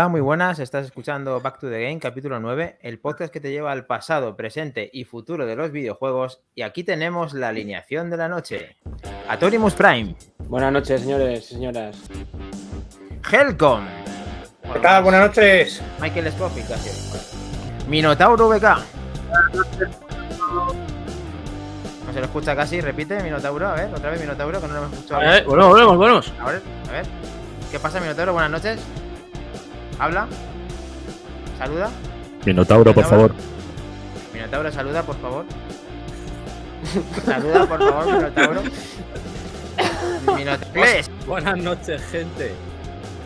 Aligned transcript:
Hola, 0.00 0.08
muy 0.08 0.22
buenas. 0.22 0.58
Estás 0.60 0.86
escuchando 0.86 1.42
Back 1.42 1.58
to 1.58 1.68
the 1.68 1.82
Game, 1.82 1.98
capítulo 1.98 2.40
9, 2.40 2.78
el 2.80 2.98
podcast 3.00 3.30
que 3.30 3.38
te 3.38 3.50
lleva 3.50 3.70
al 3.70 3.84
pasado, 3.84 4.34
presente 4.34 4.88
y 4.90 5.04
futuro 5.04 5.44
de 5.44 5.54
los 5.56 5.72
videojuegos. 5.72 6.40
Y 6.54 6.62
aquí 6.62 6.84
tenemos 6.84 7.34
la 7.34 7.48
alineación 7.48 8.08
de 8.08 8.16
la 8.16 8.26
noche. 8.26 8.78
Atorimus 9.28 9.74
Prime. 9.74 10.16
Buenas 10.48 10.72
noches, 10.72 11.02
señores 11.02 11.50
y 11.50 11.54
señoras. 11.54 11.98
Helcom. 13.30 13.84
¿Qué 14.72 14.78
tal? 14.78 15.02
Buenas 15.02 15.26
noches. 15.26 15.82
Michael 16.00 16.32
Scofield, 16.32 16.68
gracias. 16.70 17.36
Minotauro 17.86 18.48
BK. 18.48 18.62
No 22.06 22.12
se 22.14 22.20
lo 22.20 22.24
escucha 22.24 22.56
casi, 22.56 22.80
repite, 22.80 23.22
Minotauro, 23.22 23.68
a 23.68 23.74
ver, 23.74 23.92
otra 23.94 24.08
vez 24.08 24.18
Minotauro, 24.18 24.62
que 24.62 24.66
no 24.66 24.72
lo 24.72 24.78
hemos 24.80 24.94
escuchado. 24.94 25.20
A 25.20 25.30
ver, 25.30 25.44
bueno, 25.44 25.68
volvemos, 25.68 25.96
volvemos. 25.98 26.32
A 26.40 26.52
ver, 26.52 26.62
a 26.88 26.92
ver. 26.92 27.06
¿Qué 27.70 27.78
pasa, 27.78 28.00
Minotauro? 28.00 28.32
Buenas 28.32 28.50
noches. 28.50 28.80
Habla. 30.00 30.26
Saluda. 31.58 31.90
Minotauro, 32.46 32.94
por 32.94 33.04
favor. 33.04 33.34
Minotauro, 34.32 34.72
saluda, 34.72 35.02
por 35.02 35.16
favor. 35.20 35.44
saluda, 37.26 37.66
por 37.66 37.78
favor, 37.78 38.06
Minotauro. 38.06 38.62
Minotauro. 40.34 40.82
Buenas 41.26 41.58
noches, 41.58 42.02
gente. 42.10 42.54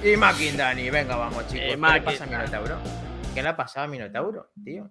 Y 0.03 0.17
Makindani, 0.17 0.91
venga, 0.91 1.15
vamos, 1.15 1.47
chicos. 1.47 1.61
Eh, 1.63 1.79
¿Qué 1.81 1.93
le 1.93 2.01
pasa 2.03 2.25
a 2.25 2.27
Minotauro? 2.27 2.77
¿Qué 3.35 3.43
le 3.43 3.49
ha 3.49 3.57
pasado 3.57 3.85
a 3.85 3.89
Minotauro, 3.89 4.51
tío? 4.65 4.91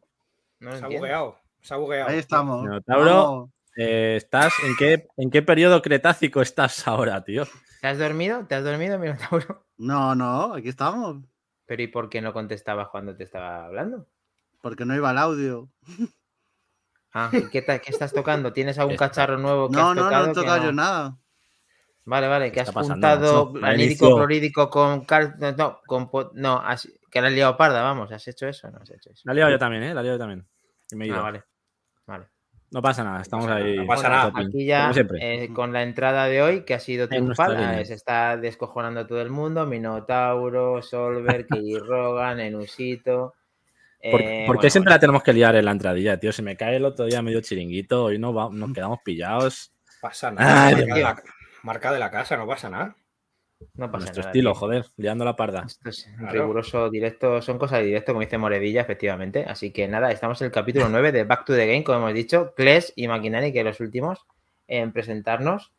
No 0.61 0.69
lo 0.69 0.77
Se 0.77 0.83
ha 0.83 0.85
entiendo. 0.85 0.97
bugueado. 0.99 1.39
Se 1.61 1.73
ha 1.73 1.77
bugueado. 1.77 2.09
Ahí 2.09 2.17
estamos. 2.19 2.63
Minotauro. 2.63 3.49
Eh, 3.75 4.13
¿Estás 4.15 4.53
en 4.63 4.75
qué, 4.77 5.07
en 5.17 5.29
qué 5.31 5.41
periodo 5.41 5.81
cretácico 5.81 6.41
estás 6.41 6.87
ahora, 6.87 7.21
tío? 7.25 7.43
¿Te 7.81 7.87
has 7.87 7.97
dormido? 7.97 8.45
¿Te 8.45 8.55
has 8.55 8.63
dormido, 8.63 8.97
Minotauro? 8.97 9.65
No, 9.77 10.15
no, 10.15 10.53
aquí 10.53 10.69
estamos. 10.69 11.17
Pero 11.73 11.81
¿y 11.81 11.87
por 11.87 12.07
qué 12.07 12.21
no 12.21 12.33
contestabas 12.33 12.89
cuando 12.89 13.15
te 13.15 13.23
estaba 13.23 13.65
hablando? 13.65 14.07
Porque 14.61 14.85
no 14.85 14.95
iba 14.95 15.09
el 15.09 15.17
audio. 15.17 15.71
Ah, 17.15 17.31
¿y 17.33 17.49
¿qué, 17.49 17.63
estás 17.87 18.13
tocando? 18.13 18.53
¿Tienes 18.53 18.77
algún 18.77 18.95
cacharro 18.95 19.37
nuevo 19.37 19.69
que 19.69 19.75
No, 19.75 19.89
has 19.89 19.95
no, 19.95 20.03
tocado? 20.03 20.25
no 20.25 20.31
he 20.31 20.33
que 20.35 20.39
tocado 20.41 20.57
no? 20.57 20.63
yo 20.65 20.71
nada. 20.71 21.17
Vale, 22.05 22.27
vale, 22.27 22.51
que 22.51 22.59
has 22.59 22.71
juntado 22.71 23.53
anírico 23.63 24.13
clorhídrico 24.15 24.69
con 24.69 25.05
cal... 25.05 25.35
No, 25.39 25.51
no, 25.51 25.79
con 25.87 26.09
po- 26.09 26.31
no 26.33 26.59
has- 26.59 26.91
que 27.11 27.21
la 27.21 27.27
has 27.27 27.33
liado 27.33 27.55
parda, 27.57 27.81
vamos, 27.83 28.11
¿has 28.11 28.27
hecho 28.27 28.47
eso? 28.47 28.69
No 28.71 28.79
has 28.79 28.89
hecho 28.91 29.11
eso. 29.11 29.21
La 29.25 29.31
he 29.33 29.35
liado 29.35 29.51
yo 29.51 29.59
también, 29.59 29.83
¿eh? 29.83 29.93
La 29.95 30.01
he 30.01 30.03
liado 30.03 30.17
yo 30.17 30.23
también. 30.23 30.47
Y 30.91 30.95
me 30.95 31.05
he 31.05 31.07
ido. 31.07 31.17
Ah, 31.17 31.21
vale. 31.21 31.43
No 32.73 32.81
pasa 32.81 33.03
nada, 33.03 33.21
estamos 33.21 33.47
ahí. 33.47 33.77
no 33.77 33.85
pasa 33.85 34.09
nada. 34.09 34.31
Aquí 34.35 34.65
ya, 34.65 34.81
como 34.81 34.93
siempre. 34.93 35.43
eh, 35.43 35.53
con 35.53 35.71
la 35.71 35.83
entrada 35.83 36.25
de 36.25 36.41
hoy, 36.41 36.61
que 36.65 36.73
ha 36.73 36.79
sido 36.79 37.07
triunfal, 37.07 37.79
eh, 37.79 37.85
se 37.85 37.93
está 37.93 38.35
descojonando 38.35 39.05
todo 39.07 39.21
el 39.21 39.29
mundo, 39.29 39.65
Minotauro, 39.65 40.81
Solver, 40.81 41.45
Rogan, 41.87 42.39
Enusito. 42.39 43.35
¿Por, 44.11 44.21
eh, 44.21 44.43
por 44.47 44.55
qué 44.55 44.59
bueno, 44.59 44.69
siempre 44.71 44.91
la 44.91 44.99
tenemos 44.99 45.23
que 45.23 45.31
liar 45.33 45.55
en 45.55 45.65
la 45.65 45.71
entradilla, 45.71 46.19
tío? 46.19 46.33
Se 46.33 46.41
me 46.41 46.57
cae 46.57 46.75
el 46.75 46.83
otro 46.85 47.05
día 47.05 47.21
medio 47.21 47.39
chiringuito, 47.41 48.05
hoy 48.05 48.19
no 48.19 48.33
va- 48.33 48.49
nos 48.51 48.73
quedamos 48.73 48.99
pillados. 49.05 49.71
pasa 50.01 50.31
nada. 50.31 50.67
Ay, 50.67 50.73
marca, 50.75 50.85
Dios 50.85 50.95
de 50.97 51.03
la, 51.03 51.23
marca 51.61 51.91
de 51.93 51.99
la 51.99 52.11
casa, 52.11 52.35
no 52.35 52.45
pasa 52.47 52.69
nada. 52.69 52.95
No 53.75 53.91
pasa 53.91 54.05
Nuestro 54.05 54.21
nada, 54.21 54.29
estilo, 54.31 54.51
tío. 54.51 54.59
joder, 54.59 54.85
liando 54.97 55.25
la 55.25 55.35
parda. 55.35 55.63
Esto 55.65 55.89
es 55.89 56.07
Claro. 56.17 56.33
riguroso 56.41 56.89
directo, 56.89 57.41
son 57.41 57.57
cosas 57.57 57.79
de 57.79 57.85
directo, 57.85 58.13
como 58.13 58.21
dice 58.21 58.37
Moredilla, 58.37 58.81
efectivamente. 58.81 59.45
Así 59.47 59.71
que 59.71 59.87
nada, 59.87 60.11
estamos 60.11 60.41
en 60.41 60.45
el 60.45 60.51
capítulo 60.51 60.89
9 60.89 61.11
de 61.11 61.23
Back 61.23 61.45
to 61.45 61.53
the 61.55 61.65
Game, 61.67 61.83
como 61.83 61.99
hemos 61.99 62.13
dicho, 62.13 62.53
Kles 62.55 62.93
y 62.95 63.07
Maquinani, 63.07 63.51
que 63.53 63.63
los 63.63 63.79
últimos 63.79 64.19
en 64.67 64.91
presentarnos. 64.93 65.71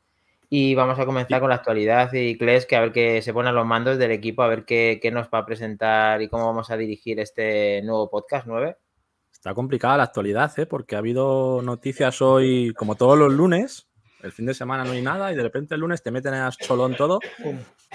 Y 0.50 0.74
vamos 0.74 0.98
a 0.98 1.06
comenzar 1.06 1.40
con 1.40 1.48
la 1.48 1.56
actualidad 1.56 2.12
y 2.12 2.36
Kles, 2.38 2.66
que 2.66 2.76
a 2.76 2.80
ver 2.80 2.92
qué 2.92 3.22
se 3.22 3.32
pone 3.32 3.48
a 3.48 3.52
los 3.52 3.66
mandos 3.66 3.98
del 3.98 4.10
equipo, 4.12 4.42
a 4.42 4.48
ver 4.48 4.64
qué, 4.64 4.98
qué 5.02 5.10
nos 5.10 5.26
va 5.28 5.38
a 5.38 5.46
presentar 5.46 6.20
y 6.22 6.28
cómo 6.28 6.46
vamos 6.46 6.70
a 6.70 6.76
dirigir 6.76 7.18
este 7.18 7.80
nuevo 7.82 8.08
podcast 8.10 8.46
9. 8.46 8.76
Está 9.32 9.52
complicada 9.54 9.96
la 9.96 10.04
actualidad, 10.04 10.52
¿eh? 10.58 10.66
Porque 10.66 10.94
ha 10.94 10.98
habido 10.98 11.60
noticias 11.62 12.22
hoy, 12.22 12.72
como 12.76 12.94
todos 12.94 13.18
los 13.18 13.32
lunes. 13.32 13.88
El 14.24 14.32
fin 14.32 14.46
de 14.46 14.54
semana 14.54 14.84
no 14.84 14.92
hay 14.92 15.02
nada 15.02 15.30
y 15.32 15.36
de 15.36 15.42
repente 15.42 15.74
el 15.74 15.82
lunes 15.82 16.02
te 16.02 16.10
meten 16.10 16.32
a 16.34 16.50
cholón 16.50 16.96
todo. 16.96 17.20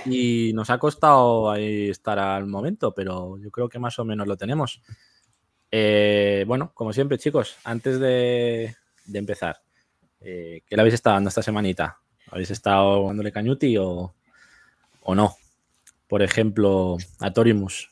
Y 0.05 0.53
nos 0.53 0.69
ha 0.69 0.77
costado 0.77 1.49
ahí 1.49 1.89
estar 1.89 2.19
al 2.19 2.45
momento, 2.45 2.93
pero 2.93 3.37
yo 3.39 3.49
creo 3.49 3.67
que 3.67 3.79
más 3.79 3.97
o 3.97 4.05
menos 4.05 4.27
lo 4.27 4.37
tenemos. 4.37 4.81
Eh, 5.71 6.43
bueno, 6.47 6.71
como 6.73 6.93
siempre, 6.93 7.17
chicos, 7.17 7.57
antes 7.63 7.99
de, 7.99 8.75
de 9.05 9.19
empezar, 9.19 9.57
eh, 10.21 10.61
¿qué 10.67 10.75
le 10.75 10.81
habéis 10.81 10.93
estado 10.95 11.15
dando 11.15 11.29
esta 11.29 11.41
semanita? 11.41 11.97
¿Habéis 12.31 12.51
estado 12.51 13.07
dándole 13.07 13.31
cañuti 13.31 13.75
o, 13.77 14.13
o 15.01 15.15
no? 15.15 15.35
Por 16.07 16.21
ejemplo, 16.21 16.97
a 17.19 17.33
Torimus. 17.33 17.91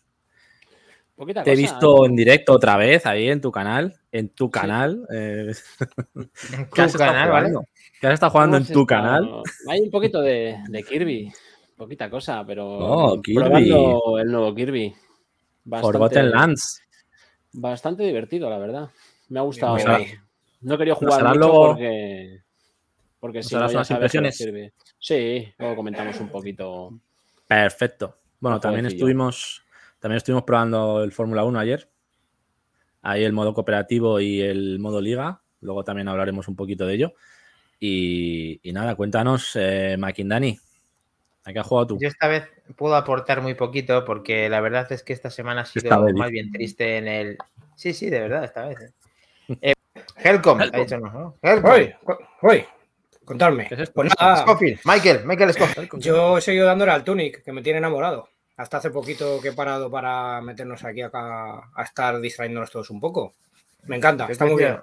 Poquita 1.16 1.44
Te 1.44 1.53
he 1.53 1.56
cosa, 1.56 1.62
visto 1.62 2.06
en 2.06 2.16
directo 2.16 2.53
otra 2.53 2.78
vez 2.78 3.06
ahí 3.08 3.30
en 3.30 3.42
tu 3.42 3.52
canal. 3.52 4.00
En 4.12 4.30
tu 4.30 4.52
canal. 4.52 5.08
eh, 5.12 5.52
En 6.53 6.70
¿Qué 6.72 6.81
has 6.84 6.92
tu 6.92 7.00
canal, 7.00 7.31
¿vale? 7.31 7.52
¿Qué 8.00 8.08
has 8.08 8.13
estado 8.13 8.31
jugando 8.31 8.58
en 8.58 8.63
tu 8.63 8.81
estado- 8.81 8.85
canal? 8.85 9.41
Hay 9.69 9.80
un 9.81 9.91
poquito 9.91 10.22
de, 10.22 10.58
de 10.68 10.84
Kirby. 10.84 11.31
Poquita 11.75 12.09
cosa, 12.09 12.44
pero. 12.46 12.66
Oh, 12.68 13.22
Kirby. 13.22 13.40
Probando 13.40 14.19
el 14.19 14.31
nuevo 14.31 14.53
Kirby. 14.56 14.94
Forgotten 15.69 16.31
Lands. 16.31 16.81
Bastante 17.53 18.03
divertido, 18.03 18.50
la 18.50 18.58
verdad. 18.58 18.90
Me 19.30 19.40
ha 19.40 19.44
gustado. 19.44 19.75
Muy 19.75 19.84
bien. 19.84 20.22
No 20.62 20.75
he 20.75 20.78
querido 20.78 20.97
Nos 21.00 21.13
jugar 21.13 21.28
mucho 21.28 21.40
luego- 21.40 21.68
porque. 21.68 22.41
Porque 23.19 23.44
si 23.44 23.56
no, 23.56 23.68
unas 23.68 23.88
que 23.88 23.94
impresiones. 23.94 24.38
Kirby. 24.38 24.72
Sí, 25.00 25.53
luego 25.58 25.75
comentamos 25.75 26.19
un 26.19 26.29
poquito. 26.29 26.91
Perfecto. 27.47 28.16
Bueno, 28.40 28.59
también 28.59 28.85
estuvimos, 28.85 29.64
también 30.00 30.18
estuvimos 30.18 30.44
probando 30.44 31.03
el 31.03 31.12
Fórmula 31.12 31.44
1 31.44 31.59
ayer. 31.59 31.90
Ahí 33.02 33.24
el 33.24 33.34
modo 33.34 33.53
cooperativo 33.53 34.19
y 34.19 34.41
el 34.41 34.79
modo 34.79 35.02
liga. 35.02 35.41
Luego 35.62 35.84
también 35.84 36.08
hablaremos 36.08 36.47
un 36.47 36.56
poquito 36.56 36.85
de 36.85 36.94
ello. 36.96 37.14
Y, 37.80 38.60
y 38.64 38.74
nada, 38.74 38.96
cuéntanos, 38.96 39.52
eh, 39.56 39.96
Makindani. 39.98 40.60
¿A 41.46 41.54
qué 41.54 41.60
has 41.60 41.68
jugado 41.68 41.88
tú? 41.88 41.98
Yo 42.02 42.10
esta 42.10 42.28
vez 42.28 42.50
puedo 42.76 42.96
aportar 42.96 43.42
muy 43.42 43.54
poquito 43.54 44.04
porque 44.04 44.50
la 44.50 44.60
verdad 44.60 44.92
es 44.92 45.04
que 45.04 45.14
esta 45.14 45.30
semana 45.30 45.62
ha 45.62 45.66
sido 45.66 45.86
Esta 45.86 45.98
más 45.98 46.30
bien 46.30 46.52
triste 46.52 46.98
en 46.98 47.08
el... 47.08 47.38
Sí, 47.76 47.94
sí, 47.94 48.10
de 48.10 48.20
verdad, 48.20 48.44
esta 48.44 48.68
vez. 48.68 48.78
¿eh? 48.82 49.58
Eh, 49.62 49.74
Helcom, 50.18 50.60
ha 50.60 50.66
dicho 50.66 51.00
no, 51.00 51.12
¿no? 51.12 51.36
Helcom. 51.42 51.72
Oye, 52.42 52.68
contadme. 53.24 53.68
¿Qué 53.68 53.76
es 53.76 53.82
esto? 53.82 53.94
Pues 53.94 54.12
nada, 54.20 54.42
Scofield, 54.42 54.80
Michael, 54.84 55.26
Michael 55.26 55.54
Scofield. 55.54 55.90
yo 56.00 56.38
he 56.38 56.42
seguido 56.42 56.66
dándole 56.66 56.92
al 56.92 57.04
Tunic, 57.04 57.44
que 57.44 57.54
me 57.54 57.62
tiene 57.62 57.78
enamorado. 57.78 58.28
Hasta 58.58 58.78
hace 58.78 58.90
poquito 58.90 59.40
que 59.40 59.50
he 59.50 59.54
parado 59.54 59.90
para 59.90 60.42
meternos 60.42 60.84
aquí 60.84 61.02
acá 61.02 61.70
a 61.74 61.84
estar 61.84 62.20
distrayéndonos 62.20 62.72
todos 62.72 62.90
un 62.90 63.00
poco. 63.00 63.36
Me 63.84 63.96
encanta, 63.96 64.28
está 64.30 64.46
muy 64.46 64.58
bien. 64.58 64.80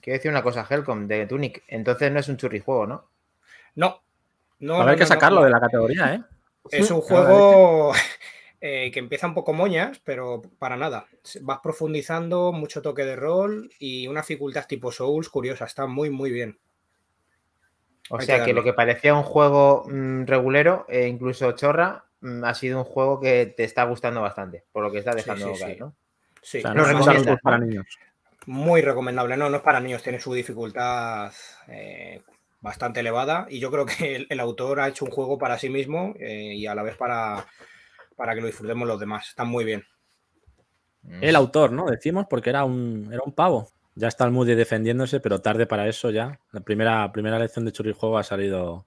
Quiero 0.00 0.18
decir 0.18 0.30
una 0.30 0.42
cosa, 0.42 0.66
Helcom, 0.68 1.06
de 1.06 1.26
Tunic. 1.26 1.64
Entonces 1.68 2.10
no 2.12 2.20
es 2.20 2.28
un 2.28 2.36
churrijuego, 2.36 2.86
¿no? 2.86 3.08
No, 3.74 4.02
no. 4.60 4.74
Va 4.74 4.80
a 4.80 4.82
haber 4.82 4.94
no, 4.94 4.98
que 4.98 5.04
no, 5.04 5.08
sacarlo 5.08 5.38
no. 5.40 5.44
de 5.44 5.50
la 5.50 5.60
categoría, 5.60 6.14
¿eh? 6.14 6.22
Es 6.70 6.90
un 6.90 7.02
Sí, 7.02 7.08
juego 7.08 7.92
eh, 8.60 8.90
que 8.92 8.98
empieza 8.98 9.26
un 9.26 9.34
poco 9.34 9.52
moñas, 9.52 10.00
pero 10.04 10.42
para 10.58 10.76
nada. 10.76 11.06
Vas 11.42 11.60
profundizando, 11.62 12.52
mucho 12.52 12.82
toque 12.82 13.04
de 13.04 13.16
rol 13.16 13.70
y 13.78 14.06
una 14.08 14.20
dificultad 14.22 14.66
tipo 14.66 14.90
Souls 14.90 15.28
curiosa. 15.28 15.64
Está 15.64 15.86
muy, 15.86 16.10
muy 16.10 16.30
bien. 16.30 16.58
O 18.08 18.18
Hay 18.18 18.26
sea 18.26 18.38
que 18.38 18.46
que 18.46 18.52
lo 18.52 18.62
que 18.62 18.72
parecía 18.72 19.14
un 19.14 19.24
juego 19.24 19.84
mm, 19.88 20.24
regulero 20.26 20.86
e 20.88 21.06
incluso 21.08 21.52
chorra, 21.52 22.04
mm, 22.20 22.44
ha 22.44 22.54
sido 22.54 22.78
un 22.78 22.84
juego 22.84 23.20
que 23.20 23.46
te 23.56 23.64
está 23.64 23.84
gustando 23.84 24.20
bastante, 24.22 24.64
por 24.72 24.84
lo 24.84 24.92
que 24.92 24.98
está 24.98 25.12
Sí, 25.12 25.18
dejando 25.18 25.54
sí, 25.54 25.60
caer, 25.60 25.74
sí. 25.74 25.80
¿no? 25.80 25.96
Sí, 26.42 26.58
O 26.58 26.60
sea, 26.62 26.74
no 26.74 26.84
recomiendas, 26.84 27.24
Souls 27.24 27.40
para 27.42 27.58
¿no? 27.58 27.66
niños. 27.66 27.86
Muy 28.46 28.80
recomendable. 28.80 29.36
No, 29.36 29.50
no 29.50 29.56
es 29.56 29.62
para 29.62 29.80
niños, 29.80 30.02
tiene 30.02 30.20
su 30.20 30.32
dificultad 30.32 31.32
eh, 31.68 32.22
bastante 32.60 33.00
elevada 33.00 33.46
y 33.48 33.58
yo 33.60 33.70
creo 33.70 33.86
que 33.86 34.16
el, 34.16 34.26
el 34.30 34.40
autor 34.40 34.80
ha 34.80 34.88
hecho 34.88 35.04
un 35.04 35.10
juego 35.10 35.38
para 35.38 35.58
sí 35.58 35.68
mismo 35.68 36.14
eh, 36.18 36.54
y 36.54 36.66
a 36.66 36.74
la 36.74 36.82
vez 36.82 36.96
para, 36.96 37.46
para 38.16 38.34
que 38.34 38.40
lo 38.40 38.46
disfrutemos 38.46 38.86
los 38.88 38.98
demás. 39.00 39.28
Está 39.28 39.44
muy 39.44 39.64
bien. 39.64 39.84
Mm. 41.02 41.22
El 41.22 41.36
autor, 41.36 41.72
¿no? 41.72 41.86
Decimos 41.86 42.26
porque 42.28 42.50
era 42.50 42.64
un, 42.64 43.08
era 43.12 43.22
un 43.24 43.32
pavo. 43.32 43.68
Ya 43.94 44.08
está 44.08 44.24
el 44.24 44.30
Moody 44.32 44.54
defendiéndose, 44.54 45.20
pero 45.20 45.40
tarde 45.40 45.66
para 45.66 45.88
eso 45.88 46.10
ya. 46.10 46.38
La 46.52 46.60
primera, 46.60 47.10
primera 47.12 47.38
lección 47.38 47.64
de 47.64 47.72
Churrijuego 47.72 48.18
ha 48.18 48.22
salido, 48.22 48.86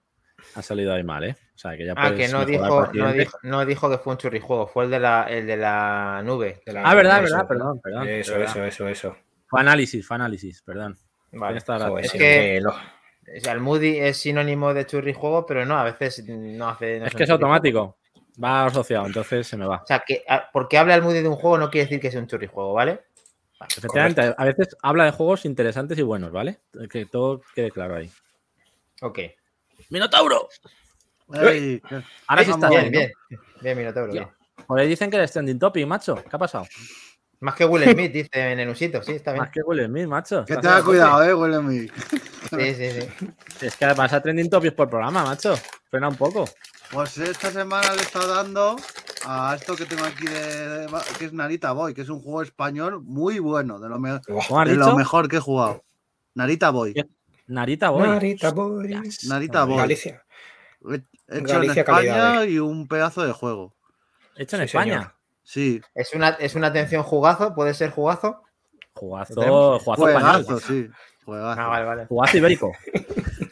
ha 0.56 0.62
salido 0.62 0.94
ahí 0.94 1.04
mal, 1.04 1.24
¿eh? 1.24 1.36
O 1.56 1.58
sea, 1.58 1.76
que 1.76 1.86
ya 1.86 1.94
Ah, 1.98 2.14
que 2.14 2.28
no 2.28 2.46
dijo, 2.46 2.88
no, 2.94 3.12
dijo, 3.14 3.38
no 3.42 3.66
dijo 3.66 3.90
que 3.90 3.98
fue 3.98 4.14
un 4.14 4.18
churrijuego, 4.20 4.68
fue 4.68 4.86
el 4.86 4.92
de 4.92 5.00
la, 5.00 5.24
el 5.24 5.48
de 5.48 5.58
la 5.58 6.22
nube. 6.24 6.62
de 6.66 6.74
la- 6.74 6.84
Ah, 6.84 6.94
verdad, 6.94 7.24
Eso, 7.24 7.34
verdad, 7.34 7.48
perdón, 7.48 7.80
perdón. 7.82 8.08
Eso, 8.08 8.32
verdad. 8.34 8.50
eso, 8.50 8.66
eso, 8.66 8.88
eso. 8.88 9.18
Fue 9.50 9.60
análisis, 9.62 10.06
fue 10.08 10.16
análisis, 10.16 10.62
perdón. 10.62 10.98
Vale. 11.32 11.60
Joder, 11.62 12.06
Es 12.06 12.12
que- 12.12 12.60
lo- 12.62 12.72
O 12.72 13.40
sea, 13.42 13.54
el 13.54 13.60
Moody 13.60 14.00
es 14.00 14.18
sinónimo 14.18 14.74
de 14.74 14.86
churrijuego, 14.88 15.46
pero 15.46 15.64
no, 15.66 15.78
a 15.78 15.84
veces 15.84 16.24
no 16.28 16.70
hace. 16.70 17.00
no 17.00 17.06
Es 17.06 17.14
que 17.14 17.24
es 17.24 17.30
automático. 17.30 17.98
Va 18.44 18.66
asociado, 18.66 19.06
entonces 19.06 19.46
se 19.48 19.58
me 19.58 19.66
va. 19.68 19.78
O 19.84 19.86
sea, 19.86 20.00
que 20.06 20.24
a- 20.28 20.50
porque 20.52 20.78
habla 20.78 20.96
el 20.96 21.02
Moody 21.04 21.22
de 21.22 21.28
un 21.28 21.36
juego 21.36 21.58
no 21.58 21.70
quiere 21.70 21.86
decir 21.86 22.00
que 22.00 22.10
sea 22.10 22.22
un 22.22 22.28
churrijuego, 22.28 22.74
¿vale? 22.74 23.02
Efectivamente, 23.78 24.34
a 24.36 24.46
veces 24.46 24.76
habla 24.82 25.04
de 25.06 25.12
juegos 25.12 25.46
interesantes 25.46 25.98
y 26.00 26.02
buenos, 26.02 26.32
¿vale? 26.32 26.60
Que 26.90 27.06
todo 27.06 27.42
quede 27.54 27.70
claro 27.72 27.98
ahí. 27.98 28.10
Ok. 29.02 29.20
¡Minotauro! 29.90 30.48
Ahora 31.28 31.52
sí 32.44 32.52
está 32.52 32.70
Bien, 32.70 32.90
bien, 32.90 32.94
¿no? 32.94 33.00
bien. 33.30 33.42
Bien, 33.62 33.78
Minotauro, 33.78 34.12
bien. 34.14 34.28
Por 34.66 34.80
ahí 34.80 34.88
dicen 34.88 35.10
que 35.12 35.18
eres 35.18 35.32
trending 35.32 35.60
topic, 35.60 35.86
macho. 35.86 36.16
¿Qué 36.16 36.30
ha 36.36 36.40
pasado? 36.40 36.66
Más 37.42 37.56
que 37.56 37.66
Will 37.66 37.84
Smith, 37.90 38.12
dice 38.14 38.56
Nenusito, 38.56 39.02
sí, 39.02 39.14
está 39.14 39.32
bien. 39.32 39.44
Más 39.44 39.52
que 39.52 39.62
Will 39.62 39.86
Smith, 39.86 40.08
macho. 40.08 40.46
Que 40.46 40.58
tenga 40.58 40.84
cuidado, 40.84 41.24
eh, 41.24 41.56
a 41.56 41.62
mí. 41.62 41.88
Sí, 42.50 42.74
sí, 42.76 42.92
sí. 43.02 43.28
Es 43.66 43.76
que 43.76 43.86
además 43.86 44.12
a 44.14 44.22
trending 44.22 44.50
topics 44.50 44.74
por 44.74 44.90
programa, 44.90 45.24
macho. 45.24 45.56
Frena 45.90 46.10
un 46.10 46.16
poco. 46.16 46.46
Pues 46.92 47.18
esta 47.18 47.52
semana 47.52 47.94
le 47.94 48.00
he 48.00 48.02
estado 48.02 48.34
dando 48.34 48.76
a 49.26 49.56
esto 49.56 49.76
que 49.76 49.86
tengo 49.86 50.04
aquí 50.06 50.26
de, 50.26 50.80
de- 50.80 50.88
que 51.20 51.26
es 51.26 51.34
Narita 51.34 51.72
Boy, 51.72 51.94
que 51.94 52.02
es 52.02 52.10
un 52.10 52.22
juego 52.22 52.42
español 52.42 53.02
muy 53.04 53.40
bueno, 53.40 53.80
de 53.80 53.90
lo, 53.90 54.00
me- 54.00 54.20
¿Cómo 54.22 54.60
has 54.60 54.68
de 54.70 54.76
lo 54.76 54.96
mejor 54.96 55.28
que 55.30 55.38
he 55.38 55.40
jugado. 55.42 55.84
Narita 56.34 56.72
Boy. 56.72 56.94
¿Qué? 56.94 57.06
Narita 57.48 57.90
Boy. 57.90 58.08
Narita 58.08 58.52
Boy. 58.52 59.12
Narita 59.28 59.66
Boy. 59.66 59.78
Galicia. 59.78 60.24
He 60.90 60.96
hecho 61.38 61.54
Galicia 61.54 61.82
en 61.82 61.86
calidad, 61.86 62.34
España 62.34 62.46
y 62.46 62.60
un 62.60 62.88
pedazo 62.88 63.24
de 63.26 63.34
juego. 63.34 63.76
Hecho 64.36 64.56
en 64.56 64.62
Sí, 64.62 64.66
España. 64.66 64.94
señor. 64.94 65.14
Sí, 65.52 65.82
Es 65.96 66.14
una, 66.14 66.30
es 66.30 66.54
una 66.54 66.68
atención 66.68 67.02
jugazo, 67.02 67.56
puede 67.56 67.74
ser 67.74 67.90
jugazo. 67.90 68.44
Jugazo, 68.94 69.80
jugazo 69.80 70.08
español. 70.10 70.44
juegazo, 70.46 70.60
sí. 70.60 70.88
Juegazo. 71.26 71.60
Ah, 71.62 71.68
vale, 71.68 71.86
vale. 71.86 72.06
Jugazo 72.06 72.38
ibérico. 72.38 72.72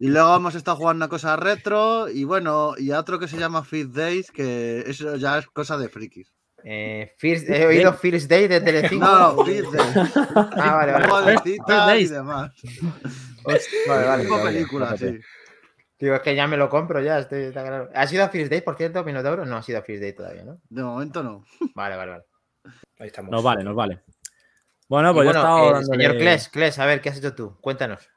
Y 0.00 0.08
luego 0.08 0.34
hemos 0.34 0.56
estado 0.56 0.76
jugando 0.78 1.04
a 1.04 1.08
cosas 1.08 1.38
retro 1.38 2.08
y 2.08 2.24
bueno, 2.24 2.74
y 2.76 2.90
a 2.90 2.98
otro 2.98 3.20
que 3.20 3.28
se 3.28 3.36
llama 3.38 3.62
Fifth 3.62 3.92
Days, 3.92 4.32
que 4.32 4.80
eso 4.84 5.14
ya 5.14 5.38
es 5.38 5.46
cosa 5.46 5.78
de 5.78 5.88
frikis. 5.88 6.32
Eh, 6.64 7.12
First- 7.18 7.48
he 7.48 7.66
oído 7.66 7.92
First 7.94 8.28
Day 8.28 8.48
de 8.48 8.60
Telecinco. 8.60 9.06
No, 9.06 9.44
Fifth 9.44 9.70
Days. 9.70 10.10
Ah, 10.34 10.74
vale, 10.74 10.92
vale. 10.92 11.38
First 11.38 11.46
y 11.46 12.06
demás. 12.08 12.52
Vale, 13.86 14.06
vale. 14.06 14.22
Tipo 14.24 14.38
vale. 14.38 14.52
película, 14.52 14.96
sí. 14.96 15.20
Digo, 16.00 16.14
es 16.14 16.22
que 16.22 16.34
ya 16.34 16.46
me 16.46 16.56
lo 16.56 16.68
compro, 16.70 17.00
ya 17.00 17.18
estoy. 17.18 17.42
está 17.44 17.62
claro. 17.62 17.90
¿Ha 17.94 18.06
sido 18.06 18.24
a 18.24 18.28
First 18.30 18.50
Day, 18.50 18.62
por 18.62 18.76
cierto, 18.76 19.04
Minotauro? 19.04 19.44
No 19.44 19.56
ha 19.56 19.62
sido 19.62 19.78
a 19.78 19.82
First 19.82 20.00
Day 20.02 20.12
todavía, 20.14 20.44
¿no? 20.44 20.60
De 20.68 20.82
momento 20.82 21.22
no. 21.22 21.44
Vale, 21.74 21.96
vale, 21.96 22.10
vale. 22.12 22.24
Ahí 22.98 23.06
estamos. 23.08 23.30
Nos 23.30 23.42
vale, 23.42 23.62
nos 23.64 23.74
vale. 23.74 24.00
Bueno, 24.88 25.10
Y 25.10 25.14
pues 25.14 25.24
yo 25.26 25.30
he 25.30 25.34
bueno, 25.34 25.40
estado 25.40 25.58
eh, 25.68 25.72
dándole- 25.74 25.86
señor 26.04 26.18
Kles, 26.18 26.48
Kles, 26.48 26.78
a 26.78 26.86
ver, 26.86 27.00
¿qué 27.00 27.08
has 27.10 27.18
hecho 27.18 27.34
tú? 27.34 27.56
Cuéntanos. 27.60 28.08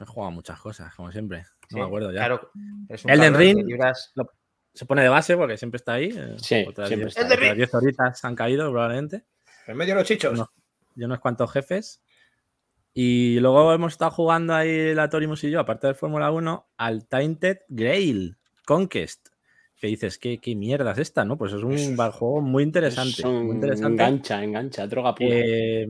He 0.00 0.04
jugado 0.06 0.32
muchas 0.32 0.58
cosas, 0.60 0.94
como 0.94 1.12
siempre. 1.12 1.38
No 1.38 1.46
Sí, 1.68 1.76
me 1.76 1.82
acuerdo 1.82 2.10
ya. 2.10 2.18
Claro, 2.18 2.50
Elden 2.88 3.34
Ring. 3.34 3.64
libras- 3.66 4.12
Se 4.74 4.86
pone 4.86 5.02
de 5.02 5.08
base 5.08 5.36
porque 5.36 5.56
siempre 5.56 5.76
está 5.76 5.92
ahí. 5.94 6.10
eh, 6.16 6.36
Sí, 6.38 6.64
otras 6.68 6.88
siempre 6.88 7.06
10 7.06 7.16
está. 7.16 7.20
Elden 7.20 7.32
otras 7.38 7.48
Ring. 7.50 7.56
10 7.56 7.74
horitas 7.74 8.24
han 8.24 8.34
caído 8.34 8.70
probablemente. 8.70 9.24
En 9.68 9.76
medio 9.76 9.94
de 9.94 10.00
los 10.00 10.08
chichos. 10.08 10.36
No. 10.36 10.50
Y 10.96 11.04
unos 11.04 11.20
cuantos 11.20 11.50
jefes. 11.52 12.02
Y 12.94 13.40
luego 13.40 13.72
hemos 13.72 13.92
estado 13.92 14.12
jugando 14.12 14.54
ahí 14.54 14.94
la 14.94 15.08
Torimus 15.08 15.42
y 15.42 15.50
yo, 15.50 15.58
aparte 15.58 15.88
del 15.88 15.96
Fórmula 15.96 16.30
1, 16.30 16.66
al 16.76 17.06
Tainted 17.06 17.58
Grail 17.68 18.36
Conquest. 18.64 19.28
Que 19.76 19.88
dices, 19.88 20.16
¿qué, 20.16 20.38
qué 20.38 20.54
mierda 20.54 20.92
es 20.92 20.98
esta? 20.98 21.24
¿no? 21.24 21.36
Pues 21.36 21.52
es 21.52 21.62
un 21.64 21.96
juego 21.96 22.40
muy 22.40 22.62
interesante. 22.62 23.26
Muy 23.26 23.56
interesante. 23.56 23.92
Engancha, 23.92 24.42
engancha, 24.42 24.86
droga 24.86 25.14
pura. 25.14 25.28
Eh, 25.32 25.88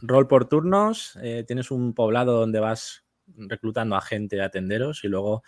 rol 0.00 0.28
por 0.28 0.48
turnos, 0.48 1.18
eh, 1.22 1.44
tienes 1.46 1.72
un 1.72 1.92
poblado 1.92 2.38
donde 2.38 2.60
vas 2.60 3.04
reclutando 3.36 3.96
a 3.96 4.00
gente 4.00 4.40
a 4.40 4.50
tenderos 4.50 5.04
y 5.04 5.08
luego 5.08 5.42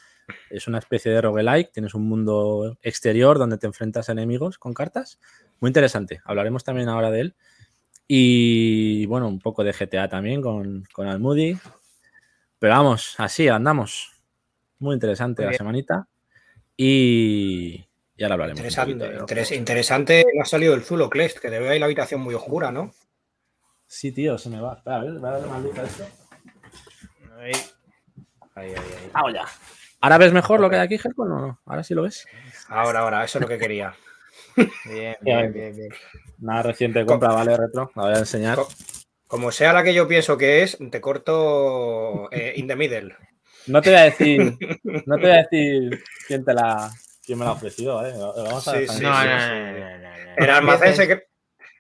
es 0.50 0.69
una 0.69 0.78
especie 0.78 1.12
de 1.12 1.20
roguelike, 1.20 1.72
tienes 1.72 1.94
un 1.94 2.06
mundo 2.08 2.76
exterior 2.82 3.38
donde 3.38 3.58
te 3.58 3.66
enfrentas 3.66 4.08
a 4.08 4.12
enemigos 4.12 4.58
con 4.58 4.75
cartas. 4.75 5.19
Muy 5.60 5.69
interesante, 5.69 6.20
hablaremos 6.25 6.64
también 6.64 6.88
ahora 6.88 7.10
de 7.10 7.20
él. 7.20 7.34
Y 8.12 9.06
bueno, 9.06 9.28
un 9.28 9.38
poco 9.38 9.62
de 9.62 9.72
GTA 9.72 10.08
también 10.08 10.42
con, 10.42 10.82
con 10.92 11.06
Almudi. 11.06 11.56
Pero 12.58 12.74
vamos, 12.74 13.14
así 13.18 13.46
andamos. 13.46 14.10
Muy 14.80 14.94
interesante 14.94 15.44
Muy 15.44 15.52
la 15.52 15.56
semanita. 15.56 16.08
Y, 16.76 17.86
y 18.16 18.22
ahora 18.24 18.34
hablaremos. 18.34 18.58
Interesante, 18.58 18.94
poquito 19.06 19.26
interes- 19.26 19.56
interesante. 19.56 20.24
No 20.34 20.42
ha 20.42 20.44
salido 20.44 20.74
el 20.74 20.82
Zulo 20.82 21.08
Clest, 21.08 21.38
que 21.38 21.50
te 21.50 21.60
veo 21.60 21.70
ahí 21.70 21.78
la 21.78 21.84
habitación 21.86 22.20
muy 22.20 22.34
oscura, 22.34 22.72
¿no? 22.72 22.92
Sí, 23.86 24.10
tío, 24.10 24.38
se 24.38 24.50
me 24.50 24.60
va. 24.60 24.74
Espera, 24.74 24.96
a 24.96 25.02
ver, 25.04 25.12
voy 25.12 25.28
a 25.28 25.32
darle 25.32 25.46
más 25.46 25.62
luz 25.62 25.78
a 25.78 25.82
esto. 25.84 26.08
Ahí, 27.38 27.52
ahí, 28.56 28.70
ahí. 28.70 28.74
ahí. 28.74 29.10
Hago 29.12 29.30
ya. 29.30 29.44
¿Ahora 30.00 30.18
ves 30.18 30.32
mejor 30.32 30.58
lo 30.58 30.68
que 30.68 30.74
hay 30.74 30.82
aquí, 30.82 30.98
Gercon, 30.98 31.30
o 31.30 31.38
no? 31.40 31.60
¿Ahora 31.64 31.84
sí 31.84 31.94
lo 31.94 32.02
ves? 32.02 32.26
Ahora, 32.66 33.00
ahora, 33.00 33.22
eso 33.22 33.38
es 33.38 33.42
lo 33.42 33.48
que 33.48 33.58
quería. 33.58 33.94
Bien, 34.86 35.16
Bien. 35.20 35.52
bien, 35.52 35.76
bien. 35.76 35.88
Una 36.40 36.62
reciente 36.62 37.04
compra, 37.04 37.28
¿vale? 37.30 37.56
Retro. 37.56 37.90
La 37.96 38.02
voy 38.02 38.14
a 38.14 38.18
enseñar. 38.18 38.56
Co- 38.56 38.68
Como 39.26 39.50
sea 39.52 39.72
la 39.72 39.82
que 39.84 39.94
yo 39.94 40.06
pienso 40.08 40.36
que 40.38 40.62
es, 40.62 40.78
te 40.90 41.00
corto 41.00 42.30
eh, 42.32 42.54
in 42.56 42.66
the 42.66 42.76
middle. 42.76 43.14
No 43.66 43.80
te 43.82 43.90
voy 43.90 43.98
a 43.98 44.04
decir, 44.04 44.40
no 45.06 45.16
te 45.16 45.22
voy 45.22 45.30
a 45.30 45.46
decir 45.48 46.02
quién 46.26 46.44
te 46.44 46.54
la, 46.54 46.90
quién 47.24 47.38
me 47.38 47.44
la 47.44 47.50
ha 47.50 47.54
ofrecido, 47.54 47.96
¿vale? 47.96 48.12
Lo 48.12 48.34
lo 48.36 48.44
vamos 48.44 48.66
a 48.68 48.72
Sí, 48.78 48.86
sí, 48.88 49.02
No, 49.02 49.20
sí, 49.20 49.26
no, 49.28 49.98
no. 49.98 50.10
El 50.36 50.50
almacén, 50.50 50.88
Empieces- 50.88 51.08
secre- 51.08 51.24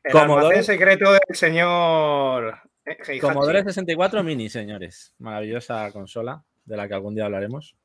el 0.04 0.16
almacén 0.16 0.64
secreto 0.64 1.12
del 1.12 1.20
señor 1.36 2.58
eh. 2.84 3.18
Commodore 3.20 3.62
64 3.64 4.22
Mini, 4.22 4.48
señores. 4.48 5.14
Maravillosa 5.18 5.90
consola 5.92 6.42
de 6.64 6.76
la 6.76 6.86
que 6.88 6.94
algún 6.94 7.14
día 7.14 7.24
hablaremos. 7.26 7.76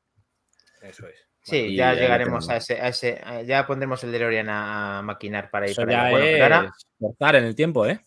Eso 0.82 1.06
es. 1.08 1.25
Sí, 1.50 1.74
ya 1.76 1.94
llegaremos 1.94 2.50
a 2.50 2.56
ese, 2.56 2.80
a 2.80 2.88
ese, 2.88 3.20
a- 3.24 3.42
ya 3.42 3.66
pondremos 3.66 4.02
el 4.02 4.10
DeLorean 4.10 4.48
a, 4.48 4.98
a 4.98 5.02
maquinar 5.02 5.48
para 5.50 5.66
ir 5.66 5.72
Eso 5.72 5.82
para 5.82 5.92
ya. 5.92 6.10
Bueno, 6.10 6.26
es 6.26 6.42
ahora 6.42 6.72
cortar 6.98 7.36
en 7.36 7.44
el 7.44 7.54
tiempo, 7.54 7.86
¿eh? 7.86 8.00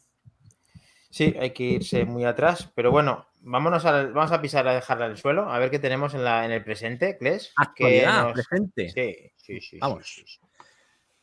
sí, 1.09 1.33
hay 1.39 1.51
que 1.51 1.63
irse 1.63 2.03
muy 2.06 2.25
atrás, 2.25 2.69
pero 2.75 2.91
bueno, 2.91 3.25
vámonos 3.41 3.86
al- 3.86 4.12
vamos 4.12 4.31
a 4.33 4.41
pisar 4.41 4.68
a 4.68 4.74
dejarla 4.74 5.06
en 5.06 5.12
el 5.12 5.18
suelo, 5.18 5.50
a 5.50 5.57
ver 5.57 5.71
qué 5.71 5.80
tenemos 5.80 6.13
en, 6.13 6.24
la, 6.25 6.44
en 6.45 6.51
el 6.51 6.63
presente, 6.63 7.18
que 7.18 7.39
Actualidad, 7.56 8.24
nos- 8.24 8.33
presente. 8.33 8.89
Sí, 8.89 9.31
sí, 9.38 9.62
sí. 9.62 9.77
Vamos. 9.80 10.06
sí, 10.06 10.21
sí, 10.25 10.27
sí. 10.27 10.39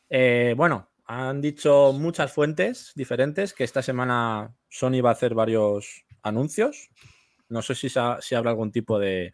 Eh, 0.09 0.53
bueno, 0.57 0.89
han 1.05 1.39
dicho 1.39 1.93
muchas 1.93 2.33
fuentes 2.33 2.93
diferentes 2.95 3.53
que 3.53 3.63
esta 3.63 3.81
semana 3.83 4.55
Sony 4.69 5.01
va 5.05 5.09
a 5.09 5.13
hacer 5.13 5.35
varios 5.35 6.03
anuncios. 6.23 6.89
No 7.49 7.61
sé 7.61 7.75
si, 7.75 7.89
si 7.89 8.35
habrá 8.35 8.49
algún 8.49 8.71
tipo 8.71 8.97
de, 8.99 9.33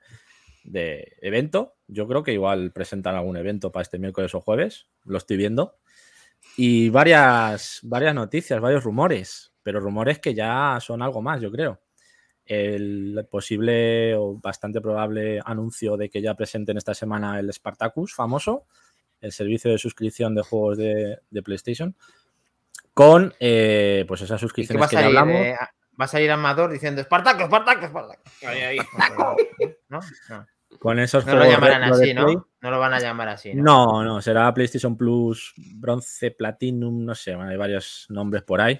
de 0.63 1.17
evento. 1.21 1.75
Yo 1.87 2.07
creo 2.07 2.23
que 2.23 2.33
igual 2.33 2.71
presentan 2.71 3.15
algún 3.15 3.37
evento 3.37 3.71
para 3.71 3.83
este 3.83 3.99
miércoles 3.99 4.33
o 4.35 4.41
jueves. 4.41 4.87
Lo 5.05 5.17
estoy 5.17 5.37
viendo. 5.37 5.77
Y 6.57 6.89
varias, 6.89 7.79
varias 7.83 8.13
noticias, 8.13 8.59
varios 8.61 8.83
rumores, 8.83 9.53
pero 9.63 9.79
rumores 9.79 10.19
que 10.19 10.33
ya 10.33 10.77
son 10.81 11.01
algo 11.01 11.21
más, 11.21 11.41
yo 11.41 11.51
creo. 11.51 11.81
El 12.45 13.25
posible 13.31 14.15
o 14.15 14.35
bastante 14.37 14.81
probable 14.81 15.39
anuncio 15.45 15.95
de 15.95 16.09
que 16.09 16.21
ya 16.21 16.35
presenten 16.35 16.77
esta 16.77 16.93
semana 16.93 17.39
el 17.39 17.51
Spartacus 17.53 18.13
famoso, 18.13 18.65
el 19.21 19.31
servicio 19.31 19.71
de 19.71 19.77
suscripción 19.77 20.35
de 20.35 20.41
juegos 20.41 20.77
de, 20.77 21.19
de 21.29 21.41
PlayStation, 21.41 21.95
con 22.93 23.33
eh, 23.39 24.03
pues 24.07 24.21
esas 24.21 24.35
¿Y 24.35 24.35
qué 24.35 24.39
suscripciones 24.47 24.87
que 24.89 24.95
ya 24.97 25.05
hablamos. 25.05 25.35
eh, 25.35 25.53
a- 25.53 25.71
va 25.99 26.05
a 26.05 26.07
salir 26.07 26.29
Amador 26.31 26.71
diciendo 26.71 27.01
Espartaco, 27.01 27.43
Espartaco, 27.43 27.85
Espartaco. 27.85 28.21
Ahí, 28.45 28.59
ahí. 28.61 28.77
¿No? 29.89 29.99
No, 30.29 30.45
Con 30.79 30.99
esos 30.99 31.25
no 31.25 31.33
lo 31.33 31.37
juegos 31.39 31.55
llamarán 31.55 31.83
así, 31.83 32.13
Play. 32.13 32.35
¿no? 32.35 32.47
No 32.61 32.71
lo 32.71 32.79
van 32.79 32.93
a 32.93 32.99
llamar 32.99 33.29
así. 33.29 33.53
¿no? 33.53 33.63
No, 33.63 34.03
no, 34.03 34.21
será 34.21 34.53
PlayStation 34.53 34.97
Plus, 34.97 35.53
Bronce, 35.75 36.31
Platinum, 36.31 37.05
no 37.05 37.15
sé, 37.15 37.33
hay 37.33 37.57
varios 37.57 38.05
nombres 38.09 38.43
por 38.43 38.61
ahí. 38.61 38.79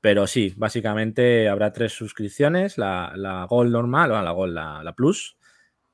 Pero 0.00 0.26
sí, 0.26 0.54
básicamente 0.56 1.48
habrá 1.48 1.72
tres 1.72 1.92
suscripciones: 1.92 2.78
la, 2.78 3.12
la 3.16 3.44
Gold 3.44 3.72
normal, 3.72 4.12
o 4.12 4.22
la 4.22 4.30
Gold, 4.30 4.54
la, 4.54 4.82
la 4.82 4.92
Plus. 4.94 5.36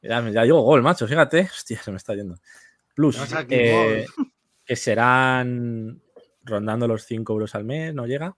Ya, 0.02 0.20
ya 0.30 0.42
digo 0.42 0.60
Gold, 0.62 0.82
macho, 0.82 1.06
fíjate. 1.06 1.40
Hostia, 1.52 1.80
se 1.82 1.90
me 1.90 1.96
está 1.96 2.14
yendo. 2.14 2.36
Plus, 2.94 3.16
No 3.18 3.26
sé 3.26 3.38
aquí, 3.38 3.54
eh, 3.54 4.06
que 4.64 4.76
serán 4.76 6.02
rondando 6.44 6.86
los 6.86 7.04
5 7.04 7.32
euros 7.32 7.54
al 7.54 7.64
mes, 7.64 7.94
no 7.94 8.06
llega. 8.06 8.36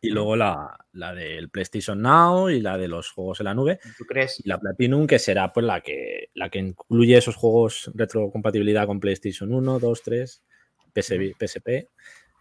Y 0.00 0.10
luego 0.10 0.36
la, 0.36 0.76
la 0.92 1.14
del 1.14 1.50
PlayStation 1.50 2.00
Now 2.00 2.50
y 2.50 2.60
la 2.60 2.78
de 2.78 2.88
los 2.88 3.10
juegos 3.10 3.40
en 3.40 3.44
la 3.44 3.54
nube. 3.54 3.80
¿Tú 3.96 4.04
crees? 4.04 4.40
Y 4.44 4.48
la 4.48 4.58
Platinum, 4.58 5.06
que 5.06 5.18
será 5.18 5.52
pues 5.52 5.64
la 5.66 5.80
que, 5.80 6.30
la 6.34 6.50
que 6.50 6.58
incluye 6.58 7.16
esos 7.16 7.36
juegos 7.36 7.90
retrocompatibilidad 7.94 8.86
con 8.86 9.00
PlayStation 9.00 9.52
1, 9.52 9.78
2, 9.78 10.02
3, 10.02 10.42
PSP. 10.94 11.36
PSP. 11.38 11.68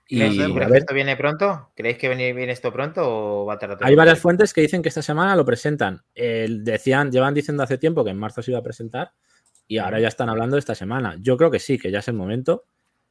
Y 0.10 0.20
¿Creéis 0.20 0.38
sé, 0.38 0.44
a 0.44 0.68
que 0.68 0.78
esto 0.78 0.94
viene 0.94 1.18
pronto? 1.18 1.72
¿Creéis 1.76 1.98
que 1.98 2.08
viene, 2.08 2.32
viene 2.32 2.54
esto 2.54 2.72
pronto 2.72 3.02
o 3.04 3.46
va 3.46 3.56
a 3.56 3.60
tardar? 3.60 3.80
hay 3.82 3.94
varias 3.94 4.20
fuentes 4.20 4.54
que 4.54 4.62
dicen 4.62 4.82
que 4.82 4.88
esta 4.90 5.02
semana 5.02 5.36
lo 5.36 5.44
presentan. 5.44 6.02
Decían, 6.16 7.12
llevan 7.12 7.34
diciendo 7.34 7.64
hace 7.64 7.78
tiempo 7.78 8.06
que 8.06 8.12
en 8.12 8.18
marzo 8.18 8.42
se 8.42 8.52
iba 8.52 8.60
a 8.60 8.64
presentar 8.64 9.12
y 9.68 9.80
ahora 9.80 10.00
ya 10.00 10.08
están 10.08 10.30
hablando 10.30 10.56
de 10.56 10.62
esta 10.62 10.76
semana. 10.76 11.18
Yo 11.20 11.36
creo 11.36 11.52
que 11.52 11.60
sí, 11.60 11.78
que 11.78 11.92
ya 11.92 12.00
es 12.00 12.08
el 12.08 12.14
momento 12.14 12.64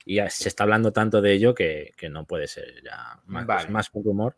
y 0.07 0.15
ya 0.15 0.31
se 0.31 0.49
está 0.49 0.63
hablando 0.63 0.93
tanto 0.93 1.21
de 1.21 1.33
ello 1.33 1.55
que, 1.55 1.93
que 1.97 2.09
no 2.09 2.25
puede 2.27 2.47
ser 2.47 2.83
ya 2.83 3.21
más, 3.27 3.45
Vale. 3.45 3.69
más 3.69 3.91
un 3.93 4.05
rumor. 4.05 4.37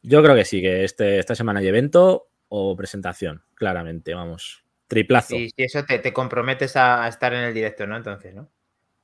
Yo 0.00 0.22
creo 0.22 0.34
que 0.34 0.44
sí, 0.44 0.62
que 0.62 0.84
este, 0.84 1.18
esta 1.18 1.34
semana 1.34 1.60
hay 1.60 1.66
evento 1.66 2.30
o 2.48 2.76
presentación, 2.76 3.42
claramente, 3.54 4.14
vamos. 4.14 4.64
Triplazo. 4.86 5.34
Y 5.34 5.50
si 5.50 5.64
eso 5.64 5.84
te, 5.84 5.98
te 5.98 6.12
comprometes 6.12 6.76
a, 6.76 7.04
a 7.04 7.08
estar 7.08 7.34
en 7.34 7.40
el 7.44 7.52
directo, 7.52 7.86
¿no? 7.86 7.96
Entonces, 7.96 8.34
¿no? 8.34 8.48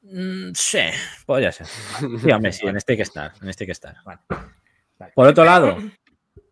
Mm, 0.03 0.53
sí, 0.55 0.81
podría 1.27 1.51
ser. 1.51 1.67
Dígame, 2.23 2.53
sí, 2.53 2.67
en 2.67 2.77
este 2.77 2.93
hay 2.93 2.97
que 2.97 3.03
estar. 3.03 3.33
En 3.43 3.49
este 3.49 3.65
hay 3.65 3.67
que 3.67 3.73
estar. 3.73 3.97
Vale. 4.05 4.21
Por 5.15 5.27
otro 5.27 5.45
lado, 5.45 5.79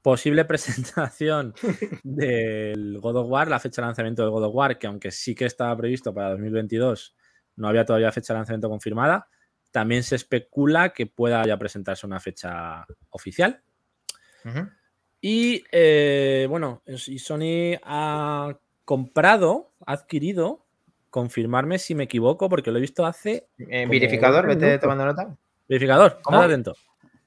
posible 0.03 0.45
presentación 0.45 1.55
del 2.03 2.99
God 3.01 3.17
of 3.17 3.29
War, 3.29 3.49
la 3.49 3.61
fecha 3.61 3.81
de 3.81 3.87
lanzamiento 3.87 4.23
del 4.23 4.31
God 4.31 4.45
of 4.45 4.55
War, 4.55 4.79
que 4.79 4.87
aunque 4.89 5.13
sí 5.13 5.35
que 5.35 5.45
estaba 5.45 5.77
previsto 5.77 6.13
para 6.13 6.31
2022, 6.31 7.15
no 7.57 7.69
había 7.69 7.85
todavía 7.85 8.11
fecha 8.13 8.33
de 8.33 8.39
lanzamiento 8.41 8.69
confirmada. 8.69 9.29
También 9.71 10.03
se 10.03 10.17
especula 10.17 10.91
que 10.93 11.07
pueda 11.07 11.45
ya 11.47 11.59
presentarse 11.59 12.07
una 12.07 12.21
fecha 12.21 12.87
oficial. 13.11 13.63
Y 15.21 15.65
eh, 15.73 16.47
bueno, 16.49 16.83
y 16.87 17.19
Sony 17.19 17.79
ha 17.83 18.57
comprado, 18.85 19.73
ha 19.85 19.93
adquirido, 19.93 20.65
confirmarme 21.11 21.79
si 21.79 21.95
me 21.95 22.05
equivoco, 22.05 22.49
porque 22.49 22.71
lo 22.71 22.79
he 22.79 22.83
visto 22.83 23.05
hace. 23.05 23.49
Eh, 23.59 23.87
verificador, 23.89 24.47
20 24.47 24.67
vete 24.67 24.79
tomando 24.79 25.05
nota. 25.05 25.37
Verificador, 25.69 26.21
¿Cómo? 26.23 26.41
atento. 26.43 26.77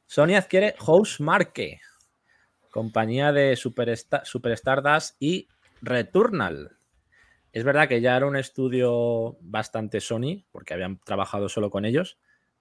Sony 0.05 0.35
adquiere 0.37 0.75
Housemarque, 0.79 1.81
compañía 2.71 3.31
de 3.33 3.55
Super, 3.55 3.89
Sta- 3.89 4.23
Super 4.23 4.53
Stardust 4.53 5.15
y 5.19 5.47
Returnal. 5.81 6.77
Es 7.51 7.63
verdad 7.63 7.87
que 7.89 7.99
ya 7.99 8.15
era 8.15 8.27
un 8.27 8.37
estudio 8.37 9.37
bastante 9.41 9.99
Sony, 9.99 10.45
porque 10.51 10.73
habían 10.73 10.99
trabajado 10.99 11.49
solo 11.49 11.69
con 11.69 11.83
ellos, 11.83 12.17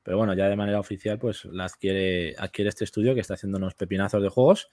pero 0.08 0.16
bueno, 0.16 0.32
ya 0.32 0.48
de 0.48 0.56
manera 0.56 0.80
oficial, 0.80 1.18
pues 1.18 1.44
la 1.44 1.66
adquiere, 1.66 2.34
adquiere 2.38 2.70
este 2.70 2.84
estudio 2.84 3.12
que 3.14 3.20
está 3.20 3.34
haciendo 3.34 3.58
unos 3.58 3.74
pepinazos 3.74 4.22
de 4.22 4.30
juegos. 4.30 4.70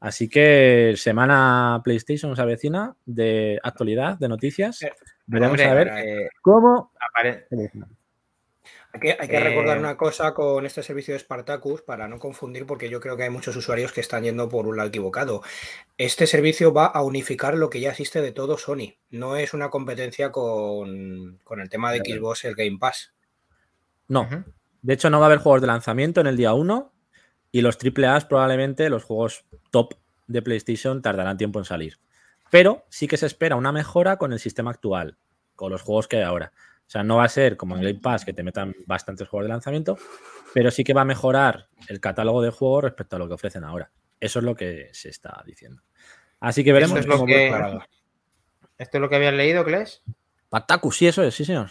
Así 0.00 0.28
que 0.28 0.92
semana 0.98 1.80
PlayStation 1.82 2.36
se 2.36 2.42
avecina 2.42 2.94
de 3.06 3.58
actualidad, 3.62 4.18
de 4.18 4.28
noticias. 4.28 4.82
Eh, 4.82 4.92
Veremos 5.24 5.52
Hombre, 5.52 5.64
a 5.64 5.72
ver 5.74 5.88
eh, 5.96 6.28
cómo. 6.42 6.92
apare- 7.00 7.46
Hay 8.92 9.00
que, 9.00 9.16
hay 9.18 9.28
que 9.28 9.36
Eh, 9.38 9.40
recordar 9.44 9.78
una 9.78 9.96
cosa 9.96 10.34
con 10.34 10.66
este 10.66 10.82
servicio 10.82 11.14
de 11.14 11.20
Spartacus 11.20 11.80
para 11.80 12.06
no 12.06 12.18
confundir, 12.18 12.66
porque 12.66 12.90
yo 12.90 13.00
creo 13.00 13.16
que 13.16 13.22
hay 13.22 13.30
muchos 13.30 13.56
usuarios 13.56 13.92
que 13.92 14.02
están 14.02 14.24
yendo 14.24 14.50
por 14.50 14.66
un 14.66 14.76
lado 14.76 14.90
equivocado. 14.90 15.40
Este 15.96 16.26
servicio 16.26 16.74
va 16.74 16.84
a 16.84 17.02
unificar 17.02 17.54
lo 17.56 17.70
que 17.70 17.80
ya 17.80 17.92
existe 17.92 18.20
de 18.20 18.32
todo 18.32 18.58
Sony. 18.58 18.98
No 19.08 19.36
es 19.36 19.54
una 19.54 19.70
competencia 19.70 20.30
con, 20.30 21.40
con 21.44 21.62
el 21.62 21.70
tema 21.70 21.92
de 21.92 22.00
Xbox, 22.00 22.44
el 22.44 22.54
Game 22.54 22.76
Pass. 22.78 23.14
No. 24.08 24.28
De 24.86 24.94
hecho, 24.94 25.10
no 25.10 25.18
va 25.18 25.26
a 25.26 25.28
haber 25.28 25.40
juegos 25.40 25.60
de 25.62 25.66
lanzamiento 25.66 26.20
en 26.20 26.28
el 26.28 26.36
día 26.36 26.54
1 26.54 26.92
y 27.50 27.60
los 27.60 27.76
AAA 27.76 28.20
probablemente, 28.28 28.88
los 28.88 29.02
juegos 29.02 29.44
top 29.72 29.94
de 30.28 30.42
PlayStation, 30.42 31.02
tardarán 31.02 31.36
tiempo 31.36 31.58
en 31.58 31.64
salir. 31.64 31.98
Pero 32.52 32.84
sí 32.88 33.08
que 33.08 33.16
se 33.16 33.26
espera 33.26 33.56
una 33.56 33.72
mejora 33.72 34.16
con 34.16 34.32
el 34.32 34.38
sistema 34.38 34.70
actual, 34.70 35.16
con 35.56 35.72
los 35.72 35.82
juegos 35.82 36.06
que 36.06 36.18
hay 36.18 36.22
ahora. 36.22 36.52
O 36.86 36.88
sea, 36.88 37.02
no 37.02 37.16
va 37.16 37.24
a 37.24 37.28
ser 37.28 37.56
como 37.56 37.74
en 37.74 37.82
Game 37.82 37.98
Pass 38.00 38.24
que 38.24 38.32
te 38.32 38.44
metan 38.44 38.76
bastantes 38.86 39.26
juegos 39.26 39.46
de 39.46 39.48
lanzamiento, 39.54 39.98
pero 40.54 40.70
sí 40.70 40.84
que 40.84 40.94
va 40.94 41.00
a 41.00 41.04
mejorar 41.04 41.66
el 41.88 41.98
catálogo 41.98 42.40
de 42.40 42.50
juegos 42.50 42.84
respecto 42.84 43.16
a 43.16 43.18
lo 43.18 43.26
que 43.26 43.34
ofrecen 43.34 43.64
ahora. 43.64 43.90
Eso 44.20 44.38
es 44.38 44.44
lo 44.44 44.54
que 44.54 44.90
se 44.92 45.08
está 45.08 45.42
diciendo. 45.44 45.82
Así 46.38 46.62
que 46.62 46.72
veremos 46.72 46.92
Eso 46.92 47.00
es 47.00 47.06
lo 47.08 47.14
cómo 47.14 47.26
que- 47.26 47.50
va. 47.50 47.88
¿Esto 48.78 48.98
es 48.98 49.00
lo 49.00 49.08
que 49.08 49.16
habías 49.16 49.34
leído, 49.34 49.64
Kles? 49.64 50.04
Pataku, 50.48 50.92
sí, 50.92 51.08
eso 51.08 51.24
es, 51.24 51.34
sí, 51.34 51.44
señor. 51.44 51.70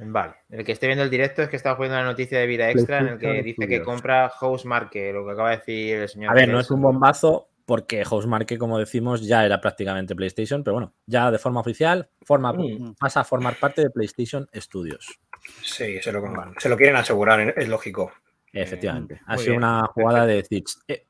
Vale. 0.00 0.34
El 0.48 0.64
que 0.64 0.72
esté 0.72 0.86
viendo 0.86 1.02
el 1.04 1.10
directo 1.10 1.42
es 1.42 1.48
que 1.48 1.56
estaba 1.56 1.76
poniendo 1.76 1.98
la 1.98 2.04
noticia 2.04 2.38
de 2.38 2.46
vida 2.46 2.70
extra 2.70 2.98
en 3.00 3.08
el 3.08 3.18
que 3.18 3.42
dice 3.42 3.66
que 3.66 3.82
compra 3.82 4.28
Housemarque, 4.28 5.12
lo 5.12 5.24
que 5.26 5.32
acaba 5.32 5.50
de 5.50 5.56
decir 5.56 5.96
el 5.96 6.08
señor. 6.08 6.30
A 6.30 6.34
ver, 6.34 6.48
no 6.48 6.60
es 6.60 6.70
un 6.70 6.80
bombazo 6.82 7.48
porque 7.64 8.04
Housemarque, 8.04 8.56
como 8.58 8.78
decimos, 8.78 9.26
ya 9.26 9.44
era 9.44 9.60
prácticamente 9.60 10.14
PlayStation, 10.14 10.62
pero 10.64 10.74
bueno, 10.74 10.94
ya 11.06 11.30
de 11.30 11.38
forma 11.38 11.60
oficial 11.60 12.08
forma, 12.22 12.52
Mm. 12.52 12.94
pasa 12.98 13.20
a 13.20 13.24
formar 13.24 13.56
parte 13.58 13.82
de 13.82 13.90
PlayStation 13.90 14.48
Studios. 14.54 15.18
Sí, 15.62 16.00
se 16.00 16.12
lo, 16.12 16.22
se 16.58 16.68
lo 16.68 16.76
quieren 16.76 16.96
asegurar, 16.96 17.40
es 17.56 17.68
lógico. 17.68 18.12
Efectivamente. 18.52 19.20
ha 19.26 19.34
muy 19.34 19.42
sido 19.42 19.52
bien, 19.52 19.64
una 19.64 19.86
jugada 19.88 20.26
de 20.26 20.42
Zitch. 20.44 20.76
Eh, 20.88 21.06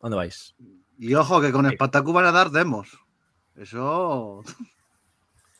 ¿Dónde 0.00 0.16
vais? 0.16 0.54
Y 0.98 1.14
ojo 1.14 1.40
que 1.40 1.50
con 1.50 1.68
Spartacus 1.70 2.14
van 2.14 2.26
a 2.26 2.32
dar 2.32 2.50
demos. 2.50 2.96
Eso. 3.56 4.42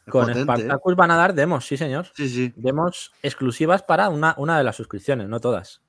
Con 0.09 0.23
potente, 0.27 0.41
¿eh? 0.41 0.45
Spartacus 0.45 0.97
van 0.97 1.11
a 1.11 1.17
dar 1.17 1.35
demos, 1.35 1.67
sí, 1.67 1.77
señor. 1.77 2.07
Sí, 2.15 2.29
sí. 2.29 2.53
Demos 2.57 3.13
exclusivas 3.23 3.83
para 3.83 4.09
una, 4.11 4.35
una 4.39 4.59
de 4.59 4.65
las 4.65 4.77
suscripciones, 4.77 5.29
no 5.29 5.41
todas. 5.41 5.81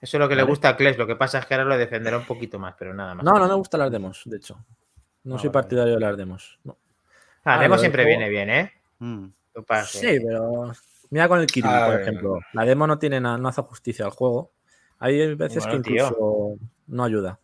Eso 0.00 0.16
es 0.16 0.20
lo 0.20 0.28
que 0.28 0.34
le 0.36 0.42
gusta 0.42 0.70
a 0.70 0.76
Kles. 0.76 0.98
Lo 0.98 1.06
que 1.06 1.14
pasa 1.16 1.38
es 1.38 1.46
que 1.46 1.54
ahora 1.54 1.64
lo 1.64 1.78
defenderá 1.78 2.16
un 2.18 2.24
poquito 2.24 2.58
más, 2.58 2.74
pero 2.78 2.92
nada 2.92 3.14
más. 3.14 3.24
No, 3.24 3.38
no 3.38 3.46
me 3.48 3.54
gustan 3.54 3.80
las 3.80 3.90
demos, 3.92 4.22
de 4.24 4.36
hecho. 4.36 4.54
No 5.24 5.36
Ah, 5.36 5.38
soy 5.38 5.48
vale. 5.48 5.52
partidario 5.52 5.94
de 5.94 6.00
las 6.00 6.16
demos. 6.16 6.58
no. 6.64 6.76
Ah, 7.44 7.54
Ah, 7.54 7.58
Demo 7.60 7.68
lo 7.76 7.80
del 7.80 7.80
siempre 7.80 8.04
viene 8.04 8.28
bien, 8.28 8.50
¿eh? 8.50 8.72
Mm. 8.98 9.26
Sí, 9.86 10.18
pero 10.26 10.72
mira 11.10 11.26
con 11.28 11.40
el 11.40 11.46
Kirby, 11.46 11.68
A 11.68 11.86
por 11.86 12.00
ejemplo. 12.00 12.38
La 12.52 12.64
demo 12.64 12.86
no 12.86 12.98
tiene 12.98 13.20
nada, 13.20 13.38
no 13.38 13.48
hace 13.48 13.62
justicia 13.62 14.04
al 14.04 14.10
juego. 14.10 14.50
Hay 14.98 15.34
veces 15.34 15.64
Bueno, 15.64 15.82
que 15.82 15.90
tío. 15.90 16.04
incluso 16.06 16.54
no 16.88 17.04
ayuda. 17.04 17.38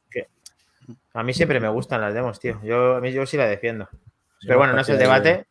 A 1.14 1.22
mí 1.22 1.32
siempre 1.32 1.58
me 1.60 1.68
gustan 1.68 2.00
las 2.02 2.12
demos, 2.14 2.38
tío. 2.38 2.60
Yo, 2.62 2.96
a 2.96 3.00
mí 3.00 3.10
yo 3.12 3.24
sí 3.26 3.36
la 3.36 3.46
defiendo. 3.46 3.88
Pero 4.42 4.58
bueno, 4.58 4.72
no 4.74 4.80
es 4.82 4.88
el 4.90 4.98
debate. 4.98 5.46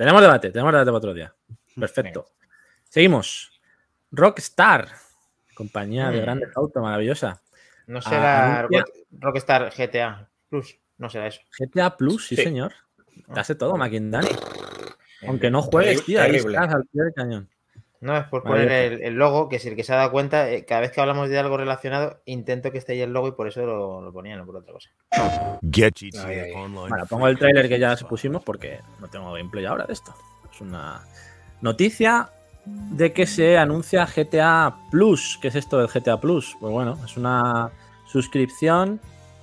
Tenemos 0.00 0.22
debate, 0.22 0.50
tenemos 0.50 0.72
debate 0.72 0.86
para 0.86 0.96
otro 0.96 1.12
día. 1.12 1.34
Perfecto. 1.78 2.24
Seguimos. 2.88 3.60
Rockstar, 4.10 4.88
compañía 5.54 6.08
de 6.10 6.20
Mm. 6.20 6.22
grandes 6.22 6.56
autos 6.56 6.82
maravillosa. 6.82 7.42
No 7.86 8.00
será 8.00 8.60
anuncia- 8.60 8.80
Rock- 8.80 8.94
Rockstar 9.10 9.70
GTA 9.76 10.26
Plus. 10.48 10.78
No 10.96 11.10
será 11.10 11.26
eso. 11.26 11.42
GTA 11.58 11.98
Plus, 11.98 12.28
sí, 12.28 12.36
Sí. 12.36 12.44
señor. 12.44 12.72
Te 13.34 13.40
hace 13.40 13.54
todo, 13.54 13.76
Maquindani. 13.76 14.26
Eh, 14.28 15.26
Aunque 15.28 15.50
no 15.50 15.60
juegues, 15.60 16.02
tío, 16.06 16.22
ahí 16.22 16.36
estás 16.36 16.72
al 16.74 16.86
pie 16.86 17.02
del 17.04 17.12
cañón. 17.12 17.50
No, 18.00 18.16
es 18.16 18.24
por 18.28 18.42
poner 18.42 18.72
el, 18.72 19.02
el 19.02 19.14
logo, 19.14 19.50
que 19.50 19.58
si 19.58 19.68
el 19.68 19.76
que 19.76 19.84
se 19.84 19.92
ha 19.92 19.96
dado 19.96 20.10
cuenta, 20.10 20.50
eh, 20.50 20.64
cada 20.64 20.80
vez 20.80 20.90
que 20.90 21.02
hablamos 21.02 21.28
de 21.28 21.38
algo 21.38 21.58
relacionado, 21.58 22.22
intento 22.24 22.72
que 22.72 22.78
esté 22.78 22.92
ahí 22.92 23.02
el 23.02 23.12
logo 23.12 23.28
y 23.28 23.32
por 23.32 23.46
eso 23.46 23.66
lo, 23.66 24.00
lo 24.00 24.10
ponía, 24.10 24.36
no 24.36 24.46
por 24.46 24.56
otra 24.56 24.72
cosa. 24.72 24.88
Get 25.70 25.96
Ay, 26.24 26.38
ay. 26.38 26.52
Bueno, 26.54 27.04
pongo 27.08 27.28
el 27.28 27.38
tráiler 27.38 27.68
que 27.68 27.78
ya 27.78 27.94
pusimos 27.96 28.42
porque 28.42 28.80
no 29.00 29.08
tengo 29.08 29.32
gameplay 29.32 29.66
ahora 29.66 29.84
de 29.84 29.92
esto. 29.92 30.14
Es 30.50 30.62
una 30.62 31.02
noticia 31.60 32.30
de 32.64 33.12
que 33.12 33.26
se 33.26 33.58
anuncia 33.58 34.06
GTA 34.06 34.74
Plus. 34.90 35.38
¿Qué 35.42 35.48
es 35.48 35.54
esto 35.54 35.78
del 35.78 35.88
GTA 35.88 36.18
Plus? 36.18 36.56
Pues 36.58 36.72
bueno, 36.72 36.98
es 37.04 37.18
una 37.18 37.70
suscripción 38.06 38.98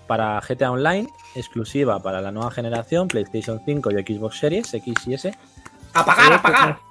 para 0.08 0.40
GTA 0.42 0.72
Online 0.72 1.08
exclusiva 1.36 2.02
para 2.02 2.22
la 2.22 2.32
nueva 2.32 2.50
generación 2.50 3.08
PlayStation 3.08 3.62
5 3.64 3.92
y 3.92 4.16
Xbox 4.16 4.40
Series 4.40 4.74
X 4.74 4.96
y 5.06 5.14
S. 5.14 5.38
¡A 5.94 6.06
pagar, 6.06 6.34
a 6.34 6.42
pagar! 6.42 6.87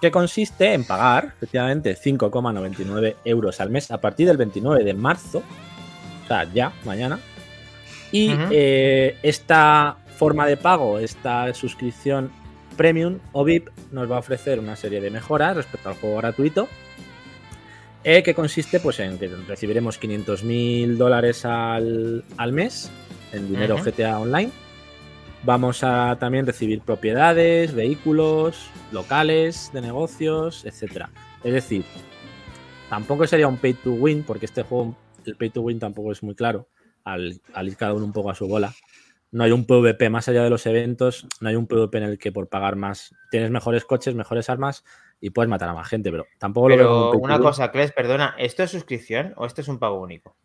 Que 0.00 0.10
consiste 0.10 0.72
en 0.74 0.84
pagar, 0.84 1.34
efectivamente, 1.36 1.96
5,99 1.96 3.16
euros 3.24 3.60
al 3.60 3.70
mes 3.70 3.90
a 3.90 4.00
partir 4.00 4.26
del 4.26 4.36
29 4.36 4.82
de 4.84 4.94
marzo. 4.94 5.42
O 6.24 6.26
sea, 6.26 6.44
ya, 6.52 6.72
mañana. 6.84 7.18
Y 8.10 8.34
eh, 8.50 9.16
esta 9.22 9.96
forma 10.16 10.46
de 10.46 10.56
pago, 10.56 10.98
esta 10.98 11.52
suscripción 11.54 12.30
premium 12.76 13.18
o 13.32 13.44
VIP, 13.44 13.68
nos 13.92 14.10
va 14.10 14.16
a 14.16 14.18
ofrecer 14.20 14.58
una 14.58 14.76
serie 14.76 15.00
de 15.00 15.10
mejoras 15.10 15.56
respecto 15.56 15.88
al 15.90 15.94
juego 15.96 16.16
gratuito. 16.18 16.68
eh, 18.04 18.22
que 18.22 18.32
consiste 18.34 18.80
pues, 18.80 19.00
en 19.00 19.18
que 19.18 19.28
recibiremos 19.46 19.98
500 19.98 20.44
mil 20.44 20.96
dólares 20.96 21.44
al, 21.44 22.24
al 22.36 22.52
mes 22.52 22.90
en 23.32 23.48
dinero. 23.48 23.76
GTA 23.76 24.18
Online. 24.18 24.50
Vamos 25.44 25.84
a 25.84 26.16
también 26.18 26.46
recibir 26.46 26.80
propiedades, 26.80 27.72
vehículos, 27.74 28.70
locales 28.90 29.70
de 29.72 29.80
negocios, 29.80 30.64
etcétera. 30.64 31.10
Es 31.44 31.52
decir, 31.52 31.84
tampoco 32.90 33.26
sería 33.26 33.46
un 33.46 33.56
pay 33.56 33.74
to 33.74 33.92
win, 33.92 34.24
porque 34.24 34.46
este 34.46 34.62
juego, 34.62 34.96
el 35.24 35.36
pay 35.36 35.50
to 35.50 35.62
win 35.62 35.78
tampoco 35.78 36.10
es 36.10 36.22
muy 36.22 36.34
claro, 36.34 36.68
al, 37.04 37.40
al 37.54 37.68
ir 37.68 37.76
cada 37.76 37.94
uno 37.94 38.04
un 38.04 38.12
poco 38.12 38.30
a 38.30 38.34
su 38.34 38.48
bola. 38.48 38.74
No 39.30 39.44
hay 39.44 39.52
un 39.52 39.64
PvP 39.64 40.10
más 40.10 40.28
allá 40.28 40.42
de 40.42 40.50
los 40.50 40.66
eventos, 40.66 41.26
no 41.40 41.48
hay 41.50 41.54
un 41.54 41.66
PvP 41.66 41.98
en 41.98 42.04
el 42.04 42.18
que 42.18 42.32
por 42.32 42.48
pagar 42.48 42.76
más 42.76 43.14
tienes 43.30 43.50
mejores 43.50 43.84
coches, 43.84 44.14
mejores 44.14 44.50
armas 44.50 44.84
y 45.20 45.30
puedes 45.30 45.48
matar 45.48 45.68
a 45.68 45.74
más 45.74 45.88
gente, 45.88 46.10
pero 46.10 46.26
tampoco 46.38 46.68
lo 46.70 46.76
veo 46.76 47.10
una 47.12 47.38
cosa, 47.38 47.70
Kles, 47.70 47.92
perdona, 47.92 48.34
¿esto 48.38 48.62
es 48.62 48.70
suscripción 48.70 49.34
o 49.36 49.46
esto 49.46 49.60
es 49.60 49.68
un 49.68 49.78
pago 49.78 50.00
único? 50.00 50.36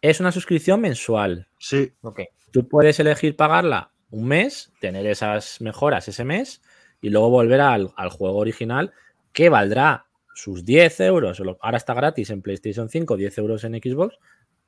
Es 0.00 0.20
una 0.20 0.32
suscripción 0.32 0.80
mensual. 0.80 1.48
Sí. 1.58 1.92
Ok. 2.00 2.20
Tú 2.50 2.68
puedes 2.68 2.98
elegir 3.00 3.36
pagarla 3.36 3.91
un 4.12 4.28
mes, 4.28 4.70
tener 4.80 5.04
esas 5.06 5.60
mejoras 5.60 6.06
ese 6.06 6.24
mes 6.24 6.62
y 7.00 7.10
luego 7.10 7.28
volver 7.30 7.60
al, 7.60 7.92
al 7.96 8.10
juego 8.10 8.38
original 8.38 8.92
que 9.32 9.48
valdrá 9.48 10.06
sus 10.34 10.64
10 10.64 11.00
euros. 11.00 11.42
Ahora 11.60 11.76
está 11.76 11.94
gratis 11.94 12.30
en 12.30 12.40
PlayStation 12.42 12.88
5, 12.88 13.16
10 13.16 13.38
euros 13.38 13.64
en 13.64 13.74
Xbox. 13.74 14.16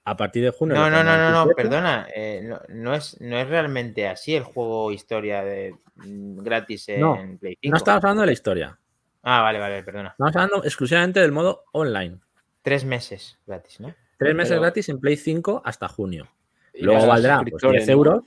A 0.06 0.18
partir 0.18 0.44
de 0.44 0.50
junio. 0.50 0.74
No, 0.74 0.90
no, 0.90 1.02
no, 1.02 1.16
no, 1.16 1.30
no, 1.30 1.44
17. 1.46 1.54
perdona. 1.62 2.06
eh, 2.14 2.42
no, 2.44 2.60
no 2.68 2.94
es, 2.94 3.18
no 3.22 3.38
es 3.38 3.48
realmente 3.48 4.06
así 4.06 4.34
el 4.34 4.42
juego 4.42 4.92
historia 4.92 5.42
de 5.42 5.74
mm, 5.96 6.40
gratis 6.42 6.90
en 6.90 7.00
No, 7.00 7.14
Play 7.40 7.56
5. 7.62 7.70
No 7.72 7.76
estamos 7.78 8.04
hablando 8.04 8.20
de 8.20 8.26
la 8.26 8.32
historia. 8.34 8.78
Ah, 9.22 9.40
vale, 9.40 9.58
vale, 9.58 9.82
perdona. 9.82 10.10
Estamos 10.10 10.36
hablando 10.36 10.62
exclusivamente 10.64 11.20
del 11.20 11.32
modo 11.32 11.64
online. 11.72 12.18
Tres 12.60 12.84
meses 12.84 13.38
gratis, 13.46 13.80
¿no? 13.80 13.94
Tres 14.18 14.34
meses 14.34 14.50
Pero- 14.50 14.60
gratis 14.60 14.88
en 14.90 15.00
Play 15.00 15.16
5 15.16 15.62
hasta 15.64 15.88
junio. 15.88 16.28
Luego 16.74 17.06
valdrá 17.06 17.36
pues, 17.38 17.52
suscriptores, 17.52 17.86
10 17.86 17.88
¿no? 17.88 17.92
euros. 17.94 18.24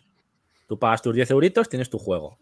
Tú 0.68 0.78
pagas 0.78 1.02
tus 1.02 1.16
10 1.16 1.32
euritos, 1.32 1.70
tienes 1.70 1.90
tu 1.90 1.98
juego. 1.98 2.38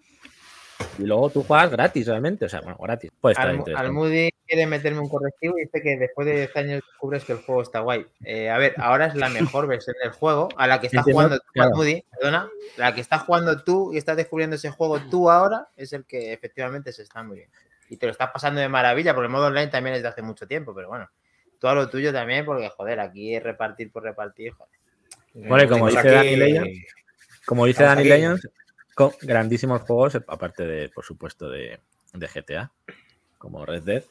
Y 1.00 1.03
luego 1.03 1.29
tú 1.29 1.44
juegas 1.44 1.72
gratis 1.72 2.08
realmente. 2.08 2.46
O 2.46 2.50
sea, 2.50 2.60
bueno, 2.62 2.77
gratis. 2.82 3.12
Puede 3.22 3.34
estar 3.34 3.53
interesante. 3.53 3.88
Almudi 3.88 4.29
quiere 4.46 4.67
meterme 4.67 5.00
un 5.00 5.10
correctivo 5.10 5.58
y 5.58 5.62
dice 5.62 5.82
que 5.82 5.98
después 5.98 6.27
de 6.27 6.34
10 6.36 6.55
años 6.58 6.82
descubres 6.86 7.24
que 7.24 7.32
el 7.34 7.39
juego 7.39 7.62
está 7.62 7.79
guay. 7.79 8.05
Eh, 8.24 8.50
a 8.50 8.58
ver, 8.58 8.74
ahora 8.77 9.05
es 9.08 9.15
la 9.15 9.29
mejor 9.29 9.67
versión 9.67 9.96
del 10.03 10.12
juego 10.12 10.50
a 10.58 10.67
la 10.67 10.82
que 10.82 10.88
estás 10.88 11.03
jugando 11.05 11.38
tú, 11.38 11.46
claro. 11.53 11.70
Almudi, 11.70 12.03
perdona, 12.12 12.50
la 12.77 12.94
que 12.94 13.01
estás 13.01 13.22
jugando 13.24 13.63
tú 13.63 13.94
y 13.94 13.98
estás 13.98 14.17
descubriendo 14.17 14.55
ese 14.58 14.70
juego 14.70 15.00
tú 15.10 15.29
ahora 15.29 15.70
es 15.77 15.94
el 15.94 16.03
que 16.05 16.34
efectivamente 16.34 16.91
se 16.91 17.03
está 17.03 17.24
muy 17.24 17.38
bien. 17.38 17.50
Y 17.89 17.98
te 17.98 18.08
lo 18.08 18.12
estás 18.12 18.32
pasando 18.32 18.60
de 18.60 18.67
maravilla, 18.67 19.13
porque 19.13 19.27
el 19.27 19.32
modo 19.32 19.48
online 19.48 19.67
también 19.67 19.96
es 19.96 20.01
de 20.01 20.08
hace 20.10 20.24
mucho 20.24 20.48
tiempo, 20.48 20.74
pero 20.75 20.88
bueno, 20.89 21.08
todo 21.60 21.74
lo 21.75 21.89
tuyo 21.89 22.12
también, 22.12 22.44
porque 22.44 22.70
joder, 22.70 23.00
aquí 23.00 23.36
es 23.36 23.44
repartir 23.44 23.91
por 23.91 24.03
repartir, 24.03 24.51
joder. 24.53 24.74
Bueno, 25.34 25.70
como 25.70 25.88
dice 25.88 26.00
aquí- 26.17 26.39
Dani 26.39 26.84
Como 27.46 27.66
dice 27.66 27.84
Dani 27.84 28.04
con 28.96 29.12
grandísimos 29.22 29.82
juegos, 29.82 30.16
aparte 30.28 30.66
de, 30.66 30.90
por 30.90 31.04
supuesto, 31.04 31.50
de, 31.50 31.80
de 32.14 32.28
GTA, 32.28 32.72
como 33.38 33.66
Red 33.66 33.84
Dead, 33.84 34.04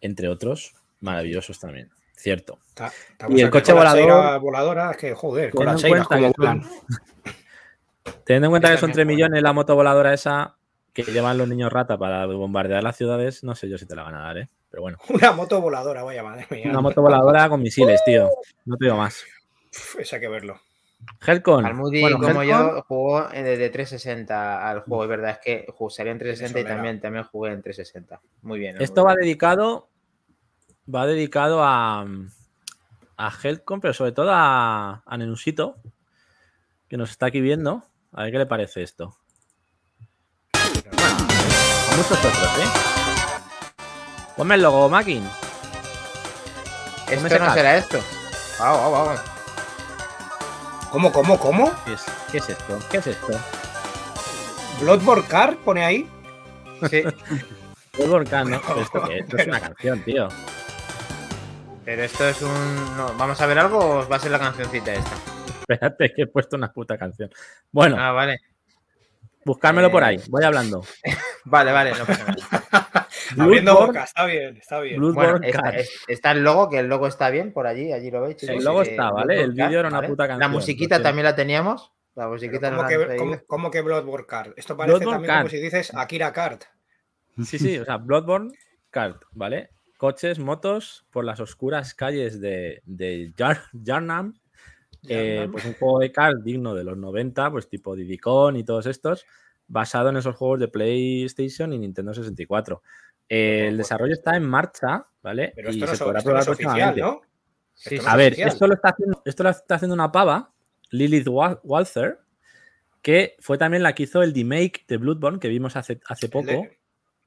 entre 0.00 0.28
otros, 0.28 0.74
maravillosos 1.00 1.60
también. 1.60 1.90
Cierto. 2.16 2.58
Ta- 2.74 2.90
Y 3.28 3.42
el 3.42 3.50
coche 3.50 3.72
con 3.74 3.84
la 3.84 3.92
volador- 3.94 4.40
voladora, 4.40 4.90
es 4.92 4.96
que 4.96 5.14
joder, 5.14 5.50
con 5.50 5.66
las 5.66 5.74
en 5.76 5.80
cheiras 5.82 6.06
como 6.08 6.32
vuelan. 6.36 6.62
Teniendo 8.24 8.46
en 8.46 8.50
cuenta 8.52 8.70
que 8.70 8.78
son 8.78 8.90
me 8.90 8.94
3 8.94 9.04
mola. 9.06 9.14
millones 9.14 9.42
la 9.42 9.52
moto 9.52 9.74
voladora 9.74 10.14
esa 10.14 10.56
que 10.92 11.02
llevan 11.02 11.36
los 11.38 11.48
niños 11.48 11.72
rata 11.72 11.98
para 11.98 12.24
bombardear 12.26 12.82
las 12.82 12.96
ciudades, 12.96 13.42
no 13.44 13.54
sé 13.54 13.68
yo 13.68 13.76
si 13.78 13.86
te 13.86 13.96
la 13.96 14.04
van 14.04 14.14
a 14.14 14.20
dar, 14.22 14.38
¿eh? 14.38 14.48
Pero 14.70 14.82
bueno. 14.82 14.98
Una 15.08 15.32
moto 15.32 15.60
voladora, 15.60 16.02
vaya 16.02 16.22
madre 16.22 16.46
mía. 16.50 16.66
Una 16.70 16.80
moto 16.80 17.02
voladora 17.02 17.48
con 17.48 17.60
misiles, 17.60 18.00
tío. 18.06 18.30
No 18.64 18.76
te 18.76 18.86
digo 18.86 18.96
más. 18.96 19.22
Uf, 19.72 19.96
Eso 20.00 20.16
hay 20.16 20.20
que 20.20 20.28
verlo. 20.28 20.60
Helcon. 21.26 21.64
Almudi, 21.66 22.00
Bueno, 22.00 22.18
como 22.18 22.42
Helcon- 22.42 22.46
yo, 22.76 22.82
jugó 22.88 23.30
eh, 23.32 23.42
de 23.42 23.70
360 23.70 24.68
al 24.68 24.80
juego, 24.80 25.04
es 25.04 25.08
verdad, 25.08 25.30
es 25.30 25.38
que 25.38 25.66
salió 25.90 26.12
en 26.12 26.18
360 26.18 26.60
y 26.60 26.64
también, 26.64 27.00
también 27.00 27.24
jugué 27.24 27.52
en 27.52 27.62
360. 27.62 28.20
Muy 28.42 28.58
bien. 28.58 28.76
Esto 28.80 29.04
va 29.04 29.14
dedicado. 29.14 29.88
Va 30.92 31.06
dedicado 31.06 31.62
a. 31.64 32.04
A 33.16 33.32
Helcon, 33.42 33.80
pero 33.80 33.94
sobre 33.94 34.12
todo 34.12 34.30
a, 34.32 35.02
a 35.06 35.16
Nenusito, 35.16 35.76
que 36.88 36.96
nos 36.96 37.10
está 37.10 37.26
aquí 37.26 37.40
viendo. 37.40 37.84
A 38.12 38.24
ver 38.24 38.32
qué 38.32 38.38
le 38.38 38.46
parece 38.46 38.82
esto. 38.82 39.16
A 40.52 41.96
muchos 41.96 42.18
otros, 42.18 42.58
¿eh? 42.58 42.68
Ponme 44.36 44.56
el 44.56 44.62
logo, 44.62 44.88
Makin. 44.88 45.22
Esto 47.08 47.38
no 47.38 47.54
será 47.54 47.76
esto. 47.76 47.98
Vamos, 48.58 48.78
vamos, 48.80 49.06
vamos. 49.06 49.33
¿Cómo, 50.94 51.10
cómo, 51.12 51.36
cómo? 51.40 51.72
¿Qué 51.84 51.94
es, 51.94 52.04
¿Qué 52.30 52.38
es 52.38 52.48
esto? 52.50 52.78
¿Qué 52.88 52.98
es 52.98 53.06
esto? 53.08 53.32
Bloodborne 54.80 55.24
Car 55.26 55.56
pone 55.56 55.84
ahí. 55.84 56.08
Sí, 56.88 57.02
volcán, 58.06 58.48
¿no? 58.48 58.60
Pero 58.64 58.80
¿Esto 58.80 59.02
qué 59.02 59.16
es? 59.18 59.24
Esto 59.24 59.36
es 59.38 59.46
una 59.48 59.60
canción, 59.66 60.02
tío. 60.04 60.28
pero 61.84 62.04
esto 62.04 62.28
es 62.28 62.40
un. 62.42 62.96
no, 62.96 63.12
¿Vamos 63.14 63.40
a 63.40 63.46
ver 63.46 63.58
algo 63.58 63.78
o 63.78 64.08
va 64.08 64.14
a 64.14 64.20
ser 64.20 64.30
la 64.30 64.38
cancioncita 64.38 64.92
esta? 64.94 65.10
Espérate, 65.62 66.12
que 66.14 66.22
he 66.22 66.26
puesto 66.28 66.54
una 66.56 66.72
puta 66.72 66.96
canción. 66.96 67.28
Bueno, 67.72 67.96
Ah, 67.98 68.12
vale. 68.12 68.38
buscármelo 69.44 69.90
por 69.90 70.04
eh, 70.04 70.06
ahí. 70.06 70.20
Voy 70.28 70.44
hablando. 70.44 70.84
Vale, 71.46 71.72
vale, 71.72 71.90
no 71.92 72.06
pasa 72.06 72.24
nada. 72.24 73.03
Abriendo 73.42 73.74
boca, 73.86 74.04
está 74.04 74.24
bien, 74.26 74.56
está 74.56 74.80
bien. 74.80 75.00
Bueno, 75.00 75.40
está, 76.08 76.32
el 76.32 76.42
logo, 76.44 76.68
que 76.70 76.78
el 76.78 76.86
logo 76.88 77.06
está 77.06 77.30
bien 77.30 77.52
por 77.52 77.66
allí, 77.66 77.92
allí 77.92 78.10
lo 78.10 78.22
veis. 78.22 78.42
El 78.42 78.62
logo 78.64 78.82
está, 78.82 79.10
¿vale? 79.10 79.34
El 79.40 79.52
Bloodborne 79.52 79.66
vídeo 79.66 79.80
era 79.80 79.88
una 79.88 79.98
¿vale? 79.98 80.08
puta 80.08 80.22
La 80.24 80.28
canción, 80.28 80.50
musiquita 80.52 80.98
lo 80.98 81.02
también 81.04 81.24
la 81.24 81.34
teníamos. 81.36 81.92
La 82.14 82.28
musiquita 82.28 82.70
¿Cómo 82.70 82.82
la 82.82 82.88
que, 82.88 83.16
cómo- 83.16 83.40
cómo 83.46 83.70
que 83.70 83.80
Bloodborne 83.82 84.26
Car? 84.26 84.54
Esto 84.56 84.76
parece 84.76 84.98
Bloodborne 84.98 85.26
también 85.26 85.36
como 85.38 85.48
si 85.50 85.58
dices 85.58 85.92
Akira 85.94 86.32
Kart. 86.32 86.64
Sí, 87.44 87.58
sí, 87.58 87.78
o 87.78 87.84
sea, 87.84 87.96
Bloodborne 87.96 88.52
Kart, 88.90 89.22
¿vale? 89.32 89.70
Coches, 89.98 90.38
motos 90.38 91.06
por 91.10 91.24
las 91.24 91.40
oscuras 91.40 91.94
calles 91.94 92.40
de, 92.40 92.82
de 92.84 93.32
Jar- 93.36 93.62
Jarnam. 93.84 94.34
eh, 95.08 95.48
pues 95.50 95.64
un 95.64 95.74
juego 95.74 95.98
de 95.98 96.10
kart 96.12 96.42
digno 96.42 96.74
de 96.74 96.84
los 96.84 96.96
90, 96.96 97.50
pues 97.50 97.68
tipo 97.68 97.94
Diddy 97.96 98.16
Kong 98.18 98.56
y 98.56 98.64
todos 98.64 98.86
estos, 98.86 99.26
basado 99.66 100.08
en 100.10 100.16
esos 100.16 100.36
juegos 100.36 100.60
de 100.60 100.68
PlayStation 100.68 101.72
y 101.72 101.78
Nintendo 101.78 102.14
64. 102.14 102.82
Eh, 103.28 103.68
el 103.68 103.76
desarrollo 103.78 104.12
está 104.12 104.36
en 104.36 104.44
marcha, 104.44 105.06
¿vale? 105.22 105.52
Pero 105.54 105.70
y 105.70 105.74
esto 105.74 105.86
no, 105.86 105.94
se 105.96 106.04
podrá 106.04 106.22
probar 106.22 106.44
próximamente. 106.44 107.00
¿no? 107.00 107.22
Sí, 107.74 107.98
A 108.06 108.16
ver, 108.16 108.38
esto 108.38 108.66
lo, 108.66 108.74
está 108.74 108.90
haciendo, 108.90 109.22
esto 109.24 109.42
lo 109.42 109.50
está 109.50 109.74
haciendo 109.74 109.94
una 109.94 110.12
pava, 110.12 110.52
Lilith 110.90 111.26
Wa- 111.28 111.60
Walther, 111.64 112.20
que 113.02 113.36
fue 113.40 113.58
también 113.58 113.82
la 113.82 113.94
que 113.94 114.04
hizo 114.04 114.22
el 114.22 114.32
remake 114.34 114.84
de 114.86 114.96
Bloodborne 114.98 115.38
que 115.40 115.48
vimos 115.48 115.76
hace, 115.76 116.00
hace 116.08 116.28
poco. 116.28 116.66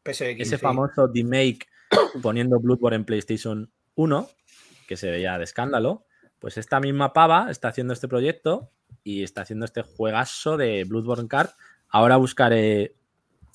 PSX, 0.04 0.22
ese 0.40 0.46
sí. 0.46 0.58
famoso 0.58 1.08
remake 1.14 1.68
poniendo 2.22 2.60
Bloodborne 2.60 2.96
en 2.98 3.06
PlayStation 3.06 3.72
1, 3.96 4.30
que 4.88 4.96
se 4.98 5.12
veía 5.12 5.38
de 5.38 5.44
escándalo. 5.44 6.06
Pues 6.40 6.58
esta 6.58 6.80
misma 6.80 7.14
pava 7.14 7.50
está 7.52 7.68
haciendo 7.70 7.94
este 7.94 8.08
proyecto 8.08 8.72
y 9.04 9.24
está 9.24 9.42
haciendo 9.42 9.66
este 9.66 9.82
juegazo 9.82 10.56
de 10.56 10.84
Bloodborne 10.86 11.28
Kart. 11.28 11.52
Ahora 11.90 12.16
buscaré, 12.18 12.96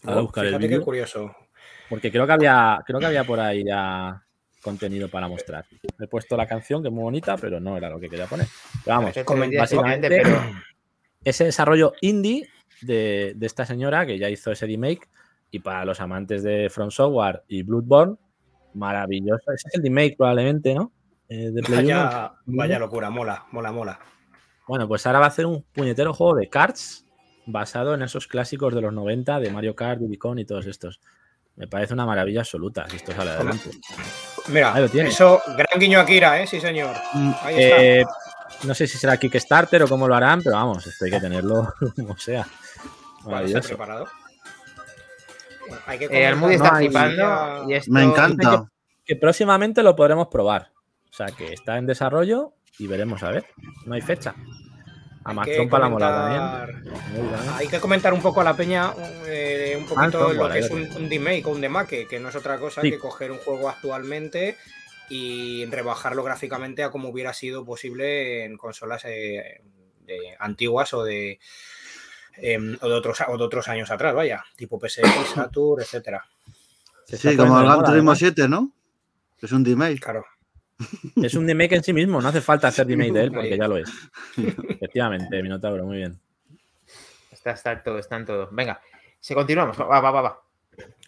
ahora 0.05 0.21
Oh, 0.21 0.23
buscaré 0.25 0.49
el 0.49 0.69
qué 0.69 0.81
curioso. 0.81 1.35
Porque 1.93 2.11
creo 2.11 2.27
que 2.27 2.33
había, 2.33 2.83
creo 2.87 2.99
que 2.99 3.05
había 3.05 3.23
por 3.23 3.39
ahí 3.39 3.65
ya 3.67 4.25
contenido 4.63 5.11
para 5.11 5.29
mostrar. 5.29 5.67
He 6.01 6.07
puesto 6.07 6.39
la 6.39 6.47
canción, 6.47 6.81
que 6.81 6.89
es 6.89 6.95
muy 6.95 7.03
bonita, 7.03 7.37
pero 7.37 7.61
no 7.61 7.77
era 7.77 7.91
lo 7.91 8.01
que 8.01 8.09
quería 8.09 8.25
poner. 8.25 8.47
Pero 8.83 8.97
vamos, 8.97 9.11
Parece 9.13 9.27
comen- 9.27 9.51
3D, 9.51 9.59
básicamente- 9.59 10.09
pero 10.09 10.41
ese 11.23 11.45
desarrollo 11.45 11.93
indie 12.01 12.49
de, 12.81 13.35
de 13.37 13.47
esta 13.47 13.67
señora 13.67 14.07
que 14.07 14.19
ya 14.19 14.31
hizo 14.31 14.51
ese 14.51 14.65
remake 14.65 15.07
y 15.51 15.59
para 15.59 15.85
los 15.85 16.01
amantes 16.01 16.43
de 16.43 16.71
From 16.71 16.91
Software 16.91 17.43
y 17.47 17.63
Bloodborne, 17.63 18.17
maravilloso. 18.73 19.53
Ese 19.53 19.69
es 19.69 19.75
el 19.75 19.83
remake 19.83 20.17
probablemente, 20.17 20.75
¿no? 20.75 20.93
Eh, 21.29 21.51
de 21.51 21.63
Play 21.63 21.85
1. 21.85 21.95
Vaya, 21.95 22.33
vaya 22.47 22.79
locura, 22.79 23.11
mola, 23.11 23.45
mola, 23.53 23.71
mola. 23.71 24.01
Bueno, 24.67 24.89
pues 24.89 25.07
ahora 25.07 25.19
va 25.19 25.27
a 25.27 25.29
hacer 25.29 25.45
un 25.45 25.63
puñetero 25.75 26.15
juego 26.15 26.37
de 26.37 26.49
karts 26.49 27.05
basado 27.45 27.93
en 27.93 28.01
esos 28.01 28.27
clásicos 28.29 28.75
de 28.75 28.81
los 28.81 28.95
90 28.95 29.41
de 29.41 29.51
Mario 29.51 29.75
Kart, 29.77 30.01
Diddy 30.01 30.19
y 30.39 30.45
todos 30.47 30.65
estos. 30.65 30.99
Me 31.63 31.69
parece 31.69 31.95
una 31.95 32.05
maravilla 32.05 32.41
absoluta 32.41 32.89
si 32.91 32.97
esto 32.97 33.13
sale 33.13 33.31
adelante. 33.31 33.71
Mira, 34.49 34.75
Ahí 34.75 34.83
lo 34.83 34.89
tienes. 34.89 35.15
eso, 35.15 35.41
gran 35.57 35.79
guiño 35.79 36.01
a 36.01 36.03
Akira, 36.03 36.43
¿eh? 36.43 36.47
Sí, 36.49 36.61
señor. 36.61 36.97
Mm, 37.13 37.31
está. 37.31 37.53
Eh, 37.53 38.05
no 38.65 38.75
sé 38.75 38.89
si 38.89 38.99
será 38.99 39.17
Kickstarter 39.17 39.85
o 39.85 39.89
cómo 39.89 40.09
lo 40.09 40.17
harán, 40.17 40.43
pero 40.43 40.57
vamos, 40.57 40.85
esto 40.85 41.05
hay 41.05 41.13
que 41.13 41.21
tenerlo 41.21 41.73
como 41.97 42.19
sea. 42.19 42.41
Vale, 42.43 42.49
está 43.15 43.31
Maravilloso. 43.31 43.69
preparado. 43.69 44.09
Hay 45.87 45.99
que 46.01 46.05
eh, 46.07 46.27
Almudi 46.27 46.57
comentar- 46.59 46.65
está 46.65 46.73
No, 46.73 46.81
y- 46.81 46.89
flipando 46.89 47.71
y 47.71 47.75
esto... 47.75 47.93
Me 47.93 48.03
encanta. 48.03 48.65
que 49.05 49.15
próximamente 49.15 49.85
lo 49.85 49.95
podremos 49.95 50.27
probar. 50.27 50.73
O 51.11 51.15
sea, 51.15 51.27
que 51.27 51.53
está 51.53 51.79
en 51.79 51.87
desarrollo 51.87 52.55
y 52.77 52.89
veremos 52.89 53.23
a 53.23 53.31
ver. 53.31 53.47
No 53.87 53.95
hay 53.95 54.01
fecha. 54.01 54.35
Hay 55.25 55.33
Amazon 55.33 55.53
que 55.55 55.67
para 55.69 55.85
la 55.85 55.91
mola 55.91 56.09
comentar- 56.09 56.83
también. 56.83 57.35
Hay 57.55 57.69
que 57.69 57.81
comentar 57.81 58.13
un 58.15 58.21
poco 58.23 58.41
a 58.41 58.45
la 58.45 58.57
peña 58.57 58.93
eh, 59.27 59.75
un 59.79 59.85
poquito 59.87 60.01
Hanson, 60.27 60.37
lo 60.37 60.51
que 60.51 60.59
es 60.59 60.71
un, 60.71 60.81
un 60.97 61.09
remake 61.11 61.47
o 61.47 61.51
un 61.51 61.61
demake, 61.61 62.07
que 62.09 62.19
no 62.21 62.29
es 62.31 62.35
otra 62.37 62.59
cosa 62.59 62.81
Sí. 62.81 62.91
que 62.91 62.99
coger 62.99 63.31
un 63.31 63.39
juego 63.39 63.69
actualmente 63.69 64.57
y 65.09 65.65
rebajarlo 65.67 66.23
gráficamente 66.25 66.83
a 66.83 66.91
como 66.91 67.09
hubiera 67.11 67.33
sido 67.35 67.65
posible 67.65 68.45
en 68.45 68.57
consolas 68.57 69.05
eh, 69.05 69.61
de- 70.07 70.37
antiguas 70.41 70.93
o 70.95 71.05
de, 71.05 71.39
em, 72.39 72.77
o 72.81 72.89
de 72.89 72.95
otros 72.95 73.19
o 73.29 73.37
de 73.39 73.45
otros 73.45 73.69
años 73.69 73.91
atrás, 73.91 74.15
vaya, 74.15 74.43
tipo 74.57 74.79
PSX, 74.81 75.03
Saturn, 75.35 75.83
etcétera. 75.83 76.25
Sí, 77.07 77.37
como 77.37 77.59
el 77.59 77.65
de 77.65 77.69
Gran 77.69 77.85
Turismo 77.85 78.13
además. 78.13 78.19
7, 78.19 78.49
¿no? 78.49 78.73
Es 79.41 79.53
un 79.53 79.65
remake. 79.65 80.01
Claro. 80.01 80.25
Es 81.17 81.35
un 81.35 81.47
remake 81.47 81.73
en 81.77 81.83
sí 81.85 81.93
mismo. 81.93 82.21
No 82.21 82.29
hace 82.29 82.41
falta 82.41 82.69
hacer 82.69 82.87
remake 82.87 83.13
de 83.13 83.23
él 83.25 83.33
porque 83.33 83.57
ya 83.57 83.69
lo 83.69 83.77
es. 83.77 83.91
Efectivamente, 84.37 85.43
Minotauro, 85.43 85.85
muy 85.85 85.99
bien. 85.99 86.19
Está, 87.31 87.53
está 87.53 87.73
en 87.73 87.83
todo, 87.83 87.99
está 87.99 88.17
en 88.17 88.27
todo. 88.27 88.49
Venga, 88.53 88.81
si 89.21 89.35
continuamos. 89.35 89.79
Va, 89.79 90.01
va, 90.01 90.11
va, 90.11 90.23
va. 90.23 90.43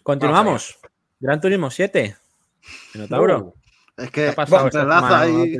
Continuamos. 0.03 0.77
Gran 1.19 1.39
Turismo 1.41 1.69
7. 1.71 2.15
Minotauro. 2.93 3.39
Uh, 3.39 3.53
Es 3.97 4.05
¿Qué 4.11 4.21
que 4.23 4.27
ha 4.29 4.33
pasado 4.35 4.61
se 4.63 4.67
esta 4.67 4.79
entrelaza 4.81 5.25
semana? 5.25 5.43
ahí. 5.43 5.57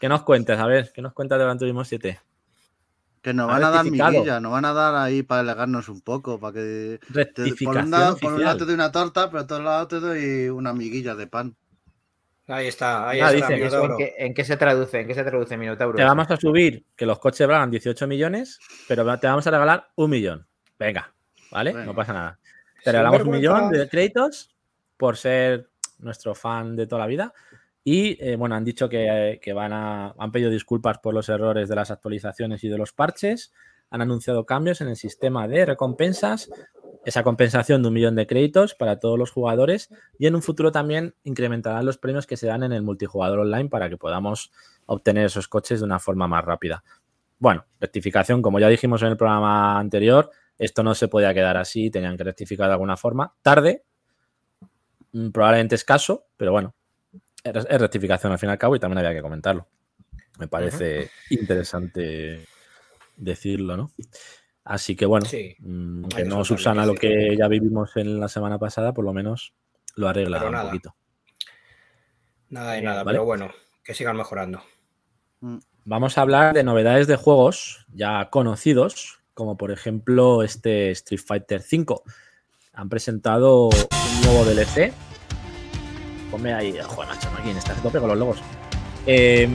¿Qué 0.00 0.08
nos 0.08 0.22
cuentas? 0.22 0.58
A 0.58 0.66
ver, 0.66 0.90
¿qué 0.94 1.02
nos 1.02 1.12
cuentas 1.12 1.38
de 1.38 1.44
Gran 1.44 1.58
Turismo 1.58 1.84
7? 1.84 2.20
Que 3.20 3.34
nos 3.34 3.48
van 3.48 3.64
a 3.64 3.70
dar 3.70 3.84
miguilla, 3.84 4.40
nos 4.40 4.52
van 4.52 4.64
a 4.64 4.72
dar 4.72 4.94
ahí 4.94 5.22
para 5.24 5.40
alegarnos 5.40 5.88
un 5.88 6.00
poco, 6.00 6.38
para 6.38 6.54
que... 6.54 7.00
te- 7.34 7.52
por, 7.64 7.76
un 7.76 7.90
lado, 7.90 8.16
por 8.16 8.32
un 8.32 8.44
lado 8.44 8.58
te 8.58 8.64
doy 8.64 8.74
una 8.74 8.92
torta, 8.92 9.28
pero 9.30 9.44
por 9.46 9.56
otro 9.56 9.62
lado 9.64 9.88
te 9.88 9.98
doy 10.00 10.48
una 10.48 10.72
miguilla 10.72 11.16
de 11.16 11.26
pan. 11.26 11.56
Ahí 12.48 12.66
está, 12.66 13.08
ahí 13.08 13.20
Ah, 13.20 13.32
está. 13.32 13.48
dice, 13.48 13.58
¿Y 13.58 13.66
eso 13.66 13.84
en, 13.84 13.96
qué, 13.96 14.14
en 14.18 14.34
qué 14.34 14.44
se 14.44 14.56
traduce? 14.56 15.00
¿En 15.00 15.06
qué 15.06 15.14
se 15.14 15.24
traduce, 15.24 15.56
Minotauro? 15.56 15.96
Te 15.96 16.04
vamos 16.04 16.30
a 16.30 16.36
subir 16.36 16.84
que 16.96 17.06
los 17.06 17.18
coches 17.18 17.46
valgan 17.46 17.70
18 17.70 18.06
millones, 18.06 18.58
pero 18.88 19.04
te 19.18 19.26
vamos 19.26 19.46
a 19.46 19.50
regalar 19.50 19.88
un 19.96 20.10
millón. 20.10 20.46
Venga, 20.78 21.12
¿vale? 21.50 21.72
Bueno. 21.72 21.86
No 21.86 21.94
pasa 21.94 22.12
nada. 22.12 22.38
Te 22.82 22.92
regalamos 22.92 23.22
un 23.22 23.30
millón 23.30 23.70
de 23.70 23.88
créditos 23.88 24.54
por 24.96 25.16
ser 25.16 25.68
nuestro 25.98 26.34
fan 26.34 26.76
de 26.76 26.86
toda 26.86 27.00
la 27.02 27.06
vida. 27.06 27.32
Y 27.84 28.22
eh, 28.22 28.36
bueno, 28.36 28.54
han 28.54 28.64
dicho 28.64 28.88
que, 28.88 29.38
que 29.42 29.52
van 29.52 29.72
a. 29.72 30.14
Han 30.18 30.30
pedido 30.32 30.50
disculpas 30.50 30.98
por 30.98 31.14
los 31.14 31.28
errores 31.28 31.68
de 31.68 31.74
las 31.76 31.90
actualizaciones 31.90 32.62
y 32.64 32.68
de 32.68 32.76
los 32.78 32.92
parches. 32.92 33.52
Han 33.90 34.02
anunciado 34.02 34.44
cambios 34.44 34.80
en 34.82 34.88
el 34.88 34.96
sistema 34.96 35.48
de 35.48 35.64
recompensas. 35.64 36.50
Esa 37.04 37.22
compensación 37.22 37.82
de 37.82 37.88
un 37.88 37.94
millón 37.94 38.16
de 38.16 38.26
créditos 38.26 38.74
para 38.74 38.98
todos 39.00 39.18
los 39.18 39.30
jugadores. 39.30 39.88
Y 40.18 40.26
en 40.26 40.34
un 40.34 40.42
futuro 40.42 40.72
también 40.72 41.14
incrementarán 41.24 41.86
los 41.86 41.98
premios 41.98 42.26
que 42.26 42.36
se 42.36 42.46
dan 42.46 42.62
en 42.62 42.72
el 42.72 42.82
multijugador 42.82 43.40
online 43.40 43.68
para 43.68 43.88
que 43.88 43.96
podamos 43.96 44.52
obtener 44.86 45.26
esos 45.26 45.48
coches 45.48 45.80
de 45.80 45.86
una 45.86 45.98
forma 45.98 46.28
más 46.28 46.44
rápida. 46.44 46.82
Bueno, 47.38 47.64
rectificación, 47.80 48.42
como 48.42 48.58
ya 48.58 48.68
dijimos 48.68 49.02
en 49.02 49.08
el 49.08 49.16
programa 49.16 49.78
anterior, 49.78 50.30
esto 50.58 50.82
no 50.82 50.94
se 50.94 51.08
podía 51.08 51.32
quedar 51.32 51.56
así, 51.56 51.90
tenían 51.90 52.16
que 52.16 52.24
rectificar 52.24 52.66
de 52.66 52.72
alguna 52.72 52.96
forma. 52.96 53.32
Tarde, 53.42 53.84
mm, 55.12 55.30
probablemente 55.30 55.76
escaso, 55.76 56.26
pero 56.36 56.52
bueno, 56.52 56.74
es, 57.44 57.66
es 57.68 57.80
rectificación 57.80 58.32
al 58.32 58.38
fin 58.38 58.48
y 58.48 58.52
al 58.52 58.58
cabo 58.58 58.74
y 58.74 58.80
también 58.80 58.98
había 58.98 59.14
que 59.14 59.22
comentarlo. 59.22 59.68
Me 60.38 60.48
parece 60.48 61.10
interesante 61.30 62.46
decirlo, 63.16 63.76
¿no? 63.76 63.92
Así 64.68 64.96
que 64.96 65.06
bueno, 65.06 65.24
Sí, 65.24 65.56
mm, 65.60 66.04
que 66.08 66.24
no 66.24 66.44
subsana 66.44 66.84
lo 66.84 66.92
que 66.94 67.34
ya 67.38 67.48
vivimos 67.48 67.96
en 67.96 68.20
la 68.20 68.28
semana 68.28 68.58
pasada, 68.58 68.92
por 68.92 69.02
lo 69.02 69.14
menos 69.14 69.54
lo 69.96 70.08
arregla 70.08 70.36
Pero 70.36 70.50
un 70.50 70.56
nada. 70.56 70.66
poquito. 70.66 70.94
Nada 72.50 72.72
de 72.72 72.82
nada, 72.82 73.02
vale. 73.02 73.16
pero 73.16 73.24
bueno, 73.24 73.50
que 73.82 73.94
sigan 73.94 74.18
mejorando. 74.18 74.60
Vamos 75.86 76.18
a 76.18 76.20
hablar 76.20 76.52
de 76.52 76.64
novedades 76.64 77.06
de 77.06 77.16
juegos 77.16 77.86
ya 77.94 78.28
conocidos, 78.28 79.20
como 79.32 79.56
por 79.56 79.70
ejemplo 79.70 80.42
este 80.42 80.90
Street 80.90 81.22
Fighter 81.26 81.62
V. 81.62 82.02
Han 82.74 82.90
presentado 82.90 83.68
un 83.68 84.22
nuevo 84.22 84.44
DLC. 84.44 84.92
Ponme 86.30 86.52
ahí, 86.52 86.76
joder, 86.78 87.08
macho, 87.08 87.30
aquí 87.38 87.48
estás 87.50 87.78
a 87.78 87.82
tope 87.82 88.00
con 88.00 88.08
los 88.10 88.18
logos. 88.18 88.38
Eh, 89.06 89.48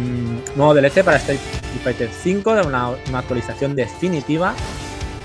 nuevo 0.56 0.73
DLC 0.73 1.04
para 1.04 1.17
Street 1.17 1.39
Fighter 1.84 2.10
V, 2.10 2.56
de 2.56 2.67
una, 2.67 2.89
una 2.89 3.19
actualización 3.19 3.76
definitiva 3.76 4.56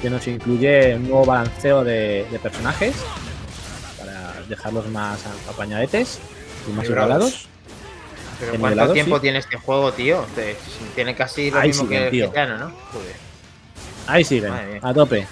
que 0.03 0.11
nos 0.11 0.27
incluye 0.27 0.95
un 0.97 1.05
nuevo 1.09 1.25
balanceo 1.25 1.83
de, 1.85 2.27
de 2.31 2.39
personajes 2.39 2.95
para 3.99 4.35
dejarlos 4.49 4.87
más 4.89 5.19
apañadetes 5.49 6.19
y 6.69 6.73
más 6.73 6.85
igualados. 6.89 7.49
Pero 8.39 8.53
¿cuánto 8.53 8.67
nivelado, 8.69 8.93
tiempo 8.93 9.17
sí. 9.17 9.23
tiene 9.23 9.39
este 9.39 9.57
juego, 9.57 9.93
tío? 9.93 10.25
Te- 10.37 10.57
Tiene 10.95 11.17
casi 11.17 11.51
lo 11.51 11.59
Ahí 11.59 11.69
mismo 11.69 11.85
siguen, 11.85 12.11
que 12.11 12.19
el 12.21 12.27
gitano, 12.29 12.59
¿no? 12.59 12.73
Joder. 12.93 13.17
Ahí 14.07 14.25
siguen, 14.25 14.51
Madre 14.51 14.79
a 14.83 14.95
tope. 14.95 15.27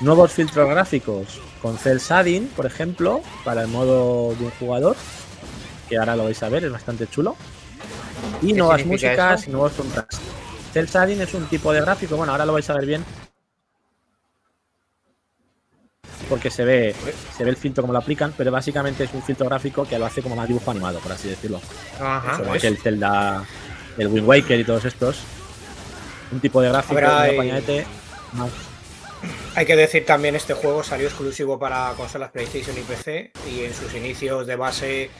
Nuevos 0.00 0.32
filtros 0.32 0.68
gráficos 0.68 1.40
con 1.60 1.76
Cell 1.78 1.98
Shading, 1.98 2.48
por 2.48 2.66
ejemplo, 2.66 3.22
para 3.44 3.62
el 3.62 3.68
modo 3.68 4.34
de 4.36 4.44
un 4.44 4.50
jugador, 4.52 4.96
que 5.88 5.98
ahora 5.98 6.14
lo 6.14 6.24
vais 6.24 6.40
a 6.42 6.48
ver, 6.48 6.64
es 6.64 6.70
bastante 6.72 7.06
chulo. 7.08 7.36
Y 8.42 8.48
¿Qué 8.48 8.52
nuevas 8.54 8.84
músicas 8.86 9.40
eso? 9.42 9.50
y 9.50 9.52
nuevos 9.52 9.72
contrastes. 9.72 10.20
Cell 10.72 10.86
Shading 10.86 11.20
es 11.22 11.34
un 11.34 11.46
tipo 11.46 11.72
de 11.72 11.80
gráfico, 11.80 12.16
bueno, 12.16 12.32
ahora 12.32 12.46
lo 12.46 12.52
vais 12.52 12.68
a 12.70 12.74
ver 12.74 12.86
bien. 12.86 13.04
Porque 16.28 16.50
se 16.50 16.64
ve, 16.64 16.94
se 17.36 17.44
ve 17.44 17.50
el 17.50 17.56
filtro 17.56 17.82
como 17.82 17.92
lo 17.92 17.98
aplican, 17.98 18.32
pero 18.36 18.50
básicamente 18.50 19.04
es 19.04 19.10
un 19.12 19.22
filtro 19.22 19.46
gráfico 19.46 19.86
que 19.86 19.98
lo 19.98 20.06
hace 20.06 20.22
como 20.22 20.36
más 20.36 20.48
dibujo 20.48 20.70
animado, 20.70 20.98
por 21.00 21.12
así 21.12 21.28
decirlo. 21.28 21.60
Ajá. 22.00 22.38
Como 22.38 22.52
aquel 22.54 22.78
Zelda, 22.78 23.44
el 23.98 24.08
Wind 24.08 24.26
Waker 24.26 24.58
y 24.60 24.64
todos 24.64 24.84
estos. 24.84 25.18
Un 26.32 26.40
tipo 26.40 26.60
de 26.60 26.68
gráfico, 26.70 26.98
apañadete 26.98 27.86
más 28.32 28.50
Hay 29.54 29.66
que 29.66 29.76
decir 29.76 30.04
también 30.04 30.34
este 30.34 30.54
juego 30.54 30.82
salió 30.82 31.06
exclusivo 31.06 31.58
para 31.58 31.92
consolas 31.96 32.30
PlayStation 32.30 32.76
y 32.76 32.80
PC 32.80 33.30
y 33.50 33.64
en 33.64 33.74
sus 33.74 33.94
inicios 33.94 34.46
de 34.46 34.56
base 34.56 35.10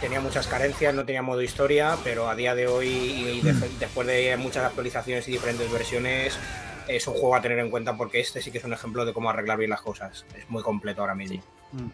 tenía 0.00 0.20
muchas 0.20 0.46
carencias, 0.46 0.94
no 0.94 1.04
tenía 1.04 1.22
modo 1.22 1.40
historia, 1.42 1.96
pero 2.04 2.28
a 2.28 2.34
día 2.34 2.54
de 2.54 2.66
hoy 2.66 2.88
y 2.88 3.40
de- 3.42 3.54
después 3.78 4.06
de 4.06 4.36
muchas 4.38 4.64
actualizaciones 4.64 5.26
y 5.28 5.32
diferentes 5.32 5.70
versiones 5.72 6.38
es 6.96 7.06
un 7.06 7.14
juego 7.14 7.34
a 7.36 7.40
tener 7.40 7.58
en 7.58 7.70
cuenta 7.70 7.96
porque 7.96 8.20
este 8.20 8.40
sí 8.42 8.50
que 8.50 8.58
es 8.58 8.64
un 8.64 8.72
ejemplo 8.72 9.04
de 9.04 9.12
cómo 9.12 9.30
arreglar 9.30 9.58
bien 9.58 9.70
las 9.70 9.80
cosas. 9.80 10.24
Es 10.38 10.48
muy 10.50 10.62
completo 10.62 11.00
ahora 11.02 11.14
mismo. 11.14 11.42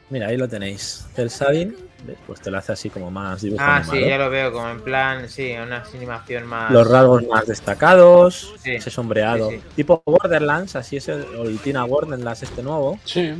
Mira, 0.08 0.28
ahí 0.28 0.38
lo 0.38 0.48
tenéis. 0.48 1.04
El 1.16 1.28
¿ves? 1.28 2.16
pues 2.26 2.40
te 2.40 2.50
lo 2.50 2.56
hace 2.56 2.72
así 2.72 2.88
como 2.88 3.10
más 3.10 3.42
dibujo 3.42 3.62
Ah, 3.62 3.76
animado. 3.76 3.92
sí, 3.98 4.08
ya 4.08 4.16
lo 4.18 4.30
veo, 4.30 4.50
como 4.52 4.70
en 4.70 4.80
plan, 4.80 5.28
sí, 5.28 5.52
una 5.52 5.82
animación 5.94 6.46
más. 6.46 6.70
Los 6.72 6.88
rasgos 6.88 7.26
más 7.26 7.46
destacados, 7.46 8.54
Sí, 8.62 8.70
ese 8.76 8.90
sombreado. 8.90 9.50
sí, 9.50 9.56
sí. 9.56 9.62
Tipo 9.76 10.02
Borderlands, 10.06 10.76
así 10.76 10.96
es 10.96 11.08
el, 11.08 11.22
o 11.36 11.42
el 11.44 11.58
Tina 11.58 11.84
Borderlands 11.84 12.42
este 12.42 12.62
nuevo. 12.62 12.98
Sí. 13.04 13.34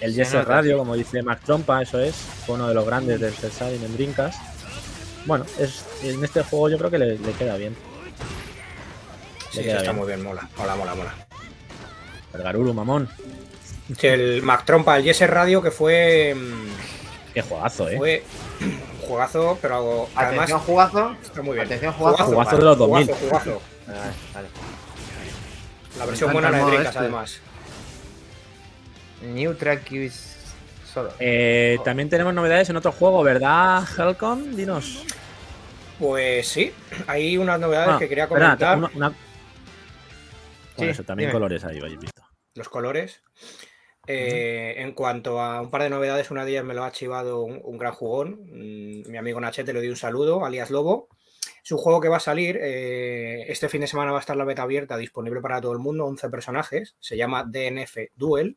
El 0.00 0.14
Se 0.14 0.24
Jesse 0.24 0.44
Radio, 0.44 0.78
como 0.78 0.94
dice 0.94 1.22
Mac 1.24 1.40
Trompa, 1.44 1.82
eso 1.82 1.98
es. 1.98 2.14
Fue 2.46 2.54
uno 2.54 2.68
de 2.68 2.74
los 2.74 2.86
grandes 2.86 3.18
del 3.20 3.32
cel 3.34 3.50
shading 3.50 3.82
en 3.84 3.94
Drinkas. 3.94 4.36
Bueno, 5.26 5.44
es, 5.58 5.84
en 6.04 6.22
este 6.22 6.44
juego 6.44 6.68
yo 6.70 6.78
creo 6.78 6.90
que 6.90 6.98
le, 6.98 7.18
le 7.18 7.32
queda 7.32 7.56
bien. 7.56 7.74
Sí, 9.50 9.62
queda 9.62 9.72
está 9.78 9.82
bien. 9.92 9.96
muy 9.96 10.06
bien, 10.06 10.22
mola, 10.22 10.48
mola, 10.56 10.76
mola, 10.76 10.94
mola. 10.94 11.14
El 12.34 12.42
Garuru, 12.42 12.74
mamón. 12.74 13.08
Sí, 13.98 14.06
el 14.06 14.42
Mac 14.42 14.64
Trompa, 14.66 14.96
el 14.98 15.04
Jesse 15.04 15.26
Radio, 15.28 15.62
que 15.62 15.70
fue, 15.70 16.34
mm, 16.36 17.32
Qué 17.34 17.42
juegazo, 17.42 17.88
eh. 17.88 17.96
fue 17.96 18.24
un 18.60 18.80
juegazo, 19.08 19.58
pero 19.62 20.08
además 20.14 20.34
Atención, 20.44 20.60
jugazo. 20.60 21.16
está 21.22 21.42
muy 21.42 21.54
bien. 21.54 21.66
Atención, 21.66 21.92
jugazo. 21.94 22.24
Jugazo 22.24 22.56
de 22.58 22.64
los 22.64 22.78
2000. 22.78 23.06
Jugazo, 23.06 23.26
jugazo. 23.28 23.62
Ah, 23.88 24.10
vale. 24.34 24.48
La 25.98 26.04
versión 26.06 26.32
buena 26.32 26.50
la 26.50 26.58
de 26.58 26.64
Drinkas, 26.64 26.86
este. 26.86 26.98
además. 26.98 27.40
New 29.22 29.54
track 29.54 29.90
is 29.92 30.36
solo. 30.92 31.10
Eh, 31.18 31.78
también 31.84 32.08
tenemos 32.08 32.32
novedades 32.34 32.68
en 32.70 32.76
otro 32.76 32.92
juego, 32.92 33.22
¿verdad, 33.22 33.82
Helcom? 33.96 34.54
Dinos. 34.54 35.02
Pues 35.98 36.46
sí, 36.46 36.72
hay 37.08 37.36
unas 37.36 37.58
novedades 37.58 37.94
Ah, 37.94 37.98
que 37.98 38.08
quería 38.08 38.24
espera, 38.24 38.56
comentar. 38.56 38.78
una- 38.78 38.90
una- 38.94 39.12
Eso, 40.86 41.04
también 41.04 41.28
dime. 41.30 41.32
colores 41.38 41.64
ahí, 41.64 41.78
habéis 41.78 41.98
visto. 41.98 42.22
Los 42.54 42.68
colores. 42.68 43.22
Eh, 44.06 44.74
En 44.78 44.92
cuanto 44.92 45.40
a 45.40 45.60
un 45.60 45.70
par 45.70 45.82
de 45.82 45.90
novedades, 45.90 46.30
una 46.30 46.44
de 46.44 46.52
ellas 46.52 46.64
me 46.64 46.74
lo 46.74 46.82
ha 46.84 46.92
chivado 46.92 47.42
un, 47.42 47.60
un 47.62 47.78
gran 47.78 47.92
jugón. 47.92 48.40
mm, 48.46 49.10
Mi 49.10 49.18
amigo 49.18 49.40
Nachete 49.40 49.72
le 49.72 49.80
dio 49.82 49.90
un 49.90 49.96
saludo, 49.96 50.44
alias 50.44 50.70
Lobo. 50.70 51.08
Es 51.62 51.72
un 51.72 51.78
juego 51.78 52.00
que 52.00 52.08
va 52.08 52.16
a 52.16 52.20
salir. 52.20 52.58
eh, 52.60 53.44
este 53.48 53.68
fin 53.68 53.82
de 53.82 53.86
semana 53.86 54.10
va 54.12 54.18
a 54.18 54.20
estar 54.20 54.36
la 54.36 54.44
beta 54.44 54.62
abierta, 54.62 54.96
disponible 54.96 55.40
para 55.42 55.60
todo 55.60 55.72
el 55.72 55.78
mundo, 55.78 56.06
11 56.06 56.30
personajes. 56.30 56.96
Se 57.00 57.16
llama 57.18 57.44
DNF 57.44 57.96
Duel. 58.14 58.56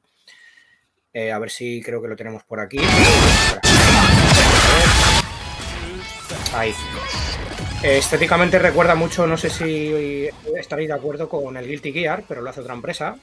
Eh, 1.14 1.34
a 1.34 1.40
ver 1.40 1.50
si 1.52 1.82
creo 1.82 2.02
que 2.02 2.08
lo 2.08 2.16
tenemos 2.16 2.44
por 2.46 2.62
aquí. 2.62 2.78
Ahí. 6.54 6.74
Eh, 7.84 7.98
Estéticamente 7.98 8.60
recuerda 8.60 8.94
mucho, 8.96 9.26
no 9.26 9.38
sé 9.38 9.50
si 9.50 10.30
estaréis 10.56 10.89
de 10.89 10.94
acuerdo 10.96 11.28
con 11.28 11.58
el 11.58 11.67
Guilty 11.67 11.91
Gear, 11.91 12.24
pero 12.28 12.41
lo 12.41 12.50
hace 12.50 12.62
otra 12.62 12.74
empresa. 12.76 13.15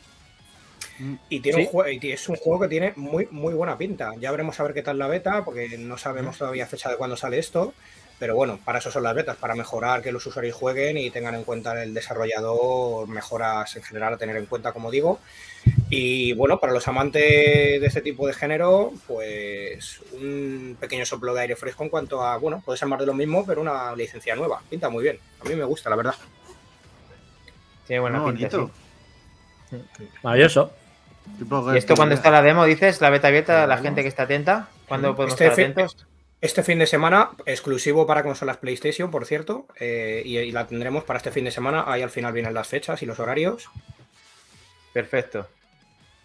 Y, 1.29 1.39
tiene 1.41 1.63
Sí. 1.63 1.69
un 1.73 1.85
y 1.93 2.11
es 2.11 2.29
un 2.29 2.35
juego 2.37 2.63
que 2.63 2.69
tiene 2.69 2.93
muy, 2.97 3.29
muy 3.31 3.55
buena 3.55 3.79
pinta. 3.79 4.13
Ya 4.19 4.33
veremos 4.33 4.59
a 4.59 4.65
ver 4.65 4.75
qué 4.75 4.83
tal 4.83 4.99
la 4.99 5.07
beta, 5.07 5.45
porque 5.45 5.79
no 5.79 5.97
sabemos 5.97 6.39
todavía 6.39 6.67
fecha 6.67 6.91
de 6.91 6.97
cuándo 6.97 7.17
sale 7.17 7.39
esto. 7.39 7.73
Pero 8.19 8.35
bueno, 8.35 8.59
para 8.65 8.81
eso 8.81 8.91
son 8.91 9.05
las 9.05 9.15
betas, 9.15 9.37
para 9.37 9.55
mejorar 9.55 10.03
que 10.03 10.11
los 10.11 10.27
usuarios 10.27 10.57
jueguen 10.57 10.99
y 10.99 11.09
tengan 11.11 11.37
en 11.37 11.45
cuenta 11.45 11.81
el 11.81 11.95
desarrollador, 11.95 13.07
mejoras 13.07 13.77
en 13.77 13.83
general 13.85 14.15
a 14.15 14.17
tener 14.17 14.37
en 14.37 14.47
cuenta, 14.47 14.73
como 14.73 14.91
digo. 14.91 15.21
Y 15.89 16.33
bueno, 16.33 16.59
para 16.59 16.73
los 16.73 16.89
amantes 16.89 17.23
de 17.81 17.87
este 17.87 18.01
tipo 18.01 18.27
de 18.27 18.33
género, 18.35 18.93
pues 19.07 20.01
un 20.13 20.77
pequeño 20.81 21.07
soplo 21.07 21.33
de 21.33 21.43
aire 21.43 21.55
fresco 21.57 21.85
en 21.85 21.91
cuanto 21.91 22.23
a, 22.25 22.37
bueno, 22.39 22.61
puede 22.65 22.77
ser 22.77 22.89
más 22.89 22.99
de 22.99 23.07
lo 23.07 23.15
mismo, 23.15 23.47
pero 23.47 23.61
una 23.61 23.95
licencia 23.95 24.35
nueva. 24.35 24.61
Pinta 24.69 24.89
muy 24.89 25.05
bien. 25.05 25.19
A 25.41 25.49
mí 25.49 25.55
me 25.55 25.65
gusta, 25.65 25.89
la 25.89 25.97
verdad. 25.97 26.15
Tiene 27.87 28.01
buena 28.01 28.19
Muy 28.21 28.33
pinta, 28.33 28.51
sí. 29.71 29.77
Maravilloso. 30.23 30.73
¿Y 31.73 31.77
esto 31.77 31.95
cuando 31.95 32.15
está 32.15 32.31
la 32.31 32.43
demo, 32.43 32.65
dices? 32.65 33.01
¿La 33.01 33.11
beta 33.11 33.29
abierta? 33.29 33.67
¿La 33.67 33.79
gente 33.79 34.03
que 34.03 34.09
está 34.09 34.25
atenta? 34.25 34.69
¿Cuándo 34.89 35.15
podemos 35.15 35.35
Este 35.35 35.45
estar 35.45 35.57
fin- 35.57 35.73
atentos? 35.73 36.07
Este 36.41 36.63
fin 36.63 36.79
de 36.79 36.87
semana, 36.87 37.31
exclusivo 37.47 38.07
para 38.07 38.23
consolas 38.23 38.59
PlayStation, 38.59 39.11
por 39.11 39.27
cierto, 39.27 39.67
eh, 39.81 40.23
y, 40.25 40.39
y 40.39 40.53
la 40.53 40.67
tendremos 40.67 41.05
para 41.05 41.17
este 41.17 41.33
fin 41.33 41.45
de 41.45 41.51
semana. 41.51 41.85
Ahí 41.87 42.03
al 42.03 42.11
final 42.11 42.33
vienen 42.33 42.55
las 42.55 42.69
fechas 42.69 43.03
y 43.03 43.07
los 43.07 43.19
horarios, 43.19 43.69
Perfecto. 44.93 45.49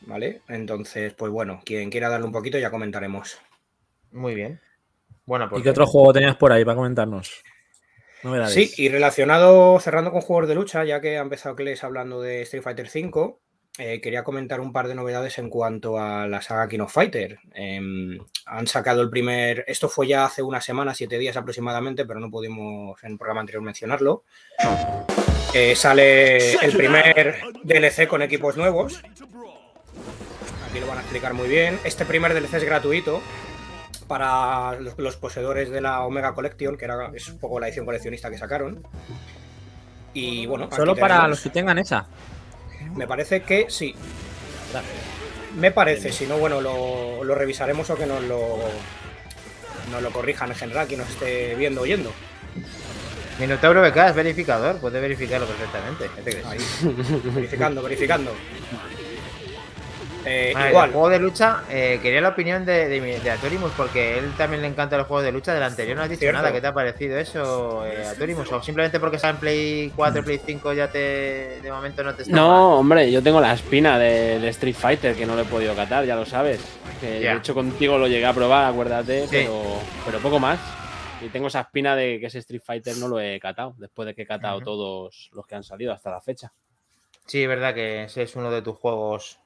¿vale? 0.01 0.41
Entonces, 0.47 1.13
pues 1.13 1.31
bueno, 1.31 1.61
quien 1.65 1.89
quiera 1.89 2.09
darle 2.09 2.25
un 2.25 2.31
poquito 2.31 2.57
ya 2.57 2.71
comentaremos. 2.71 3.39
Muy 4.11 4.35
bien. 4.35 4.59
Bueno, 5.25 5.49
pues. 5.49 5.59
¿Y 5.59 5.63
qué 5.63 5.69
otro 5.69 5.85
juego 5.85 6.13
tenías 6.13 6.35
por 6.35 6.51
ahí 6.51 6.65
para 6.65 6.75
comentarnos? 6.75 7.43
Novedades. 8.23 8.53
Sí, 8.53 8.73
y 8.77 8.89
relacionado, 8.89 9.79
cerrando 9.79 10.11
con 10.11 10.21
juegos 10.21 10.47
de 10.47 10.55
lucha, 10.55 10.83
ya 10.85 11.01
que 11.01 11.17
ha 11.17 11.21
empezado 11.21 11.55
Kles 11.55 11.83
hablando 11.83 12.21
de 12.21 12.41
Street 12.43 12.63
Fighter 12.63 12.87
V, 12.87 13.35
eh, 13.77 13.99
quería 14.01 14.23
comentar 14.23 14.61
un 14.61 14.71
par 14.71 14.87
de 14.87 14.95
novedades 14.95 15.37
en 15.39 15.49
cuanto 15.49 15.97
a 15.99 16.27
la 16.27 16.41
saga 16.41 16.67
King 16.67 16.81
of 16.81 16.93
Fighter. 16.93 17.39
Em, 17.53 18.19
han 18.45 18.67
sacado 18.67 19.01
el 19.01 19.09
primer, 19.09 19.63
esto 19.67 19.89
fue 19.89 20.07
ya 20.07 20.25
hace 20.25 20.43
una 20.43 20.61
semana, 20.61 20.93
siete 20.93 21.17
días 21.17 21.37
aproximadamente, 21.37 22.05
pero 22.05 22.19
no 22.19 22.29
pudimos 22.29 23.03
en 23.03 23.13
el 23.13 23.17
programa 23.17 23.41
anterior 23.41 23.63
mencionarlo. 23.63 24.23
Eh, 25.53 25.75
sale 25.75 26.53
el 26.65 26.75
primer 26.77 27.41
DLC 27.63 28.07
con 28.07 28.21
equipos 28.21 28.57
nuevos. 28.57 29.01
Aquí 30.69 30.79
lo 30.79 30.87
van 30.87 30.97
a 30.97 31.01
explicar 31.01 31.33
muy 31.33 31.47
bien. 31.47 31.79
Este 31.83 32.05
primer 32.05 32.33
DLC 32.33 32.55
es 32.55 32.63
gratuito 32.63 33.21
para 34.07 34.79
los, 34.79 34.97
los 34.99 35.17
poseedores 35.17 35.69
de 35.69 35.81
la 35.81 36.01
Omega 36.01 36.33
Collection, 36.33 36.77
que 36.77 36.85
era, 36.85 37.11
es 37.15 37.27
un 37.27 37.39
poco 37.39 37.59
la 37.59 37.67
edición 37.67 37.85
coleccionista 37.85 38.29
que 38.29 38.37
sacaron. 38.37 38.83
Y 40.13 40.45
bueno, 40.45 40.69
Solo 40.71 40.95
para 40.95 41.15
tenemos- 41.15 41.29
los 41.31 41.41
que 41.41 41.49
tengan 41.49 41.77
esa. 41.79 42.07
Me 42.95 43.07
parece 43.07 43.41
que 43.41 43.67
sí. 43.69 43.95
Me 45.55 45.71
parece, 45.71 46.11
si 46.11 46.25
no, 46.25 46.37
bueno, 46.37 46.61
lo, 46.61 47.23
lo 47.23 47.35
revisaremos 47.35 47.89
o 47.89 47.95
que 47.95 48.05
nos 48.05 48.23
lo, 48.23 48.57
nos 49.91 50.01
lo 50.01 50.11
corrijan 50.11 50.49
en 50.49 50.55
general, 50.55 50.87
quien 50.87 50.99
nos 50.99 51.09
esté 51.09 51.55
viendo 51.55 51.81
oyendo. 51.81 52.11
Minotauro 53.39 53.81
BK 53.81 53.97
es 54.09 54.15
verificador, 54.15 54.77
puede 54.77 54.99
verificarlo 54.99 55.47
perfectamente. 55.47 56.09
Ahí. 56.47 56.59
verificando, 57.33 57.81
verificando. 57.81 58.31
Eh, 60.25 60.51
Vale, 60.53 60.69
igual, 60.69 60.85
El 60.89 60.93
juego 60.93 61.09
de 61.09 61.19
lucha, 61.19 61.63
eh, 61.69 61.99
quería 62.01 62.21
la 62.21 62.29
opinión 62.29 62.63
de, 62.65 62.87
de, 62.87 63.01
mi- 63.01 63.11
de 63.17 63.29
Atorimus, 63.31 63.71
porque 63.75 64.17
él 64.19 64.31
también 64.37 64.61
le 64.61 64.67
encanta 64.69 64.95
los 64.97 65.05
juegos 65.07 65.25
de 65.25 65.31
lucha. 65.31 65.53
Del 65.53 65.63
anterior 65.63 65.97
no 65.97 66.03
has 66.03 66.09
dicho 66.09 66.19
Cierto. 66.21 66.37
nada. 66.37 66.51
¿Qué 66.53 66.61
te 66.61 66.67
ha 66.67 66.73
parecido 66.73 67.17
eso, 67.17 67.85
eh, 67.85 68.05
Atorimus? 68.07 68.51
¿O 68.51 68.61
simplemente 68.63 68.99
porque 68.99 69.17
está 69.17 69.29
en 69.29 69.37
Play 69.37 69.91
4, 69.95 70.23
Play 70.23 70.39
5 70.45 70.73
ya 70.73 70.89
te. 70.89 71.59
de 71.61 71.71
momento 71.71 72.03
no 72.03 72.15
te 72.15 72.23
está. 72.23 72.33
No, 72.35 72.79
hombre, 72.79 73.11
yo 73.11 73.21
tengo 73.21 73.41
la 73.41 73.53
espina 73.53 73.99
de, 73.99 74.39
de 74.39 74.47
Street 74.49 74.75
Fighter 74.75 75.15
que 75.15 75.25
no 75.25 75.35
lo 75.35 75.41
he 75.41 75.45
podido 75.45 75.75
catar, 75.75 76.05
ya 76.05 76.15
lo 76.15 76.25
sabes. 76.25 76.61
Que. 77.01 77.19
De 77.19 77.31
hecho, 77.33 77.53
contigo 77.53 77.97
lo 77.97 78.07
llegué 78.07 78.25
a 78.25 78.33
probar, 78.33 78.71
acuérdate, 78.71 79.23
Sí. 79.23 79.27
pero, 79.31 79.61
pero 80.05 80.19
poco 80.19 80.39
más. 80.39 80.59
Y 81.21 81.27
tengo 81.29 81.47
esa 81.47 81.61
espina 81.61 81.95
de 81.95 82.19
que 82.19 82.25
ese 82.27 82.39
Street 82.39 82.61
Fighter 82.65 82.97
no 82.97 83.07
lo 83.07 83.19
he 83.19 83.39
catado, 83.39 83.75
después 83.77 84.05
de 84.05 84.13
que 84.15 84.23
he 84.23 84.25
catado 84.27 84.59
todos 84.61 85.29
los 85.33 85.45
que 85.47 85.55
han 85.55 85.63
salido 85.63 85.91
hasta 85.93 86.11
la 86.11 86.19
fecha. 86.21 86.51
Sí, 87.25 87.41
es 87.43 87.47
verdad 87.47 87.73
que 87.73 88.03
ese 88.03 88.23
es 88.23 88.35
uno 88.35 88.51
de 88.51 88.61
tus 88.61 88.75
juegos 88.77 89.39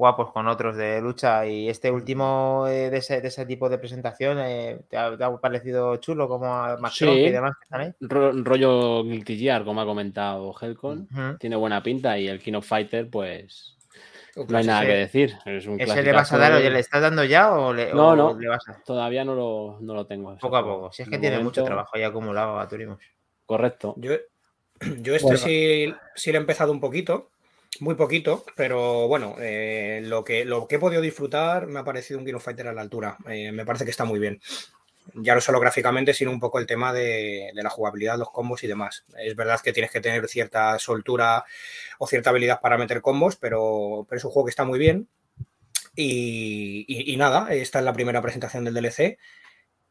guapos 0.00 0.32
con 0.32 0.48
otros 0.48 0.76
de 0.76 0.98
lucha. 1.02 1.46
Y 1.46 1.68
este 1.68 1.90
último 1.90 2.64
eh, 2.68 2.88
de, 2.88 2.96
ese, 2.96 3.20
de 3.20 3.28
ese 3.28 3.44
tipo 3.44 3.68
de 3.68 3.76
presentación, 3.76 4.38
eh, 4.40 4.80
¿te, 4.88 4.96
ha, 4.96 5.14
te 5.14 5.22
ha 5.22 5.36
parecido 5.36 5.94
chulo 5.98 6.26
como 6.26 6.46
a 6.46 6.78
Max 6.78 6.94
Sí. 6.96 7.04
Y 7.06 7.30
demás 7.30 7.52
que 7.58 7.64
están 7.64 7.80
ahí? 7.82 7.92
Ro- 8.00 8.32
rollo 8.32 9.04
Guilty 9.04 9.38
Gear, 9.38 9.62
como 9.62 9.82
ha 9.82 9.84
comentado 9.84 10.54
Helcon, 10.58 11.06
tiene 11.38 11.56
buena 11.56 11.82
pinta 11.82 12.18
y 12.18 12.28
el 12.28 12.40
King 12.40 12.54
of 12.54 12.66
Fighter, 12.66 13.10
pues 13.10 13.76
un 14.36 14.46
no 14.46 14.56
hay 14.58 14.64
nada 14.64 14.82
ese- 14.84 14.90
que 14.90 14.96
decir. 14.96 15.34
Es 15.44 15.66
un 15.66 15.78
¿Ese 15.78 16.02
le 16.02 16.12
vas 16.12 16.32
a 16.32 16.38
dar? 16.38 16.52
Oye, 16.54 16.70
¿le 16.70 16.78
estás 16.78 17.02
dando 17.02 17.22
ya 17.24 17.52
o 17.52 17.74
le, 17.74 17.92
No, 17.92 18.08
o 18.08 18.16
no. 18.16 18.38
le 18.38 18.48
vas 18.48 18.66
a.? 18.68 18.80
Todavía 18.82 19.22
no 19.24 19.34
lo, 19.34 19.76
no 19.82 19.92
lo 19.94 20.06
tengo. 20.06 20.34
Poco 20.38 20.56
a 20.56 20.64
poco. 20.64 20.92
Si 20.92 21.02
es 21.02 21.08
que 21.10 21.18
tiene 21.18 21.38
mucho 21.40 21.62
trabajo 21.62 21.98
ya 21.98 22.06
acumulado 22.06 22.58
a 22.58 22.66
Turimus. 22.66 22.98
Correcto. 23.44 23.94
Yo, 23.98 24.12
yo 25.02 25.14
este 25.14 25.24
Bueno. 25.26 25.38
sí, 25.38 25.94
sí 26.14 26.32
le 26.32 26.38
he 26.38 26.40
empezado 26.40 26.72
un 26.72 26.80
poquito, 26.80 27.30
muy 27.78 27.94
poquito, 27.94 28.44
pero 28.56 29.06
bueno, 29.08 29.36
eh, 29.38 30.00
lo, 30.04 30.24
que, 30.24 30.44
lo 30.44 30.66
que 30.66 30.76
he 30.76 30.78
podido 30.78 31.00
disfrutar 31.00 31.66
me 31.66 31.80
ha 31.80 31.84
parecido 31.84 32.18
un 32.18 32.26
King 32.26 32.34
of 32.34 32.44
Fighter 32.44 32.68
a 32.68 32.72
la 32.72 32.80
altura. 32.80 33.16
Eh, 33.28 33.52
me 33.52 33.64
parece 33.64 33.84
que 33.84 33.90
está 33.90 34.04
muy 34.04 34.18
bien. 34.18 34.40
Ya 35.14 35.34
no 35.34 35.40
solo 35.40 35.60
gráficamente, 35.60 36.12
sino 36.12 36.30
un 36.30 36.40
poco 36.40 36.58
el 36.58 36.66
tema 36.66 36.92
de, 36.92 37.50
la 37.54 37.70
jugabilidad, 37.70 38.18
los 38.18 38.30
combos 38.30 38.62
y 38.64 38.66
demás. 38.66 39.04
Es 39.18 39.34
verdad 39.34 39.60
que 39.60 39.72
tienes 39.72 39.90
que 39.90 40.00
tener 40.00 40.28
cierta 40.28 40.78
soltura 40.78 41.44
o 41.98 42.06
cierta 42.06 42.30
habilidad 42.30 42.60
para 42.60 42.78
meter 42.78 43.00
combos, 43.00 43.36
pero, 43.36 44.06
es 44.10 44.24
un 44.24 44.30
juego 44.30 44.46
que 44.46 44.50
está 44.50 44.64
muy 44.64 44.78
bien. 44.78 45.08
Y 45.96 47.14
nada, 47.18 47.52
esta 47.52 47.78
es 47.78 47.84
la 47.84 47.92
primera 47.92 48.22
presentación 48.22 48.64
del 48.64 48.74
DLC. 48.74 49.18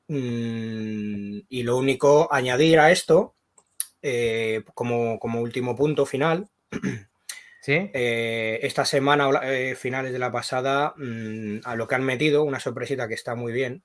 Mm, 0.09 1.41
y 1.49 1.63
lo 1.63 1.77
único, 1.77 2.27
añadir 2.33 2.79
a 2.79 2.91
esto, 2.91 3.35
eh, 4.01 4.63
como, 4.73 5.19
como 5.19 5.39
último 5.41 5.75
punto 5.75 6.05
final, 6.05 6.49
¿Sí? 7.69 7.91
eh, 7.93 8.59
esta 8.63 8.83
semana, 8.83 9.29
eh, 9.43 9.75
finales 9.75 10.11
de 10.11 10.17
la 10.17 10.31
pasada, 10.31 10.95
mm, 10.97 11.59
a 11.63 11.75
lo 11.75 11.87
que 11.87 11.93
han 11.93 12.03
metido, 12.03 12.43
una 12.43 12.59
sorpresita 12.59 13.07
que 13.07 13.13
está 13.13 13.35
muy 13.35 13.53
bien, 13.53 13.83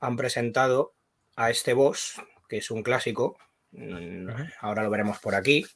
han 0.00 0.16
presentado 0.16 0.94
a 1.36 1.50
este 1.50 1.74
boss, 1.74 2.22
que 2.48 2.56
es 2.56 2.70
un 2.70 2.82
clásico, 2.82 3.36
mm, 3.72 4.28
ahora 4.60 4.82
lo 4.82 4.88
veremos 4.88 5.18
por 5.18 5.34
aquí. 5.34 5.66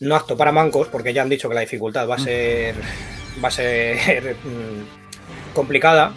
No 0.00 0.16
apto 0.16 0.34
para 0.34 0.52
mancos, 0.52 0.88
porque 0.88 1.12
ya 1.12 1.20
han 1.20 1.28
dicho 1.28 1.50
que 1.50 1.54
la 1.54 1.60
dificultad 1.60 2.08
va 2.08 2.14
a 2.14 2.18
ser, 2.18 2.76
va 3.44 3.48
a 3.48 3.50
ser 3.50 4.34
mm, 4.42 5.52
complicada. 5.54 6.14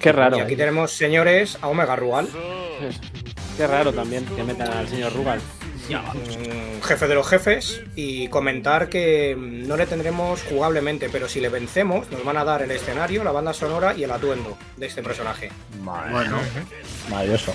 Qué 0.00 0.12
raro. 0.12 0.38
Y 0.38 0.42
aquí 0.42 0.54
tenemos, 0.54 0.92
señores, 0.92 1.58
a 1.60 1.68
Omega 1.68 1.96
Rugal, 1.96 2.28
Qué 3.56 3.66
raro 3.66 3.92
también 3.92 4.24
que 4.26 4.44
metan 4.44 4.70
al 4.70 4.86
señor 4.86 5.14
Rugal. 5.14 5.40
Mm, 5.88 6.82
jefe 6.82 7.08
de 7.08 7.14
los 7.14 7.26
jefes, 7.28 7.80
y 7.94 8.28
comentar 8.28 8.88
que 8.88 9.34
no 9.38 9.76
le 9.76 9.86
tendremos 9.86 10.42
jugablemente, 10.42 11.08
pero 11.10 11.28
si 11.28 11.40
le 11.40 11.48
vencemos, 11.48 12.10
nos 12.10 12.24
van 12.24 12.36
a 12.36 12.44
dar 12.44 12.62
el 12.62 12.70
escenario, 12.70 13.22
la 13.24 13.32
banda 13.32 13.52
sonora 13.52 13.94
y 13.96 14.04
el 14.04 14.10
atuendo 14.10 14.56
de 14.76 14.86
este 14.86 15.02
personaje. 15.02 15.50
Bueno, 15.80 16.38
Maravilloso. 17.10 17.54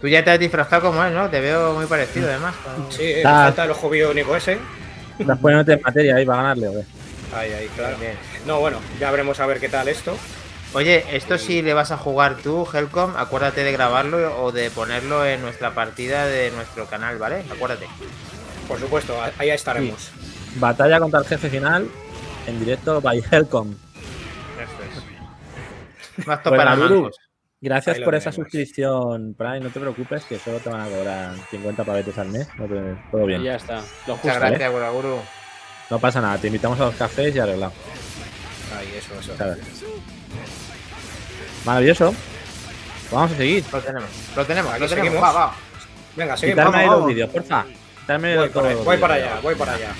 Tú 0.00 0.08
ya 0.08 0.24
te 0.24 0.30
has 0.32 0.38
disfrazado 0.40 0.82
como 0.90 1.04
él, 1.04 1.14
¿no? 1.14 1.30
Te 1.30 1.40
veo 1.40 1.74
muy 1.74 1.86
parecido, 1.86 2.28
además. 2.28 2.54
Sí, 2.90 3.02
eh, 3.04 3.22
Ah. 3.24 3.44
falta 3.44 3.64
el 3.64 3.70
ojo 3.70 3.88
biónico 3.88 4.34
ese. 4.34 4.58
Estás 5.18 5.38
poniéndote 5.38 5.74
en 5.74 5.80
materia 5.82 6.16
ahí 6.16 6.26
para 6.26 6.42
ganarle, 6.42 6.68
¿o 6.68 6.72
qué? 6.72 6.84
Ahí, 7.36 7.52
ahí, 7.52 7.68
claro. 7.76 7.96
Bien. 7.98 8.14
No, 8.46 8.58
bueno, 8.58 8.78
ya 8.98 9.10
veremos 9.12 9.38
a 9.38 9.46
ver 9.46 9.60
qué 9.60 9.68
tal 9.68 9.86
esto. 9.88 10.16
Oye, 10.74 11.04
esto 11.14 11.36
si 11.36 11.60
le 11.60 11.74
vas 11.74 11.90
a 11.90 11.98
jugar 11.98 12.36
tú, 12.36 12.66
Helcom, 12.72 13.14
acuérdate 13.16 13.62
de 13.62 13.72
grabarlo 13.72 14.42
o 14.42 14.52
de 14.52 14.70
ponerlo 14.70 15.26
en 15.26 15.42
nuestra 15.42 15.74
partida 15.74 16.26
de 16.26 16.50
nuestro 16.50 16.86
canal, 16.86 17.18
¿vale? 17.18 17.44
Acuérdate. 17.52 17.86
Por 18.66 18.78
supuesto, 18.80 19.14
ahí 19.38 19.50
estaremos. 19.50 20.10
Batalla 20.56 20.98
contra 20.98 21.20
el 21.20 21.26
jefe 21.26 21.50
final 21.50 21.88
en 22.46 22.58
directo 22.58 23.00
by 23.02 23.22
Helcom. 23.30 23.74
Más 26.26 26.40
Pues, 26.40 26.56
para 26.56 26.74
Maduro, 26.76 26.94
mancos. 27.02 27.16
Gracias 27.60 28.00
por 28.00 28.14
esa 28.14 28.30
tenemos. 28.30 28.46
suscripción, 28.50 29.34
Prime. 29.34 29.60
No 29.60 29.70
te 29.70 29.78
preocupes, 29.78 30.24
que 30.24 30.38
solo 30.38 30.58
te 30.58 30.68
van 30.70 30.80
a 30.80 30.88
cobrar 30.88 31.34
50 31.50 31.84
pavetes 31.84 32.18
al 32.18 32.28
mes. 32.28 32.48
No 32.58 32.66
te- 32.66 32.96
todo 33.10 33.22
Y 33.24 33.26
bien. 33.26 33.42
ya 33.42 33.54
está. 33.56 33.76
Lo 34.06 34.16
Muchas 34.16 34.20
justo. 34.22 34.38
gracias, 34.40 34.72
Guraguru. 34.72 35.18
No 35.90 35.98
pasa 35.98 36.20
nada. 36.20 36.38
Te 36.38 36.48
invitamos 36.48 36.80
a 36.80 36.86
los 36.86 36.94
cafés 36.96 37.34
y 37.36 37.38
arreglado. 37.38 37.72
Ahí, 38.76 38.88
eso, 38.96 39.14
eso. 39.20 39.32
Maravilloso. 41.64 42.14
Vamos 43.10 43.32
a 43.32 43.36
seguir. 43.36 43.64
Lo 43.72 43.80
tenemos, 43.80 44.10
lo 44.36 44.46
tenemos, 44.46 44.72
Aquí 44.72 44.80
lo 44.82 44.88
tenemos. 44.88 45.10
seguimos. 45.10 45.22
Va, 45.22 45.32
va. 45.32 45.54
Venga, 46.16 46.36
seguimos. 46.36 46.60
Quitarme 46.64 46.78
ahí 46.78 46.86
vamos, 46.88 47.00
los 47.00 47.08
vídeos, 47.08 47.30
porfa. 47.30 47.66
Quitarme 48.00 48.36
Voy, 48.36 48.48
todos 48.50 48.62
para, 48.62 48.74
los 48.74 48.84
voy 48.84 48.96
para 48.98 49.14
vídeos. 49.14 49.30
allá, 49.32 49.40
voy 49.40 49.54
para 49.54 49.72
allá. 49.74 49.94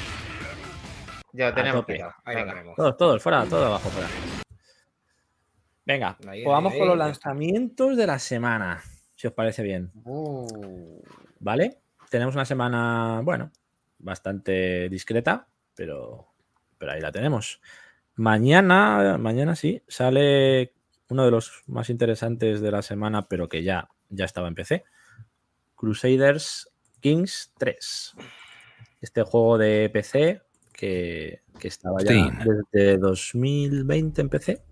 Ya 1.33 1.48
lo 1.48 1.55
tenemos 1.55 1.87
quitado. 1.87 2.14
Ahí 2.25 2.37
lo 2.37 2.46
tenemos. 2.46 2.77
Todos, 2.77 2.96
todos, 2.96 3.22
fuera, 3.22 3.44
todo 3.46 3.66
abajo, 3.66 3.88
fuera. 3.90 4.09
Venga, 5.85 6.16
Ahí, 6.29 6.44
pues 6.44 6.53
vamos 6.53 6.72
ahí, 6.72 6.79
con 6.79 6.88
los 6.88 6.98
lanzamientos 6.98 7.96
de 7.96 8.07
la 8.07 8.18
semana, 8.18 8.83
si 9.14 9.27
os 9.27 9.33
parece 9.33 9.62
bien. 9.62 9.90
Uh, 10.05 11.03
¿Vale? 11.40 11.79
Tenemos 12.09 12.35
una 12.35 12.44
semana, 12.44 13.20
bueno, 13.25 13.51
bastante 13.98 14.88
discreta, 14.88 15.46
pero, 15.75 16.29
pero 16.79 16.92
ahí 16.92 17.01
la 17.01 17.11
tenemos. 17.11 17.61
Mañana, 18.14 19.16
mañana 19.18 19.57
sí, 19.57 19.83
sale 19.88 20.72
uno 21.09 21.25
de 21.25 21.31
los 21.31 21.62
más 21.67 21.91
interesantes 21.91 22.61
de 22.61 22.71
la 22.71 22.83
semana, 22.83 23.29
pero 23.29 23.49
que 23.49 23.62
ya, 23.62 23.88
ya 24.09 24.25
estaba 24.25 24.49
en 24.49 24.55
PC. 24.55 24.85
Crusaders 25.75 26.69
Kings 27.01 27.53
3. 27.59 28.12
Este 29.01 29.23
juego 29.23 29.59
de 29.59 29.91
PC 29.93 30.43
que, 30.73 31.43
que 31.59 31.69
estaba 31.69 31.99
ya 32.01 32.12
Steam. 32.12 32.38
desde 32.73 32.99
2020 32.99 34.21
en 34.21 34.29
PC 34.29 34.62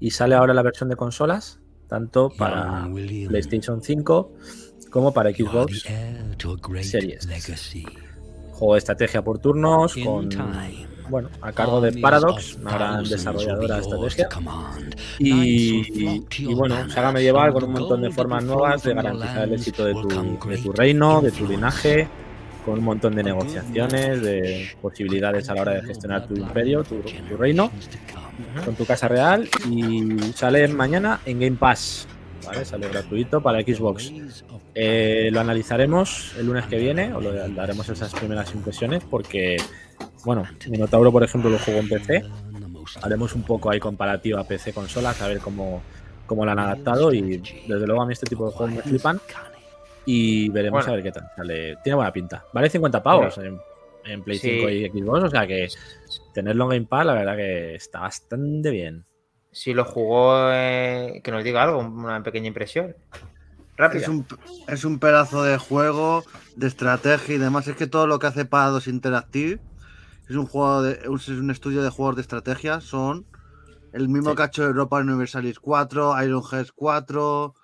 y 0.00 0.10
sale 0.10 0.34
ahora 0.34 0.54
la 0.54 0.62
versión 0.62 0.88
de 0.88 0.96
consolas, 0.96 1.60
tanto 1.88 2.30
para 2.30 2.88
PlayStation 3.28 3.82
5 3.82 4.32
como 4.90 5.12
para 5.12 5.30
Xbox 5.30 5.84
Series. 6.82 7.28
Juego 8.52 8.74
de 8.74 8.78
estrategia 8.78 9.22
por 9.22 9.38
turnos 9.38 9.94
con 9.96 10.28
bueno, 11.08 11.28
a 11.40 11.52
cargo 11.52 11.80
de 11.80 11.92
Paradox, 12.00 12.56
una 12.60 12.74
gran 12.74 13.04
desarrolladora 13.04 13.76
de 13.76 13.80
estrategia. 13.80 14.28
Y, 15.18 16.24
y, 16.42 16.54
bueno, 16.54 16.88
saga 16.90 17.12
medieval 17.12 17.52
con 17.52 17.64
un 17.64 17.72
montón 17.72 18.02
de 18.02 18.10
formas 18.10 18.44
nuevas 18.44 18.82
de 18.82 18.94
garantizar 18.94 19.44
el 19.44 19.54
éxito 19.54 19.84
de 19.84 19.94
tu, 19.94 20.48
de 20.48 20.58
tu 20.58 20.72
reino, 20.72 21.20
de 21.20 21.30
tu 21.30 21.46
linaje, 21.46 22.08
con 22.64 22.78
un 22.78 22.84
montón 22.84 23.14
de 23.14 23.22
negociaciones, 23.22 24.22
de 24.22 24.70
posibilidades 24.80 25.48
a 25.48 25.54
la 25.54 25.62
hora 25.62 25.74
de 25.74 25.82
gestionar 25.82 26.26
tu 26.26 26.36
imperio, 26.36 26.84
tu, 26.84 27.00
tu 27.00 27.36
reino, 27.36 27.70
con 28.64 28.74
tu 28.74 28.84
casa 28.84 29.08
real. 29.08 29.48
Y 29.70 30.18
sale 30.34 30.68
mañana 30.68 31.20
en 31.24 31.40
Game 31.40 31.56
Pass. 31.56 32.06
¿vale? 32.48 32.64
Sale 32.64 32.88
gratuito 32.88 33.42
para 33.42 33.60
Xbox. 33.60 34.12
Eh, 34.74 35.30
lo 35.32 35.40
analizaremos 35.40 36.34
el 36.38 36.46
lunes 36.46 36.66
que 36.66 36.78
viene, 36.78 37.12
o 37.14 37.20
lo 37.20 37.32
daremos 37.32 37.88
esas 37.88 38.12
primeras 38.14 38.54
impresiones, 38.54 39.02
porque, 39.04 39.56
bueno, 40.24 40.44
Minotauro, 40.68 41.12
por 41.12 41.22
ejemplo, 41.24 41.50
lo 41.50 41.58
jugó 41.58 41.78
en 41.78 41.88
PC. 41.88 42.24
Haremos 43.02 43.34
un 43.34 43.42
poco 43.42 43.70
ahí 43.70 43.78
comparativa 43.80 44.42
PC-consolas, 44.44 45.20
a 45.20 45.28
ver 45.28 45.38
cómo, 45.40 45.82
cómo 46.26 46.44
lo 46.44 46.50
han 46.52 46.58
adaptado. 46.58 47.12
Y 47.12 47.38
desde 47.66 47.86
luego 47.86 48.02
a 48.02 48.06
mí 48.06 48.12
este 48.12 48.26
tipo 48.26 48.46
de 48.46 48.52
juegos 48.56 48.74
me 48.76 48.82
flipan. 48.82 49.20
Y 50.06 50.48
veremos 50.48 50.84
Bueno. 50.86 50.92
a 50.92 50.96
ver 50.96 51.04
qué 51.04 51.12
tal 51.12 51.30
sale. 51.36 51.76
Tiene 51.84 51.96
buena 51.96 52.12
pinta. 52.12 52.44
Vale 52.52 52.70
50 52.70 53.02
pavos 53.02 53.36
en, 53.38 53.58
en 54.06 54.22
Play 54.22 54.38
Sí. 54.38 54.50
5 54.60 54.70
y 54.70 54.88
Xbox, 54.88 55.24
o 55.24 55.30
sea 55.30 55.46
que 55.46 55.68
tenerlo 56.32 56.64
en 56.64 56.70
Game 56.70 56.86
Pass, 56.86 57.04
la 57.06 57.12
verdad 57.12 57.36
que 57.36 57.74
está 57.74 58.00
bastante 58.00 58.70
bien. 58.70 59.04
Si 59.50 59.74
lo 59.74 59.84
jugó, 59.84 60.50
eh, 60.50 61.20
que 61.22 61.30
nos 61.30 61.44
diga 61.44 61.62
algo, 61.62 61.80
una 61.80 62.22
pequeña 62.22 62.46
impresión. 62.48 62.94
Rápida. 63.76 64.02
Es 64.02 64.08
un, 64.08 64.26
es 64.66 64.84
un 64.84 64.98
pedazo 64.98 65.42
de 65.42 65.58
juego, 65.58 66.24
de 66.56 66.66
estrategia 66.68 67.34
y 67.34 67.38
demás. 67.38 67.68
Es 67.68 67.76
que 67.76 67.86
todo 67.86 68.06
lo 68.06 68.18
que 68.18 68.26
hace 68.28 68.44
Paradox 68.44 68.88
Interactive 68.88 69.58
es 70.28 70.36
un 70.36 70.46
juego 70.46 70.82
de, 70.82 70.92
es 70.92 71.28
un 71.28 71.50
estudio 71.50 71.82
de 71.82 71.90
juegos 71.90 72.16
de 72.16 72.22
estrategia. 72.22 72.80
Son 72.80 73.26
el 73.92 74.08
mismo 74.08 74.30
Sí. 74.30 74.36
cacho 74.36 74.62
de 74.62 74.68
Europa 74.68 74.98
Universalis 74.98 75.58
4, 75.58 76.22
Iron 76.22 76.42
Heads 76.52 76.72
4, 76.72 77.54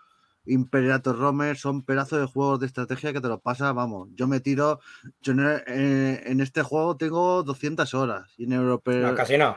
Imperator 0.47 1.19
Romer. 1.19 1.57
Son 1.57 1.83
pedazos 1.83 2.21
de 2.21 2.27
juegos 2.27 2.61
de 2.61 2.67
estrategia 2.67 3.13
que 3.13 3.21
te 3.21 3.29
lo 3.29 3.39
pasa, 3.41 3.73
vamos. 3.73 4.09
Yo 4.15 4.27
me 4.27 4.41
tiro. 4.41 4.81
Yo 5.21 5.33
en, 5.33 5.41
eh, 5.67 6.23
en 6.27 6.41
este 6.41 6.63
juego 6.63 6.97
tengo 6.97 7.43
200 7.43 7.93
horas. 7.95 8.33
Y 8.39 8.45
en 8.45 8.53
Europa. 8.55 8.93
No, 8.93 9.15
casi 9.15 9.37
no. 9.39 9.57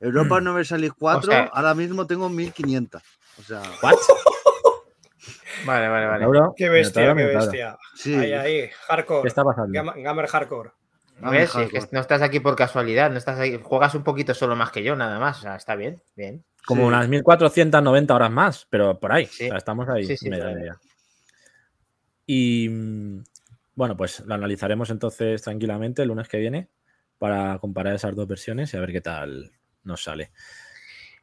Europa 0.00 0.36
Universalis 0.36 0.92
4, 0.98 1.32
sea- 1.32 1.50
ahora 1.52 1.74
mismo 1.74 2.06
tengo 2.06 2.28
1500. 2.28 3.02
O 3.38 3.42
sea, 3.42 3.62
¿What? 3.82 3.94
Vale, 5.64 5.88
vale, 5.88 6.06
vale. 6.06 6.26
Qué 6.56 6.68
bestia, 6.68 7.14
qué 7.14 7.24
bestia. 7.24 7.78
sí. 7.94 8.14
Ahí, 8.14 8.32
ahí, 8.32 8.70
hardcore. 8.88 9.22
¿Qué 9.22 9.28
está 9.28 9.42
pasando? 9.42 9.72
Gam- 9.72 10.00
Gamer 10.02 10.26
hardcore. 10.28 10.70
¿Ves? 11.20 11.52
Gamer 11.52 11.70
Sí, 11.70 11.72
que 11.72 11.80
no 11.92 12.00
estás 12.00 12.22
aquí 12.22 12.40
por 12.40 12.56
casualidad, 12.56 13.10
no 13.10 13.16
estás 13.18 13.38
aquí, 13.40 13.58
juegas 13.62 13.94
un 13.94 14.04
poquito 14.04 14.34
solo 14.34 14.54
más 14.56 14.70
que 14.70 14.82
yo, 14.82 14.96
nada 14.96 15.18
más. 15.18 15.38
O 15.38 15.42
sea, 15.42 15.56
está 15.56 15.74
bien, 15.74 16.02
bien. 16.14 16.44
Como 16.66 16.82
Sí. 16.82 16.88
unas 16.88 17.08
1490 17.08 18.14
horas 18.14 18.30
más, 18.30 18.66
pero 18.70 18.98
por 19.00 19.12
ahí. 19.12 19.26
Sí. 19.26 19.44
O 19.44 19.48
sea, 19.48 19.56
estamos 19.58 19.88
ahí. 19.88 20.04
Sí, 20.04 20.16
sí, 20.16 20.28
media, 20.28 20.44
por 20.44 20.48
ahí. 20.50 20.54
media. 20.56 20.80
Y 22.26 22.68
mm, 22.68 23.24
bueno, 23.74 23.96
pues 23.96 24.20
lo 24.20 24.34
analizaremos 24.34 24.90
entonces 24.90 25.40
tranquilamente 25.42 26.02
el 26.02 26.08
lunes 26.08 26.28
que 26.28 26.38
viene 26.38 26.68
para 27.18 27.58
comparar 27.58 27.94
esas 27.94 28.14
dos 28.14 28.26
versiones 28.26 28.72
y 28.74 28.76
a 28.76 28.80
ver 28.80 28.92
qué 28.92 29.00
tal 29.00 29.52
nos 29.84 30.02
sale. 30.02 30.32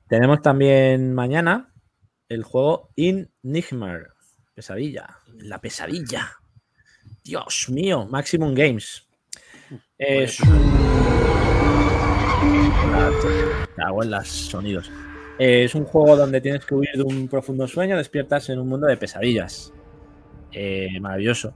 Tenemos 0.08 0.42
también 0.42 1.14
mañana 1.14 1.74
el 2.30 2.44
juego 2.44 2.90
Enigma. 2.96 4.00
Pesadilla. 4.56 5.18
La 5.40 5.60
pesadilla. 5.60 6.32
Dios 7.24 7.70
mío, 7.70 8.06
Maximum 8.06 8.54
Games. 8.54 9.03
Es 9.98 10.40
un... 10.42 10.74
Cago 13.76 14.04
en 14.04 14.12
los 14.12 14.28
sonidos. 14.28 14.92
Eh, 15.40 15.64
es 15.64 15.76
un 15.76 15.86
juego 15.86 16.16
donde 16.16 16.42
tienes 16.42 16.66
que 16.66 16.76
huir 16.76 16.92
de 16.96 17.04
un 17.04 17.28
profundo 17.28 17.68
sueño, 17.68 17.98
despiertas 17.98 18.50
en 18.50 18.60
un 18.60 18.68
mundo 18.68 18.88
de 18.88 18.98
pesadillas. 18.98 19.74
Eh, 20.52 21.00
maravilloso. 21.00 21.54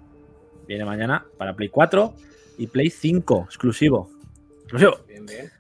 Viene 0.67 0.83
mañana 0.83 1.25
para 1.37 1.55
Play 1.55 1.69
4 1.69 2.13
y 2.57 2.67
Play 2.67 2.89
5, 2.89 3.43
exclusivo. 3.45 4.09
Exclusivo. 4.63 4.97
Bien, 5.07 5.25
bien. 5.25 5.51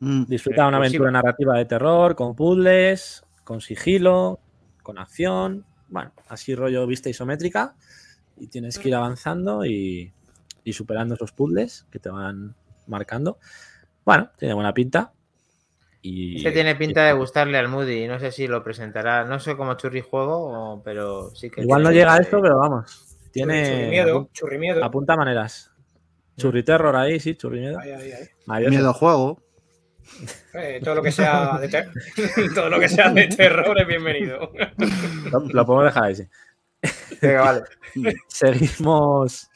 Mm, 0.00 0.24
Disfruta 0.24 0.62
de 0.62 0.68
una 0.68 0.78
Exclusivo. 0.78 1.04
aventura 1.04 1.10
narrativa 1.10 1.58
de 1.58 1.64
terror, 1.66 2.14
con 2.14 2.34
puzzles, 2.34 3.24
con 3.44 3.60
sigilo, 3.60 4.40
con 4.82 4.98
acción. 4.98 5.64
Bueno, 5.88 6.12
así 6.28 6.54
rollo 6.54 6.86
vista 6.86 7.10
isométrica. 7.10 7.74
Y 8.36 8.46
tienes 8.46 8.78
que 8.78 8.88
ir 8.88 8.94
avanzando 8.94 9.64
y, 9.64 10.12
y 10.68 10.72
superando 10.74 11.14
esos 11.14 11.32
puzzles 11.32 11.86
que 11.90 11.98
te 11.98 12.10
van 12.10 12.54
marcando. 12.86 13.38
Bueno, 14.04 14.30
tiene 14.36 14.54
buena 14.54 14.74
pinta. 14.74 15.12
Y, 16.02 16.36
Este 16.36 16.52
tiene 16.52 16.76
pinta 16.76 17.04
de 17.04 17.12
gustarle 17.12 17.58
al 17.58 17.68
Moody. 17.68 18.06
No 18.06 18.18
sé 18.20 18.30
si 18.30 18.46
lo 18.46 18.62
presentará. 18.62 19.24
No 19.24 19.40
sé 19.40 19.56
cómo 19.56 19.74
churri 19.74 20.00
juego, 20.00 20.36
o- 20.74 20.82
pero 20.82 21.34
sí 21.34 21.50
que. 21.50 21.62
Igual 21.62 21.82
no 21.82 21.90
llega 21.90 22.14
a 22.14 22.18
esto, 22.18 22.36
de- 22.36 22.42
pero 22.42 22.58
vamos. 22.58 23.04
Churri 23.16 23.30
Tiene. 23.32 23.88
miedo, 23.90 24.20
apun- 24.20 24.32
churri 24.32 24.58
miedo. 24.58 24.84
Apunta 24.84 25.16
maneras. 25.16 25.70
Churri 26.36 26.62
terror 26.62 26.94
ahí, 26.96 27.18
sí, 27.18 27.34
churri 27.34 27.60
miedo. 27.60 27.78
Ahí, 27.80 27.90
ahí. 27.90 28.68
Miedo 28.68 28.92
juego. 28.94 29.42
Eh, 30.54 30.80
todo 30.84 30.94
lo 30.94 31.02
que 31.02 31.12
sea 31.12 31.58
de 31.58 31.68
ter- 31.68 31.90
todo 32.54 32.68
lo 32.70 32.78
que 32.80 32.88
sea 32.88 33.10
de 33.10 33.26
terror 33.28 33.78
es 33.80 33.86
bienvenido. 33.86 34.52
Lo, 35.32 35.40
lo 35.40 35.66
podemos 35.66 35.84
dejar 35.86 36.04
ahí, 36.04 36.14
sí. 36.14 36.28
Venga, 37.20 37.40
vale. 37.42 37.62
Seguimos. 38.28 39.50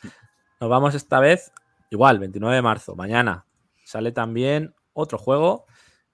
Nos 0.63 0.71
vamos 0.71 0.95
esta 0.95 1.19
vez, 1.19 1.51
igual, 1.91 2.21
29 2.21 2.55
de 2.55 2.63
marzo, 2.63 2.95
mañana. 2.95 3.47
Sale 3.85 4.13
también 4.13 4.77
otro 4.93 5.19
juego, 5.19 5.67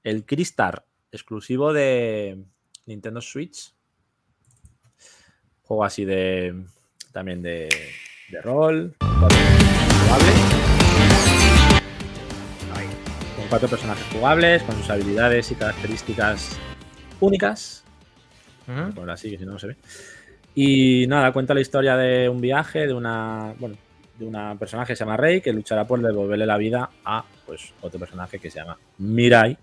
el 0.03 0.25
Crystar, 0.25 0.87
exclusivo 1.13 1.75
de 1.75 2.47
Nintendo 2.87 3.21
Switch. 3.21 3.75
Juego 5.65 5.85
así 5.85 6.07
de. 6.07 6.65
También 7.13 7.43
de, 7.43 7.69
de 8.31 8.41
rol. 8.41 8.97
Con 13.37 13.49
cuatro 13.51 13.69
personajes 13.69 14.07
jugables, 14.15 14.63
con 14.63 14.77
sus 14.77 14.89
habilidades 14.89 15.53
y 15.53 15.57
características 15.57 16.59
únicas. 17.21 17.85
Por 18.95 19.11
así, 19.11 19.31
que 19.31 19.37
si 19.37 19.45
no, 19.45 19.53
no 19.53 19.59
se 19.59 19.67
ve. 19.67 19.77
Y 20.55 21.07
nada, 21.07 21.35
cuenta 21.35 21.53
la 21.53 21.61
historia 21.61 21.99
de 21.99 22.31
un 22.31 22.41
viaje, 22.41 22.87
de 22.87 22.95
una. 22.95 23.55
Bueno, 23.59 23.77
de 24.19 24.27
una 24.27 24.57
personaje 24.57 24.93
que 24.93 24.97
se 24.97 25.05
llama 25.05 25.17
Rey, 25.17 25.41
que 25.41 25.53
luchará 25.53 25.87
por 25.87 26.01
devolverle 26.03 26.47
la 26.47 26.57
vida 26.57 26.91
a 27.05 27.25
pues 27.47 27.73
otro 27.81 28.01
personaje 28.01 28.39
que 28.39 28.51
se 28.51 28.59
llama 28.59 28.79
Mirai. 28.99 29.57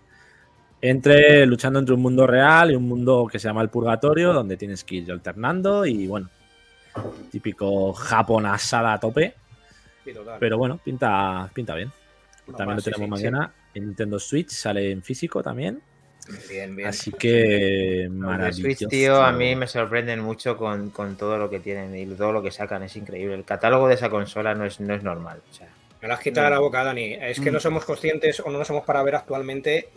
Entre, 0.81 1.45
luchando 1.45 1.79
entre 1.79 1.95
un 1.95 2.01
mundo 2.01 2.27
real 2.27 2.71
y 2.71 2.75
un 2.75 2.87
mundo 2.87 3.27
que 3.29 3.39
se 3.39 3.47
llama 3.47 3.61
el 3.61 3.69
purgatorio, 3.69 4.33
donde 4.33 4.55
tienes 4.55 4.83
que 4.83 4.95
ir 4.95 5.11
alternando 5.11 5.85
y 5.85 6.07
bueno, 6.07 6.29
típico 7.31 7.93
japonasada 7.93 8.93
a 8.93 8.99
tope. 8.99 9.33
Sí. 10.03 10.11
Pero 10.39 10.57
bueno, 10.57 10.79
pinta, 10.83 11.49
pinta 11.53 11.75
bien. 11.75 11.91
No, 12.47 12.55
también 12.55 12.75
lo 12.75 12.81
sí, 12.81 12.91
tenemos 12.91 13.19
sí, 13.19 13.25
sí. 13.25 13.31
mañana 13.31 13.53
en 13.73 13.85
Nintendo 13.87 14.19
Switch, 14.19 14.49
sale 14.49 14.91
en 14.91 15.01
físico 15.01 15.41
también. 15.41 15.81
Bien, 16.49 16.75
bien. 16.75 16.87
Así 16.89 17.11
que 17.11 18.05
Los 18.09 18.13
maravilloso. 18.13 18.61
Switch, 18.61 18.87
tío, 18.89 19.21
a 19.21 19.31
mí 19.31 19.55
me 19.55 19.67
sorprenden 19.67 20.19
mucho 20.21 20.57
con, 20.57 20.89
con 20.89 21.15
todo 21.17 21.37
lo 21.37 21.49
que 21.49 21.59
tienen 21.59 21.95
y 21.95 22.05
todo 22.15 22.31
lo 22.31 22.41
que 22.41 22.51
sacan. 22.51 22.83
Es 22.83 22.95
increíble. 22.95 23.35
El 23.35 23.43
catálogo 23.45 23.87
de 23.87 23.93
esa 23.95 24.09
consola 24.09 24.55
no 24.55 24.65
es, 24.65 24.79
no 24.79 24.93
es 24.95 25.03
normal. 25.03 25.41
O 25.49 25.53
sea, 25.53 25.67
Me 26.01 26.07
la 26.09 26.15
has 26.15 26.19
quitado 26.19 26.49
la 26.49 26.59
boca, 26.59 26.83
Dani. 26.83 27.13
Es 27.13 27.39
que 27.39 27.49
Mm. 27.49 27.53
no 27.53 27.59
somos 27.59 27.85
conscientes 27.85 28.39
o 28.39 28.49
no 28.51 28.57
nos 28.59 28.67
somos 28.67 28.83
para 28.85 29.01
ver 29.03 29.15
actualmente 29.15 29.89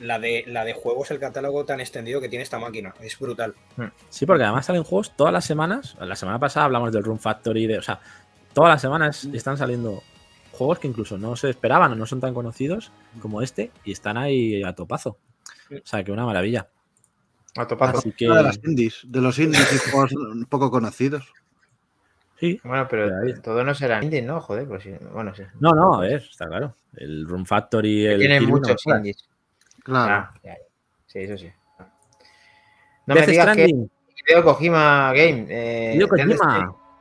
la 0.00 0.18
de, 0.18 0.44
la 0.46 0.64
de 0.64 0.72
juegos, 0.74 1.10
el 1.10 1.18
catálogo 1.18 1.64
tan 1.64 1.80
extendido 1.80 2.20
que 2.20 2.28
tiene 2.28 2.42
esta 2.42 2.58
máquina. 2.58 2.94
Es 3.00 3.18
brutal. 3.18 3.54
Sí, 4.10 4.26
porque 4.26 4.44
además 4.44 4.66
salen 4.66 4.84
juegos 4.84 5.14
todas 5.16 5.32
las 5.32 5.44
semanas. 5.44 5.96
La 6.00 6.16
semana 6.16 6.38
pasada 6.38 6.66
hablamos 6.66 6.92
del 6.92 7.04
Room 7.04 7.18
Factory, 7.18 7.66
de, 7.66 7.78
o 7.78 7.82
sea, 7.82 8.00
todas 8.54 8.70
las 8.70 8.80
semanas 8.82 9.28
están 9.32 9.56
saliendo 9.58 10.02
juegos 10.52 10.78
que 10.78 10.88
incluso 10.88 11.16
no 11.18 11.36
se 11.36 11.48
esperaban 11.50 11.92
o 11.92 11.94
no 11.94 12.04
son 12.06 12.20
tan 12.20 12.34
conocidos 12.34 12.92
como 13.20 13.40
este 13.42 13.70
y 13.84 13.92
están 13.92 14.16
ahí 14.18 14.62
a 14.62 14.74
topazo. 14.74 15.16
O 15.70 15.86
sea, 15.86 16.02
que 16.04 16.12
una 16.12 16.24
maravilla. 16.26 16.68
a 17.56 17.66
topazo. 17.66 17.98
Así 17.98 18.12
que, 18.12 18.28
de 18.28 18.42
las 18.42 18.58
indies, 18.64 19.00
de 19.04 19.20
los 19.20 19.38
indies 19.38 19.72
y 19.86 19.90
juegos 19.90 20.12
poco 20.48 20.70
conocidos. 20.70 21.32
sí. 22.38 22.60
Bueno, 22.64 22.86
pero 22.88 23.06
Pero 23.06 23.16
ahí- 23.36 23.40
todo 23.42 23.62
no 23.64 23.74
será 23.74 24.02
indie, 24.02 24.22
¿no? 24.22 24.40
Joder, 24.40 24.66
pues 24.66 24.82
sí. 24.82 24.92
Bueno, 25.12 25.34
sí. 25.34 25.42
No, 25.60 25.72
no, 25.74 25.94
a 25.94 26.00
ver, 26.00 26.22
está 26.30 26.46
claro. 26.46 26.74
El 26.96 27.26
Room 27.28 27.44
Factory, 27.46 28.06
el 28.06 28.18
Tienen 28.18 28.40
Kirby, 28.40 28.52
no 28.52 28.58
muchos 28.58 28.82
jodas. 28.82 28.98
indies. 28.98 29.28
Claro. 29.84 30.12
Ah, 30.12 30.34
ya, 30.42 30.52
ya. 30.54 30.58
Sí, 31.06 31.18
eso 31.20 31.36
sí. 31.38 31.50
No 33.06 33.14
me 33.14 33.26
digas 33.26 33.56
que 33.56 33.66
Hideo 33.66 34.44
Kojima 34.44 35.12
Game. 35.14 35.46
Eh, 35.48 35.94
Hideo 35.96 36.08
Kojima. 36.08 36.36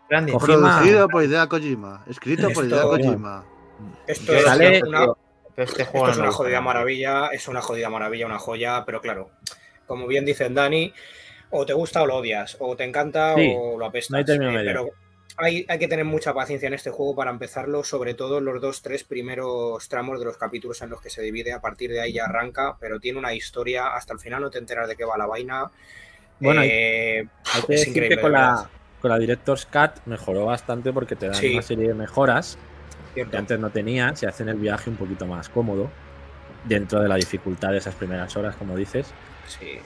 Kojima. 0.09 0.39
Producido 0.39 1.07
por 1.07 1.23
Idea 1.23 1.47
Kojima. 1.47 2.03
Escrito 2.07 2.49
por 2.51 2.65
Idea 2.65 2.81
Kojima. 2.83 3.45
Esto 4.07 4.33
es 4.33 4.43
sale- 4.43 4.81
una, 4.87 5.13
Pero 5.65 5.71
este 5.71 5.81
esto 5.83 5.91
juego 5.91 6.09
es 6.09 6.17
no 6.17 6.23
me 6.23 6.29
una 6.29 6.35
jodida 6.37 6.61
maravilla, 6.61 7.27
es 7.27 7.47
una 7.47 7.61
jodida 7.61 7.89
maravilla, 7.89 8.25
una 8.25 8.39
joya, 8.39 8.83
pero 8.85 9.01
claro, 9.01 9.29
como 9.87 10.07
bien 10.07 10.25
dicen 10.25 10.53
Dani, 10.53 10.93
o 11.51 11.65
te 11.65 11.73
gusta 11.73 12.01
o 12.03 12.05
lo 12.07 12.17
odias, 12.17 12.57
o 12.59 12.75
te 12.75 12.83
encanta 12.83 13.35
Sí, 13.35 13.53
o 13.57 13.77
lo 13.77 13.85
apestas. 13.85 14.11
no 14.11 14.17
hay 14.17 14.25
término 14.25 14.51
Eh, 14.51 14.53
medio. 14.53 14.71
pero 14.71 14.89
hay, 15.37 15.65
hay 15.69 15.79
que 15.79 15.87
tener 15.87 16.05
mucha 16.05 16.33
paciencia 16.33 16.67
en 16.67 16.73
este 16.73 16.91
juego 16.91 17.15
para 17.15 17.31
empezarlo, 17.31 17.83
sobre 17.83 18.13
todo 18.13 18.39
los 18.41 18.61
dos, 18.61 18.81
tres 18.81 19.03
primeros 19.03 19.87
tramos 19.89 20.19
de 20.19 20.25
los 20.25 20.37
capítulos 20.37 20.81
en 20.81 20.89
los 20.89 21.01
que 21.01 21.09
se 21.09 21.21
divide, 21.21 21.53
a 21.53 21.61
partir 21.61 21.91
de 21.91 22.01
ahí 22.01 22.13
ya 22.13 22.25
arranca, 22.25 22.77
pero 22.79 22.99
tiene 22.99 23.19
una 23.19 23.33
historia, 23.33 23.87
hasta 23.95 24.13
el 24.13 24.19
final 24.19 24.41
no 24.41 24.49
te 24.49 24.57
enteras 24.59 24.87
de 24.87 24.95
qué 24.95 25.05
va 25.05 25.17
la 25.17 25.25
vaina. 25.27 25.71
Bueno, 26.39 26.61
hay- 26.61 26.69
Eh, 26.71 27.19
Hay 27.53 27.61
que 27.63 27.73
es 27.73 27.79
decir 27.81 27.87
increíble, 27.89 28.15
que 28.17 28.21
con 28.21 28.31
la, 28.31 28.69
con 29.01 29.11
la 29.11 29.17
Director's 29.17 29.65
Cut 29.65 30.05
mejoró 30.05 30.45
bastante 30.45 30.91
porque 30.93 31.15
te 31.15 31.25
dan 31.27 31.35
Sí. 31.35 31.53
una 31.53 31.61
serie 31.61 31.87
de 31.89 31.93
mejoras 31.93 32.57
cierto. 33.13 33.31
que 33.31 33.37
antes 33.37 33.59
no 33.59 33.69
tenías 33.69 34.21
y 34.23 34.25
hacen 34.25 34.49
el 34.49 34.57
viaje 34.57 34.89
un 34.89 34.95
poquito 34.95 35.25
más 35.25 35.49
cómodo 35.49 35.89
dentro 36.65 36.99
de 37.01 37.07
la 37.09 37.15
dificultad 37.15 37.71
de 37.71 37.77
esas 37.77 37.95
primeras 37.95 38.35
horas, 38.35 38.55
como 38.55 38.75
dices. 38.75 39.07
Sí. 39.47 39.79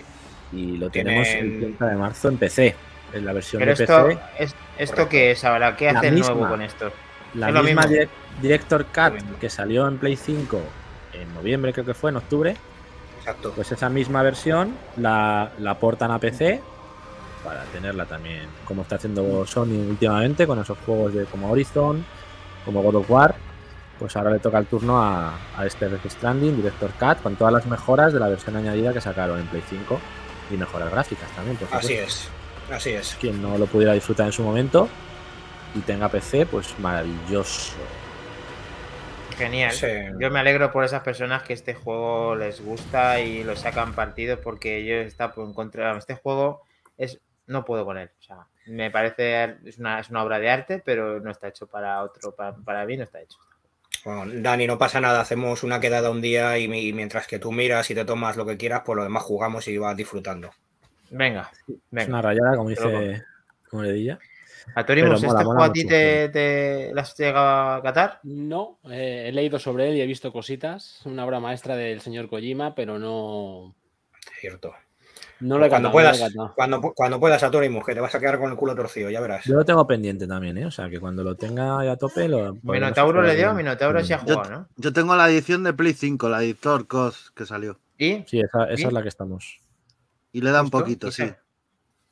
Y 0.52 0.78
lo 0.78 0.90
Tienen- 0.90 1.24
tenemos 1.24 1.28
el 1.54 1.60
30 1.60 1.86
de 1.88 1.96
marzo 1.96 2.30
en 2.30 2.38
PC, 2.38 2.76
en 3.14 3.26
la 3.26 3.34
versión 3.34 3.60
Pero 3.62 3.76
de 3.76 3.84
esto, 3.84 4.06
PC. 4.08 4.20
es, 4.40 4.56
¿esto 4.78 5.10
qué 5.10 5.32
es 5.32 5.44
ahora? 5.44 5.76
¿Qué 5.76 5.90
hace 5.90 6.12
misma. 6.12 6.34
nuevo 6.36 6.50
con 6.50 6.62
esto? 6.62 6.92
La 7.36 7.50
es 7.50 7.64
misma 7.64 7.86
Director 8.42 8.86
Cut 8.86 9.40
que 9.40 9.50
salió 9.50 9.88
en 9.88 9.98
Play 9.98 10.16
5 10.16 10.60
en 11.14 11.34
noviembre, 11.34 11.74
creo 11.74 11.86
que 11.86 11.94
fue, 11.94 12.10
en 12.12 12.18
octubre, 12.18 12.56
Exacto. 13.20 13.52
pues 13.56 13.72
esa 13.72 13.90
misma 13.90 14.22
versión 14.24 14.76
la, 14.98 15.52
la 15.60 15.80
portan 15.80 16.12
a 16.12 16.20
PC 16.20 16.62
para 17.44 17.64
tenerla 17.66 18.06
también, 18.06 18.44
como 18.66 18.84
está 18.84 18.96
haciendo 18.96 19.46
Sony 19.46 19.74
últimamente 19.90 20.46
con 20.48 20.60
esos 20.60 20.78
juegos 20.86 21.14
de 21.14 21.26
como 21.26 21.52
Horizon, 21.52 22.06
como 22.66 22.82
God 22.82 22.96
of 22.96 23.10
War. 23.10 23.36
Pues 24.00 24.16
ahora 24.18 24.32
le 24.32 24.40
toca 24.40 24.58
el 24.58 24.66
turno 24.66 25.02
a, 25.02 25.38
a 25.56 25.66
este 25.66 25.88
Death 25.88 26.10
Stranding, 26.10 26.58
Director 26.58 26.92
Cut, 27.00 27.22
con 27.22 27.36
todas 27.36 27.54
las 27.54 27.66
mejoras 27.66 28.12
de 28.12 28.20
la 28.20 28.28
versión 28.28 28.56
añadida 28.56 28.92
que 28.92 29.02
sacaron 29.02 29.40
en 29.40 29.48
Play 29.48 29.64
5 29.70 30.00
y 30.52 30.58
mejoras 30.58 30.92
gráficas 30.92 31.30
también. 31.32 31.58
Por 31.58 31.74
Así 31.74 31.94
es. 31.94 32.30
Así 32.72 32.92
es. 32.92 33.16
Quien 33.20 33.42
no 33.42 33.58
lo 33.58 33.66
pudiera 33.68 33.94
disfrutar 33.94 34.26
en 34.26 34.32
su 34.32 34.44
momento 34.44 34.90
y 35.76 35.80
tenga 35.80 36.10
PC, 36.10 36.46
pues 36.46 36.78
maravilloso. 36.80 37.76
Genial. 39.38 39.72
Sí. 39.72 39.88
Yo 40.20 40.30
me 40.30 40.40
alegro 40.40 40.72
por 40.72 40.84
esas 40.84 41.02
personas 41.02 41.44
que 41.44 41.54
este 41.54 41.74
juego 41.74 42.36
les 42.36 42.62
gusta 42.62 43.20
y 43.20 43.44
lo 43.44 43.56
sacan 43.56 43.94
partido 43.94 44.40
porque 44.40 44.86
yo 44.86 44.96
está 44.96 45.32
por 45.34 45.46
en 45.46 45.54
contra. 45.54 45.98
Este 45.98 46.16
juego 46.16 46.62
es 46.98 47.20
no 47.48 47.66
puedo 47.66 47.86
con 47.86 47.98
él. 47.98 48.10
O 48.20 48.24
sea, 48.24 48.48
me 48.68 48.90
parece 48.92 49.58
es 49.66 49.78
una, 49.78 50.00
es 50.00 50.10
una 50.10 50.24
obra 50.24 50.40
de 50.40 50.50
arte, 50.50 50.82
pero 50.84 51.20
no 51.20 51.32
está 51.32 51.48
hecho 51.48 51.68
para 51.68 52.02
otro. 52.04 52.34
Para, 52.36 52.56
para 52.56 52.86
mí 52.86 52.98
no 52.98 53.04
está 53.04 53.22
hecho. 53.22 53.38
Bueno, 54.06 54.26
Dani, 54.42 54.68
no 54.68 54.78
pasa 54.78 55.00
nada, 55.00 55.22
hacemos 55.22 55.64
una 55.64 55.80
quedada 55.80 56.10
un 56.12 56.22
día 56.22 56.58
y, 56.58 56.68
mi- 56.68 56.88
y 56.88 56.94
mientras 56.94 57.26
que 57.28 57.40
tú 57.40 57.52
miras 57.52 57.90
y 57.90 57.96
te 57.96 58.04
tomas 58.04 58.36
lo 58.36 58.46
que 58.46 58.58
quieras, 58.58 58.82
pues 58.86 58.98
lo 58.98 59.04
demás 59.04 59.24
jugamos 59.24 59.68
y 59.68 59.78
vas 59.78 59.96
disfrutando. 59.96 60.52
Venga, 61.10 61.50
Es 61.68 61.76
venga. 61.92 62.10
una 62.10 62.22
rayada, 62.22 62.58
como 62.58 62.70
dice 62.70 62.82
mola, 65.28 65.40
¿este 65.40 65.46
mola 65.46 65.60
juego 65.60 65.72
a 65.72 65.74
ti 65.74 65.86
te, 65.86 66.30
te 66.30 66.92
las 66.94 67.12
has 67.12 67.18
llegado 67.18 67.72
a 67.76 67.84
catar? 67.84 68.20
No, 68.24 68.80
eh, 68.90 69.26
he 69.28 69.32
leído 69.32 69.60
sobre 69.60 69.90
él 69.90 69.96
y 69.98 70.02
he 70.02 70.06
visto 70.08 70.32
cositas. 70.34 71.02
Una 71.06 71.26
obra 71.26 71.40
maestra 71.40 71.76
del 71.76 72.02
señor 72.02 72.28
Kojima, 72.30 72.74
pero 72.76 72.98
no, 73.00 73.76
Cierto. 74.40 74.74
No 75.44 75.58
lo 75.60 75.66
he 75.66 75.70
cuando, 75.70 75.90
catado, 75.92 76.04
no 76.04 76.10
lo 76.10 76.16
he 76.16 76.30
puedas, 76.30 76.54
cuando, 76.56 76.82
cuando 76.94 77.20
puedas, 77.20 77.44
Atorimus, 77.44 77.86
que 77.86 77.94
te 77.94 78.00
vas 78.02 78.16
a 78.16 78.20
quedar 78.20 78.40
con 78.40 78.50
el 78.52 78.58
culo 78.58 78.76
torcido, 78.76 79.10
ya 79.10 79.22
verás. 79.22 79.46
Yo 79.46 79.56
lo 79.56 79.64
tengo 79.66 79.86
pendiente 79.86 80.26
también, 80.28 80.58
¿eh? 80.58 80.66
O 80.66 80.72
sea, 80.72 80.90
que 80.90 81.00
cuando 81.00 81.24
lo 81.24 81.36
tenga 81.36 81.84
ya 81.86 81.92
a 81.92 81.98
tope 81.98 82.28
lo... 82.28 82.56
Minotauro 82.64 83.22
le 83.22 83.36
dio, 83.36 83.54
Minotauro 83.54 84.04
sí 84.04 84.14
ha 84.14 84.20
un- 84.20 84.26
Yo- 84.26 84.36
jugado, 84.36 84.52
¿no? 84.52 84.68
Yo 84.78 84.92
tengo 84.94 85.16
la 85.16 85.30
edición 85.30 85.64
de 85.64 85.74
Play 85.74 85.94
5, 85.94 86.30
la 86.30 86.44
editor 86.44 86.88
COS 86.88 87.32
que 87.36 87.46
salió. 87.46 87.80
¿Y? 87.98 88.24
Sí, 88.28 88.40
esa, 88.40 88.66
es 88.70 88.92
la 88.92 89.02
que 89.04 89.10
estamos. 89.10 89.60
Y 90.32 90.42
le 90.42 90.52
da 90.52 90.62
un 90.62 90.70
poquito, 90.72 91.08
¿y 91.10 91.12
sí. 91.12 91.32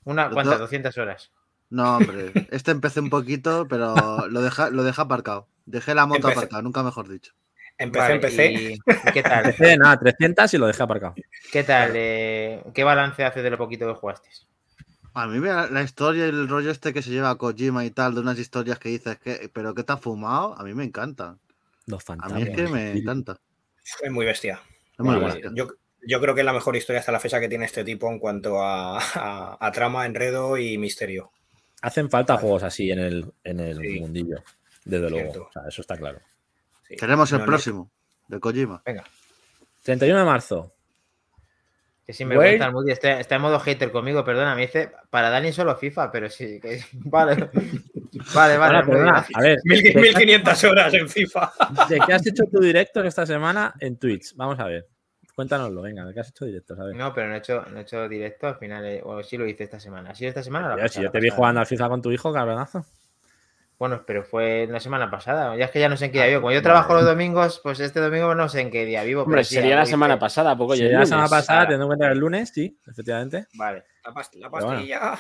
¿Una, 0.04 0.30
¿Cuántas? 0.30 0.54
dos- 0.60 0.62
200 0.70 0.98
horas. 0.98 1.32
No, 1.70 1.98
hombre. 1.98 2.32
Este 2.52 2.72
empecé 2.72 3.00
un 3.00 3.10
poquito, 3.10 3.66
pero 3.70 4.28
lo 4.28 4.42
deja, 4.42 4.70
lo 4.70 4.84
deja 4.84 5.04
aparcado. 5.04 5.48
Dejé 5.66 5.96
la 5.96 6.06
moto 6.06 6.18
Empecé. 6.28 6.40
aparcada, 6.40 6.62
nunca 6.64 6.84
mejor 6.84 7.08
dicho. 7.08 7.34
Empecé, 7.82 8.02
Vale, 8.04 8.14
empecé. 8.16 8.52
¿y 8.52 8.80
¿Qué 9.14 9.24
tal? 9.24 9.46
Empecé, 9.46 9.78
nada, 9.78 9.98
300 10.00 10.54
y 10.54 10.58
lo 10.58 10.68
dejé 10.68 10.84
aparcado. 10.84 11.16
¿Qué 11.52 11.64
tal? 11.64 11.92
eh, 11.96 12.62
¿Qué 12.74 12.84
balance 12.84 13.24
haces 13.24 13.44
de 13.44 13.50
lo 13.50 13.58
poquito 13.58 13.88
que 13.88 14.00
jugaste? 14.00 14.30
A 15.14 15.28
mí 15.28 15.40
me- 15.40 15.50
la 15.70 15.82
historia 15.82 16.26
y 16.26 16.30
el 16.30 16.48
rollo 16.48 16.72
este 16.72 16.94
que 16.94 17.02
se 17.02 17.10
lleva 17.10 17.32
a 17.32 17.36
Kojima 17.36 17.84
y 17.84 17.90
tal, 17.92 18.14
de 18.14 18.22
unas 18.22 18.38
historias 18.40 18.80
que 18.80 18.90
dices 18.90 19.18
que, 19.20 19.50
pero 19.52 19.74
que 19.76 19.84
te 19.84 19.92
ha 19.94 19.98
fumado, 19.98 20.58
a 20.58 20.64
mí 20.64 20.74
me 20.74 20.84
encanta. 20.84 21.38
Los 21.88 22.04
A 22.04 22.06
fantasmas. 22.06 22.42
mí 22.42 22.50
es 22.50 22.56
que 22.56 22.68
me 22.68 22.92
encanta. 22.92 23.38
Es 24.02 24.12
muy 24.12 24.26
bestia. 24.26 24.62
Es 24.94 25.00
muy 25.04 25.20
bestia. 25.20 25.50
yo, 25.56 25.68
yo 26.08 26.22
creo 26.22 26.34
que 26.36 26.42
es 26.42 26.46
la 26.46 26.54
mejor 26.54 26.76
historia 26.76 27.00
hasta 27.00 27.12
la 27.12 27.20
fecha 27.20 27.40
que 27.40 27.50
tiene 27.50 27.66
este 27.66 27.84
tipo 27.84 28.10
en 28.12 28.20
cuanto 28.20 28.62
a, 28.62 29.00
a- 29.00 29.58
a 29.60 29.72
trama, 29.72 30.06
enredo 30.06 30.58
y 30.58 30.78
misterio. 30.78 31.32
Hacen 31.82 32.10
falta 32.12 32.38
juegos 32.38 32.62
así 32.64 32.92
en 32.92 33.00
el, 33.00 33.26
en 33.44 33.60
el 33.60 33.80
Sí. 33.80 34.00
mundillo, 34.00 34.44
desde 34.86 35.10
luego. 35.10 35.48
O 35.50 35.52
sea, 35.52 35.64
eso 35.68 35.82
está 35.82 35.98
claro. 35.98 36.20
Sí. 36.92 36.98
Queremos 36.98 37.32
el 37.32 37.40
No, 37.40 37.46
no- 37.46 37.50
próximo, 37.52 37.92
de 38.28 38.40
Kojima. 38.40 38.82
Venga. 38.86 39.04
31 39.84 40.20
de 40.20 40.26
marzo. 40.26 40.74
Que 42.06 42.14
sinvergüenza 42.14 42.66
Wait. 42.66 42.68
el 42.68 42.74
Moody 42.74 42.92
está, 42.92 43.20
está 43.20 43.36
en 43.36 43.42
modo 43.44 43.60
hater 43.60 43.92
conmigo, 43.92 44.26
perdona, 44.26 44.56
me 44.56 44.62
dice, 44.64 44.92
para 45.10 45.30
Dani 45.30 45.54
solo 45.54 45.76
FIFA, 45.76 46.12
pero 46.12 46.30
sí, 46.30 46.60
que, 46.60 46.84
vale, 46.94 47.50
vale, 48.34 48.58
vale. 48.58 48.76
Ahora, 48.78 48.86
perdona, 48.86 49.26
a 49.34 49.42
ver, 49.42 49.60
Mil- 49.64 49.84
¿de 49.84 49.94
qué, 49.94 50.00
1500 50.00 50.64
horas 50.66 50.94
en 50.94 51.08
FIFA. 51.08 51.54
de 51.90 52.00
qué 52.06 52.14
has 52.14 52.26
hecho 52.28 52.44
tu 52.52 52.60
directo 52.60 53.04
esta 53.04 53.26
semana 53.26 53.74
en 53.80 53.98
Twitch? 53.98 54.36
Vamos 54.36 54.60
a 54.60 54.66
ver. 54.66 54.88
Cuéntanoslo, 55.36 55.82
venga, 55.82 56.04
¿de 56.06 56.14
qué 56.14 56.20
has 56.20 56.30
hecho 56.30 56.46
directos? 56.46 56.78
A 56.80 56.84
ver. 56.86 56.96
No, 56.96 57.14
pero 57.14 57.30
no 57.30 57.36
he 57.36 57.38
hecho, 57.38 57.64
no 57.72 57.78
he 57.80 57.82
hecho 57.84 58.10
directo 58.10 58.48
al 58.48 58.58
final, 58.58 58.84
eh, 58.86 59.02
o 59.04 59.24
sí 59.24 59.38
lo 59.38 59.48
hice 59.48 59.64
esta 59.64 59.80
semana. 59.80 60.10
¿Ha 60.10 60.16
sido 60.16 60.30
esta 60.30 60.44
semana 60.44 60.74
o 60.74 60.78
la 60.78 60.88
si 60.90 61.02
yo 61.02 61.10
te 61.12 61.20
vi 61.20 61.28
Pasada. 61.30 61.38
jugando 61.38 61.60
al 61.62 61.68
FIFA 61.68 61.88
con 61.90 62.02
tu 62.02 62.12
hijo, 62.12 62.34
cabronazo. 62.34 62.86
Bueno, 63.82 64.04
pero 64.06 64.24
fue 64.24 64.68
la 64.70 64.80
semana 64.80 65.10
pasada. 65.10 65.58
Ya 65.58 65.66
es 65.66 65.72
que 65.72 65.80
ya 65.80 65.90
no 65.90 65.98
sé 65.98 66.06
en 66.06 66.12
qué 66.12 66.20
día 66.20 66.26
Ah, 66.26 66.28
vivo. 66.28 66.42
Como 66.42 66.52
yo 66.52 66.62
trabajo 66.62 66.94
los 66.94 67.04
domingos, 67.04 67.60
pues 67.64 67.80
este 67.80 68.00
domingo 68.00 68.36
no 68.36 68.48
sé 68.48 68.62
en 68.62 68.70
qué 68.70 68.86
día 68.86 69.02
vivo. 69.02 69.24
Hombre, 69.24 69.38
pero 69.38 69.44
sí, 69.46 69.56
sería 69.56 69.76
la 69.76 69.88
semana 69.88 70.20
pasada, 70.20 70.56
poco 70.56 70.76
el 70.76 70.92
la 70.94 71.04
semana 71.04 71.28
pasada, 71.28 71.62
teniendo 71.64 71.86
en 71.86 71.90
cuenta 71.90 72.12
el 72.12 72.20
lunes, 72.20 72.52
sí, 72.54 72.80
efectivamente. 72.86 73.48
Vale. 73.56 73.84
La, 74.06 74.14
past- 74.14 74.36
la 74.36 74.52
Pero 74.52 74.66
bueno. 74.68 74.68
pastilla. 74.82 75.18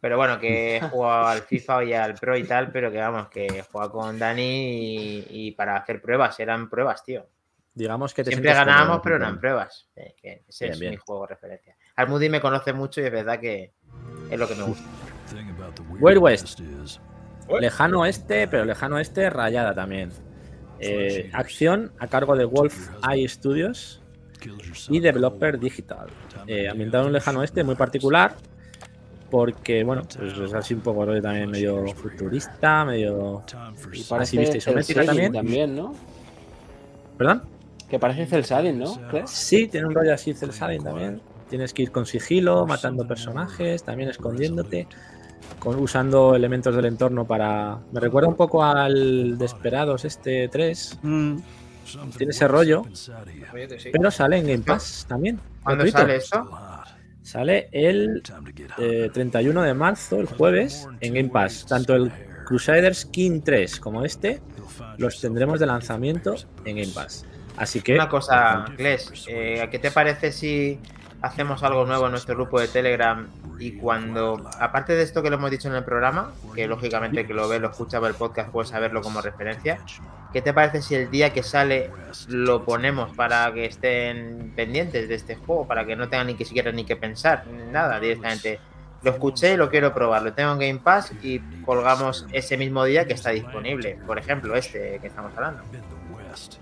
Pero 0.00 0.16
bueno, 0.18 0.38
que 0.38 0.76
he 0.76 0.80
jugado 0.82 1.26
al 1.26 1.42
FIFA 1.42 1.82
y 1.84 1.92
al 1.92 2.14
Pro 2.14 2.36
y 2.36 2.44
tal, 2.44 2.70
pero 2.70 2.92
que 2.92 2.98
vamos, 2.98 3.28
que 3.28 3.46
he 3.46 3.62
jugado 3.62 3.90
con 3.90 4.16
Dani 4.20 4.42
y, 4.44 5.26
y 5.28 5.50
para 5.50 5.74
hacer 5.74 6.00
pruebas, 6.00 6.38
eran 6.38 6.70
pruebas, 6.70 7.02
tío. 7.02 7.26
Digamos 7.74 8.14
que 8.14 8.22
te 8.22 8.30
Siempre 8.30 8.54
ganábamos, 8.54 8.86
cómodo, 8.86 9.02
pero 9.02 9.18
¿no? 9.18 9.24
eran 9.24 9.40
pruebas. 9.40 9.88
Eh, 9.96 10.14
que 10.16 10.44
ese 10.46 10.66
Bien, 10.66 10.74
es 10.74 10.78
bien. 10.78 10.90
mi 10.92 10.96
juego 10.96 11.22
de 11.22 11.34
referencia. 11.34 11.76
Al 11.96 12.06
Moody 12.06 12.28
me 12.28 12.40
conoce 12.40 12.72
mucho 12.72 13.00
y 13.00 13.06
es 13.06 13.10
verdad 13.10 13.40
que 13.40 13.72
es 14.30 14.38
lo 14.38 14.46
que 14.46 14.54
me 14.54 14.62
gusta. 14.62 14.88
Wild 15.98 16.18
West. 16.18 16.60
Lejano 17.58 18.06
este, 18.06 18.46
pero 18.46 18.64
lejano 18.64 18.98
este, 18.98 19.30
rayada 19.30 19.74
también. 19.74 20.10
Eh, 20.78 21.30
acción 21.32 21.92
a 21.98 22.06
cargo 22.06 22.36
de 22.36 22.44
Wolf 22.44 22.88
Eye 23.06 23.28
Studios 23.28 24.00
y 24.88 25.00
Developer 25.00 25.58
Digital. 25.58 26.08
Eh, 26.46 26.68
ambientado 26.68 27.04
en 27.04 27.08
un 27.08 27.12
lejano 27.12 27.42
este 27.42 27.64
muy 27.64 27.74
particular, 27.74 28.34
porque, 29.30 29.84
bueno, 29.84 30.02
pues 30.18 30.36
es 30.36 30.54
así 30.54 30.74
un 30.74 30.80
poco 30.80 31.04
rollo 31.04 31.22
también 31.22 31.50
medio 31.50 31.86
futurista, 31.88 32.84
medio. 32.84 33.44
Y 33.92 34.02
parece 34.04 34.38
vista 34.38 34.56
isométrica 34.56 35.04
también. 35.04 35.76
¿no? 35.76 35.94
¿Perdón? 37.16 37.42
Que 37.88 37.98
parece 37.98 38.26
Cel 38.26 38.42
shading, 38.42 38.78
¿no? 38.78 39.08
¿Crees? 39.08 39.30
Sí, 39.30 39.68
tiene 39.68 39.86
un 39.86 39.94
rollo 39.94 40.14
así 40.14 40.32
cel 40.32 40.50
shading 40.50 40.82
también. 40.82 41.20
Tienes 41.48 41.74
que 41.74 41.82
ir 41.82 41.90
con 41.90 42.06
sigilo, 42.06 42.66
matando 42.66 43.06
personajes, 43.06 43.82
también 43.82 44.08
escondiéndote, 44.08 44.86
con, 45.58 45.78
usando 45.78 46.34
elementos 46.34 46.74
del 46.74 46.86
entorno 46.86 47.26
para. 47.26 47.78
Me 47.92 48.00
recuerda 48.00 48.28
un 48.28 48.36
poco 48.36 48.64
al 48.64 49.38
Desperados 49.38 50.04
este 50.04 50.48
3. 50.48 50.98
Mm, 51.02 51.36
Tiene 52.16 52.30
ese 52.30 52.48
rollo, 52.48 52.84
pero 53.92 54.10
sale 54.10 54.38
en 54.38 54.46
Game 54.46 54.64
Pass 54.64 55.06
también. 55.08 55.40
¿Cuándo 55.62 55.84
gratuito. 55.84 55.98
sale 55.98 56.16
esto? 56.16 56.50
Sale 57.22 57.68
el 57.72 58.22
eh, 58.78 59.10
31 59.12 59.62
de 59.62 59.74
marzo, 59.74 60.18
el 60.18 60.26
jueves, 60.26 60.88
en 61.00 61.14
Game 61.14 61.28
Pass. 61.28 61.66
Tanto 61.66 61.94
el 61.94 62.10
Crusaders 62.46 63.04
King 63.06 63.42
3 63.44 63.78
como 63.78 64.04
este 64.04 64.40
los 64.98 65.20
tendremos 65.20 65.60
de 65.60 65.66
lanzamiento 65.66 66.34
en 66.64 66.76
Game 66.76 66.92
Pass. 66.92 67.24
Así 67.56 67.80
que. 67.80 67.94
Una 67.94 68.08
cosa, 68.08 68.64
Gles, 68.76 69.26
eh, 69.28 69.68
¿qué 69.70 69.78
te 69.78 69.90
parece 69.90 70.32
si 70.32 70.78
hacemos 71.22 71.62
algo 71.62 71.84
nuevo 71.84 72.06
en 72.06 72.12
nuestro 72.12 72.34
grupo 72.34 72.60
de 72.60 72.68
Telegram 72.68 73.26
y 73.58 73.72
cuando, 73.72 74.40
aparte 74.58 74.94
de 74.94 75.02
esto 75.02 75.22
que 75.22 75.28
lo 75.30 75.36
hemos 75.36 75.50
dicho 75.50 75.68
en 75.68 75.74
el 75.74 75.84
programa, 75.84 76.32
que 76.54 76.66
lógicamente 76.66 77.26
que 77.26 77.34
lo 77.34 77.48
ve, 77.48 77.58
lo 77.60 77.70
escucha, 77.70 77.98
el 77.98 78.14
podcast, 78.14 78.50
puedes 78.50 78.70
saberlo 78.70 79.02
como 79.02 79.20
referencia, 79.20 79.78
¿qué 80.32 80.40
te 80.40 80.54
parece 80.54 80.80
si 80.80 80.94
el 80.94 81.10
día 81.10 81.32
que 81.32 81.42
sale 81.42 81.90
lo 82.28 82.64
ponemos 82.64 83.14
para 83.14 83.52
que 83.52 83.66
estén 83.66 84.52
pendientes 84.56 85.08
de 85.08 85.14
este 85.14 85.36
juego, 85.36 85.66
para 85.66 85.84
que 85.84 85.94
no 85.94 86.08
tengan 86.08 86.28
ni 86.28 86.34
que 86.34 86.46
siquiera 86.46 86.72
ni 86.72 86.84
que 86.84 86.96
pensar, 86.96 87.44
nada, 87.70 88.00
directamente? 88.00 88.58
Lo 89.02 89.12
escuché 89.12 89.54
y 89.54 89.56
lo 89.56 89.70
quiero 89.70 89.94
probar, 89.94 90.22
lo 90.22 90.32
tengo 90.34 90.52
en 90.52 90.58
Game 90.58 90.80
Pass 90.82 91.12
y 91.22 91.38
colgamos 91.64 92.26
ese 92.32 92.58
mismo 92.58 92.84
día 92.84 93.06
que 93.06 93.14
está 93.14 93.30
disponible. 93.30 93.98
Por 94.06 94.18
ejemplo, 94.18 94.54
este 94.56 94.98
que 95.00 95.06
estamos 95.06 95.32
hablando. 95.36 95.62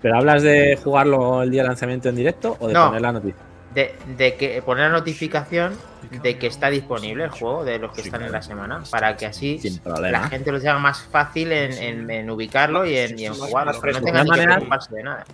¿Pero 0.00 0.16
hablas 0.16 0.42
de 0.42 0.78
jugarlo 0.82 1.42
el 1.42 1.50
día 1.50 1.62
de 1.62 1.68
lanzamiento 1.68 2.08
en 2.08 2.16
directo 2.16 2.56
o 2.60 2.68
de 2.68 2.74
No. 2.74 2.86
poner 2.86 3.02
la 3.02 3.12
noticia? 3.12 3.42
De, 3.74 3.94
de 4.16 4.34
que 4.36 4.62
poner 4.62 4.84
la 4.90 4.98
notificación 4.98 5.74
de 6.22 6.38
que 6.38 6.46
está 6.46 6.70
disponible 6.70 7.24
el 7.24 7.30
juego 7.30 7.64
de 7.64 7.78
los 7.78 7.92
que 7.92 8.00
están 8.02 8.22
en 8.22 8.32
la 8.32 8.40
semana 8.40 8.82
para 8.90 9.16
que 9.16 9.26
así 9.26 9.60
la 9.84 10.28
gente 10.28 10.50
lo 10.52 10.58
tenga 10.58 10.78
más 10.78 11.02
fácil 11.02 11.52
en, 11.52 11.72
en- 11.72 12.10
en 12.10 12.30
ubicarlo 12.30 12.86
y 12.86 12.96
en, 12.96 13.18
y 13.18 13.26
en 13.26 13.34
jugarlo. 13.34 13.80
que 13.80 13.92
no 13.92 14.00
tengan 14.02 14.24
que 14.24 14.30
manera- 14.30 14.54
preocuparse 14.56 14.94
de 14.94 15.02
nada. 15.02 15.24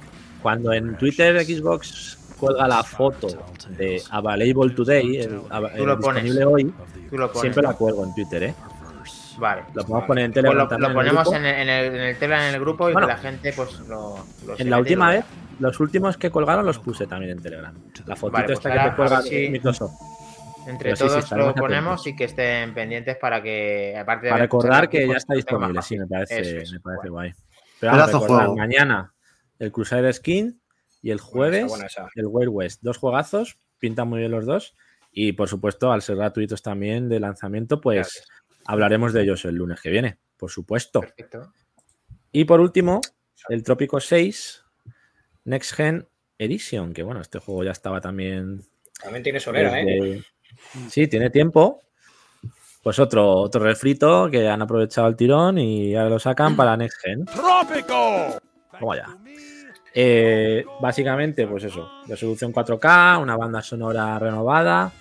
Cuando 0.43 0.73
en 0.73 0.97
Twitter 0.97 1.45
Xbox 1.45 2.19
cuelga 2.39 2.67
la 2.69 2.83
foto 2.83 3.29
de 3.71 4.03
Available 4.11 4.75
Today, 4.75 5.17
el, 5.19 5.41
lo 5.85 5.97
disponible 5.97 6.45
hoy, 6.45 6.75
Tú 7.09 7.17
lo 7.19 7.29
pones. 7.29 7.41
siempre 7.41 7.63
la 7.63 7.73
cuelgo 7.75 8.05
en 8.05 8.15
Twitter, 8.15 8.43
¿eh? 8.43 8.55
Vale. 9.39 9.63
Lo 9.75 9.83
podemos 9.85 10.05
poner 10.05 10.25
en 10.27 10.33
Pues 10.33 10.35
Telegram 10.43 10.63
lo, 10.65 10.69
también 10.69 10.93
lo 10.93 10.99
ponemos 10.99 11.33
en 11.33 11.45
el, 11.47 11.55
en, 11.55 11.69
el, 11.69 11.95
en 11.95 12.01
el 12.03 12.19
Telegram, 12.19 12.43
en 12.49 12.55
el 12.55 12.61
grupo 12.61 12.89
y 12.89 12.93
Bueno. 12.93 13.07
que 13.09 13.13
la 13.15 13.19
gente 13.19 13.53
pues 13.53 13.79
lo, 13.89 14.25
lo 14.47 14.59
En 14.59 14.71
la 14.71 14.79
última 14.79 15.07
lo 15.07 15.13
vez, 15.19 15.25
los 15.61 15.81
últimos 15.81 16.17
que 16.17 16.31
colgaron 16.31 16.65
los 16.67 16.79
puse 16.79 17.07
también 17.07 17.33
en 17.33 17.43
Telegram. 17.43 17.75
La 18.07 18.17
fotito 18.17 18.33
Vale, 18.33 18.47
pues 18.47 18.59
esta 18.59 18.69
ahora 18.71 18.85
que 18.85 18.91
te 18.91 18.97
cuelga 18.97 19.23
si- 19.23 19.49
Microsoft. 19.51 19.93
Entre 20.67 20.95
Pero 20.95 20.97
sí, 20.97 21.03
sí, 21.23 21.29
todos 21.29 21.31
lo 21.47 21.55
ponemos 21.55 22.01
atentos. 22.01 22.07
y 22.07 22.17
que 22.17 22.25
estén 22.25 22.73
pendientes 22.73 23.17
para 23.19 23.43
que, 23.43 23.95
aparte 23.99 24.27
de 24.27 24.31
Para 24.33 24.43
recordar 24.45 24.89
que 24.89 25.07
ya 25.07 25.17
está 25.19 25.35
disponible, 25.35 25.83
sí, 25.83 25.99
me 25.99 26.07
parece, 26.07 26.63
Eso 26.63 26.73
me 26.73 26.81
parece 26.81 27.11
bueno. 27.11 27.13
guay. 27.13 27.33
Pero 27.81 27.93
vamos, 27.93 28.27
juego. 28.27 28.57
mañana 28.57 29.13
el 29.59 29.71
Crusader 29.73 30.13
Skin 30.15 30.59
y 31.03 31.11
el 31.11 31.21
jueves 31.21 31.67
buena 31.69 31.85
esa. 31.87 32.09
el 32.15 32.27
Wild 32.29 32.49
West. 32.51 32.81
Dos 32.83 32.97
juegazos, 32.97 33.59
pintan 33.79 34.09
muy 34.09 34.21
bien 34.21 34.31
los 34.31 34.47
dos. 34.47 34.75
Y 35.13 35.33
por 35.33 35.49
supuesto, 35.51 35.93
al 35.93 36.01
ser 36.01 36.17
gratuitos 36.17 36.63
también 36.63 37.11
de 37.11 37.21
lanzamiento, 37.21 37.81
pues 37.83 37.97
Gracias. 37.99 38.27
hablaremos 38.67 39.13
de 39.13 39.23
ellos 39.23 39.45
el 39.45 39.57
lunes 39.57 39.83
que 39.83 39.91
viene, 39.91 40.17
por 40.39 40.51
supuesto. 40.51 41.01
Perfecto. 41.01 41.53
Y 42.33 42.45
por 42.47 42.61
último, 42.61 43.03
el 43.51 43.63
Trópico 43.63 44.01
6 44.01 44.64
Next 45.45 45.75
Gen 45.75 46.09
Edition, 46.39 46.93
que 46.93 47.03
bueno, 47.03 47.21
este 47.21 47.39
juego 47.39 47.65
ya 47.65 47.71
estaba 47.71 48.01
también. 48.01 48.63
También 49.03 49.23
tiene 49.23 49.41
solera, 49.41 49.81
¿eh? 49.81 50.23
Sí, 50.89 51.07
tiene 51.09 51.31
tiempo. 51.31 51.83
Pues 52.83 52.99
otro, 52.99 53.37
otro 53.37 53.63
refrito 53.63 54.31
que 54.31 54.47
han 54.47 54.61
aprovechado 54.61 55.09
el 55.09 55.17
tirón 55.17 55.59
y 55.59 55.95
ahora 55.97 56.11
lo 56.11 56.19
sacan 56.19 56.55
para 56.55 56.77
Next 56.77 57.01
Gen. 57.01 57.25
¡Trópico! 57.25 58.39
Vamos 58.73 58.95
allá. 58.95 59.17
Eh, 59.95 60.65
básicamente, 60.81 61.47
pues 61.47 61.65
eso, 61.65 61.89
resolución 62.09 62.53
4K, 62.53 63.23
una 63.23 63.37
banda 63.37 63.63
sonora 63.63 64.19
renovada, 64.19 64.93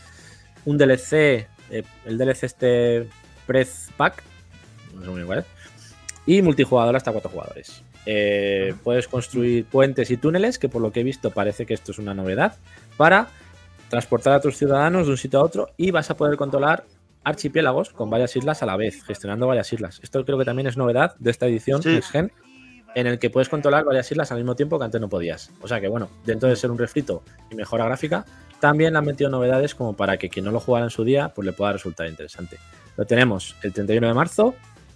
un 0.65 0.77
DLC, 0.77 1.47
eh, 1.71 1.83
el 2.05 2.17
DLC 2.17 2.43
este 2.43 3.09
Press 3.47 3.89
Pack, 3.97 4.23
no 4.93 5.01
sé 5.01 5.07
muy 5.07 5.15
bien 5.15 5.25
cuál 5.25 5.39
es, 5.39 5.45
y 6.27 6.43
multijugador 6.43 6.95
hasta 6.95 7.11
cuatro 7.11 7.31
jugadores. 7.31 7.83
Eh, 8.05 8.75
puedes 8.83 9.07
construir 9.07 9.65
puentes 9.65 10.11
y 10.11 10.17
túneles, 10.17 10.59
que 10.59 10.69
por 10.69 10.81
lo 10.81 10.91
que 10.91 11.01
he 11.01 11.03
visto 11.03 11.31
parece 11.31 11.65
que 11.65 11.73
esto 11.73 11.91
es 11.91 11.99
una 11.99 12.13
novedad, 12.13 12.57
para 12.97 13.29
transportar 13.89 14.33
a 14.33 14.41
tus 14.41 14.57
ciudadanos 14.57 15.05
de 15.05 15.11
un 15.11 15.17
sitio 15.17 15.39
a 15.39 15.43
otro 15.43 15.69
y 15.77 15.91
vas 15.91 16.09
a 16.09 16.17
poder 16.17 16.37
controlar 16.37 16.85
archipiélagos 17.23 17.91
con 17.91 18.09
varias 18.09 18.35
islas 18.35 18.63
a 18.63 18.65
la 18.65 18.75
vez, 18.75 19.03
gestionando 19.03 19.47
varias 19.47 19.71
islas. 19.71 19.99
Esto 20.03 20.25
creo 20.25 20.37
que 20.37 20.45
también 20.45 20.67
es 20.67 20.77
novedad 20.77 21.15
de 21.19 21.31
esta 21.31 21.45
edición 21.45 21.81
Sí. 21.81 22.01
Gen, 22.01 22.31
en 22.95 23.07
el 23.07 23.19
que 23.19 23.29
puedes 23.29 23.49
controlar 23.49 23.85
varias 23.85 24.11
islas 24.11 24.31
al 24.31 24.37
mismo 24.37 24.55
tiempo 24.55 24.77
que 24.77 24.85
antes 24.85 24.99
no 24.99 25.09
podías. 25.09 25.51
O 25.61 25.67
sea 25.67 25.79
que 25.79 25.87
bueno, 25.87 26.09
dentro 26.25 26.49
de 26.49 26.55
ser 26.55 26.71
un 26.71 26.77
refrito 26.77 27.23
y 27.49 27.55
mejora 27.55 27.85
gráfica, 27.85 28.25
también 28.59 28.93
le 28.93 28.99
han 28.99 29.05
metido 29.05 29.29
novedades 29.29 29.75
como 29.75 29.93
para 29.93 30.17
que 30.17 30.29
quien 30.29 30.45
no 30.45 30.51
lo 30.51 30.59
jugara 30.59 30.85
en 30.85 30.89
su 30.89 31.03
día, 31.03 31.29
pues 31.29 31.45
le 31.45 31.53
pueda 31.53 31.73
resultar 31.73 32.07
interesante. 32.07 32.57
Lo 32.97 33.05
tenemos 33.05 33.55
el 33.63 33.73
31 33.73 34.07
de 34.07 34.13
marzo 34.13 34.55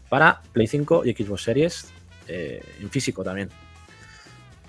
para 0.09 0.41
Play 0.53 0.67
5 0.67 1.03
y 1.05 1.13
Xbox 1.13 1.43
Series 1.43 1.93
eh, 2.27 2.63
en 2.79 2.89
físico 2.89 3.23
también. 3.23 3.49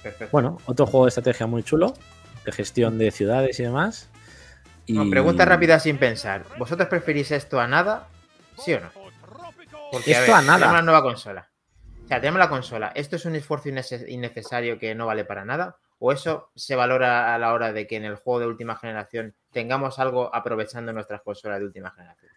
Perfecto. 0.03 0.31
Bueno, 0.33 0.59
otro 0.67 0.87
juego 0.87 1.07
de 1.07 1.09
estrategia 1.09 1.47
muy 1.47 1.63
chulo, 1.63 1.95
de 2.45 2.53
gestión 2.53 2.99
de 2.99 3.11
ciudades 3.11 3.59
y 3.61 3.65
demás. 3.65 4.09
Y... 4.87 4.95
No, 4.95 5.09
pregunta 5.11 5.45
rápida 5.45 5.79
sin 5.79 5.99
pensar. 5.99 6.45
¿Vosotros 6.59 6.89
preferís 6.89 7.31
esto 7.31 7.61
a 7.61 7.67
nada? 7.67 8.09
¿Sí 8.57 8.73
o 8.75 8.81
no? 8.81 8.91
Porque, 9.93 10.13
Esto 10.13 10.35
a 10.35 10.43
nada. 10.43 10.59
Tenemos 10.59 10.77
la 10.77 10.83
nueva 10.83 11.03
consola. 11.03 11.49
O 12.05 12.09
sea, 12.09 12.21
tenemos 12.21 12.39
la 12.39 12.49
consola. 12.49 12.93
¿Esto 12.95 13.17
es 13.17 13.25
un 13.25 13.35
esfuerzo 13.35 13.69
innece- 13.69 14.09
innecesario 14.09 14.79
que 14.79 14.95
no 14.95 15.07
vale 15.07 15.25
para 15.25 15.45
nada? 15.45 15.77
¿O 15.99 16.13
eso 16.13 16.51
se 16.55 16.77
valora 16.77 17.35
a 17.35 17.39
la 17.39 17.53
hora 17.53 17.73
de 17.73 17.87
que 17.87 17.97
en 17.97 18.05
el 18.05 18.17
juego 18.17 18.41
de 18.41 18.47
última 18.47 18.77
generación 18.77 19.35
tengamos 19.51 19.99
algo 19.99 20.35
aprovechando 20.35 20.93
nuestras 20.93 21.23
consolas 21.23 21.59
de 21.59 21.67
última 21.67 21.91
generación? 21.91 22.31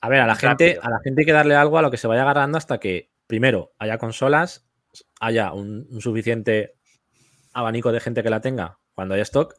A 0.00 0.08
ver, 0.08 0.20
a 0.20 0.26
la 0.26 0.34
gente, 0.34 0.78
a 0.82 0.90
la 0.90 1.00
gente 1.00 1.22
hay 1.22 1.26
que 1.26 1.32
darle 1.32 1.54
algo 1.54 1.78
a 1.78 1.82
lo 1.82 1.90
que 1.90 1.96
se 1.96 2.06
vaya 2.06 2.22
agarrando 2.22 2.58
hasta 2.58 2.78
que, 2.78 3.10
primero, 3.34 3.72
haya 3.80 3.98
consolas, 3.98 4.64
haya 5.18 5.52
un, 5.52 5.88
un 5.90 6.00
suficiente 6.00 6.74
abanico 7.52 7.90
de 7.90 7.98
gente 7.98 8.22
que 8.22 8.30
la 8.30 8.40
tenga 8.40 8.78
cuando 8.94 9.14
haya 9.14 9.24
stock 9.24 9.54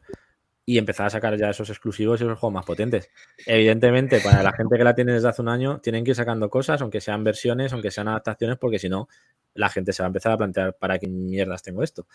y 0.64 0.78
empezar 0.78 1.06
a 1.06 1.10
sacar 1.10 1.36
ya 1.36 1.50
esos 1.50 1.68
exclusivos 1.68 2.18
y 2.20 2.24
esos 2.24 2.38
juegos 2.38 2.54
más 2.54 2.64
potentes. 2.64 3.10
Evidentemente, 3.44 4.18
para 4.24 4.42
la 4.42 4.52
gente 4.52 4.78
que 4.78 4.84
la 4.84 4.94
tiene 4.94 5.12
desde 5.12 5.28
hace 5.28 5.42
un 5.42 5.48
año, 5.50 5.78
tienen 5.80 6.04
que 6.04 6.12
ir 6.12 6.16
sacando 6.16 6.48
cosas, 6.48 6.80
aunque 6.80 7.02
sean 7.02 7.22
versiones, 7.22 7.74
aunque 7.74 7.90
sean 7.90 8.08
adaptaciones, 8.08 8.56
porque 8.58 8.78
si 8.78 8.88
no, 8.88 9.08
la 9.52 9.68
gente 9.68 9.92
se 9.92 10.02
va 10.02 10.06
a 10.06 10.08
empezar 10.08 10.32
a 10.32 10.38
plantear 10.38 10.74
para 10.74 10.98
qué 10.98 11.06
mierdas 11.06 11.62
tengo 11.62 11.82
esto. 11.82 12.06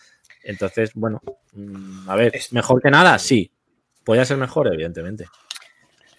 Entonces, 0.42 0.90
bueno, 0.94 1.20
mm, 1.52 2.10
a 2.10 2.16
ver, 2.16 2.34
Es- 2.34 2.52
mejor 2.52 2.82
que 2.82 2.90
nada, 2.90 3.18
sí. 3.20 3.52
Podría 4.04 4.24
ser 4.24 4.36
mejor, 4.36 4.66
evidentemente. 4.66 5.26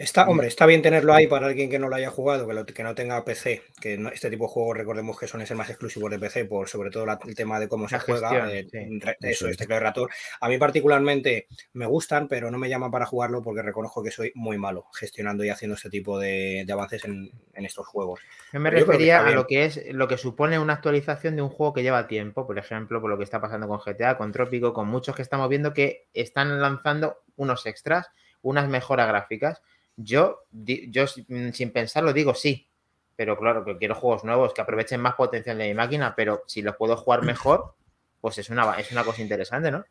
Está, 0.04 0.28
hombre, 0.28 0.47
está 0.47 0.66
bien 0.66 0.82
tenerlo 0.82 1.14
ahí 1.14 1.28
para 1.28 1.47
alguien 1.47 1.70
que 1.70 1.80
no 1.80 1.88
lo 1.88 1.95
haya 1.95 2.10
jugado, 2.10 2.45
que, 2.45 2.54
lo- 2.54 2.66
que 2.66 2.84
no 2.84 2.93
tenga 2.93 3.24
PC, 3.24 3.62
que 3.80 3.97
no- 3.97 4.10
este 4.10 4.30
tipo 4.30 4.45
de 4.45 4.51
juegos 4.51 4.76
recordemos 4.78 5.18
que 5.18 5.28
son 5.28 5.45
ser 5.45 5.56
más 5.56 5.70
exclusivos 5.70 6.12
de 6.12 6.20
PC, 6.20 6.45
por 6.45 6.68
sobre 6.68 6.89
todo 6.89 7.06
la- 7.06 7.20
el 7.26 7.36
tema 7.36 7.58
de 7.60 7.70
cómo 7.70 7.88
se 7.88 7.95
La 7.95 8.01
juega, 8.01 8.30
gestión, 8.30 8.49
eh, 8.49 8.68
sí. 8.70 8.99
re- 8.99 9.18
Eso 9.22 9.28
eso, 9.30 9.45
es. 9.45 9.51
este 9.51 9.64
teclado 9.64 9.82
y 9.82 9.84
ratón. 9.84 10.10
A 10.41 10.49
mí 10.49 10.58
particularmente 10.58 11.47
me 11.74 11.86
gustan, 11.86 12.28
pero 12.28 12.51
no 12.51 12.58
me 12.58 12.68
llaman 12.68 12.91
para 12.91 13.06
jugarlo 13.06 13.41
porque 13.41 13.62
reconozco 13.62 14.04
que 14.04 14.12
soy 14.12 14.32
muy 14.36 14.58
malo 14.58 14.88
gestionando 14.93 15.43
y 15.45 15.49
haciendo 15.49 15.76
este 15.76 15.89
tipo 15.89 16.20
de, 16.20 16.64
de 16.68 16.74
avances 16.74 17.06
en, 17.06 17.32
en 17.54 17.66
estos 17.66 17.88
juegos. 17.88 18.20
Yo 18.51 18.60
me 18.60 18.72
Pero 18.72 18.86
refería 18.86 19.26
a 19.26 19.32
lo 19.32 19.47
que 19.47 19.66
es 19.66 19.86
lo 19.93 20.08
que 20.10 20.18
supone 20.18 20.60
una 20.60 20.74
actualización 20.74 21.36
de 21.38 21.41
un 21.43 21.49
juego 21.49 21.74
que 21.74 21.82
lleva 21.84 22.08
tiempo, 22.08 22.45
por 22.45 22.60
ejemplo, 22.60 22.99
por 22.99 23.10
lo 23.10 23.18
que 23.18 23.24
está 23.24 23.39
pasando 23.39 23.68
con 23.70 23.80
GTA, 23.80 24.18
con 24.18 24.32
Trópico, 24.34 24.74
con 24.74 24.88
muchos 24.89 25.16
que 25.16 25.22
estamos 25.22 25.47
viendo 25.47 25.74
que 25.74 26.08
están 26.14 26.60
lanzando 26.60 27.24
unos 27.38 27.66
extras, 27.66 28.10
unas 28.41 28.68
mejoras 28.68 29.08
gráficas. 29.08 29.62
Yo, 29.95 30.45
yo 30.51 31.05
mm, 31.27 31.49
sin 31.51 31.71
pensarlo 31.71 32.13
digo 32.13 32.33
sí, 32.33 32.67
pero 33.15 33.37
claro 33.37 33.63
que 33.63 33.77
quiero 33.77 33.95
juegos 33.95 34.23
nuevos 34.23 34.53
que 34.53 34.61
aprovechen 34.61 35.01
más 35.01 35.15
potencial 35.15 35.57
de 35.57 35.67
mi 35.67 35.73
máquina, 35.73 36.15
pero 36.15 36.43
si 36.47 36.61
los 36.61 36.75
puedo 36.75 36.97
jugar 36.97 37.23
mejor, 37.23 37.75
pues 38.21 38.37
es 38.37 38.49
una, 38.49 38.79
es 38.79 38.91
una 38.91 39.03
cosa 39.03 39.21
interesante, 39.21 39.69
¿no? 39.69 39.85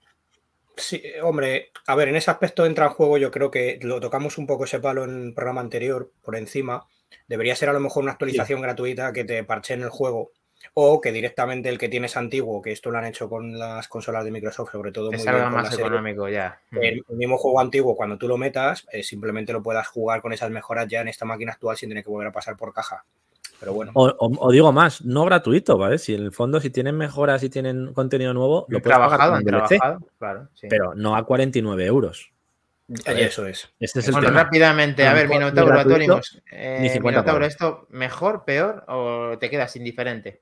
Sí, 0.77 1.01
eh, 1.05 1.21
hombre, 1.23 1.71
a 1.87 1.95
ver, 1.95 2.09
en 2.09 2.17
ese 2.17 2.31
aspecto 2.31 2.65
entra 2.65 2.87
en 2.87 2.93
juego, 2.93 3.19
yo 3.19 3.31
creo 3.31 3.51
que 3.51 3.79
lo 3.83 4.01
tocamos 4.01 4.39
un 4.39 4.47
poco 4.47 4.65
ese 4.65 4.81
palo 4.81 5.05
en 5.05 5.27
el 5.27 5.35
programa 5.35 5.61
anterior, 5.61 6.11
por 6.23 6.37
encima. 6.37 6.87
Debería 7.29 7.55
ser 7.55 7.69
a 7.69 7.75
lo 7.75 7.81
mejor 7.81 8.03
una 8.03 8.13
actualización 8.13 8.63
gratuita 8.63 9.13
que 9.13 9.25
te 9.25 9.45
parche 9.45 9.75
en 9.75 9.83
el 9.83 9.91
juego. 9.91 10.33
O 10.75 11.01
que 11.01 11.13
directamente 11.13 11.69
el 11.69 11.79
que 11.79 11.89
tienes 11.89 12.17
antiguo, 12.17 12.63
que 12.63 12.73
esto 12.73 12.91
lo 12.91 12.99
han 12.99 13.05
hecho 13.05 13.29
con 13.29 13.59
las 13.59 13.89
consolas 13.89 14.25
de 14.25 14.31
Microsoft, 14.31 14.73
sobre 14.73 14.93
todo 14.93 15.11
Que 15.11 15.17
muy 15.17 15.25
salga 15.25 15.41
bien 15.41 15.53
con 15.53 15.63
más 15.63 15.71
serie, 15.71 15.85
económico 15.87 16.29
ya. 16.29 16.61
El 16.73 17.03
mismo 17.11 17.37
juego 17.39 17.61
antiguo, 17.61 17.97
cuando 17.97 18.17
tú 18.19 18.29
lo 18.29 18.37
metas, 18.37 18.87
eh, 18.93 19.03
simplemente 19.03 19.53
lo 19.53 19.63
puedas 19.63 19.87
jugar 19.89 20.21
con 20.23 20.33
esas 20.33 20.51
mejoras 20.51 20.87
ya 20.89 21.01
en 21.01 21.09
esta 21.09 21.25
máquina 21.25 21.53
actual 21.53 21.77
sin 21.77 21.89
tener 21.89 22.05
que 22.05 22.11
volver 22.11 22.29
a 22.29 22.33
pasar 22.33 22.57
por 22.57 22.73
caja. 22.73 23.05
Pero 23.61 23.75
bueno, 23.75 23.93
O, 23.95 24.07
o- 24.09 24.47
o 24.49 24.51
digo 24.51 24.73
más, 24.73 25.05
no 25.05 25.25
gratuito, 25.25 25.79
¿vale? 25.79 25.99
Si 25.99 26.15
en 26.15 26.23
el 26.23 26.33
fondo, 26.33 26.61
si 26.61 26.71
tienen 26.71 26.97
mejoras 26.97 27.43
y 27.45 27.49
tienen 27.51 27.93
contenido 27.95 28.35
nuevo, 28.35 28.67
lo 28.69 28.81
puedes 28.83 28.99
pagar 28.99 29.09
trabajado, 29.11 29.39
DLC, 29.41 29.69
trabajado, 29.79 30.07
claro. 30.19 30.49
sí. 30.55 30.67
pero 30.69 30.95
no 30.97 31.15
a 31.15 31.25
49 31.25 31.87
euros. 31.87 32.33
eh, 33.07 33.25
eso 33.25 33.47
es. 33.47 33.73
Este 33.79 34.01
es 34.01 34.07
el 34.09 34.13
Bueno, 34.15 34.29
tema. 34.29 34.43
rápidamente, 34.43 35.07
a 35.07 35.15
ver, 35.15 35.29
Minotauro, 35.29 35.71
gratuito. 35.73 36.21
Eh, 36.51 36.79
ni 36.81 36.89
50 36.89 37.21
Minotauro. 37.21 37.47
¿esto 37.47 37.87
mejor, 37.91 38.45
peor 38.45 38.85
o 38.89 39.39
te 39.39 39.49
quedas 39.49 39.77
indiferente? 39.77 40.41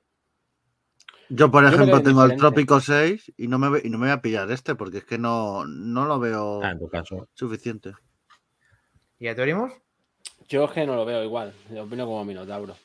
Yo, 1.33 1.49
por 1.49 1.65
ejemplo, 1.65 2.01
tengo 2.01 2.25
el. 2.25 2.35
Trópico 2.35 2.79
6 2.81 3.31
y 3.37 3.47
no 3.47 3.57
me, 3.57 3.79
y 3.83 3.89
no 3.89 3.97
me 3.97 4.07
voy 4.07 4.13
a 4.13 4.21
pillar 4.21 4.51
este 4.51 4.75
porque 4.75 4.97
es 4.99 5.05
que 5.05 5.17
no, 5.17 5.65
no 5.65 6.05
lo 6.05 6.19
veo 6.19 6.61
Ah, 6.63 6.71
en 6.71 6.79
tu 6.79 6.89
caso. 6.89 7.27
suficiente. 7.33 7.93
¿Y 9.19 9.27
Atórimos? 9.27 9.71
Yo 10.49 10.65
es 10.65 10.71
que 10.71 10.85
no 10.85 10.95
lo 10.95 11.05
veo 11.05 11.23
igual. 11.23 11.53
Yo 11.73 11.83
opino 11.83 12.05
como 12.05 12.25
Minotauro. 12.25 12.75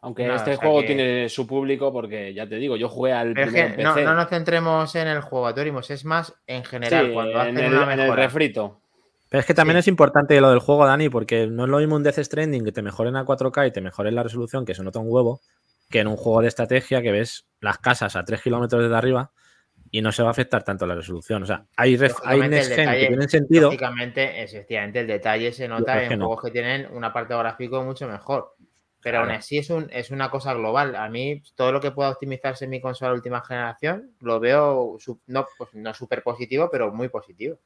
Aunque 0.00 0.22
este 0.26 0.34
o 0.34 0.44
sea 0.44 0.56
juego 0.56 0.80
que- 0.80 0.86
tiene 0.88 1.28
su 1.28 1.46
público, 1.46 1.92
porque 1.92 2.32
ya 2.34 2.48
te 2.48 2.56
digo, 2.56 2.76
yo 2.76 2.88
jugué 2.88 3.12
al 3.12 3.32
Pero 3.34 3.50
primero 3.50 3.76
que 3.76 3.82
no, 3.82 3.94
PC. 3.94 4.04
no 4.06 4.14
nos 4.14 4.28
centremos 4.28 4.94
en 4.94 5.08
el 5.08 5.20
juego, 5.20 5.46
Atórimos, 5.46 5.90
es 5.90 6.04
más 6.04 6.34
en 6.46 6.64
general, 6.64 7.06
Sí, 7.08 7.12
cuando 7.12 7.38
hacen 7.40 7.58
en, 7.58 7.64
el, 7.66 7.74
una 7.74 7.92
en 7.94 8.00
el 8.00 8.12
refrito. 8.14 8.80
Pero 9.28 9.40
es 9.40 9.46
que 9.46 9.54
también 9.54 9.76
Sí. 9.76 9.80
es 9.80 9.88
importante 9.88 10.40
lo 10.40 10.50
del 10.50 10.60
juego, 10.60 10.86
Dani, 10.86 11.08
porque 11.08 11.46
no 11.48 11.64
es 11.64 11.70
lo 11.70 11.78
mismo 11.78 11.96
un 11.96 12.02
Death 12.04 12.18
Stranding 12.22 12.64
que 12.64 12.72
te 12.72 12.82
mejoren 12.82 13.16
a 13.16 13.24
4K 13.24 13.66
y 13.66 13.72
te 13.72 13.80
mejoren 13.80 14.14
la 14.14 14.22
resolución, 14.22 14.64
que 14.64 14.74
se 14.74 14.82
nota 14.84 14.98
un 15.00 15.06
huevo, 15.10 15.40
que 15.88 16.00
en 16.00 16.08
un 16.08 16.16
juego 16.16 16.42
de 16.42 16.48
estrategia 16.48 17.02
que 17.02 17.12
ves 17.12 17.46
las 17.60 17.78
casas 17.78 18.16
a 18.16 18.24
3 18.24 18.42
kilómetros 18.42 18.82
desde 18.82 18.96
arriba 18.96 19.32
y 19.90 20.02
no 20.02 20.12
se 20.12 20.22
va 20.22 20.28
a 20.28 20.32
afectar 20.32 20.62
tanto 20.64 20.86
la 20.86 20.94
resolución. 20.94 21.42
O 21.44 21.46
sea, 21.46 21.66
hay, 21.76 21.96
ref- 21.96 22.20
hay 22.24 22.40
Next 22.48 22.72
Gen 22.74 22.90
que 22.90 23.06
tienen 23.06 23.28
sentido. 23.28 23.66
Lógicamente, 23.66 24.42
efectivamente, 24.42 25.00
el 25.00 25.06
detalle 25.06 25.52
se 25.52 25.68
nota 25.68 26.02
en 26.02 26.08
que 26.10 26.16
no. 26.16 26.26
juegos 26.26 26.44
que 26.44 26.50
tienen 26.50 26.88
un 26.92 27.04
apartado 27.04 27.40
gráfico 27.40 27.82
mucho 27.82 28.08
mejor. 28.08 28.54
Pero 29.00 29.20
aún 29.20 29.30
así 29.30 29.58
es, 29.58 29.70
un, 29.70 29.88
es 29.92 30.10
una 30.10 30.30
cosa 30.30 30.52
global. 30.54 30.96
A 30.96 31.08
mí, 31.08 31.40
todo 31.54 31.70
lo 31.70 31.80
que 31.80 31.92
pueda 31.92 32.10
optimizarse 32.10 32.64
en 32.64 32.70
mi 32.70 32.80
consola 32.80 33.10
de 33.12 33.16
última 33.18 33.40
generación, 33.44 34.16
lo 34.20 34.40
veo 34.40 34.98
no, 35.28 35.46
pues, 35.56 35.70
no 35.74 35.94
súper 35.94 36.24
positivo, 36.24 36.68
pero 36.72 36.92
muy 36.92 37.08
positivo. 37.08 37.56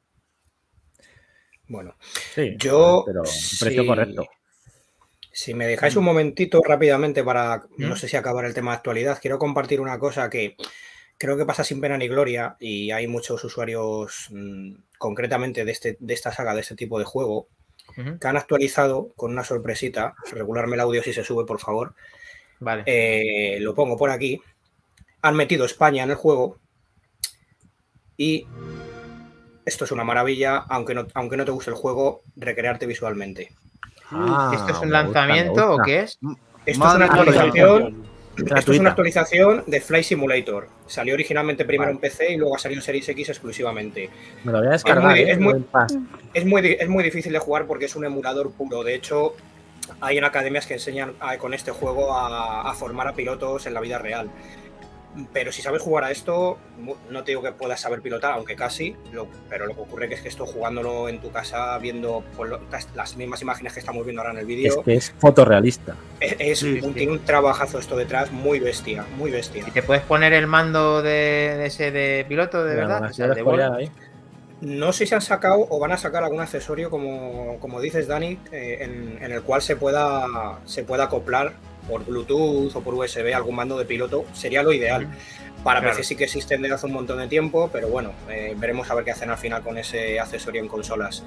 Bueno, 1.67 1.95
Sí, 2.35 2.55
yo. 2.59 3.03
pero 3.05 3.21
un 3.21 3.57
precio 3.59 3.81
sí, 3.81 3.87
correcto. 3.87 4.27
Si 5.31 5.53
me 5.53 5.67
dejáis 5.67 5.95
un 5.95 6.03
momentito 6.03 6.61
rápidamente 6.63 7.23
para, 7.23 7.57
¿Mm? 7.77 7.89
no 7.89 7.95
sé 7.95 8.07
si 8.07 8.17
acabar 8.17 8.45
el 8.45 8.53
tema 8.53 8.71
de 8.71 8.77
actualidad, 8.77 9.19
quiero 9.21 9.39
compartir 9.39 9.79
una 9.79 9.97
cosa 9.97 10.29
que 10.29 10.55
creo 11.17 11.37
que 11.37 11.45
pasa 11.45 11.63
sin 11.63 11.79
pena 11.79 11.97
ni 11.97 12.07
gloria 12.07 12.57
y 12.59 12.91
hay 12.91 13.07
muchos 13.07 13.43
usuarios 13.43 14.27
mm, 14.31 14.73
concretamente 14.97 15.63
de, 15.63 15.71
este, 15.71 15.97
de 15.99 16.13
esta 16.13 16.31
saga, 16.31 16.53
de 16.53 16.61
este 16.61 16.75
tipo 16.75 16.99
de 16.99 17.05
juego, 17.05 17.47
que 17.95 18.27
han 18.27 18.37
actualizado 18.37 19.11
con 19.17 19.31
una 19.31 19.43
sorpresita, 19.43 20.15
regularme 20.31 20.75
el 20.75 20.79
audio 20.79 21.03
si 21.03 21.11
se 21.11 21.23
sube, 21.23 21.45
por 21.45 21.59
favor, 21.59 21.93
Vale. 22.61 22.83
Eh, 22.85 23.59
lo 23.59 23.73
pongo 23.73 23.97
por 23.97 24.11
aquí, 24.11 24.39
han 25.23 25.35
metido 25.35 25.65
España 25.65 26.03
en 26.03 26.11
el 26.11 26.15
juego 26.15 26.59
y 28.17 28.45
esto 29.65 29.85
es 29.85 29.91
una 29.91 30.03
maravilla, 30.03 30.57
aunque 30.69 30.93
no, 30.93 31.07
aunque 31.15 31.37
no 31.37 31.45
te 31.45 31.51
guste 31.51 31.71
el 31.71 31.75
juego, 31.75 32.21
recrearte 32.35 32.85
visualmente. 32.85 33.49
Ah, 34.11 34.51
¿Esto 34.53 34.67
es 34.67 34.73
un 34.73 34.89
gusta, 34.89 35.03
lanzamiento 35.03 35.73
o 35.75 35.77
qué 35.83 35.99
es? 36.01 36.19
Esto 36.65 36.87
es 36.87 36.95
una 36.95 37.05
actualización 37.05 38.05
Esto 38.55 38.71
es 38.71 38.79
una 38.79 38.89
actualización 38.91 39.63
de 39.67 39.81
Flight 39.81 40.05
Simulator. 40.05 40.67
Salió 40.87 41.13
originalmente 41.13 41.65
primero 41.65 41.89
Vale. 41.91 41.95
en 41.95 42.01
PC 42.01 42.33
y 42.33 42.37
luego 42.37 42.55
ha 42.55 42.59
salido 42.59 42.79
en 42.79 42.83
Series 42.85 43.07
X 43.09 43.29
exclusivamente. 43.29 44.09
Me 44.43 44.51
lo 44.51 44.59
voy 44.59 44.67
a 44.67 44.71
descargar. 44.71 45.11
muy- 45.11 45.19
¿eh? 45.19 45.31
es 45.31 45.39
muy-. 45.39 45.65
Es 46.33 46.45
muy, 46.45 46.61
di- 46.61 46.77
es 46.79 46.87
muy 46.89 47.03
difícil 47.03 47.33
de 47.33 47.39
jugar 47.39 47.65
porque 47.67 47.85
es 47.85 47.95
un 47.95 48.05
emulador 48.05 48.51
puro. 48.51 48.83
De 48.83 48.95
hecho, 48.95 49.33
hay 49.99 50.17
en 50.17 50.23
academias 50.23 50.65
que 50.65 50.75
enseñan 50.75 51.13
a- 51.19 51.37
con 51.37 51.53
este 51.53 51.71
juego 51.71 52.15
a, 52.15 52.69
a 52.69 52.73
formar 52.73 53.07
a 53.07 53.13
pilotos 53.13 53.65
en 53.67 53.73
la 53.73 53.81
vida 53.81 53.97
real. 53.99 54.29
Pero 55.33 55.51
si 55.51 55.61
sabes 55.61 55.81
jugar 55.81 56.05
a 56.05 56.11
esto, 56.11 56.57
no 57.09 57.23
te 57.25 57.31
digo 57.31 57.41
que 57.43 57.51
puedas 57.51 57.81
saber 57.81 58.01
pilotar, 58.01 58.31
aunque 58.33 58.55
casi, 58.55 58.95
lo- 59.11 59.27
pero 59.49 59.65
lo 59.65 59.75
que 59.75 59.81
ocurre 59.81 60.07
que 60.07 60.15
es 60.15 60.21
que 60.21 60.29
esto 60.29 60.45
jugándolo 60.45 61.09
en 61.09 61.19
tu 61.19 61.31
casa, 61.31 61.77
viendo 61.79 62.23
lo- 62.41 62.61
las, 62.95 63.17
mismas 63.17 63.41
imágenes 63.41 63.73
que 63.73 63.79
estamos 63.81 64.05
viendo 64.05 64.21
ahora 64.21 64.31
en 64.31 64.37
el 64.39 64.43
Es 64.43 64.47
vídeo, 64.47 64.83
que 64.83 64.93
es 64.95 65.13
fotorrealista. 65.19 65.95
es, 66.21 66.35
es 66.39 66.59
Sí, 66.59 66.79
un, 66.81 66.93
sí. 66.93 66.93
tiene 66.93 67.11
un 67.11 67.19
trabajazo 67.19 67.77
esto 67.79 67.97
detrás 67.97 68.31
muy 68.31 68.59
bestia, 68.61 69.05
muy 69.17 69.31
bestia. 69.31 69.65
¿Y 69.67 69.71
te 69.71 69.83
puedes 69.83 70.03
poner 70.03 70.31
el 70.31 70.47
mando 70.47 71.01
de, 71.01 71.09
de 71.57 71.65
ese 71.65 71.91
de 71.91 72.25
piloto 72.29 72.63
de 72.63 72.75
Mira, 72.75 72.87
verdad? 72.87 73.09
O 73.09 73.13
sea, 73.13 73.27
de. 73.27 73.91
No 74.61 74.93
sé 74.93 75.07
si 75.07 75.15
han 75.15 75.21
sacado 75.21 75.65
o 75.69 75.79
van 75.79 75.91
a 75.91 75.97
sacar 75.97 76.23
algún 76.23 76.39
accesorio, 76.39 76.89
como, 76.91 77.57
como 77.59 77.81
dices, 77.81 78.07
Dani, 78.07 78.39
eh, 78.51 78.77
en, 78.81 79.17
en 79.21 79.31
el 79.31 79.41
cual 79.41 79.61
se 79.63 79.75
pueda, 79.75 80.59
se 80.65 80.83
pueda 80.83 81.05
acoplar 81.05 81.53
por 81.91 82.05
Bluetooth 82.05 82.73
o 82.75 82.81
por 82.81 82.93
USB 82.93 83.33
algún 83.35 83.55
mando 83.55 83.77
de 83.77 83.83
piloto. 83.85 84.23
Sería 84.33 84.63
lo 84.63 84.71
ideal. 84.71 85.07
Para 85.63 85.79
Claro. 85.81 85.95
PC 85.97 86.07
sí 86.07 86.15
que 86.15 86.23
existen 86.23 86.61
desde 86.61 86.75
hace 86.75 86.85
un 86.87 86.93
montón 86.93 87.19
de 87.19 87.27
tiempo, 87.27 87.69
pero 87.71 87.87
bueno, 87.89 88.13
eh, 88.29 88.55
veremos 88.57 88.89
a 88.89 88.95
ver 88.95 89.03
qué 89.03 89.11
hacen 89.11 89.29
al 89.29 89.37
final 89.37 89.61
con 89.61 89.77
ese 89.77 90.19
accesorio 90.19 90.61
en 90.61 90.67
consolas. 90.67 91.23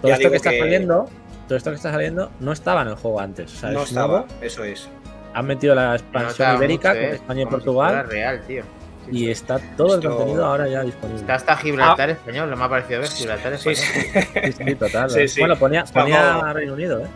Todo 0.00 0.08
Ya 0.10 0.14
esto 0.16 0.30
que 0.30 0.36
está 0.36 0.50
que- 0.50 0.58
saliendo, 0.60 1.08
todo 1.48 1.56
esto 1.56 1.70
que 1.70 1.76
está 1.76 1.90
saliendo 1.90 2.30
no 2.38 2.52
estaba 2.52 2.82
en 2.82 2.88
el 2.88 2.94
juego 2.94 3.18
antes. 3.20 3.52
O 3.52 3.56
sea, 3.56 3.70
no 3.70 3.82
es 3.82 3.88
estaba, 3.88 4.18
nuevo. 4.20 4.26
eso 4.42 4.62
es. 4.64 4.88
Han 5.34 5.46
metido 5.46 5.74
la 5.74 5.94
expansión 5.94 6.56
ibérica 6.56 6.90
mucho, 6.90 7.00
con 7.00 7.10
¿eh? 7.10 7.14
España 7.14 7.40
y 7.40 7.44
si 7.44 7.50
Portugal. 7.50 8.06
real, 8.08 8.42
tío. 8.46 8.62
Sí, 9.06 9.10
Y 9.18 9.30
está 9.30 9.58
todo 9.76 9.94
Esto- 9.96 10.08
el 10.10 10.14
contenido 10.14 10.46
ahora 10.46 10.68
ya 10.68 10.82
disponible. 10.84 11.20
Está 11.22 11.34
hasta 11.34 11.56
Gibraltar 11.56 12.10
español, 12.10 12.50
lo 12.50 12.56
me 12.56 12.64
ha 12.64 12.68
parecido 12.68 13.00
ver 13.00 13.08
Gibraltar 13.08 13.58
Sí, 13.58 13.70
español. 13.70 14.26
sí. 14.44 14.52
Sí, 14.52 14.64
sí, 14.64 14.74
total. 14.76 15.10
Sí, 15.10 15.26
sí. 15.28 15.40
Bueno, 15.40 15.56
ponía, 15.56 15.84
ponía. 15.92 16.52
Reino 16.52 16.74
Unido, 16.74 17.00
¿eh? 17.00 17.06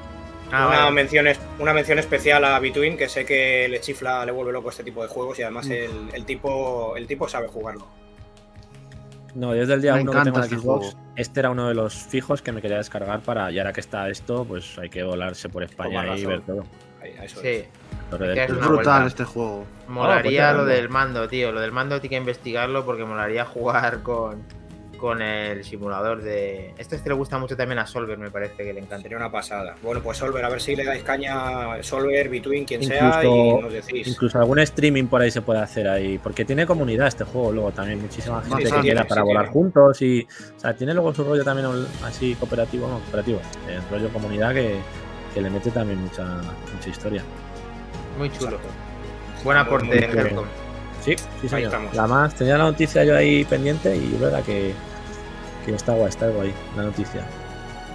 Ah, 0.53 0.69
una, 0.69 0.79
vale. 0.81 0.91
mención, 0.93 1.27
es- 1.27 1.41
una 1.59 1.73
mención 1.73 1.99
especial 1.99 2.45
a 2.45 2.59
Between, 2.61 2.97
que 2.97 3.09
sé 3.09 3.25
que 3.25 3.69
le 3.69 3.81
chifla, 3.81 4.25
le 4.25 4.33
vuelve 4.33 4.53
loco 4.53 4.71
este 4.71 4.85
tipo 4.85 5.03
de 5.03 5.09
juegos 5.09 5.39
y 5.39 5.43
además 5.43 5.69
el, 5.69 5.91
el 6.13 6.25
tipo, 6.25 6.97
el 6.97 7.07
tipo 7.07 7.29
sabe 7.29 7.49
jugarlo. 7.49 7.87
No, 9.35 9.53
desde 9.53 9.75
el 9.75 9.83
día 9.83 9.95
Me 9.97 10.03
uno 10.03 10.13
que 10.13 10.21
tengo 10.23 10.41
este 10.41 10.57
Xbox, 10.57 10.87
juego. 10.87 10.99
este 11.17 11.41
era 11.41 11.51
uno 11.51 11.69
de 11.69 11.75
los 11.75 11.95
fijos 11.95 12.41
que 12.41 12.53
me 12.53 12.63
quería 12.63 12.79
descargar 12.79 13.21
para, 13.21 13.51
y 13.51 13.59
ahora 13.59 13.73
que 13.73 13.81
está 13.81 14.09
esto, 14.09 14.45
pues 14.47 14.79
hay 14.79 14.89
que 14.89 15.03
volarse 15.03 15.49
por 15.51 15.63
España 15.63 16.17
y 16.17 16.25
ver 16.25 16.41
todo. 16.43 16.65
Ahí, 17.03 17.15
eso. 17.23 17.41
Sí, 17.43 17.65
que 18.19 18.45
es 18.45 18.49
brutal 18.49 18.69
vuelta. 18.71 19.07
este 19.07 19.25
juego. 19.25 19.67
molaría 19.89 20.49
Ah, 20.51 20.53
pues 20.55 20.65
lo 20.65 20.71
ya, 20.71 20.75
del 20.77 20.89
mando, 20.89 21.29
tío. 21.29 21.53
Lo 21.53 21.61
del 21.61 21.71
mando 21.73 21.97
hay 21.97 22.01
que 22.01 22.17
investigarlo 22.17 22.87
porque 22.87 23.05
molaría 23.05 23.45
jugar 23.45 24.03
con, 24.03 24.43
con 25.07 25.23
el 25.23 25.63
simulador 25.63 26.21
de. 26.21 26.75
Esto 26.77 26.97
este 26.97 27.09
le 27.11 27.15
gusta 27.15 27.39
mucho 27.39 27.57
también 27.57 27.79
a 27.79 27.87
Solver, 27.87 28.19
me 28.19 28.29
parece 28.29 28.57
que 28.57 28.73
le 28.73 28.81
encanta. 28.81 29.03
Sería 29.03 29.17
una 29.17 29.31
pasada. 29.31 29.77
Bueno, 29.81 30.01
pues 30.03 30.19
Solver, 30.19 30.45
a 30.45 30.49
ver 30.49 30.61
si 30.61 30.75
le 30.75 30.85
dais 30.85 31.05
caña 31.05 31.75
a 31.75 31.83
Solver, 31.85 32.29
Between, 32.29 32.65
quien 32.65 32.83
Incluso- 32.83 33.13
sea, 33.13 33.25
y 33.25 33.61
nos 33.61 33.73
decís. 33.73 34.09
Incluso 34.09 34.37
algún 34.41 34.59
streaming 34.59 35.05
por 35.05 35.23
ahí 35.23 35.31
se 35.31 35.43
puede 35.43 35.61
hacer 35.61 35.87
ahí, 35.87 36.19
porque 36.19 36.45
tiene 36.45 36.67
comunidad 36.67 37.07
este 37.07 37.23
juego 37.23 37.53
luego 37.53 37.71
también, 37.71 38.03
muchísima 38.03 38.43
gente 38.43 38.57
sí 38.57 38.65
que 38.65 38.69
tiene, 38.81 38.89
queda 38.91 39.03
sí 39.03 39.09
para 39.09 39.23
volar 39.23 39.45
tiene. 39.45 39.53
juntos 39.53 40.03
y, 40.03 40.27
o 40.57 40.61
sea, 40.61 40.75
tiene 40.75 40.93
luego 40.93 41.15
su 41.15 41.23
rollo 41.23 41.45
también 41.45 41.69
así 42.05 42.35
cooperativo, 42.35 42.89
no, 42.89 42.99
cooperativo, 42.99 43.41
el 43.69 43.89
rollo 43.89 44.13
comunidad 44.13 44.55
que, 44.55 44.75
que 45.33 45.41
le 45.41 45.51
mete 45.51 45.71
también 45.71 46.01
mucha, 46.01 46.25
mucha 46.75 46.91
historia. 46.91 47.23
Muy 48.19 48.29
chulo. 48.33 48.57
Exacto. 48.57 48.69
Buen 49.45 49.57
aporte. 49.57 50.11
Sí, 51.05 51.15
sí, 51.41 51.49
señor. 51.49 51.67
estamos. 51.67 51.97
Además, 51.97 52.35
tenía 52.35 52.59
la 52.59 52.65
noticia 52.65 53.05
yo 53.05 53.15
ahí 53.15 53.45
pendiente 53.45 53.97
y 53.97 54.15
es 54.15 54.21
verdad 54.21 54.43
que, 54.43 54.73
que 55.73 55.77
está 55.77 55.93
guay, 55.93 56.09
está 56.09 56.29
guay 56.29 56.55
la 56.77 56.85
noticia. 56.85 57.23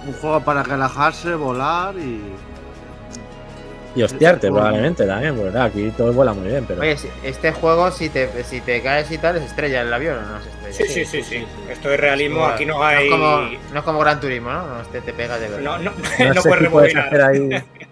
Un 0.06 0.12
juego 0.14 0.40
para 0.40 0.62
relajarse, 0.62 1.34
volar 1.34 1.96
y. 1.96 2.20
Y 3.94 4.02
hostiarte, 4.02 4.48
Bueno. 4.48 4.64
probablemente 4.64 5.06
también, 5.06 5.36
verdad, 5.36 5.64
aquí 5.64 5.92
todo 5.94 6.12
vuela 6.14 6.32
muy 6.32 6.48
bien, 6.48 6.64
pero. 6.66 6.80
Oye, 6.80 6.96
este 7.22 7.52
juego, 7.52 7.90
si 7.90 8.08
te, 8.08 8.42
si 8.44 8.62
te 8.62 8.80
caes 8.80 9.10
y 9.10 9.18
tal, 9.18 9.36
¿es 9.36 9.42
estrella 9.42 9.82
el 9.82 9.92
avión 9.92 10.16
o 10.16 10.22
no 10.22 10.38
es 10.38 10.46
estrella? 10.46 10.72
Sí, 10.72 11.04
sí, 11.04 11.04
sí, 11.04 11.22
sí. 11.22 11.46
Esto 11.68 11.90
es 11.90 12.00
realismo, 12.00 12.46
aquí 12.46 12.64
no 12.64 12.82
hay. 12.82 13.04
es 13.06 13.10
como, 13.10 13.40
no 13.72 13.78
es 13.78 13.84
como 13.84 13.98
Gran 13.98 14.18
Turismo, 14.18 14.50
¿no? 14.50 14.66
No, 14.66 14.80
este 14.80 15.02
te 15.02 15.12
pegas 15.12 15.40
de 15.40 15.48
verdad. 15.48 15.62
No, 15.62 15.78
no, 15.78 15.90
no 15.90 16.34
no 16.60 16.70
puedes 16.70 16.96
hacer 16.96 17.20
ahí 17.20 17.50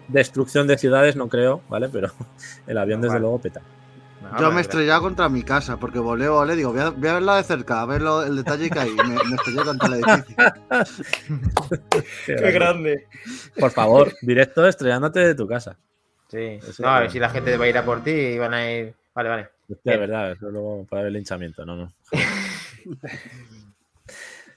destrucción 0.08 0.66
de 0.66 0.78
ciudades, 0.78 1.16
no 1.16 1.28
creo, 1.28 1.60
¿vale? 1.68 1.88
Pero 1.90 2.10
el 2.66 2.78
avión, 2.78 3.00
desde 3.02 3.14
Vale. 3.14 3.20
luego, 3.20 3.38
peta. 3.38 3.60
Yo 4.38 4.50
me 4.52 4.58
he 4.58 4.60
estrellado 4.60 5.02
contra 5.02 5.28
mi 5.28 5.42
casa 5.42 5.76
porque 5.78 5.98
volé, 5.98 6.28
volé. 6.28 6.54
Digo, 6.56 6.72
voy 6.72 6.80
a, 6.80 6.90
voy 6.90 7.08
a 7.08 7.14
verla 7.14 7.36
de 7.36 7.42
cerca, 7.44 7.80
a 7.82 7.86
ver 7.86 8.02
lo- 8.02 8.22
el 8.22 8.36
detalle 8.36 8.70
que 8.70 8.78
hay. 8.78 8.90
Me, 8.94 9.02
me 9.24 9.36
estrellé 9.36 9.62
contra 9.64 9.88
el 9.88 9.94
edificio. 9.94 10.36
Qué 12.26 12.52
grande. 12.52 13.06
Por 13.58 13.70
favor, 13.70 14.12
directo 14.22 14.66
estrellándote 14.66 15.20
de 15.20 15.34
tu 15.34 15.46
casa. 15.48 15.76
Sí. 16.28 16.58
Eso 16.62 16.82
No, 16.82 16.90
a 16.90 16.96
es 16.98 17.00
ver 17.02 17.10
si 17.10 17.18
la 17.18 17.30
gente 17.30 17.56
va 17.56 17.64
a 17.64 17.68
ir 17.68 17.78
a 17.78 17.84
por 17.84 18.02
ti 18.04 18.10
y 18.10 18.38
van 18.38 18.54
a 18.54 18.70
ir. 18.70 18.94
Vale, 19.14 19.28
vale. 19.28 19.48
Hostia, 19.68 19.92
de 19.92 19.98
verdad, 19.98 20.32
eso 20.32 20.50
luego 20.50 20.84
puede 20.88 21.00
haber 21.02 21.12
linchamiento, 21.12 21.64
no, 21.64 21.76
no. 21.76 21.92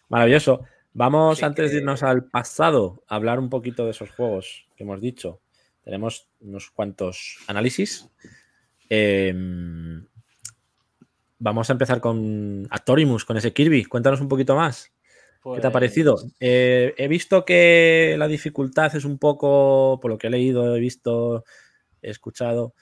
Maravilloso. 0.10 0.66
Vamos, 0.96 1.40
Así 1.40 1.46
antes 1.46 1.72
de 1.72 1.78
irnos 1.80 2.04
al 2.04 2.26
pasado, 2.26 3.04
a 3.08 3.16
hablar 3.16 3.40
un 3.40 3.50
poquito 3.50 3.86
de 3.86 3.92
esos 3.92 4.12
juegos 4.12 4.68
que 4.76 4.84
hemos 4.84 5.02
dicho. 5.02 5.40
Tenemos 5.84 6.28
unos 6.42 6.70
cuantos 6.70 7.40
análisis. 7.48 8.08
Eh, 8.96 9.34
vamos 11.40 11.68
a 11.70 11.74
empezar 11.74 12.00
con 12.00 12.68
Actorimus, 12.70 13.26
con 13.26 13.38
ese 13.38 13.52
Kirby. 13.52 13.86
Cuéntanos 13.86 14.22
un 14.22 14.28
poquito 14.28 14.56
más. 14.56 14.92
¿Qué 15.44 15.50
te 15.50 15.58
ha 15.58 15.62
Pues, 15.62 15.74
parecido? 15.74 16.18
Eh, 16.40 16.94
he 16.96 17.08
visto 17.08 17.44
que 17.44 18.16
la 18.20 18.28
dificultad 18.28 18.96
es 18.96 19.04
un 19.04 19.18
poco, 19.18 20.00
por 20.02 20.12
lo 20.12 20.18
que 20.18 20.28
he 20.28 20.30
leído, 20.30 20.76
he 20.76 20.80
visto, 20.80 21.44
he 22.04 22.12
escuchado, 22.12 22.76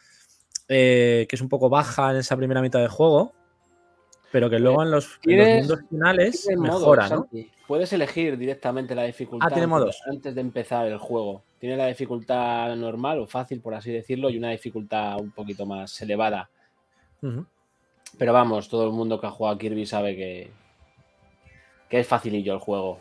eh, 0.68 1.26
que 1.30 1.36
es 1.38 1.42
un 1.42 1.50
poco 1.50 1.70
baja 1.70 2.12
en 2.12 2.18
esa 2.18 2.36
primera 2.38 2.62
mitad 2.62 2.82
de 2.82 2.88
juego, 2.90 3.34
pero 4.34 4.50
que 4.50 4.60
luego 4.60 4.84
en 4.84 4.92
los, 4.92 5.06
en 5.06 5.38
los 5.38 5.48
Tienes- 5.48 5.60
mundos 5.62 5.80
finales 5.90 6.48
mejora, 6.58 7.04
¿no? 7.04 7.16
Santi. 7.22 7.50
Puedes 7.72 7.94
elegir 7.94 8.38
directamente 8.38 8.94
la 8.94 9.04
dificultad 9.04 9.48
Ah, 9.50 10.10
antes- 10.10 10.36
de 10.36 10.42
empezar 10.42 10.88
el 10.88 10.98
juego. 10.98 11.42
Tiene 11.58 11.78
la 11.78 11.88
dificultad 11.88 12.76
normal 12.76 13.20
o 13.20 13.28
fácil, 13.28 13.62
por 13.62 13.74
así 13.74 13.94
decirlo, 13.94 14.30
y 14.30 14.38
una 14.38 14.50
dificultad 14.50 15.18
un 15.22 15.32
poquito 15.32 15.66
más 15.66 16.02
elevada. 16.02 16.50
Pero 18.18 18.34
vamos, 18.34 18.68
todo 18.68 18.84
el 18.88 18.92
mundo 18.92 19.22
que 19.22 19.28
ha 19.28 19.32
jugado 19.32 19.56
a 19.56 19.58
Kirby 19.58 19.86
sabe 19.86 20.18
que, 20.18 20.52
que 21.88 22.02
es 22.02 22.06
facilillo 22.06 22.52
el 22.56 22.60
juego. 22.60 23.00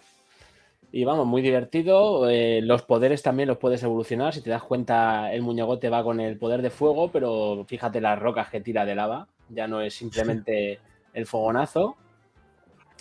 Y 0.92 1.02
vamos, 1.02 1.26
muy 1.26 1.42
divertido. 1.42 2.30
eh, 2.30 2.60
los 2.62 2.82
poderes 2.82 3.22
también 3.24 3.48
los 3.48 3.58
puedes 3.58 3.82
evolucionar. 3.82 4.32
Si 4.32 4.40
te 4.40 4.50
das 4.50 4.62
cuenta, 4.62 5.32
el 5.34 5.42
muñegote 5.42 5.88
va 5.88 6.04
con 6.04 6.20
el 6.20 6.38
poder 6.38 6.62
de 6.62 6.70
fuego, 6.70 7.10
pero 7.10 7.64
fíjate 7.66 8.00
las 8.00 8.16
rocas 8.20 8.48
que 8.50 8.60
tira 8.60 8.84
de 8.86 8.94
lava. 8.94 9.26
Ya 9.48 9.66
no 9.66 9.80
es 9.80 9.94
simplemente 9.94 10.78
el 11.12 11.26
fogonazo. 11.26 11.86
O 11.86 11.96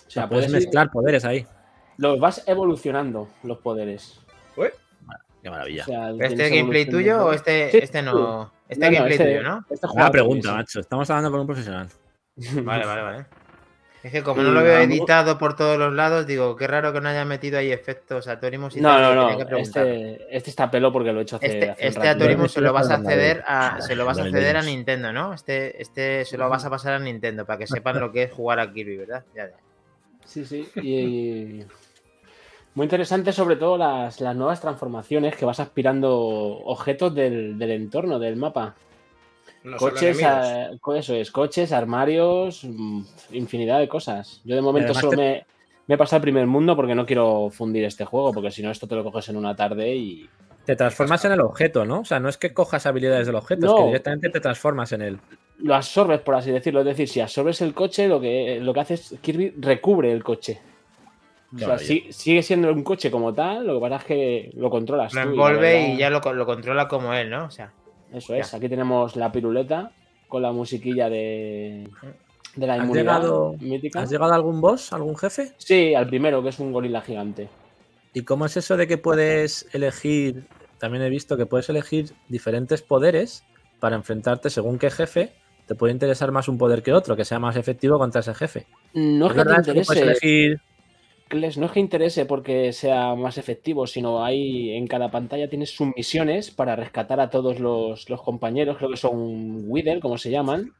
O 0.07 0.11
sea, 0.11 0.27
puedes 0.27 0.51
mezclar 0.51 0.89
poderes 0.89 1.23
ahí. 1.25 1.45
Los 1.99 2.19
vas 2.19 2.43
evolucionando, 2.47 3.29
los 3.43 3.57
poderes. 3.59 4.19
Qué 5.41 5.49
maravilla. 5.49 5.83
O 5.83 5.85
sea, 5.85 6.09
¿Este 6.19 6.49
gameplay 6.49 6.85
tuyo 6.85 7.25
o 7.27 7.31
este, 7.31 7.71
Sí, 7.71 7.77
este 7.81 8.01
no? 8.01 8.51
Este 8.67 8.85
No, 8.85 8.91
no, 8.91 8.97
gameplay 8.97 9.11
este- 9.13 9.25
tuyo, 9.37 9.43
¿no? 9.43 9.65
este 9.69 9.87
juego 9.87 9.93
Buena 9.93 10.07
a 10.07 10.11
pregunta, 10.11 10.53
macho. 10.53 10.79
Estamos 10.81 11.09
hablando 11.09 11.31
con 11.31 11.39
un 11.41 11.47
profesional. 11.47 11.87
Vale, 12.63 12.85
vale, 12.85 13.01
vale. 13.01 13.25
Es 14.03 14.11
que 14.13 14.21
como 14.23 14.41
Y 14.41 14.45
no 14.45 14.51
lo 14.51 14.63
veo 14.63 14.79
vamos- 14.79 14.87
editado 14.87 15.37
por 15.37 15.55
todos 15.57 15.77
los 15.77 15.93
lados, 15.93 16.25
digo, 16.27 16.55
qué 16.57 16.67
raro 16.67 16.91
que 16.93 16.99
no 17.01 17.07
hayan 17.09 17.27
metido 17.27 17.57
ahí 17.59 17.71
efectos 17.71 18.27
atónimos 18.29 18.75
y 18.77 18.81
No, 18.81 18.89
tal, 18.89 19.15
no, 19.15 19.31
no. 19.37 19.57
Este, 19.57 20.35
este 20.35 20.49
está 20.49 20.69
pelo 20.71 20.91
porque 20.93 21.11
lo 21.13 21.19
he 21.19 21.23
hecho 21.23 21.35
hace, 21.37 21.47
Este, 21.47 21.69
hace 21.71 21.87
este. 21.87 22.07
Atorimus 22.07 22.51
se 22.53 22.61
lo 22.61 22.71
vas 22.73 22.89
a 22.91 22.95
acceder 22.95 23.43
a, 23.47 23.79
se 23.81 23.95
lo 23.95 24.05
vas 24.05 24.17
a 24.19 24.23
acceder 24.23 24.55
a. 24.57 24.61
Nintendo, 24.61 25.11
¿no? 25.13 25.33
Este, 25.33 25.81
este 25.81 26.23
se 26.25 26.37
lo 26.37 26.47
vas 26.49 26.63
a 26.65 26.69
pasar 26.69 26.93
a 26.93 26.99
Nintendo 26.99 27.45
para 27.45 27.59
que 27.59 27.67
sepan 27.67 27.99
lo 27.99 28.11
que 28.11 28.23
es 28.23 28.31
jugar 28.33 28.59
a 28.61 28.71
Kirby, 28.71 28.97
¿verdad? 28.97 29.23
Ya, 29.35 29.47
ya. 29.47 29.55
Sí, 30.25 30.45
sí. 30.45 30.69
Y, 30.81 31.65
muy 32.79 32.85
interesante, 32.85 33.33
sobre 33.33 33.57
todo 33.57 33.77
las, 33.77 34.21
las 34.21 34.33
nuevas 34.37 34.61
transformaciones 34.61 35.35
que 35.35 35.43
vas 35.43 35.59
aspirando 35.59 36.15
objetos 36.17 37.13
del, 37.13 37.59
del 37.59 37.71
entorno, 37.71 38.19
del 38.19 38.37
mapa. 38.37 38.73
No 39.65 39.75
coches, 39.75 40.23
a- 40.23 40.69
co- 40.79 40.95
eso 40.95 41.13
es, 41.13 41.29
coches, 41.29 41.73
armarios, 41.73 42.63
mm, 42.63 43.01
infinidad 43.31 43.79
de 43.79 43.89
cosas. 43.89 44.39
Yo 44.45 44.55
de 44.55 44.61
momento 44.61 44.93
solo 44.93 45.09
te- 45.09 45.17
me, 45.17 45.45
me 45.87 45.95
he 45.95 45.97
pasado 45.97 46.19
el 46.19 46.21
primer 46.21 46.47
mundo 46.47 46.73
porque 46.77 46.95
no 46.95 47.05
quiero 47.05 47.49
fundir 47.49 47.83
este 47.83 48.05
juego, 48.05 48.31
porque 48.31 48.49
si 48.49 48.63
no 48.63 48.71
esto 48.71 48.87
te 48.87 48.95
lo 48.95 49.03
coges 49.03 49.27
en 49.27 49.35
una 49.35 49.53
tarde 49.57 49.93
y 49.93 50.29
Te 50.65 50.77
transformas 50.77 51.25
en 51.25 51.33
el 51.33 51.41
objeto, 51.41 51.83
¿no? 51.83 51.99
O 51.99 52.05
sea, 52.05 52.21
no 52.21 52.29
es 52.29 52.37
que 52.37 52.53
cojas 52.53 52.85
habilidades 52.85 53.27
del 53.27 53.35
objeto, 53.35 53.65
es 53.65 53.73
que 53.73 53.87
directamente 53.87 54.29
te 54.29 54.39
transformas 54.39 54.93
en 54.93 55.01
él. 55.01 55.19
lo 55.57 55.75
absorbes, 55.75 56.21
por 56.21 56.35
así 56.35 56.49
decirlo. 56.49 56.79
Es 56.79 56.85
decir, 56.85 57.09
si 57.09 57.19
absorbes 57.19 57.59
el 57.59 57.73
coche, 57.73 58.07
lo 58.07 58.21
que, 58.21 58.59
lo 58.61 58.73
que 58.73 58.79
hace 58.79 58.93
es 58.93 59.15
Kirby 59.21 59.53
recubre 59.59 60.13
el 60.13 60.23
coche. 60.23 60.61
O 61.55 61.57
sea, 61.57 61.77
sí- 61.79 62.05
sigue 62.11 62.43
siendo 62.43 62.71
un 62.71 62.83
coche 62.83 63.09
como 63.09 63.33
tal, 63.33 63.65
lo 63.65 63.75
que 63.75 63.79
pasa 63.81 63.95
es 63.97 64.03
que 64.03 64.51
lo 64.55 64.69
controlas 64.69 65.13
Lo 65.13 65.23
tú. 65.23 65.29
envuelve 65.29 65.89
y 65.93 65.97
ya 65.97 66.09
lo, 66.09 66.19
lo 66.33 66.45
controla 66.45 66.87
como 66.87 67.13
él, 67.13 67.29
¿no? 67.29 67.45
O 67.45 67.51
sea, 67.51 67.71
Eso 68.13 68.35
es, 68.35 68.53
aquí 68.53 68.69
tenemos 68.69 69.15
la 69.15 69.31
piruleta 69.31 69.91
con 70.27 70.41
la 70.43 70.51
musiquilla 70.51 71.09
de, 71.09 71.87
de 72.55 72.67
la 72.67 72.73
¿Has 72.75 72.81
inmunidad 72.83 73.03
llegado- 73.21 73.55
mítica. 73.59 74.01
¿Has 74.01 74.11
llegado 74.11 74.31
a 74.31 74.35
algún 74.35 74.61
boss, 74.61 74.93
algún 74.93 75.15
jefe? 75.17 75.53
Sí, 75.57 75.95
al 75.95 76.07
primero, 76.07 76.43
que 76.43 76.49
es 76.49 76.59
un 76.59 76.71
gorila 76.71 77.01
gigante. 77.01 77.49
¿Y 78.13 78.21
cómo 78.23 78.45
es 78.45 78.55
eso 78.57 78.77
de 78.77 78.85
que 78.87 78.97
puedes 78.99 79.67
elegir? 79.73 80.43
También 80.77 81.03
he 81.03 81.09
visto 81.09 81.35
que 81.35 81.45
puedes 81.45 81.67
elegir 81.69 82.11
diferentes 82.27 82.81
poderes 82.81 83.43
para 83.79 83.95
enfrentarte 83.95 84.49
según 84.49 84.77
qué 84.79 84.89
jefe. 84.91 85.31
Te 85.67 85.75
puede 85.75 85.93
interesar 85.93 86.31
más 86.31 86.47
un 86.47 86.57
poder 86.57 86.81
que 86.81 86.93
otro, 86.93 87.15
que 87.15 87.25
sea 87.25 87.37
más 87.39 87.55
efectivo 87.55 87.97
contra 87.99 88.21
ese 88.21 88.33
jefe. 88.33 88.65
No 88.93 89.25
es 89.27 89.31
¿Es 89.31 89.37
que 89.37 89.43
te 89.43 89.47
verdad 89.49 89.65
que 89.65 89.71
puedes 89.73 89.89
interese, 89.89 90.11
elegir 90.11 90.61
No 91.31 91.65
es 91.67 91.71
que 91.71 91.79
interese 91.79 92.25
porque 92.25 92.73
sea 92.73 93.13
más 93.15 93.37
efectivo, 93.37 93.85
sino 93.85 94.23
hay 94.23 94.71
en 94.71 94.87
cada 94.87 95.11
pantalla 95.11 95.49
tienes 95.49 95.69
sus 95.69 95.95
misiones 95.95 96.49
para 96.49 96.75
rescatar 96.75 97.19
a 97.19 97.29
todos 97.29 97.59
los, 97.59 98.09
los 98.09 98.21
compañeros, 98.21 98.77
creo 98.77 98.89
que 98.89 98.97
son 98.97 99.69
Wither, 99.69 99.99
como 99.99 100.17
se 100.17 100.31
llaman. 100.31 100.73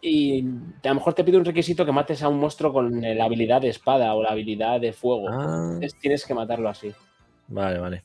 Y 0.00 0.44
a 0.82 0.88
lo 0.88 0.94
mejor 0.96 1.14
te 1.14 1.22
pide 1.22 1.36
un 1.36 1.44
requisito 1.44 1.86
que 1.86 1.92
mates 1.92 2.22
a 2.24 2.28
un 2.28 2.40
monstruo 2.40 2.72
con 2.72 3.00
la 3.00 3.24
habilidad 3.24 3.60
de 3.60 3.68
espada 3.68 4.14
o 4.14 4.22
la 4.22 4.30
habilidad 4.30 4.80
de 4.80 4.92
fuego. 4.92 5.28
Ah, 5.28 5.70
Entonces 5.74 5.98
tienes 6.00 6.26
que 6.26 6.34
matarlo 6.34 6.68
así. 6.68 6.92
vale, 7.46 7.78
vale. 7.78 8.04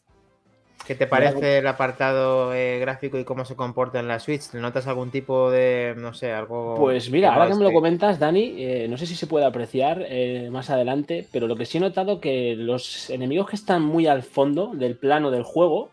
¿Qué 0.88 0.96
te 0.96 1.06
parece 1.06 1.58
el 1.58 1.68
apartado 1.68 2.54
eh, 2.54 2.80
gráfico 2.80 3.20
y 3.20 3.26
cómo 3.26 3.44
se 3.44 3.58
comporta 3.58 4.00
en 4.00 4.08
la 4.08 4.20
Switch? 4.22 4.54
¿Notas 4.54 4.88
algún 4.88 5.12
tipo 5.12 5.52
de, 5.52 5.94
no 5.98 6.14
sé, 6.14 6.32
algo... 6.32 6.76
Pues 6.78 7.12
mira, 7.12 7.34
ahora 7.34 7.50
que 7.50 7.56
me 7.56 7.66
lo 7.66 7.74
comentas, 7.74 8.20
Dani, 8.20 8.56
eh, 8.58 8.88
no 8.90 8.98
sé 8.98 9.06
si 9.06 9.16
se 9.16 9.28
puede 9.28 9.46
apreciar 9.46 10.06
eh, 10.08 10.48
más 10.50 10.70
adelante, 10.70 11.28
pero 11.30 11.46
lo 11.46 11.58
que 11.58 11.66
sí 11.66 11.78
he 11.78 11.82
notado 11.82 12.22
que 12.22 12.56
los 12.56 13.10
enemigos 13.10 13.50
que 13.50 13.58
están 13.58 13.84
muy 13.84 14.08
al 14.08 14.24
fondo 14.24 14.72
del 14.76 14.96
plano 14.96 15.30
del 15.30 15.44
juego 15.44 15.90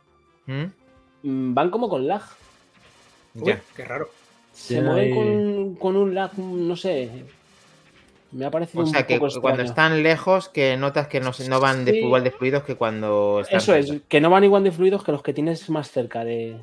¿Mm? 0.47 0.67
mm, 1.25 1.55
van 1.55 1.71
como 1.71 1.89
con 1.89 2.07
lag. 2.07 2.23
Uy, 3.35 3.49
Ya. 3.49 3.61
qué 3.75 3.85
raro. 3.85 4.09
Se 4.53 4.81
mueven 4.81 5.13
con, 5.13 5.75
con 5.75 5.97
un 5.97 6.15
lag, 6.15 6.39
no 6.39 6.77
sé. 6.77 7.11
Me 8.35 8.45
ha 8.47 8.51
parecido 8.51 8.82
O 8.82 8.87
sea, 8.87 9.01
un 9.01 9.07
que 9.07 9.18
poco 9.18 9.41
cuando 9.41 9.62
están 9.62 10.03
lejos, 10.03 10.49
que 10.49 10.76
notas 10.76 11.07
que 11.09 11.20
no, 11.20 11.32
se- 11.32 11.49
no 11.49 11.61
van 11.61 11.85
de, 11.85 11.93
Sí. 11.93 11.99
igual 11.99 12.24
de 12.24 12.30
fluidos 12.32 12.64
que 12.64 12.74
cuando 12.74 13.41
están 13.41 13.59
Eso 13.59 13.74
es, 13.74 13.93
que 14.09 14.20
no 14.20 14.28
van 14.28 14.45
igual 14.45 14.64
de 14.64 14.72
fluidos 14.72 15.05
que 15.05 15.12
los 15.12 15.22
que 15.22 15.32
tienes 15.32 15.70
más 15.70 15.91
cerca 15.91 16.24
de, 16.24 16.57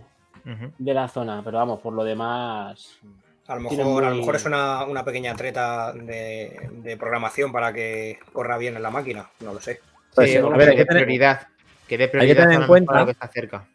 de 0.78 0.94
la 0.94 1.08
zona. 1.08 1.42
Pero 1.44 1.58
vamos, 1.58 1.80
por 1.80 1.94
lo 1.94 2.04
demás. 2.04 3.00
A 3.48 3.56
lo 3.56 3.62
mejor, 3.62 4.04
a 4.06 4.10
lo 4.10 4.16
mejor 4.18 4.36
es 4.36 4.46
una, 4.46 4.86
una 4.86 5.04
pequeña 5.04 5.34
treta 5.36 5.92
de, 5.94 6.70
de 6.84 6.98
programación 6.98 7.52
para 7.52 7.74
que 7.74 8.20
corra 8.34 8.58
bien 8.58 8.76
en 8.76 8.84
la 8.84 8.92
máquina. 8.92 9.30
No 9.42 9.54
lo 9.54 9.60
sé. 9.62 9.80
Pues, 10.14 10.30
Sí, 10.32 10.38
a 10.38 10.42
ver, 10.42 10.56
que 10.58 10.64
hay 10.64 10.70
que 10.72 10.78
dé 10.78 10.86
tener- 10.86 11.04
prioridad. 11.04 11.48
Que 11.88 11.98
dé 11.98 12.06
que 12.06 12.12
prioridad 12.12 12.44
tener 12.44 12.58
a 12.58 12.62
en 12.62 12.68
cuenta- 12.68 13.00
lo 13.00 13.06
que 13.06 13.12
está 13.12 13.28
cerca. 13.28 13.66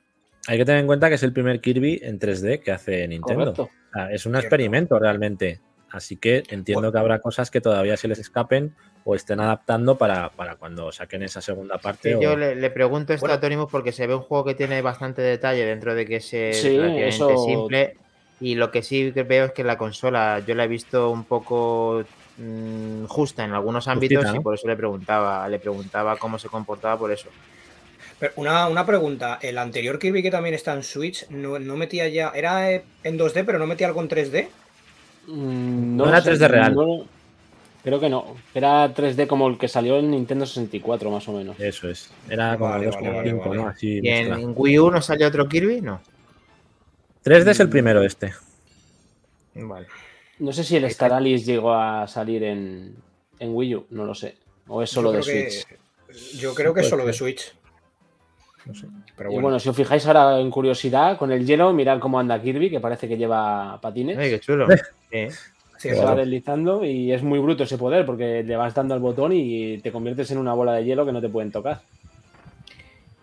Hay 0.48 0.58
que 0.58 0.64
tener 0.64 0.80
en 0.80 0.86
cuenta 0.86 1.08
que 1.08 1.16
es 1.16 1.22
el 1.22 1.32
primer 1.32 1.60
Kirby 1.60 1.98
en 2.02 2.18
3D 2.20 2.60
que 2.62 2.70
hace 2.72 3.08
Nintendo. 3.08 3.52
O 3.56 3.70
sea, 3.92 4.10
es 4.12 4.24
un 4.26 4.32
Cierto. 4.32 4.38
experimento 4.46 4.98
realmente. 4.98 5.60
Así 5.96 6.16
que 6.16 6.42
entiendo 6.50 6.80
Bueno. 6.82 6.92
que 6.92 6.98
habrá 6.98 7.18
cosas 7.20 7.50
que 7.50 7.60
todavía 7.60 7.96
se 7.96 8.06
les 8.06 8.18
escapen 8.18 8.74
o 9.04 9.14
estén 9.14 9.40
adaptando 9.40 9.96
para, 9.96 10.28
para 10.30 10.56
cuando 10.56 10.92
saquen 10.92 11.22
esa 11.22 11.40
segunda 11.40 11.78
parte. 11.78 12.10
Sí, 12.10 12.14
o- 12.16 12.20
yo 12.20 12.36
le, 12.36 12.54
le 12.54 12.70
pregunto 12.70 13.14
esto 13.14 13.22
Bueno. 13.26 13.36
a 13.36 13.40
Torimus 13.40 13.70
porque 13.70 13.92
se 13.92 14.06
ve 14.06 14.14
un 14.14 14.20
juego 14.22 14.44
que 14.44 14.54
tiene 14.54 14.82
bastante 14.82 15.22
detalle 15.22 15.64
dentro 15.64 15.94
de 15.94 16.04
que 16.04 16.16
es 16.16 16.32
eh, 16.34 16.52
Sí, 16.52 16.76
eso- 16.78 17.44
simple. 17.44 17.96
Y 18.40 18.54
lo 18.56 18.70
que 18.70 18.82
sí 18.82 19.12
que 19.12 19.22
veo 19.22 19.46
es 19.46 19.52
que 19.52 19.64
la 19.64 19.78
consola 19.78 20.42
yo 20.46 20.54
la 20.54 20.64
he 20.64 20.68
visto 20.68 21.10
un 21.10 21.24
poco 21.24 22.04
mm, 22.36 23.06
justa 23.06 23.44
en 23.44 23.52
algunos 23.52 23.88
ámbitos 23.88 24.24
¿no? 24.26 24.36
y 24.36 24.40
por 24.40 24.54
eso 24.54 24.68
le 24.68 24.76
preguntaba, 24.76 25.48
le 25.48 25.58
preguntaba 25.58 26.16
cómo 26.18 26.38
se 26.38 26.48
comportaba 26.48 26.98
por 26.98 27.10
eso. 27.10 27.30
Pero 28.18 28.32
una, 28.36 28.68
una 28.68 28.84
pregunta. 28.84 29.38
El 29.40 29.56
anterior 29.56 29.98
Kirby 29.98 30.22
que 30.22 30.30
también 30.30 30.54
está 30.54 30.74
en 30.74 30.82
Switch, 30.82 31.26
no, 31.30 31.58
no 31.58 31.76
metía 31.76 32.08
ya. 32.08 32.32
Era 32.34 32.70
eh, 32.70 32.84
en 33.04 33.18
2D, 33.18 33.44
pero 33.46 33.58
no 33.58 33.66
metía 33.66 33.86
algo 33.86 34.02
en 34.02 34.08
3D. 34.08 34.48
Mm, 35.26 35.96
No 35.96 36.08
era 36.08 36.22
3D 36.22 36.48
real. 36.48 36.74
no- 36.74 37.04
creo 37.82 38.00
que 38.00 38.08
no. 38.08 38.36
Era 38.54 38.92
3D 38.94 39.26
como 39.26 39.48
el 39.48 39.58
que 39.58 39.68
salió 39.68 39.98
en 39.98 40.10
Nintendo 40.10 40.44
64, 40.46 41.10
más 41.10 41.28
o 41.28 41.32
menos. 41.32 41.58
Eso 41.60 41.88
es. 41.88 42.10
Era 42.28 42.56
como 42.58 42.70
Vale, 42.70 42.86
2,5, 42.90 43.00
vale, 43.02 43.10
vale, 43.16 43.32
¿no? 43.32 43.38
vale. 43.62 43.62
Así 43.62 44.00
¿Y 44.02 44.08
en, 44.08 44.32
en 44.32 44.52
Wii 44.56 44.78
U 44.78 44.90
no 44.90 45.00
salió 45.02 45.26
otro 45.28 45.48
Kirby? 45.48 45.80
No. 45.80 46.00
3D 47.24 47.50
es 47.50 47.60
el 47.60 47.68
primero 47.68 48.02
este. 48.02 48.32
Vale. 49.54 49.86
No 50.38 50.52
sé 50.52 50.64
si 50.64 50.76
el 50.76 50.84
Star 50.84 51.12
Alice 51.12 51.44
llegó 51.44 51.72
a 51.74 52.06
salir 52.06 52.42
en, 52.44 52.94
en 53.38 53.54
Wii 53.54 53.74
U, 53.76 53.86
no 53.90 54.04
lo 54.04 54.14
sé. 54.14 54.36
O 54.68 54.82
es 54.82 54.90
solo 54.90 55.10
de 55.12 55.20
creo 55.20 55.34
que- 55.34 55.50
Switch. 55.50 56.38
yo 56.40 56.54
creo 56.54 56.74
que 56.74 56.80
es 56.82 56.88
solo 56.88 57.06
de. 57.06 57.12
Switch. 57.12 57.54
No 58.66 58.74
sé. 58.74 58.86
Pero 59.16 59.30
Y 59.32 59.38
bueno. 59.38 59.58
si 59.60 59.68
os 59.68 59.76
fijáis 59.76 60.06
ahora 60.06 60.38
en 60.40 60.50
curiosidad, 60.50 61.16
con 61.18 61.30
el 61.32 61.46
hielo, 61.46 61.72
mirad 61.72 61.98
cómo 62.00 62.18
anda 62.18 62.40
Kirby, 62.42 62.68
que 62.70 62.80
parece 62.80 63.08
que 63.08 63.16
lleva 63.16 63.80
patines. 63.80 64.18
Ay, 64.18 64.30
qué 64.30 64.40
chulo. 64.40 64.66
Sí. 65.10 65.26
Sí, 65.78 65.90
se 65.90 65.96
va 65.96 66.02
Claro. 66.04 66.16
deslizando 66.20 66.84
y 66.86 67.12
es 67.12 67.22
muy 67.22 67.38
bruto 67.38 67.64
ese 67.64 67.76
poder 67.76 68.06
porque 68.06 68.42
le 68.42 68.56
vas 68.56 68.72
dando 68.72 68.94
al 68.94 69.00
botón 69.00 69.32
y 69.34 69.76
te 69.82 69.92
conviertes 69.92 70.30
en 70.30 70.38
una 70.38 70.54
bola 70.54 70.72
de 70.72 70.84
hielo 70.86 71.04
que 71.04 71.12
no 71.12 71.20
te 71.20 71.28
pueden 71.28 71.52
tocar. 71.52 71.82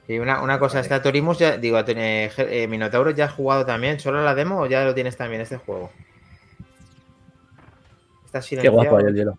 Y 0.08 0.20
una, 0.20 0.40
una 0.44 0.60
cosa, 0.60 0.76
Vale. 0.76 0.82
está 0.84 1.02
Torimus, 1.02 1.40
ya, 1.40 1.58
digo, 1.58 1.80
eh, 1.80 2.30
eh, 2.38 2.68
Minotauro 2.68 3.10
ya 3.10 3.26
has 3.26 3.32
jugado 3.32 3.66
también, 3.66 4.00
¿solo 4.00 4.24
la 4.24 4.36
demo 4.36 4.60
o 4.60 4.66
ya 4.68 4.86
lo 4.86 4.94
tienes 4.94 5.18
también 5.18 5.42
este 5.42 5.58
juego? 5.58 5.90
Está 8.26 8.38
Qué 8.38 8.46
silenciado. 8.46 8.76
guapo 8.78 8.98
ahí 8.98 9.06
el 9.08 9.16
hielo. 9.16 9.38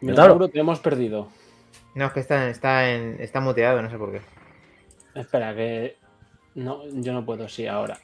Minotauro 0.00 0.34
Minotauro. 0.34 0.48
te 0.48 0.58
hemos 0.58 0.80
perdido. 0.80 1.28
No, 1.94 2.06
es 2.06 2.12
que 2.12 2.20
está, 2.20 2.48
está, 2.48 2.90
en, 2.90 3.16
está 3.20 3.40
muteado, 3.40 3.82
no 3.82 3.90
sé 3.90 3.98
por 3.98 4.12
qué. 4.12 4.20
Espera, 5.14 5.54
que. 5.54 5.96
No, 6.54 6.82
yo 6.92 7.12
no 7.12 7.24
puedo, 7.24 7.48
sí, 7.48 7.66
ahora. 7.66 7.98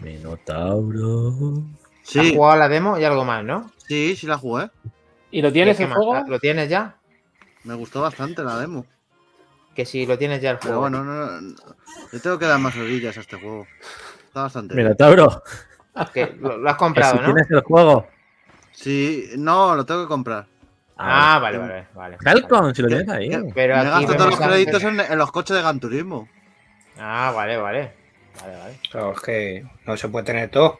Minotauro. 0.00 1.32
¿Has 1.32 2.02
Sí, 2.04 2.34
jugado 2.34 2.56
la 2.58 2.68
demo 2.68 2.98
y 2.98 3.04
algo 3.04 3.24
más, 3.24 3.44
no? 3.44 3.70
sí, 3.86 4.16
sí 4.16 4.26
la 4.26 4.38
jugué. 4.38 4.70
¿Y 5.30 5.42
lo 5.42 5.52
tienes 5.52 5.76
¿Qué 5.76 5.82
el 5.84 5.88
más? 5.90 5.98
juego? 5.98 6.24
¿Lo 6.28 6.38
tienes 6.38 6.68
ya? 6.68 6.96
Me 7.64 7.74
gustó 7.74 8.00
bastante 8.00 8.42
la 8.42 8.58
demo. 8.58 8.86
Que 9.74 9.84
si 9.84 10.06
lo 10.06 10.16
tienes 10.16 10.40
ya 10.40 10.52
el 10.52 10.58
Pero 10.58 10.80
juego. 10.80 10.80
bueno, 10.82 11.04
no, 11.04 11.40
no- 11.40 11.54
le 12.12 12.20
tengo 12.20 12.38
que 12.38 12.46
dar 12.46 12.58
más 12.58 12.74
orillas 12.76 13.16
a 13.16 13.20
este 13.20 13.36
juego. 13.36 13.66
Está 14.26 14.42
bastante 14.42 14.74
bien. 14.74 14.86
Minotauro. 14.86 15.42
Que 16.14 16.34
lo, 16.40 16.56
lo 16.56 16.68
has 16.70 16.74
que 16.76 16.78
comprado, 16.78 17.12
si 17.16 17.18
¿no? 17.18 17.24
tienes 17.26 17.50
el 17.50 17.60
juego. 17.60 18.06
Sí, 18.72 19.30
no, 19.36 19.74
lo 19.74 19.84
tengo 19.84 20.02
que 20.02 20.08
comprar. 20.08 20.46
Ah, 20.98 21.38
vale, 21.40 21.58
vale, 21.58 21.86
vale. 21.94 22.16
Helcom, 22.24 22.74
si 22.74 22.82
lo 22.82 22.88
tienes 22.88 23.08
ahí. 23.08 23.30
Pero 23.54 23.74
Me 23.76 23.80
aquí 23.82 23.90
gasto 24.06 24.16
todos 24.16 24.30
los 24.30 24.40
créditos 24.40 24.82
en, 24.82 25.00
en 25.00 25.18
los 25.18 25.30
coches 25.30 25.54
de 25.56 25.62
Gran 25.62 25.78
Turismo. 25.80 26.28
Ah, 26.98 27.32
vale, 27.34 27.56
vale. 27.56 27.92
Vale, 28.40 28.56
vale. 28.56 28.74
Claro, 28.90 29.12
es 29.12 29.20
que 29.20 29.64
no 29.86 29.96
se 29.96 30.08
puede 30.08 30.24
tener 30.26 30.50
todo. 30.50 30.78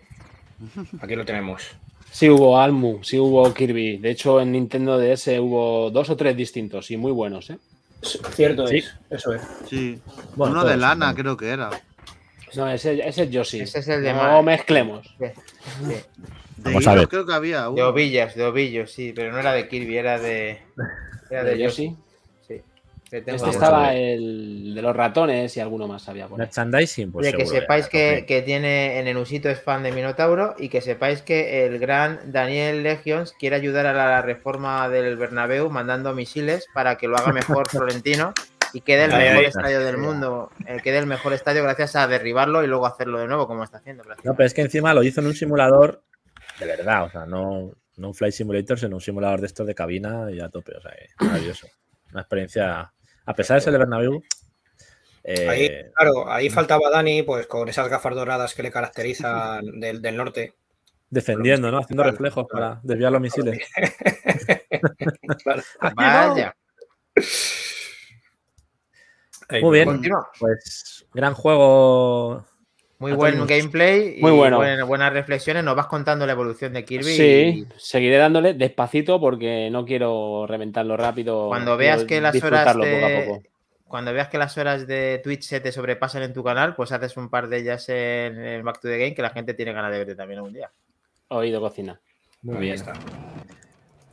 Aquí 1.01 1.15
lo 1.15 1.25
tenemos. 1.25 1.63
Sí 2.11 2.29
hubo 2.29 2.59
Almu, 2.61 3.03
sí 3.05 3.19
hubo 3.19 3.53
Kirby. 3.55 3.99
De 3.99 4.11
hecho, 4.11 4.41
en 4.41 4.51
Nintendo 4.53 4.99
DS 4.99 5.29
hubo 5.39 5.91
dos 5.91 6.11
o 6.11 6.17
tres 6.17 6.37
distintos 6.37 6.91
y 6.91 6.97
muy 6.97 7.13
buenos, 7.13 7.51
¿eh? 7.51 7.59
Cierto 8.03 8.67
Sí. 8.67 8.79
es. 8.79 8.95
Eso 9.11 9.35
es. 9.35 9.43
Sí. 9.69 10.01
Bueno, 10.35 10.53
Uno 10.55 10.63
de 10.65 10.69
todos, 10.75 10.81
lana, 10.81 11.15
creo 11.15 11.37
que 11.37 11.49
era. 11.51 11.71
No, 12.57 12.69
ese, 12.69 13.07
ese 13.07 13.25
es 13.25 13.31
Yoshi. 13.31 13.61
Ese 13.61 13.81
es 13.81 13.89
el 13.89 14.03
de 14.03 14.13
no 14.15 14.43
mezclemos. 14.43 15.07
Sí, 15.19 15.27
sí. 15.87 15.95
De 16.59 16.71
Vamos 16.71 16.87
a 16.87 16.93
hilos 16.93 17.03
ver. 17.03 17.09
creo 17.09 17.27
que 17.27 17.33
había 17.35 17.63
De 17.63 17.69
uno. 17.69 17.89
ovillas, 17.89 18.35
de 18.35 18.45
ovillos, 18.45 18.91
sí, 18.93 19.13
pero 19.15 19.33
no 19.33 19.39
era 19.39 19.53
de 19.53 19.69
Kirby, 19.69 19.97
era 19.97 20.19
de. 20.19 20.61
Era 21.31 21.45
de, 21.45 21.51
De 21.53 21.59
Yoshi. 21.59 21.87
Yoshi. 21.91 21.97
Sí. 22.47 22.63
Este 23.11 23.35
estaba 23.35 23.95
el 23.95 24.75
de 24.75 24.83
los 24.83 24.95
ratones 24.95 25.57
y 25.57 25.61
alguno 25.61 25.87
más 25.87 26.09
había 26.09 26.27
por. 26.27 26.39
Merchandising, 26.39 27.13
pues 27.13 27.27
Oye, 27.27 27.37
que 27.37 27.45
seguro 27.47 27.61
sepáis 27.63 27.85
era, 27.93 28.17
que, 28.21 28.27
que 28.27 28.43
tiene 28.43 28.99
en 28.99 29.07
el 29.07 29.17
Usito 29.17 29.49
es 29.49 29.61
fan 29.63 29.83
de 29.83 29.93
Minotauro 29.93 30.55
y 30.59 30.69
que 30.69 30.81
sepáis 30.81 31.23
que 31.23 31.65
el 31.67 31.79
gran 31.79 32.21
Daniel 32.33 32.83
Legions 32.83 33.33
quiere 33.39 33.57
ayudar 33.57 33.87
a 33.87 33.93
la 33.93 34.21
reforma 34.21 34.89
del 34.89 35.17
Bernabéu 35.17 35.71
mandando 35.71 36.13
misiles 36.13 36.67
para 36.75 36.97
que 36.99 37.09
lo 37.09 37.17
haga 37.17 37.33
mejor 37.33 37.69
Florentino 37.71 38.35
y 38.75 38.83
quede 38.83 39.05
el 39.05 39.13
mejor 39.13 39.45
estadio 39.45 39.81
del 39.81 39.97
mundo, 39.97 40.51
eh, 40.67 40.79
quede 40.85 40.99
el 40.99 41.07
mejor 41.07 41.33
estadio 41.33 41.63
gracias 41.63 41.97
a 41.97 42.07
derribarlo 42.07 42.63
y 42.63 42.67
luego 42.67 42.85
hacerlo 42.87 43.19
de 43.19 43.27
nuevo 43.27 43.47
como 43.47 43.65
está 43.65 43.79
haciendo. 43.79 44.05
No, 44.25 44.35
pero 44.35 44.47
es 44.47 44.53
que 44.53 44.61
encima 44.61 44.93
lo 44.93 45.03
hizo 45.03 45.23
en 45.23 45.29
un 45.29 45.35
simulador 45.35 46.03
de 46.61 46.67
verdad, 46.67 47.05
o 47.05 47.11
sea, 47.11 47.27
no, 47.27 47.73
no 47.97 48.09
un 48.09 48.15
Flight 48.15 48.35
Simulator, 48.35 48.79
sino 48.79 48.97
un 48.97 49.01
simulador 49.01 49.41
de 49.41 49.47
estos 49.47 49.67
de 49.67 49.75
cabina 49.75 50.31
y 50.31 50.41
a 50.41 50.49
tope, 50.49 50.77
o 50.77 50.81
sea, 50.81 50.93
maravilloso. 51.21 51.67
Una 52.13 52.21
experiencia, 52.23 52.93
a 53.27 53.35
pesar 53.35 53.57
de 53.57 53.61
ser 53.63 53.73
de 53.73 53.79
Bernabéu, 53.79 54.23
eh, 55.25 55.49
Ahí, 55.49 55.69
claro, 55.95 56.31
ahí 56.31 56.49
faltaba 56.49 56.89
Dani, 56.91 57.23
pues 57.23 57.47
con 57.47 57.69
esas 57.69 57.89
gafas 57.89 58.15
doradas 58.15 58.55
que 58.55 58.63
le 58.63 58.71
caracterizan 58.71 59.63
del, 59.81 60.01
del 60.01 60.17
norte. 60.17 60.55
defendiendo, 61.11 61.71
¿no? 61.71 61.79
Haciendo 61.79 62.03
Claro, 62.03 62.13
reflejos 62.13 62.47
claro. 62.49 62.67
para 62.69 62.81
desviar 62.83 63.13
los 63.13 63.21
misiles. 63.21 63.59
Claro. 65.45 65.63
Vaya. 65.97 66.57
Muy 69.63 69.77
bien. 69.79 69.89
Continúa. 69.89 70.29
Pues 70.39 71.07
gran 71.15 71.35
juego. 71.35 72.45
Muy 72.99 73.13
buen 73.13 73.35
todos. 73.37 73.49
gameplay 73.49 74.17
y 74.19 74.21
Muy 74.21 74.33
bueno. 74.33 74.57
buen- 74.57 74.87
buenas 74.87 75.13
reflexiones. 75.13 75.63
Nos 75.63 75.77
vas 75.77 75.87
contando 75.87 76.27
la 76.27 76.33
evolución 76.33 76.73
de 76.73 76.85
Kirby. 76.85 77.05
Sí, 77.05 77.23
y 77.23 77.67
seguiré 77.77 78.17
dándole 78.17 78.55
despacito 78.55 79.21
porque 79.21 79.69
no 79.71 79.85
quiero 79.85 80.47
reventarlo 80.49 80.97
rápido. 80.97 81.47
cuando 81.49 81.77
veas 81.77 82.05
que 82.05 82.21
las 82.21 82.35
horas 82.35 82.43
disfrutarlo 82.75 82.85
poco 82.85 83.07
a 83.07 83.09
de, 83.09 83.23
poco. 83.27 83.43
cuando 83.87 84.13
veas 84.13 84.29
que 84.29 84.39
las 84.39 84.59
horas 84.59 84.87
de 84.89 85.21
Twitch 85.23 85.43
se 85.45 85.61
te 85.61 85.71
sobrepasan 85.71 86.23
en 86.25 86.33
tu 86.33 86.43
canal, 86.43 86.75
pues 86.75 86.91
haces 86.91 87.17
un 87.17 87.29
par 87.31 87.49
de 87.49 87.59
ellas 87.59 87.89
en 87.89 88.37
el 88.39 88.63
Back 88.65 88.81
to 88.81 88.89
the 88.89 88.99
Game 88.99 89.15
que 89.15 89.23
la 89.23 89.31
gente 89.31 89.55
tiene 89.55 89.73
ganas 89.73 89.93
de 89.93 89.99
verte 89.99 90.15
también 90.17 90.41
un 90.41 90.53
día. 90.53 90.71
Oído 91.29 91.61
cocina. 91.61 92.01
Muy 92.43 92.57
Ahí 92.57 92.61
bien. 92.63 92.75
está. 92.75 92.95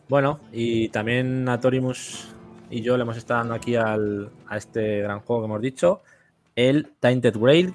Bueno, 0.07 0.39
y 0.51 0.89
también 0.89 1.49
a 1.49 1.59
Torimus 1.59 2.35
y 2.69 2.81
yo 2.81 2.97
le 2.97 3.03
hemos 3.03 3.17
estado 3.17 3.39
dando 3.39 3.55
aquí 3.55 3.75
al, 3.75 4.29
a 4.47 4.57
este 4.57 5.01
gran 5.01 5.21
juego 5.21 5.41
que 5.41 5.45
hemos 5.45 5.61
dicho, 5.61 6.01
el 6.55 6.91
Tainted 6.99 7.35
Grail, 7.37 7.73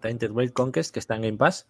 Tainted 0.00 0.32
Grail 0.32 0.52
Conquest, 0.52 0.92
que 0.92 1.00
está 1.00 1.16
en 1.16 1.22
Game 1.22 1.38
Pass. 1.38 1.66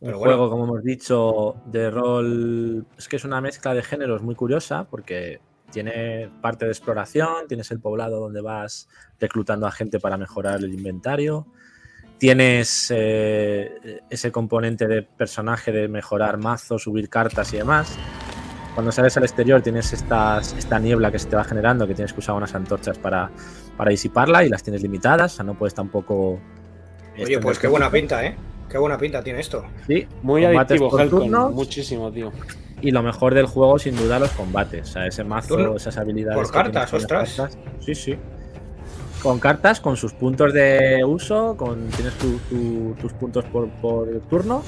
Un 0.00 0.08
Pero 0.08 0.18
bueno. 0.18 0.36
juego, 0.36 0.50
como 0.50 0.64
hemos 0.64 0.84
dicho, 0.84 1.56
de 1.66 1.90
rol. 1.90 2.86
Es 2.96 3.08
que 3.08 3.16
es 3.16 3.24
una 3.24 3.40
mezcla 3.40 3.74
de 3.74 3.82
géneros 3.82 4.22
muy 4.22 4.34
curiosa, 4.34 4.84
porque 4.88 5.40
tiene 5.70 6.30
parte 6.40 6.64
de 6.64 6.70
exploración, 6.70 7.46
tienes 7.46 7.70
el 7.70 7.80
poblado 7.80 8.20
donde 8.20 8.40
vas 8.40 8.88
reclutando 9.20 9.66
a 9.66 9.72
gente 9.72 10.00
para 10.00 10.16
mejorar 10.16 10.60
el 10.60 10.72
inventario. 10.72 11.46
Tienes 12.18 12.92
eh, 12.94 14.00
ese 14.10 14.32
componente 14.32 14.88
de 14.88 15.02
personaje 15.02 15.70
de 15.70 15.88
mejorar 15.88 16.36
mazos, 16.38 16.82
subir 16.82 17.08
cartas 17.08 17.52
y 17.52 17.58
demás. 17.58 17.96
cuando 18.74 18.92
sales 18.92 19.16
al 19.16 19.24
exterior 19.24 19.60
tienes 19.60 19.92
estas, 19.92 20.52
esta 20.54 20.78
niebla 20.78 21.10
que 21.10 21.18
se 21.18 21.28
te 21.28 21.36
va 21.36 21.44
generando, 21.44 21.86
que 21.86 21.94
tienes 21.94 22.12
que 22.12 22.20
usar 22.20 22.34
unas 22.34 22.54
antorchas 22.54 22.98
para, 22.98 23.30
para 23.76 23.90
disiparla 23.90 24.44
y 24.44 24.48
las 24.48 24.62
tienes 24.62 24.82
limitadas, 24.82 25.34
o 25.34 25.36
sea, 25.36 25.44
no 25.44 25.54
puedes 25.54 25.74
tampoco... 25.74 26.40
Oye, 27.22 27.38
pues 27.38 27.58
qué 27.58 27.66
buena 27.68 27.90
pinta, 27.90 28.24
¿eh? 28.24 28.36
Qué 28.68 28.78
buena 28.78 28.98
pinta 28.98 29.22
tiene 29.22 29.40
esto. 29.40 29.64
Sí, 29.86 30.06
Muy 30.22 30.42
combates 30.42 30.80
adictivo, 30.80 31.08
turnos. 31.08 31.52
Muchísimo, 31.52 32.12
tío. 32.12 32.32
Y 32.80 32.90
lo 32.90 33.02
mejor 33.02 33.34
del 33.34 33.46
juego, 33.46 33.78
sin 33.78 33.96
duda, 33.96 34.18
los 34.18 34.30
combates. 34.32 34.90
O 34.90 34.92
sea, 34.92 35.06
ese 35.06 35.24
mazo, 35.24 35.56
Turno- 35.56 35.76
esas 35.76 35.96
habilidades. 35.96 36.36
por 36.38 36.50
cartas, 36.52 36.92
ostras. 36.92 37.34
cartas. 37.36 37.58
Sí, 37.80 37.94
sí. 37.94 38.16
Con 39.22 39.40
cartas, 39.40 39.80
con 39.80 39.96
sus 39.96 40.12
puntos 40.12 40.52
de 40.52 41.02
uso, 41.04 41.56
con 41.56 41.88
tienes 41.88 42.14
tu- 42.18 42.38
tu- 42.48 42.94
tus 43.00 43.12
puntos 43.14 43.44
por, 43.46 43.68
por 43.68 44.06
turno, 44.30 44.62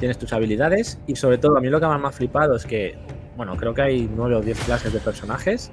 tienes 0.00 0.18
tus 0.18 0.32
habilidades. 0.32 0.98
Y 1.06 1.14
sobre 1.14 1.38
todo, 1.38 1.56
a 1.56 1.60
mí 1.60 1.68
lo 1.68 1.78
que 1.78 1.86
más 1.86 2.00
me 2.00 2.08
ha 2.08 2.12
flipado 2.12 2.56
es 2.56 2.64
que, 2.64 2.96
bueno, 3.36 3.56
creo 3.56 3.72
que 3.72 3.82
hay 3.82 4.10
nueve 4.16 4.34
o 4.34 4.40
diez 4.40 4.58
clases 4.64 4.92
de 4.92 4.98
personajes 4.98 5.70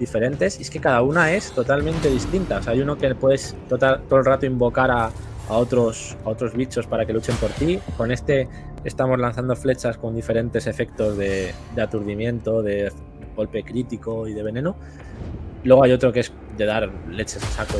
diferentes. 0.00 0.58
Y 0.58 0.62
es 0.62 0.70
que 0.70 0.80
cada 0.80 1.02
una 1.02 1.30
es 1.32 1.52
totalmente 1.52 2.10
distinta. 2.10 2.56
O 2.58 2.62
sea, 2.62 2.72
hay 2.72 2.80
uno 2.80 2.98
que 2.98 3.14
puedes 3.14 3.54
total- 3.68 4.00
todo 4.08 4.18
el 4.18 4.24
rato 4.24 4.44
invocar 4.46 4.90
a, 4.90 5.10
a 5.48 5.54
otros, 5.54 6.16
a 6.24 6.28
otros 6.28 6.54
bichos 6.54 6.86
para 6.86 7.06
que 7.06 7.12
luchen 7.12 7.36
por 7.36 7.50
ti. 7.50 7.78
Con 7.96 8.10
este 8.10 8.48
estamos 8.84 9.18
lanzando 9.18 9.54
flechas 9.56 9.96
con 9.96 10.14
diferentes 10.14 10.66
efectos 10.66 11.16
de, 11.16 11.54
aturdimiento, 11.80 12.62
de 12.62 12.92
golpe 13.36 13.62
crítico 13.62 14.26
y 14.26 14.34
de 14.34 14.42
veneno. 14.42 14.76
Luego 15.64 15.84
hay 15.84 15.92
otro 15.92 16.12
que 16.12 16.20
es 16.20 16.32
de 16.56 16.66
dar 16.66 16.90
leches 17.08 17.42
a 17.42 17.64
saco 17.64 17.78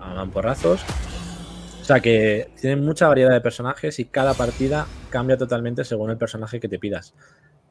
a 0.00 0.14
mamporrazos. 0.14 0.82
O 1.80 1.84
sea 1.84 2.00
que 2.00 2.50
tienen 2.60 2.84
mucha 2.84 3.08
variedad 3.08 3.32
de 3.32 3.40
personajes 3.40 3.98
y 3.98 4.04
cada 4.04 4.34
partida 4.34 4.86
cambia 5.10 5.36
totalmente 5.36 5.84
según 5.84 6.10
el 6.10 6.16
personaje 6.16 6.60
que 6.60 6.68
te 6.68 6.78
pidas. 6.78 7.14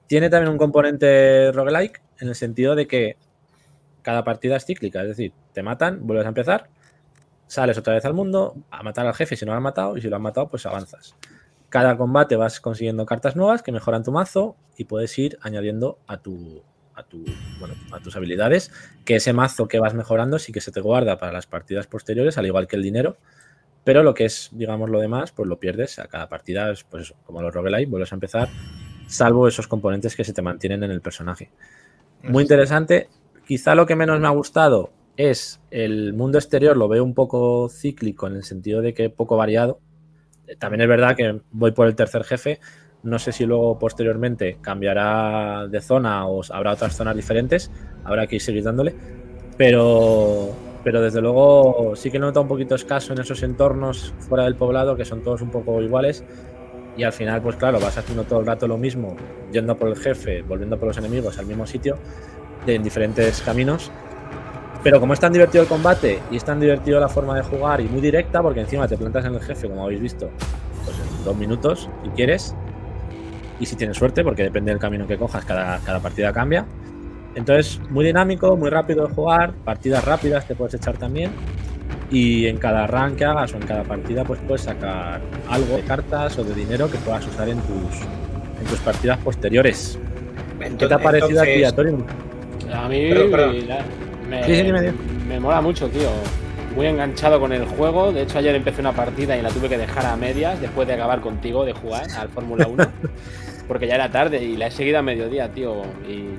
Tiene 0.07 0.29
también 0.29 0.51
un 0.51 0.57
componente 0.57 1.51
roguelike 1.53 2.01
en 2.19 2.27
el 2.27 2.35
sentido 2.35 2.75
de 2.75 2.87
que 2.87 3.15
cada 4.01 4.23
partida 4.23 4.57
es 4.57 4.65
cíclica, 4.65 5.01
es 5.01 5.09
decir, 5.09 5.31
te 5.53 5.63
matan, 5.63 6.05
vuelves 6.05 6.25
a 6.25 6.29
empezar, 6.29 6.69
sales 7.51 7.77
otra 7.77 7.95
vez 7.95 8.05
al 8.05 8.13
mundo 8.13 8.55
a 8.71 8.81
matar 8.81 9.05
al 9.05 9.13
jefe 9.13 9.35
si 9.35 9.43
no 9.43 9.51
lo 9.51 9.57
han 9.57 9.63
matado 9.63 9.97
y 9.97 10.01
si 10.01 10.07
lo 10.07 10.15
han 10.15 10.21
matado 10.21 10.47
pues 10.47 10.65
avanzas. 10.65 11.17
Cada 11.67 11.97
combate 11.97 12.37
vas 12.37 12.61
consiguiendo 12.61 13.05
cartas 13.05 13.35
nuevas 13.35 13.61
que 13.61 13.73
mejoran 13.73 14.03
tu 14.03 14.13
mazo 14.13 14.55
y 14.77 14.85
puedes 14.85 15.17
ir 15.19 15.37
añadiendo 15.41 15.99
a 16.07 16.17
tu 16.17 16.63
a 16.95 17.03
tu 17.03 17.25
bueno, 17.59 17.73
a 17.91 17.99
tus 17.99 18.15
habilidades, 18.15 18.71
que 19.03 19.17
ese 19.17 19.33
mazo 19.33 19.67
que 19.67 19.79
vas 19.79 19.93
mejorando 19.93 20.39
sí 20.39 20.53
que 20.53 20.61
se 20.61 20.71
te 20.71 20.79
guarda 20.79 21.17
para 21.17 21.33
las 21.33 21.45
partidas 21.45 21.87
posteriores, 21.87 22.37
al 22.37 22.45
igual 22.45 22.67
que 22.67 22.77
el 22.77 22.83
dinero, 22.83 23.17
pero 23.83 24.01
lo 24.01 24.13
que 24.13 24.25
es, 24.25 24.49
digamos, 24.53 24.89
lo 24.89 24.99
demás, 24.99 25.33
pues 25.33 25.49
lo 25.49 25.59
pierdes 25.59 25.99
a 25.99 26.07
cada 26.07 26.29
partida, 26.29 26.71
es, 26.71 26.83
pues 26.85 27.03
eso, 27.03 27.15
como 27.25 27.41
los 27.41 27.53
roguelike, 27.53 27.89
vuelves 27.89 28.13
a 28.13 28.15
empezar, 28.15 28.47
salvo 29.07 29.47
esos 29.47 29.67
componentes 29.67 30.15
que 30.15 30.23
se 30.23 30.33
te 30.33 30.41
mantienen 30.41 30.83
en 30.83 30.91
el 30.91 31.01
personaje. 31.01 31.49
Muy 32.23 32.43
interesante. 32.43 33.09
Quizá 33.45 33.73
lo 33.73 33.85
que 33.85 33.95
menos 33.95 34.19
me 34.19 34.27
ha 34.27 34.31
gustado 34.31 34.91
es 35.17 35.61
el 35.71 36.13
mundo 36.13 36.37
exterior, 36.37 36.77
lo 36.77 36.87
veo 36.87 37.03
un 37.03 37.13
poco 37.13 37.69
cíclico 37.69 38.27
en 38.27 38.35
el 38.35 38.43
sentido 38.43 38.81
de 38.81 38.93
que 38.93 39.09
poco 39.09 39.37
variado. 39.37 39.79
También 40.59 40.81
es 40.81 40.87
verdad 40.87 41.15
que 41.15 41.41
voy 41.51 41.71
por 41.71 41.87
el 41.87 41.95
tercer 41.95 42.23
jefe. 42.23 42.59
No 43.03 43.19
sé 43.19 43.31
si 43.31 43.45
luego 43.45 43.79
posteriormente 43.79 44.57
cambiará 44.61 45.67
de 45.67 45.81
zona 45.81 46.27
o 46.27 46.41
habrá 46.51 46.73
otras 46.73 46.95
zonas 46.95 47.15
diferentes. 47.15 47.71
Habrá 48.03 48.27
que 48.27 48.35
ir 48.35 48.41
seguir 48.41 48.63
dándole. 48.63 48.93
Pero, 49.57 50.49
pero 50.83 51.01
desde 51.01 51.21
luego 51.21 51.95
sí 51.95 52.11
que 52.11 52.19
nota 52.19 52.39
un 52.39 52.47
poquito 52.47 52.75
escaso 52.75 53.13
en 53.13 53.19
esos 53.19 53.43
entornos 53.43 54.13
fuera 54.19 54.45
del 54.45 54.55
poblado, 54.55 54.95
que 54.95 55.05
son 55.05 55.23
todos 55.23 55.41
un 55.41 55.51
poco 55.51 55.81
iguales. 55.81 56.23
Y 56.97 57.03
al 57.03 57.13
final, 57.13 57.41
pues 57.41 57.55
claro, 57.55 57.79
vas 57.79 57.97
haciendo 57.97 58.23
todo 58.25 58.41
el 58.41 58.45
rato 58.45 58.67
lo 58.67 58.77
mismo, 58.77 59.15
yendo 59.51 59.77
por 59.77 59.87
el 59.87 59.95
jefe, 59.95 60.41
volviendo 60.41 60.77
por 60.77 60.89
los 60.89 60.97
enemigos 60.97 61.39
al 61.39 61.45
mismo 61.45 61.65
sitio, 61.65 61.97
en 62.67 62.83
diferentes 62.83 63.41
caminos. 63.41 63.91
Pero 64.83 64.99
como 64.99 65.13
es 65.13 65.19
tan 65.19 65.31
divertido 65.31 65.61
el 65.63 65.69
combate 65.69 66.19
y 66.31 66.37
es 66.37 66.43
tan 66.43 66.59
divertido 66.59 66.99
la 66.99 67.07
forma 67.07 67.35
de 67.35 67.43
jugar 67.43 67.81
y 67.81 67.85
muy 67.85 68.01
directa, 68.01 68.41
porque 68.41 68.61
encima 68.61 68.87
te 68.87 68.97
plantas 68.97 69.25
en 69.25 69.35
el 69.35 69.41
jefe, 69.41 69.67
como 69.69 69.83
habéis 69.83 70.01
visto, 70.01 70.29
pues 70.85 70.97
en 70.97 71.23
dos 71.23 71.35
minutos, 71.37 71.87
si 72.03 72.09
quieres, 72.09 72.55
y 73.59 73.65
si 73.67 73.75
tienes 73.75 73.95
suerte, 73.97 74.23
porque 74.23 74.41
depende 74.43 74.71
del 74.71 74.79
camino 74.79 75.05
que 75.05 75.17
cojas, 75.17 75.45
cada, 75.45 75.77
cada 75.79 75.99
partida 75.99 76.33
cambia. 76.33 76.65
Entonces, 77.35 77.79
muy 77.91 78.03
dinámico, 78.03 78.57
muy 78.57 78.69
rápido 78.71 79.07
de 79.07 79.13
jugar, 79.13 79.53
partidas 79.63 80.03
rápidas 80.03 80.47
te 80.47 80.55
puedes 80.55 80.73
echar 80.73 80.97
también. 80.97 81.31
Y 82.09 82.47
en 82.47 82.57
cada 82.57 82.87
run 82.87 83.15
que 83.15 83.23
hagas 83.23 83.53
o 83.53 83.57
en 83.57 83.63
cada 83.63 83.83
partida, 83.83 84.25
pues 84.25 84.39
puedes 84.45 84.63
sacar 84.63 85.21
algo 85.47 85.77
de 85.77 85.83
cartas 85.83 86.37
o 86.39 86.43
de 86.43 86.53
dinero 86.55 86.89
que 86.91 86.97
puedas 86.97 87.25
usar 87.25 87.47
en 87.47 87.59
tus, 87.59 88.01
en 88.59 88.65
tus 88.67 88.79
partidas 88.79 89.17
posteriores. 89.19 89.97
¿Qué 90.77 90.87
te 90.87 90.93
ha 90.93 90.97
parecido 90.99 91.41
aquí, 91.41 91.63
Entonces, 91.63 91.75
Torium? 91.75 92.03
A 92.73 92.89
mí 92.89 93.09
Perdón, 93.09 93.31
perdón. 93.31 93.67
la- 93.67 93.85
me, 94.31 94.43
Sí, 94.45 94.55
sí, 94.55 94.63
dime, 94.63 94.81
dime. 94.81 94.93
me 95.27 95.39
mola 95.39 95.61
mucho, 95.61 95.89
tío. 95.89 96.09
Muy 96.75 96.87
enganchado 96.87 97.39
con 97.39 97.51
el 97.51 97.65
juego. 97.65 98.11
De 98.11 98.21
hecho, 98.23 98.37
ayer 98.37 98.55
empecé 98.55 98.79
una 98.81 98.93
partida 98.93 99.37
y 99.37 99.41
la 99.41 99.49
tuve 99.49 99.67
que 99.67 99.77
dejar 99.77 100.05
a 100.05 100.15
medias 100.15 100.59
después 100.61 100.87
de 100.87 100.93
acabar 100.93 101.19
contigo 101.19 101.65
de 101.65 101.73
jugar 101.73 102.07
al 102.17 102.29
Fórmula 102.29 102.67
1. 102.67 102.83
porque 103.67 103.87
ya 103.87 103.95
era 103.95 104.09
tarde 104.09 104.43
y 104.43 104.57
la 104.57 104.67
he 104.67 104.71
seguido 104.71 104.99
a 104.99 105.01
mediodía, 105.01 105.51
tío. 105.51 105.83
Y 106.07 106.29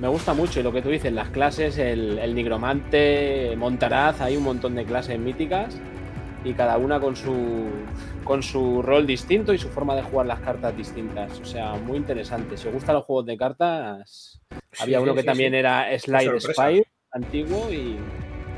me 0.00 0.08
gusta 0.08 0.34
mucho. 0.34 0.58
Y 0.58 0.62
lo 0.64 0.72
que 0.72 0.82
tú 0.82 0.88
dices, 0.88 1.12
las 1.12 1.28
clases, 1.28 1.78
el, 1.78 2.18
el 2.18 2.34
nigromante, 2.34 3.54
Montaraz, 3.56 4.20
hay 4.20 4.36
un 4.36 4.42
montón 4.42 4.74
de 4.74 4.84
clases 4.84 5.18
míticas. 5.18 5.78
Y 6.44 6.52
cada 6.52 6.76
una 6.76 7.00
con 7.00 7.16
su, 7.16 7.70
con 8.24 8.42
su 8.42 8.82
rol 8.82 9.06
distinto 9.06 9.54
y 9.54 9.58
su 9.58 9.68
forma 9.68 9.94
de 9.94 10.02
jugar 10.02 10.26
las 10.26 10.40
cartas 10.40 10.76
distintas. 10.76 11.40
O 11.40 11.44
sea, 11.44 11.74
muy 11.74 11.96
interesante. 11.96 12.56
Si 12.56 12.66
os 12.68 12.74
gustan 12.74 12.96
los 12.96 13.04
juegos 13.04 13.26
de 13.26 13.36
cartas, 13.36 14.40
había 14.80 14.98
sí, 14.98 15.02
uno 15.02 15.14
que 15.14 15.20
sí, 15.20 15.26
también 15.26 15.52
sí. 15.52 15.58
era 15.58 15.98
Slide. 15.98 16.40
Spire, 16.40 16.86
antiguo, 17.14 17.72
y 17.72 17.96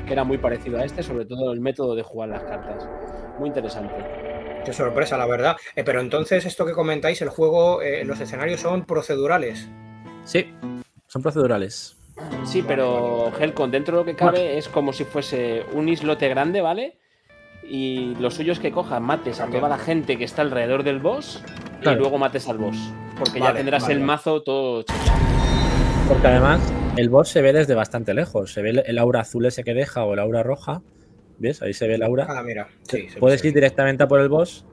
que 0.05 0.13
era 0.13 0.23
muy 0.23 0.37
parecido 0.37 0.79
a 0.79 0.83
este, 0.85 1.03
sobre 1.03 1.25
todo 1.25 1.53
el 1.53 1.59
método 1.61 1.95
de 1.95 2.03
jugar 2.03 2.29
las 2.29 2.43
cartas. 2.43 2.87
Muy 3.39 3.49
interesante. 3.49 3.93
Qué 4.65 4.73
sorpresa, 4.73 5.17
la 5.17 5.27
verdad. 5.27 5.55
Eh, 5.75 5.83
pero 5.83 6.01
entonces, 6.01 6.45
esto 6.45 6.65
que 6.65 6.73
comentáis, 6.73 7.21
el 7.21 7.29
juego, 7.29 7.81
eh, 7.81 8.03
los 8.03 8.19
escenarios 8.19 8.59
son 8.59 8.85
procedurales. 8.85 9.69
Sí, 10.23 10.53
son 11.07 11.21
procedurales. 11.21 11.95
Sí, 12.45 12.63
pero 12.67 13.31
Helcon, 13.39 13.69
dentro 13.69 13.97
de 13.97 14.01
lo 14.01 14.05
que 14.05 14.15
cabe, 14.15 14.57
es 14.57 14.67
como 14.67 14.91
si 14.91 15.03
fuese 15.03 15.63
un 15.73 15.87
islote 15.87 16.27
grande, 16.29 16.61
¿vale? 16.61 16.97
Y 17.63 18.15
lo 18.19 18.31
suyo 18.31 18.53
es 18.53 18.59
que 18.59 18.71
cojas, 18.71 18.99
mates 19.01 19.39
a 19.39 19.47
toda 19.47 19.69
la 19.69 19.77
gente 19.77 20.17
que 20.17 20.23
está 20.23 20.41
alrededor 20.41 20.83
del 20.83 20.99
boss 20.99 21.43
Claro. 21.81 21.97
y 21.97 22.01
luego 22.01 22.17
mates 22.17 22.47
al 22.49 22.57
boss. 22.57 22.77
Porque 23.19 23.39
ya 23.39 23.53
tendrás 23.53 23.83
vale, 23.83 23.93
el 23.95 23.99
mazo 24.01 24.41
todo. 24.41 24.83
Porque 26.07 26.27
además 26.27 26.61
el 26.97 27.09
boss 27.09 27.29
se 27.29 27.41
ve 27.41 27.53
desde 27.53 27.75
bastante 27.75 28.13
lejos. 28.13 28.51
Se 28.53 28.61
ve 28.61 28.83
el- 28.85 28.97
aura 28.99 29.21
azul 29.21 29.45
ese 29.45 29.63
que 29.63 29.73
deja 29.73 30.03
o 30.03 30.13
el 30.13 30.19
aura 30.19 30.43
roja. 30.43 30.81
¿Ves? 31.39 31.61
Ahí 31.61 31.73
se 31.73 31.87
ve 31.87 31.95
el 31.95 32.03
aura. 32.03 32.25
Ah, 32.29 32.41
mira. 32.43 32.67
Sí, 32.83 33.09
se- 33.09 33.19
Puedes 33.19 33.41
se- 33.41 33.47
ir 33.49 33.53
directamente 33.53 34.03
a 34.03 34.07
por 34.07 34.19
el 34.19 34.27
boss 34.29 34.65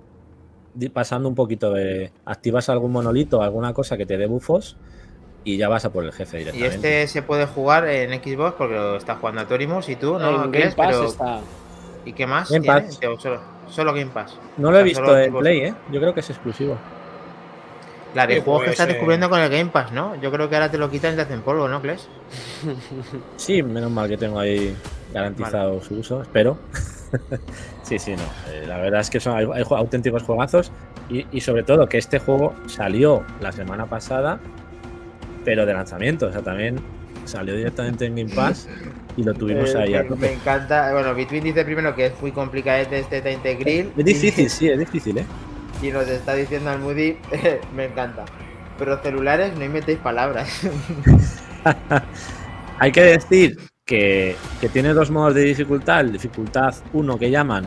di- 0.74 0.88
pasando 0.88 1.28
un 1.28 1.34
poquito 1.34 1.72
de... 1.72 2.10
Activas 2.24 2.68
algún 2.70 2.90
monolito, 2.92 3.42
alguna 3.42 3.72
cosa 3.74 3.96
que 3.98 4.06
te 4.06 4.16
dé 4.16 4.26
bufos 4.26 4.76
y 5.44 5.58
ya 5.58 5.68
vas 5.68 5.84
a 5.84 5.92
por 5.92 6.04
el 6.04 6.12
jefe 6.12 6.38
Y 6.40 6.44
directamente. 6.44 7.02
este 7.02 7.06
se 7.12 7.22
puede 7.22 7.46
jugar 7.46 7.86
en 7.86 8.10
Xbox 8.22 8.54
porque 8.56 8.74
lo 8.74 8.96
está 8.96 9.16
jugando 9.16 9.42
a 9.42 9.46
Torimus 9.46 9.88
y 9.90 9.96
tú, 9.96 10.18
¿no? 10.18 10.38
Game 10.38 10.50
¿Crees? 10.52 10.74
Pass 10.74 10.86
Pero- 10.88 11.04
está. 11.06 11.40
¿Y 12.06 12.12
qué 12.14 12.26
más? 12.26 12.50
Game 12.50 12.62
tiene? 12.62 12.80
Pass. 12.82 12.98
Solo, 13.20 13.40
solo 13.68 13.92
Game 13.92 14.10
Pass. 14.10 14.38
No 14.56 14.70
lo 14.70 14.78
he 14.78 14.82
o 14.82 14.84
sea, 14.84 15.02
visto 15.02 15.18
en. 15.18 15.34
Play, 15.34 15.58
¿eh? 15.60 15.74
Yo 15.92 16.00
creo 16.00 16.14
que 16.14 16.20
es 16.20 16.30
exclusivo. 16.30 16.78
La 18.14 18.26
de 18.26 18.36
Sí, 18.36 18.40
juegos 18.40 18.62
que 18.64 18.68
pues, 18.68 18.72
estás 18.72 18.88
eh, 18.88 18.92
descubriendo 18.94 19.28
con 19.28 19.40
el 19.40 19.50
Game 19.50 19.70
Pass, 19.70 19.92
¿no? 19.92 20.14
Yo 20.16 20.30
creo 20.30 20.48
que 20.48 20.54
ahora 20.56 20.70
te 20.70 20.78
lo 20.78 20.90
quitan 20.90 21.14
y 21.14 21.16
te 21.16 21.22
hacen 21.22 21.42
polvo, 21.42 21.68
¿no, 21.68 21.82
Kles? 21.82 22.08
Sí, 23.36 23.62
menos 23.62 23.90
mal 23.90 24.08
que 24.08 24.16
tengo 24.16 24.38
ahí 24.38 24.80
garantizado 25.12 25.80
su 25.82 25.96
uso, 25.96 26.22
espero. 26.22 26.58
sí, 27.82 27.98
sí, 27.98 28.16
no. 28.16 28.34
eh, 28.46 28.64
la 28.66 28.78
verdad 28.78 29.00
es 29.00 29.10
que 29.10 29.20
son 29.20 29.36
hay, 29.36 29.46
auténticos 29.70 30.22
juegazos 30.22 30.72
y, 31.08 31.26
y 31.30 31.40
sobre 31.40 31.62
todo 31.64 31.88
que 31.88 31.98
este 31.98 32.18
juego 32.18 32.54
salió 32.66 33.24
la 33.40 33.52
semana 33.52 33.86
pasada, 33.86 34.40
pero 35.44 35.66
de 35.66 35.74
lanzamiento. 35.74 36.26
O 36.28 36.32
sea, 36.32 36.42
también 36.42 36.88
salió 37.24 37.54
directamente 37.56 38.06
en 38.06 38.16
Game 38.16 38.30
Pass 38.34 38.68
y 39.16 39.22
lo 39.24 39.34
tuvimos 39.34 39.74
Eh, 39.74 39.78
ahí 39.78 39.94
a 39.94 40.02
me, 40.02 40.04
tope. 40.04 40.28
me 40.28 40.32
encanta. 40.32 40.92
Bueno, 40.92 41.14
Between 41.14 41.44
dice 41.44 41.64
primero 41.64 41.94
que 41.94 42.06
es 42.06 42.20
muy 42.20 42.32
complicado 42.32 42.78
este 42.90 43.22
Tainted 43.22 43.58
Grill. 43.60 43.92
Es 43.96 44.04
difícil, 44.04 44.50
sí, 44.50 44.68
es 44.68 44.78
difícil, 44.78 45.18
¿eh? 45.18 45.28
Y 45.84 45.90
nos 45.90 46.08
está 46.08 46.32
diciendo 46.32 46.70
al 46.70 46.80
Moody, 46.80 47.18
me 47.76 47.84
encanta. 47.84 48.24
Pero 48.78 48.96
celulares 49.02 49.54
no 49.54 49.68
metéis 49.68 49.98
palabras. 49.98 50.62
Hay 52.78 52.90
que 52.90 53.02
decir 53.02 53.58
que, 53.84 54.34
que 54.62 54.70
tiene 54.70 54.94
dos 54.94 55.10
modos 55.10 55.34
de 55.34 55.42
dificultad, 55.42 56.06
dificultad 56.06 56.74
1 56.94 57.18
que 57.18 57.30
llaman 57.30 57.66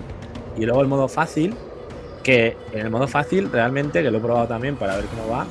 y 0.57 0.65
luego 0.65 0.81
el 0.81 0.87
modo 0.87 1.07
fácil, 1.07 1.53
que 2.23 2.57
en 2.73 2.87
el 2.87 2.89
modo 2.89 3.07
fácil 3.07 3.51
realmente, 3.51 4.01
que 4.01 4.09
lo 4.09 4.17
he 4.17 4.21
probado 4.21 4.47
también 4.47 4.77
para 4.77 4.95
ver 4.95 5.05
cómo 5.05 5.29
va, 5.29 5.45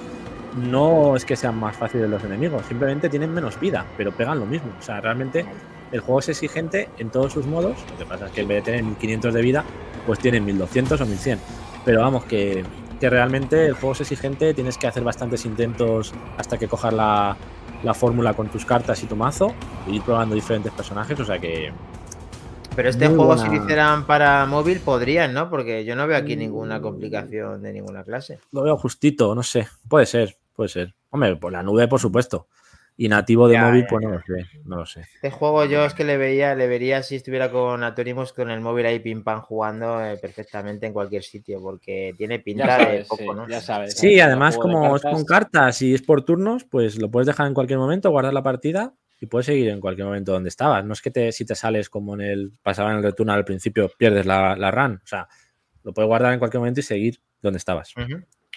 no 0.57 1.15
es 1.15 1.25
que 1.25 1.37
sean 1.37 1.57
más 1.57 1.77
fáciles 1.77 2.11
los 2.11 2.25
enemigos, 2.25 2.67
simplemente 2.67 3.09
tienen 3.09 3.33
menos 3.33 3.61
vida, 3.61 3.87
pero 3.97 4.11
pegan 4.11 4.41
lo 4.41 4.47
mismo. 4.47 4.73
O 4.77 4.83
sea, 4.83 5.01
realmente 5.01 5.47
el 5.93 6.01
juego 6.01 6.19
es 6.19 6.31
exigente 6.31 6.89
en 6.99 7.11
todos 7.11 7.33
sus 7.33 7.47
modos, 7.47 7.77
lo 7.93 7.99
que 7.99 8.07
pasa 8.07 8.27
es 8.27 8.33
que 8.33 8.41
en 8.41 8.49
vez 8.49 8.65
de 8.65 8.73
tener 8.73 8.83
1500 8.83 9.35
de 9.35 9.43
vida, 9.43 9.65
pues 10.05 10.19
tienen 10.19 10.45
1200 10.45 11.01
o 11.01 11.07
1100. 11.07 11.39
Pero 11.87 12.01
vamos, 12.03 12.25
que, 12.25 12.65
que 13.01 13.09
realmente 13.09 13.67
el 13.67 13.73
juego 13.73 13.93
es 13.93 14.03
exigente, 14.03 14.53
tienes 14.53 14.77
que 14.77 14.87
hacer 14.89 15.05
bastantes 15.05 15.47
intentos 15.47 16.13
hasta 16.37 16.59
que 16.59 16.69
cojas 16.69 16.93
la, 16.93 17.37
la 17.83 17.95
fórmula 17.95 18.35
con 18.35 18.49
tus 18.49 18.67
cartas 18.67 19.03
y 19.03 19.07
tu 19.07 19.17
mazo, 19.17 19.55
y 19.87 19.97
ir 19.97 20.03
probando 20.03 20.35
diferentes 20.35 20.73
personajes, 20.73 21.19
o 21.21 21.25
sea 21.25 21.39
que 21.39 21.73
Pero 22.75 22.89
este 22.89 23.07
juego, 23.07 23.27
buena. 23.27 23.43
si 23.43 23.49
lo 23.49 23.63
hicieran 23.63 24.05
para 24.07 24.45
móvil, 24.47 24.81
podrían, 24.81 25.33
¿no? 25.33 25.49
Porque 25.49 25.85
yo 25.85 25.97
no 25.97 26.07
veo 26.07 26.17
aquí 26.19 26.37
ninguna 26.37 26.81
complicación 26.83 27.63
de 27.63 27.73
ninguna 27.73 28.03
clase. 28.03 28.41
lo 28.53 28.63
veo 28.63 28.77
justito, 28.77 29.35
no 29.35 29.43
sé, 29.43 29.69
puede 29.89 30.07
ser, 30.07 30.37
puede 30.55 30.69
ser. 30.69 30.95
Hombre, 31.11 31.37
por 31.37 31.53
la 31.53 31.63
nube, 31.63 31.87
por 31.89 32.01
supuesto. 32.01 32.49
Y 32.99 33.09
nativo 33.09 33.47
de 33.47 33.55
Ya, 33.55 33.67
móvil, 33.67 33.83
ya, 33.83 33.89
pues 33.89 34.03
no 34.03 34.11
lo 34.11 34.21
sé, 34.21 34.47
no 34.65 34.77
lo 34.77 34.87
sé. 34.87 35.01
Este 35.01 35.31
juego 35.31 35.67
yo 35.67 35.85
es 35.85 35.93
que 35.93 36.05
le 36.05 36.17
veía, 36.17 36.55
le 36.55 36.67
vería 36.67 37.03
si 37.03 37.17
estuviera 37.17 37.51
con 37.51 37.85
Atorimus 37.85 38.33
con 38.33 38.51
el 38.51 38.61
móvil 38.61 38.87
ahí 38.87 39.01
pim 39.01 39.23
pam 39.23 39.43
jugando 39.43 40.03
eh, 40.03 40.17
perfectamente 40.17 40.87
en 40.87 40.95
cualquier 40.95 41.23
sitio, 41.23 41.61
porque 41.61 42.15
tiene 42.17 42.39
pinta 42.39 42.79
de 42.79 43.05
poco, 43.05 43.23
sí, 43.23 43.29
¿no? 43.35 43.49
ya 43.49 43.61
sabes. 43.61 43.99
Sí, 43.99 44.19
además, 44.19 44.57
como 44.57 44.97
es 44.97 45.03
con 45.03 45.25
cartas 45.25 45.83
y 45.83 45.95
es 45.95 46.01
por 46.01 46.25
turnos, 46.25 46.65
pues 46.65 46.99
lo 46.99 47.11
puedes 47.11 47.27
dejar 47.27 47.47
en 47.47 47.55
cualquier 47.55 47.79
momento, 47.79 48.11
guardar 48.11 48.33
la 48.33 48.43
partida 48.43 48.95
y 49.21 49.27
puedes 49.27 49.47
seguir 49.47 49.69
en 49.69 49.81
cualquier 49.81 50.07
momento 50.07 50.33
donde 50.33 50.49
estabas. 50.49 50.85
No 50.85 50.93
es 50.93 51.03
que 51.03 51.11
te, 51.11 51.33
si 51.33 51.45
te 51.45 51.55
sales 51.55 51.91
como 51.91 52.15
en 52.15 52.21
el 52.23 52.53
pasaba 52.63 52.91
en 52.93 52.99
el 52.99 53.03
return 53.03 53.31
al 53.31 53.45
principio, 53.45 53.91
pierdes 53.97 54.27
la, 54.27 54.57
la 54.57 54.71
run. 54.71 55.01
O 55.03 55.07
sea, 55.07 55.29
lo 55.83 55.93
puedes 55.93 56.09
guardar 56.09 56.33
en 56.33 56.39
cualquier 56.39 56.61
momento 56.61 56.81
y 56.81 56.83
seguir 56.83 57.21
donde 57.41 57.59
estabas. 57.59 57.95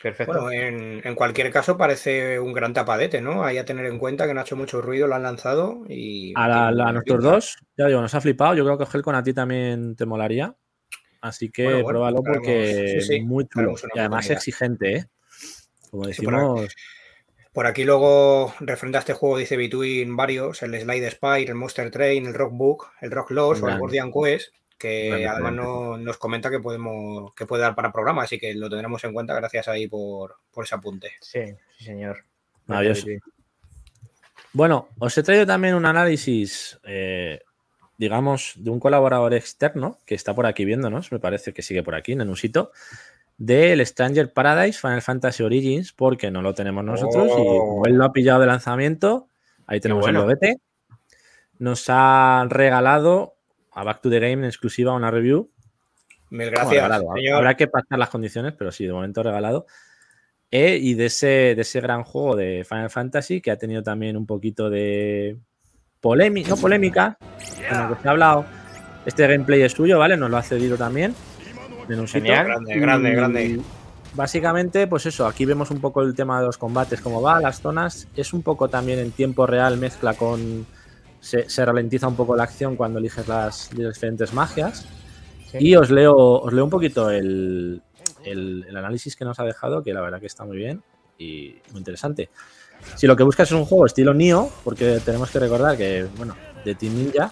Perfecto. 0.02 0.32
Bueno, 0.32 0.52
en, 0.52 1.02
en 1.06 1.16
cualquier 1.16 1.52
caso 1.52 1.76
parece 1.78 2.40
un 2.40 2.54
gran 2.54 2.74
tapadete, 2.74 3.20
¿no? 3.22 3.44
Hay 3.44 3.58
a 3.58 3.66
tener 3.66 3.86
en 3.86 4.00
cuenta 4.00 4.26
que 4.28 4.34
no 4.34 4.40
ha 4.40 4.44
hecho 4.44 4.56
mucho 4.56 4.82
ruido, 4.82 5.08
lo 5.08 5.16
han 5.16 5.24
lanzado 5.24 5.84
y... 5.90 6.34
A, 6.36 6.48
la- 6.48 6.54
tiene 6.54 6.68
a 6.68 6.72
buena 6.72 6.92
nuestros 6.94 7.18
pinta. 7.20 7.32
dos, 7.34 7.58
ya 7.78 7.88
digo, 7.88 8.02
nos 8.02 8.16
ha 8.16 8.22
flipado. 8.22 8.54
Yo 8.56 8.64
creo 8.64 8.78
que 8.78 8.86
Helcon 8.98 9.16
a 9.16 9.24
ti 9.24 9.34
también 9.34 9.96
te 9.96 10.06
molaría. 10.06 10.56
Así 11.22 11.50
que 11.50 11.64
Bueno, 11.64 11.78
bueno, 11.84 12.00
pruébalo 12.00 12.24
porque 12.24 13.02
sí, 13.02 13.16
sí, 13.16 13.22
muy 13.22 13.46
chulo. 13.48 13.76
Y 13.94 14.00
además 14.00 14.30
exigente, 14.30 14.96
¿eh? 14.96 15.06
Como 15.92 16.06
Sí, 16.06 16.24
por 16.24 16.34
aquí. 16.36 16.44
decimos, 16.46 16.76
Por 17.52 17.66
aquí 17.68 17.84
luego, 17.84 18.54
referente 18.62 19.00
a 19.00 19.02
este 19.02 19.14
juego, 19.14 19.38
dice 19.38 19.58
Between 19.58 20.16
varios, 20.16 20.62
el 20.64 20.80
Slide 20.80 21.12
Spire, 21.12 21.50
el 21.50 21.56
Monster 21.56 21.92
Train, 21.92 22.26
el 22.28 22.34
Rock 22.36 22.54
Book, 22.54 22.86
el 23.02 23.12
Rock 23.12 23.32
Lost 23.32 23.64
o 23.64 23.68
el 23.68 23.78
Guardian 23.80 24.12
Quest, 24.14 24.54
que 24.80 25.28
además 25.28 25.54
no- 25.54 25.98
nos 25.98 26.18
comenta 26.18 26.50
que 26.50 26.60
podemos 26.60 27.34
que 27.36 27.46
puede 27.46 27.62
dar 27.62 27.76
para 27.76 27.92
programa, 27.92 28.24
así 28.24 28.40
que 28.40 28.56
lo 28.56 28.70
tendremos 28.70 29.04
en 29.04 29.14
cuenta. 29.14 29.36
Gracias 29.36 29.68
ahí 29.68 29.88
por, 29.88 30.38
por 30.52 30.64
ese 30.66 30.74
apunte. 30.76 31.12
Sí, 31.22 31.42
sí, 31.78 31.84
señor. 31.86 32.24
Maravilloso. 32.66 33.06
Bueno, 34.54 34.90
os 34.98 35.16
he 35.18 35.24
traído 35.24 35.46
también 35.46 35.76
un 35.76 35.86
análisis, 35.86 36.80
eh, 36.84 37.42
digamos, 37.98 38.54
de 38.56 38.70
un 38.72 38.80
colaborador 38.80 39.34
externo 39.34 40.00
que 40.06 40.16
está 40.16 40.34
por 40.34 40.46
aquí 40.48 40.66
viéndonos, 40.66 41.12
me 41.12 41.20
parece 41.20 41.54
que 41.54 41.62
sigue 41.62 41.84
por 41.84 41.94
aquí, 41.96 42.16
Nenusito, 42.16 42.72
del 43.38 43.86
Stranger 43.86 44.34
Paradise 44.34 44.80
Final 44.80 45.02
Fantasy 45.02 45.44
Origins, 45.44 45.94
porque 45.94 46.32
no 46.32 46.42
lo 46.42 46.54
tenemos 46.54 46.84
nosotros 46.84 47.28
y 47.28 47.32
Oh. 47.32 47.60
como 47.60 47.86
él 47.86 47.94
lo 47.94 48.06
ha 48.06 48.12
pillado 48.14 48.40
de 48.42 48.48
lanzamiento, 48.48 49.28
ahí 49.68 49.80
tenemos 49.80 50.02
bueno. 50.04 50.20
el 50.22 50.26
loguete. 50.26 50.58
Nos 51.60 51.86
ha 51.90 52.46
regalado 52.50 53.36
a 53.72 53.84
Back 53.84 54.02
to 54.02 54.10
the 54.10 54.20
Game 54.20 54.34
en 54.34 54.46
exclusiva 54.46 54.94
una 54.94 55.12
review 55.12 55.50
Mil 56.30 56.50
gracias, 56.52 57.02
señor. 57.16 57.38
Habrá 57.38 57.56
que 57.56 57.68
pactar 57.68 57.98
las 57.98 58.10
condiciones, 58.10 58.54
pero 58.58 58.72
sí, 58.72 58.86
de 58.86 58.94
momento 58.94 59.24
regalado. 59.24 59.66
Eh, 60.52 60.78
y 60.82 60.96
de 60.96 61.08
ese, 61.08 61.28
de 61.56 61.62
ese 61.62 61.80
gran 61.82 62.04
juego 62.04 62.36
de 62.36 62.66
Final 62.68 62.90
Fantasy 62.90 63.42
que 63.42 63.52
ha 63.52 63.58
tenido 63.58 63.84
también 63.84 64.18
un 64.18 64.26
poquito 64.26 64.70
de 64.70 65.38
polémica, 66.00 66.50
no 66.50 66.58
polémica, 66.58 67.18
en 67.70 67.90
lo 67.90 67.96
que 67.96 68.02
se 68.02 68.08
ha 68.08 68.12
hablado. 68.12 68.46
Este 69.06 69.28
gameplay 69.28 69.62
es 69.62 69.74
suyo, 69.74 70.00
¿vale? 70.00 70.18
Nos 70.18 70.30
lo 70.30 70.38
ha 70.38 70.44
cedido 70.44 70.78
también. 70.78 71.14
Menusito. 71.88 72.26
Genial. 72.26 72.46
Grande, 72.46 72.80
grande, 72.80 73.10
Y 73.10 73.16
grande. 73.16 73.62
Básicamente, 74.14 74.88
pues 74.88 75.06
eso, 75.06 75.28
aquí 75.28 75.46
vemos 75.46 75.72
un 75.72 75.80
poco 75.80 76.02
el 76.02 76.16
tema 76.16 76.40
de 76.40 76.48
los 76.48 76.58
combates, 76.58 77.00
cómo 77.02 77.22
va, 77.22 77.40
las 77.40 77.62
zonas. 77.62 78.08
Es 78.16 78.34
un 78.34 78.42
poco 78.42 78.68
también 78.70 79.00
en 79.00 79.12
tiempo 79.12 79.46
real, 79.46 79.78
mezcla 79.78 80.14
con. 80.16 80.66
Se, 81.20 81.50
se 81.50 81.66
ralentiza 81.66 82.08
un 82.08 82.16
poco 82.16 82.36
la 82.36 82.44
acción 82.44 82.76
cuando 82.76 83.00
eliges 83.00 83.28
las 83.28 83.70
diferentes 83.76 84.34
magias. 84.34 84.86
Sí. 85.52 85.58
Y 85.60 85.76
os 85.76 85.90
leo, 85.90 86.16
os 86.16 86.54
leo 86.54 86.64
un 86.64 86.70
poquito 86.70 87.10
el, 87.10 87.82
el- 88.24 88.66
el 88.68 88.78
análisis 88.78 89.16
que 89.16 89.26
nos 89.26 89.40
ha 89.40 89.44
dejado, 89.44 89.84
que 89.84 89.94
la 89.94 90.02
verdad 90.02 90.20
que 90.20 90.28
está 90.28 90.46
muy 90.46 90.58
bien 90.58 90.82
y 91.18 91.56
muy 91.72 91.80
interesante. 91.80 92.30
Si 92.96 93.08
lo 93.08 93.16
que 93.16 93.24
buscas 93.24 93.50
es 93.50 93.58
un 93.58 93.66
juego 93.66 93.86
estilo 93.86 94.14
Nioh, 94.14 94.50
porque 94.64 95.02
tenemos 95.04 95.30
que 95.32 95.40
recordar 95.40 95.76
que, 95.76 96.08
bueno, 96.18 96.36
de 96.64 96.76
Team 96.76 96.94
Ninja, 96.96 97.30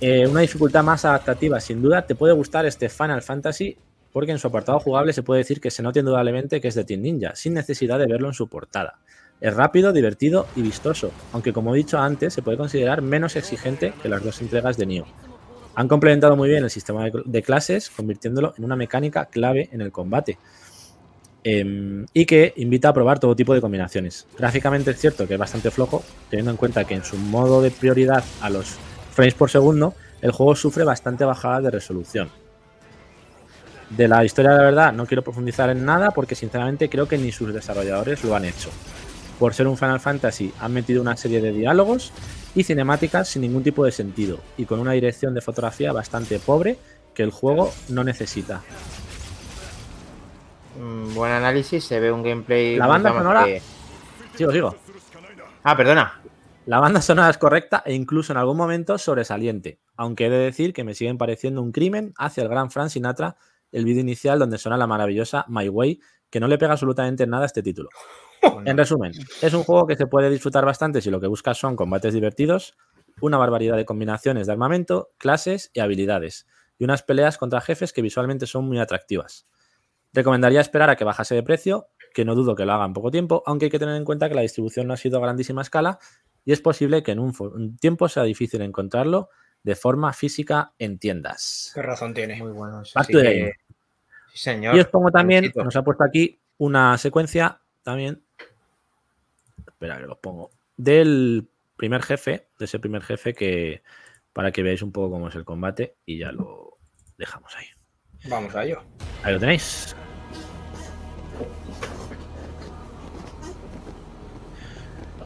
eh, 0.00 0.26
una 0.26 0.40
dificultad 0.40 0.82
más 0.82 1.04
adaptativa, 1.04 1.60
sin 1.60 1.82
duda, 1.82 2.06
te 2.06 2.14
puede 2.14 2.32
gustar 2.32 2.64
este 2.64 2.88
Final 2.88 3.20
Fantasy, 3.22 3.76
porque 4.12 4.32
en 4.32 4.38
su 4.38 4.46
apartado 4.46 4.78
jugable 4.80 5.12
se 5.12 5.22
puede 5.22 5.38
decir 5.38 5.60
que 5.60 5.70
se 5.70 5.82
nota 5.82 5.98
indudablemente 5.98 6.60
que 6.60 6.68
es 6.68 6.74
de 6.74 6.84
Team 6.84 7.02
Ninja, 7.02 7.34
sin 7.36 7.54
necesidad 7.54 7.98
de 7.98 8.06
verlo 8.06 8.28
en 8.28 8.34
su 8.34 8.48
portada. 8.48 8.98
Es 9.42 9.52
rápido, 9.54 9.92
divertido 9.92 10.46
y 10.54 10.62
vistoso, 10.62 11.10
aunque 11.32 11.52
como 11.52 11.74
he 11.74 11.78
dicho 11.78 11.98
antes, 11.98 12.32
se 12.32 12.42
puede 12.42 12.56
considerar 12.56 13.02
menos 13.02 13.34
exigente 13.34 13.92
que 14.00 14.08
las 14.08 14.22
dos 14.22 14.40
entregas 14.40 14.76
de 14.76 14.86
Nioh. 14.86 15.04
Han 15.74 15.88
complementado 15.88 16.36
muy 16.36 16.48
bien 16.48 16.62
el 16.62 16.70
sistema 16.70 17.10
de, 17.10 17.42
clases, 17.42 17.90
convirtiéndolo 17.90 18.54
en 18.56 18.64
una 18.64 18.76
mecánica 18.76 19.24
clave 19.24 19.68
en 19.72 19.80
el 19.80 19.90
combate. 19.90 20.38
Em, 21.42 22.06
y 22.14 22.24
que 22.24 22.52
invita 22.58 22.90
a 22.90 22.92
probar 22.94 23.18
todo 23.18 23.34
tipo 23.34 23.52
de 23.52 23.60
combinaciones. 23.60 24.28
Gráficamente 24.38 24.92
es 24.92 25.00
cierto 25.00 25.26
que 25.26 25.34
es 25.34 25.40
bastante 25.40 25.72
flojo, 25.72 26.04
teniendo 26.30 26.52
en 26.52 26.56
cuenta 26.56 26.84
que 26.84 26.94
en 26.94 27.02
su 27.02 27.16
modo 27.16 27.60
de 27.62 27.72
prioridad 27.72 28.22
a 28.42 28.48
los 28.48 28.76
frames 29.10 29.34
por 29.34 29.50
segundo, 29.50 29.92
el 30.20 30.30
juego 30.30 30.54
sufre 30.54 30.84
bastante 30.84 31.24
bajada 31.24 31.62
de 31.62 31.70
resolución. 31.72 32.30
De 33.90 34.06
la 34.06 34.24
historia 34.24 34.52
la 34.52 34.62
verdad 34.62 34.92
no 34.92 35.04
quiero 35.04 35.22
profundizar 35.22 35.68
en 35.70 35.84
nada 35.84 36.12
porque 36.12 36.36
sinceramente 36.36 36.88
creo 36.88 37.08
que 37.08 37.18
ni 37.18 37.32
sus 37.32 37.52
desarrolladores 37.52 38.22
lo 38.22 38.36
han 38.36 38.44
hecho. 38.44 38.70
Por 39.42 39.54
ser 39.54 39.66
un 39.66 39.76
Final 39.76 39.98
Fantasy 39.98 40.52
han 40.60 40.72
metido 40.72 41.02
una 41.02 41.16
serie 41.16 41.40
de 41.40 41.50
diálogos 41.50 42.12
y 42.54 42.62
cinemáticas 42.62 43.26
sin 43.28 43.42
ningún 43.42 43.64
tipo 43.64 43.84
de 43.84 43.90
sentido 43.90 44.38
y 44.56 44.66
con 44.66 44.78
una 44.78 44.92
dirección 44.92 45.34
de 45.34 45.40
fotografía 45.40 45.92
bastante 45.92 46.38
pobre 46.38 46.78
que 47.12 47.24
el 47.24 47.32
juego 47.32 47.72
no 47.88 48.04
necesita. 48.04 48.62
Mm, 50.80 51.14
buen 51.14 51.32
análisis, 51.32 51.82
se 51.82 51.98
ve 51.98 52.12
un 52.12 52.22
gameplay. 52.22 52.76
La 52.76 52.86
banda 52.86 53.12
sonora- 53.12 53.44
que- 53.46 53.60
Sigo, 54.36 54.52
sigo. 54.52 54.76
Ah, 55.64 55.76
perdona. 55.76 56.20
La 56.66 56.78
banda 56.78 57.02
sonora 57.02 57.28
es 57.28 57.36
correcta 57.36 57.82
e 57.84 57.94
incluso 57.94 58.32
en 58.32 58.36
algún 58.36 58.56
momento 58.56 58.96
sobresaliente, 58.96 59.80
aunque 59.96 60.26
he 60.26 60.30
de 60.30 60.38
decir 60.38 60.72
que 60.72 60.84
me 60.84 60.94
siguen 60.94 61.18
pareciendo 61.18 61.62
un 61.62 61.72
crimen 61.72 62.14
hacia 62.16 62.44
el 62.44 62.48
gran 62.48 62.70
Frank 62.70 62.90
Sinatra 62.90 63.34
el 63.72 63.84
vídeo 63.86 64.02
inicial 64.02 64.38
donde 64.38 64.58
suena 64.58 64.76
la 64.76 64.86
maravillosa 64.86 65.44
My 65.48 65.68
Way, 65.68 65.98
que 66.30 66.38
no 66.38 66.46
le 66.46 66.58
pega 66.58 66.74
absolutamente 66.74 67.26
nada 67.26 67.42
a 67.42 67.46
este 67.46 67.60
título. 67.64 67.88
En 68.64 68.76
resumen, 68.76 69.12
es 69.40 69.54
un 69.54 69.62
juego 69.64 69.86
que 69.86 69.96
se 69.96 70.06
puede 70.06 70.30
disfrutar 70.30 70.64
bastante 70.64 71.00
si 71.00 71.10
lo 71.10 71.20
que 71.20 71.26
buscas 71.26 71.58
son 71.58 71.76
combates 71.76 72.14
divertidos, 72.14 72.76
una 73.20 73.38
barbaridad 73.38 73.76
de 73.76 73.84
combinaciones 73.84 74.46
de 74.46 74.52
armamento, 74.52 75.10
clases 75.18 75.70
y 75.74 75.80
habilidades, 75.80 76.46
y 76.78 76.84
unas 76.84 77.02
peleas 77.02 77.38
contra 77.38 77.60
jefes 77.60 77.92
que 77.92 78.02
visualmente 78.02 78.46
son 78.46 78.66
muy 78.66 78.78
atractivas. 78.78 79.46
Recomendaría 80.12 80.60
esperar 80.60 80.90
a 80.90 80.96
que 80.96 81.04
bajase 81.04 81.34
de 81.34 81.42
precio, 81.42 81.88
que 82.12 82.24
no 82.24 82.34
dudo 82.34 82.54
que 82.54 82.66
lo 82.66 82.72
haga 82.72 82.84
en 82.84 82.92
poco 82.92 83.10
tiempo, 83.10 83.42
aunque 83.46 83.66
hay 83.66 83.70
que 83.70 83.78
tener 83.78 83.96
en 83.96 84.04
cuenta 84.04 84.28
que 84.28 84.34
la 84.34 84.42
distribución 84.42 84.86
no 84.86 84.94
ha 84.94 84.96
sido 84.96 85.18
a 85.18 85.22
grandísima 85.22 85.62
escala 85.62 85.98
y 86.44 86.52
es 86.52 86.60
posible 86.60 87.02
que 87.02 87.12
en 87.12 87.18
un, 87.20 87.76
tiempo 87.78 88.08
sea 88.08 88.24
difícil 88.24 88.60
encontrarlo 88.62 89.30
de 89.62 89.76
forma 89.76 90.12
física 90.12 90.72
en 90.78 90.98
tiendas. 90.98 91.70
Qué 91.74 91.82
razón 91.82 92.12
tiene. 92.12 92.36
Muy 92.36 92.52
bueno. 92.52 92.82
eso 92.82 92.92
Back 92.94 93.06
sí 93.06 93.12
que- 93.12 93.22
game. 93.22 93.52
Sí, 94.32 94.38
señor. 94.38 94.74
Y 94.76 94.80
os 94.80 94.88
pongo 94.88 95.10
también, 95.10 95.52
nos 95.54 95.76
ha 95.76 95.82
puesto 95.82 96.04
aquí 96.04 96.40
una 96.58 96.98
secuencia 96.98 97.60
también. 97.82 98.22
Espera 99.82 99.98
que 99.98 100.06
lo 100.06 100.20
pongo. 100.20 100.52
Del 100.76 101.48
primer 101.76 102.02
jefe, 102.02 102.46
de 102.56 102.66
ese 102.66 102.78
primer 102.78 103.02
jefe 103.02 103.34
que 103.34 103.82
para 104.32 104.52
que 104.52 104.62
veáis 104.62 104.80
un 104.80 104.92
poco 104.92 105.10
cómo 105.10 105.26
es 105.26 105.34
el 105.34 105.44
combate 105.44 105.96
y 106.06 106.18
ya 106.18 106.30
lo 106.30 106.78
dejamos 107.18 107.52
ahí. 107.56 107.66
Vamos 108.28 108.54
a 108.54 108.64
ello. 108.64 108.80
Ahí 109.24 109.32
lo 109.32 109.40
tenéis. 109.40 109.96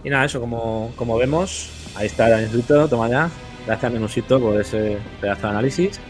Y 0.03 0.09
nada, 0.09 0.25
eso, 0.25 0.41
como, 0.41 0.91
como 0.97 1.19
vemos, 1.19 1.93
ahí 1.95 2.07
está 2.07 2.35
el 2.39 2.45
instituto, 2.45 2.89
toma 2.89 3.11
ya. 3.11 3.31
Gracias, 3.67 3.93
Menusito, 3.93 4.41
por 4.41 4.59
ese 4.59 4.97
pedazo 5.21 5.43
de 5.43 5.49
análisis. 5.49 6.01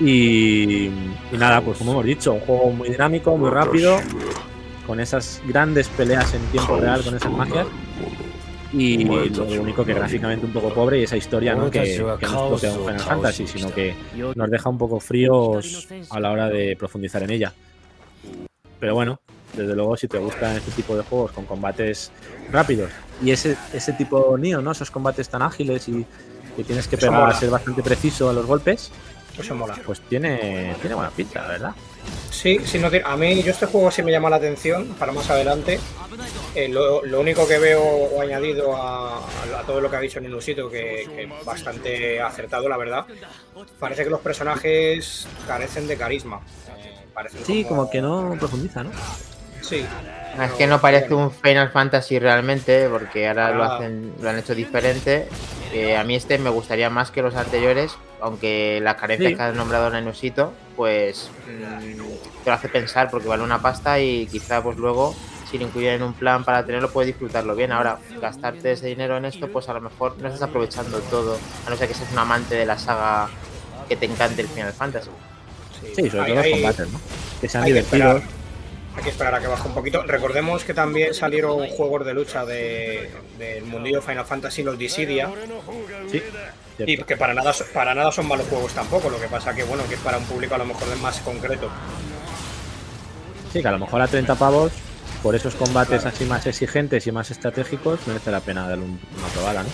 Y, 0.00 0.86
y 0.86 1.36
nada, 1.36 1.60
pues 1.60 1.76
como 1.76 1.92
hemos 1.92 2.06
dicho, 2.06 2.32
un 2.32 2.40
juego 2.40 2.70
muy 2.70 2.88
dinámico, 2.88 3.36
muy 3.36 3.50
rápido, 3.50 3.98
con 4.86 5.00
esas 5.00 5.42
grandes 5.46 5.88
peleas 5.88 6.34
en 6.34 6.42
tiempo 6.46 6.78
real, 6.78 7.02
con 7.02 7.16
esas 7.16 7.32
magias. 7.32 7.66
Y 8.72 9.04
lo 9.04 9.62
único 9.62 9.84
que 9.84 9.94
gráficamente 9.94 10.44
un 10.44 10.52
poco 10.52 10.72
pobre 10.72 11.00
y 11.00 11.04
esa 11.04 11.16
historia 11.16 11.54
¿no? 11.54 11.70
que, 11.70 11.82
que 11.82 11.98
no 11.98 12.14
es 12.14 12.18
propia 12.18 12.70
de 12.70 12.78
Final 12.78 13.00
Fantasy, 13.00 13.46
sino 13.46 13.72
que 13.72 13.94
nos 14.34 14.50
deja 14.50 14.68
un 14.68 14.78
poco 14.78 15.00
fríos 15.00 15.88
a 16.10 16.20
la 16.20 16.30
hora 16.30 16.48
de 16.48 16.76
profundizar 16.76 17.22
en 17.22 17.30
ella. 17.30 17.52
Pero 18.78 18.94
bueno, 18.94 19.20
desde 19.54 19.74
luego, 19.74 19.96
si 19.96 20.08
te 20.08 20.18
gustan 20.18 20.56
este 20.56 20.70
tipo 20.72 20.96
de 20.96 21.02
juegos 21.02 21.32
con 21.32 21.46
combates 21.46 22.10
rápidos 22.52 22.90
y 23.22 23.30
ese, 23.30 23.56
ese 23.72 23.92
tipo 23.94 24.36
Nio, 24.36 24.60
¿no? 24.60 24.72
Esos 24.72 24.90
combates 24.90 25.28
tan 25.28 25.42
ágiles 25.42 25.88
y 25.88 26.04
que 26.56 26.64
tienes 26.64 26.88
que 26.88 26.96
pegar, 26.96 27.20
mola. 27.20 27.34
ser 27.34 27.50
bastante 27.50 27.82
preciso 27.82 28.28
a 28.28 28.32
los 28.32 28.46
golpes, 28.46 28.90
Eso 29.38 29.54
mola. 29.54 29.78
Pues 29.84 30.00
tiene, 30.02 30.74
tiene 30.80 30.94
buena 30.94 31.10
pinta, 31.10 31.42
la 31.42 31.48
verdad. 31.48 31.74
Sí, 32.30 32.58
sí, 32.64 32.78
no 32.78 32.90
a 33.04 33.16
mí 33.16 33.42
yo 33.42 33.50
este 33.50 33.66
juego 33.66 33.90
sí 33.90 34.02
me 34.02 34.12
llama 34.12 34.28
la 34.30 34.36
atención 34.36 34.88
para 34.98 35.12
más 35.12 35.28
adelante. 35.30 35.78
Eh, 36.54 36.68
lo, 36.68 37.04
lo 37.04 37.20
único 37.20 37.46
que 37.46 37.58
veo 37.58 37.82
o 37.82 38.20
añadido 38.20 38.76
a, 38.76 39.18
a 39.18 39.62
todo 39.66 39.80
lo 39.80 39.90
que 39.90 39.96
ha 39.96 40.00
dicho 40.00 40.20
Ninusito, 40.20 40.70
que, 40.70 41.06
que 41.14 41.28
bastante 41.44 42.20
acertado, 42.20 42.68
la 42.68 42.76
verdad, 42.76 43.04
parece 43.78 44.04
que 44.04 44.10
los 44.10 44.20
personajes 44.20 45.26
carecen 45.46 45.86
de 45.86 45.96
carisma. 45.96 46.40
Eh, 46.78 46.94
Sí, 47.46 47.64
como 47.64 47.88
que 47.90 48.02
no 48.02 48.36
profundiza, 48.38 48.84
¿no? 48.84 48.90
Sí. 49.62 49.84
Es 50.44 50.52
que 50.52 50.66
no 50.66 50.80
parece 50.80 51.14
un 51.14 51.30
Final 51.30 51.70
Fantasy 51.70 52.18
realmente, 52.18 52.88
porque 52.88 53.28
ahora 53.28 53.50
lo 53.52 53.64
Ah. 53.64 53.76
hacen, 53.76 54.12
lo 54.20 54.28
han 54.30 54.38
hecho 54.38 54.54
diferente. 54.54 55.28
Eh, 55.72 55.96
a 55.96 56.04
mí 56.04 56.14
este 56.14 56.38
me 56.38 56.50
gustaría 56.50 56.90
más 56.90 57.10
que 57.10 57.22
los 57.22 57.34
anteriores, 57.34 57.92
aunque 58.20 58.80
las 58.82 58.96
carencias 58.96 59.30
Sí. 59.32 59.36
que 59.36 59.42
has 59.42 59.54
nombrado 59.54 59.88
en 59.88 59.96
Enusito, 59.96 60.52
pues 60.76 61.30
mm, 61.46 62.00
te 62.44 62.50
lo 62.50 62.52
hace 62.52 62.68
pensar 62.68 63.10
porque 63.10 63.28
vale 63.28 63.42
una 63.42 63.60
pasta 63.60 63.98
y 63.98 64.26
quizá 64.26 64.62
pues 64.62 64.76
luego 64.78 65.14
si 65.50 65.58
lo 65.58 65.64
incluyen 65.64 65.94
en 65.94 66.02
un 66.02 66.12
plan 66.14 66.44
para 66.44 66.64
tenerlo 66.66 66.90
puedes 66.90 67.06
disfrutarlo 67.08 67.54
bien. 67.54 67.72
Ahora, 67.72 67.98
gastarte 68.20 68.72
ese 68.72 68.86
dinero 68.86 69.16
en 69.16 69.24
esto, 69.26 69.48
pues 69.48 69.68
a 69.68 69.74
lo 69.74 69.80
mejor 69.80 70.16
no 70.18 70.28
estás 70.28 70.42
aprovechando 70.42 70.98
todo, 71.00 71.38
a 71.66 71.70
no 71.70 71.76
ser 71.76 71.88
que 71.88 71.94
seas 71.94 72.10
un 72.12 72.18
amante 72.18 72.54
de 72.56 72.66
la 72.66 72.78
saga 72.78 73.28
que 73.88 73.96
te 73.96 74.06
encante 74.06 74.42
el 74.42 74.48
Final 74.48 74.72
Fantasy. 74.72 75.10
Sí, 75.94 76.10
sobre 76.10 76.20
Hay- 76.22 76.32
todo 76.32 76.42
los 76.42 76.50
combates, 76.52 76.88
¿no? 76.92 77.00
Que 77.40 77.48
sean 77.48 77.64
que 77.64 77.72
divertidos. 77.72 78.16
esperar. 78.16 78.45
Hay 78.96 79.02
que 79.02 79.10
esperar 79.10 79.34
a 79.34 79.40
que 79.40 79.46
baje 79.46 79.68
un 79.68 79.74
poquito. 79.74 80.02
Recordemos 80.02 80.64
que 80.64 80.72
también 80.74 81.12
salieron 81.12 81.68
juegos 81.68 82.04
de 82.06 82.14
lucha 82.14 82.44
de- 82.46 83.10
del 83.38 83.64
mundillo 83.64 84.00
Final 84.00 84.24
Fantasy, 84.24 84.62
los 84.62 84.78
Dissidia, 84.78 85.30
Sí, 86.10 86.22
y 86.78 86.96
que 87.02 87.16
para 87.16 87.34
nada, 87.34 87.54
para 87.74 87.94
nada 87.94 88.10
son 88.12 88.26
malos 88.28 88.46
juegos 88.48 88.72
tampoco. 88.72 89.10
Lo 89.10 89.20
que 89.20 89.26
pasa 89.28 89.54
que 89.54 89.64
bueno, 89.64 89.82
que 89.88 89.94
es 89.94 90.00
para 90.00 90.16
un 90.18 90.24
público 90.24 90.54
a 90.54 90.58
lo 90.58 90.64
mejor 90.66 90.94
más 90.98 91.20
concreto. 91.20 91.68
Sí, 93.52 93.60
que 93.62 93.68
a 93.68 93.72
lo 93.72 93.78
mejor 93.78 94.00
a 94.02 94.08
30 94.08 94.34
pavos, 94.34 94.72
por 95.22 95.34
esos 95.34 95.54
combates 95.54 96.04
así 96.04 96.24
más 96.24 96.46
exigentes 96.46 97.06
y 97.06 97.12
más 97.12 97.30
estratégicos, 97.30 98.00
merece 98.06 98.30
la 98.30 98.40
pena 98.40 98.68
darle 98.68 98.84
un- 98.84 99.00
una 99.18 99.28
probada, 99.28 99.62
¿no? 99.62 99.68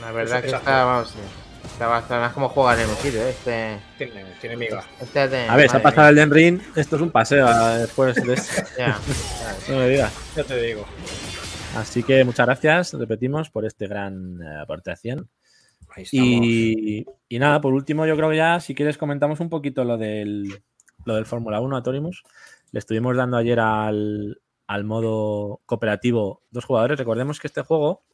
La 0.00 0.12
verdad 0.12 0.40
que 0.42 0.46
está, 0.50 0.84
vamos, 0.84 1.14
está 1.74 1.88
bastante 1.88 2.20
más 2.22 2.32
como 2.32 2.48
juega 2.48 2.74
en 2.74 2.88
Enusito, 2.88 3.16
¿eh? 3.18 3.30
Este, 3.30 3.80
Tiene, 3.98 4.24
tiene 4.40 4.56
miga. 4.56 4.84
este 5.00 5.20
A 5.48 5.56
ver, 5.56 5.68
se 5.68 5.76
ha 5.76 5.82
pasado 5.82 6.08
el 6.08 6.14
Den 6.14 6.30
Ring, 6.30 6.60
esto 6.76 6.94
es 6.94 7.02
un 7.02 7.10
paseo 7.10 7.48
después 7.78 8.14
de 8.14 8.34
esto. 8.34 8.62
ya. 8.78 8.96
No 9.68 9.78
me 9.78 9.88
digas. 9.88 10.12
Ya 10.36 10.44
te 10.44 10.60
digo. 10.62 10.84
Así 11.76 12.04
que 12.04 12.22
muchas 12.22 12.46
gracias, 12.46 12.92
repetimos, 12.92 13.50
por 13.50 13.64
este 13.64 13.88
gran 13.88 14.40
eh, 14.40 14.60
aportación. 14.62 15.28
Y, 16.12 17.04
y 17.28 17.38
nada, 17.40 17.60
por 17.60 17.72
último, 17.72 18.06
yo 18.06 18.16
creo 18.16 18.30
que 18.30 18.36
ya, 18.36 18.60
si 18.60 18.74
quieres, 18.76 18.96
comentamos 18.96 19.40
un 19.40 19.48
poquito 19.48 19.82
lo 19.84 19.96
del, 19.96 20.62
lo 21.04 21.14
del 21.16 21.26
Fórmula 21.26 21.60
1 21.60 21.76
a 21.76 21.82
Torimus. 21.82 22.22
Le 22.70 22.78
estuvimos 22.78 23.16
dando 23.16 23.36
ayer 23.36 23.58
al, 23.58 24.40
al 24.68 24.84
modo 24.84 25.60
cooperativo 25.66 26.42
dos 26.52 26.64
jugadores. 26.64 26.98
Recordemos 26.98 27.40
que 27.40 27.48
este 27.48 27.62
juego 27.62 28.04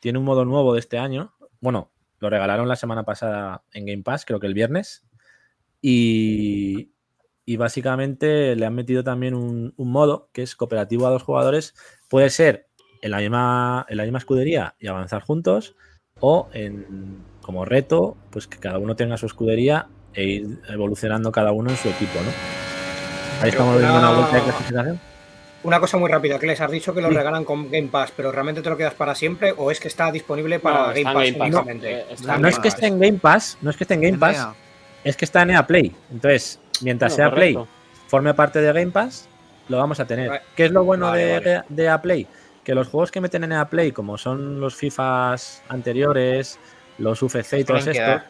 tiene 0.00 0.18
un 0.18 0.26
modo 0.26 0.44
nuevo 0.44 0.74
de 0.74 0.80
este 0.80 0.98
año. 0.98 1.32
Bueno, 1.60 1.90
lo 2.20 2.30
regalaron 2.30 2.68
la 2.68 2.76
semana 2.76 3.04
pasada 3.04 3.62
en 3.72 3.86
Game 3.86 4.02
Pass, 4.02 4.24
creo 4.24 4.40
que 4.40 4.46
el 4.46 4.54
viernes. 4.54 5.04
Y, 5.80 6.90
y 7.44 7.56
básicamente 7.56 8.56
le 8.56 8.66
han 8.66 8.74
metido 8.74 9.04
también 9.04 9.34
un, 9.34 9.72
un 9.76 9.90
modo 9.90 10.28
que 10.32 10.42
es 10.42 10.56
cooperativo 10.56 11.06
a 11.06 11.10
dos 11.10 11.22
jugadores. 11.22 11.74
Puede 12.08 12.30
ser 12.30 12.66
en 13.02 13.12
la 13.12 13.18
misma, 13.18 13.86
en 13.88 13.96
la 13.96 14.02
misma 14.02 14.18
escudería 14.18 14.74
y 14.78 14.88
avanzar 14.88 15.22
juntos 15.22 15.76
o 16.20 16.48
en, 16.52 17.18
como 17.42 17.64
reto, 17.64 18.16
pues 18.30 18.46
que 18.48 18.58
cada 18.58 18.78
uno 18.78 18.96
tenga 18.96 19.16
su 19.16 19.26
escudería 19.26 19.88
e 20.14 20.24
ir 20.24 20.58
evolucionando 20.68 21.30
cada 21.30 21.52
uno 21.52 21.70
en 21.70 21.76
su 21.76 21.88
equipo, 21.88 22.18
¿no? 22.24 22.30
Ahí 23.42 23.50
estamos 23.50 23.78
viendo 23.78 23.96
una 23.98 24.10
una- 24.10 24.18
vuelta 24.18 24.36
de 24.36 24.42
clasificación. 24.42 25.00
Una 25.64 25.80
cosa 25.80 25.96
muy 25.98 26.08
rápida, 26.08 26.38
que 26.38 26.46
les 26.46 26.60
has 26.60 26.70
dicho 26.70 26.94
que 26.94 27.00
lo 27.00 27.10
regalan 27.10 27.44
con 27.44 27.70
Game 27.70 27.88
Pass, 27.88 28.12
pero 28.16 28.30
realmente 28.30 28.62
te 28.62 28.70
lo 28.70 28.76
quedas 28.76 28.94
para 28.94 29.14
siempre 29.16 29.52
o 29.56 29.70
es 29.72 29.80
que 29.80 29.88
está 29.88 30.12
disponible 30.12 30.60
para 30.60 30.88
No, 30.88 30.94
Game, 30.94 31.02
Pass 31.04 31.14
Game 31.14 31.32
Pass. 31.32 31.46
únicamente. 31.48 32.00
Eh, 32.00 32.06
No 32.38 32.48
es 32.48 32.58
que 32.60 32.68
esté 32.68 32.86
en 32.86 33.00
Game 33.00 33.18
Pass, 33.18 33.58
no 33.60 33.70
es 33.70 33.76
que 33.76 33.84
esté 33.84 33.94
en 33.94 34.02
Game 34.02 34.18
Pass, 34.18 34.48
es 35.02 35.16
que 35.16 35.24
está 35.24 35.42
en 35.42 35.50
EA 35.50 35.66
Play. 35.66 35.94
Entonces, 36.12 36.60
mientras 36.80 37.14
sea 37.14 37.32
Play, 37.32 37.58
forme 38.06 38.34
parte 38.34 38.60
de 38.60 38.72
Game 38.72 38.92
Pass, 38.92 39.28
lo 39.68 39.78
vamos 39.78 39.98
a 39.98 40.06
tener. 40.06 40.28
Vale. 40.28 40.42
¿Qué 40.54 40.66
es 40.66 40.70
lo 40.70 40.84
bueno 40.84 41.06
Vale, 41.08 41.24
de, 41.24 41.32
vale. 41.40 41.62
de 41.68 41.84
EA 41.84 42.00
Play? 42.00 42.26
Que 42.62 42.74
los 42.74 42.86
juegos 42.88 43.10
que 43.10 43.20
meten 43.20 43.42
en 43.44 43.52
EA 43.52 43.64
Play, 43.68 43.90
como 43.92 44.16
son 44.16 44.60
los 44.60 44.76
FIFAs 44.76 45.62
anteriores, 45.68 46.58
los 46.98 47.20
UFC 47.22 47.54
y 47.58 47.64
todos 47.64 47.80
estos, 47.80 47.94
quedar. 47.96 48.26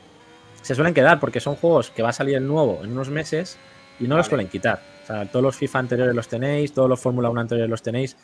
se 0.63 0.75
suelen 0.75 0.95
quedar 0.95 1.21
porque 1.21 1.41
son 1.41 1.57
juegos 1.57 1.91
que 1.91 2.03
va 2.03 2.09
a 2.09 2.13
salir 2.13 2.37
el 2.37 2.47
nuevo 2.47 2.81
en 2.83 2.93
unos 2.93 3.11
meses 3.11 3.59
y 4.01 4.09
no 4.09 4.17
los 4.17 4.27
suelen 4.27 4.49
quitar. 4.49 4.81
Sea, 5.09 5.25
todos 5.27 5.43
los 5.43 5.57
FIFA 5.57 5.79
anteriores 5.79 6.15
los 6.15 6.29
tenéis, 6.29 6.73
todos 6.73 6.89
los 6.89 7.01
Fórmula 7.01 7.31
1 7.31 7.41
anteriores 7.41 7.71
los 7.71 7.83
tenéis. 7.83 8.17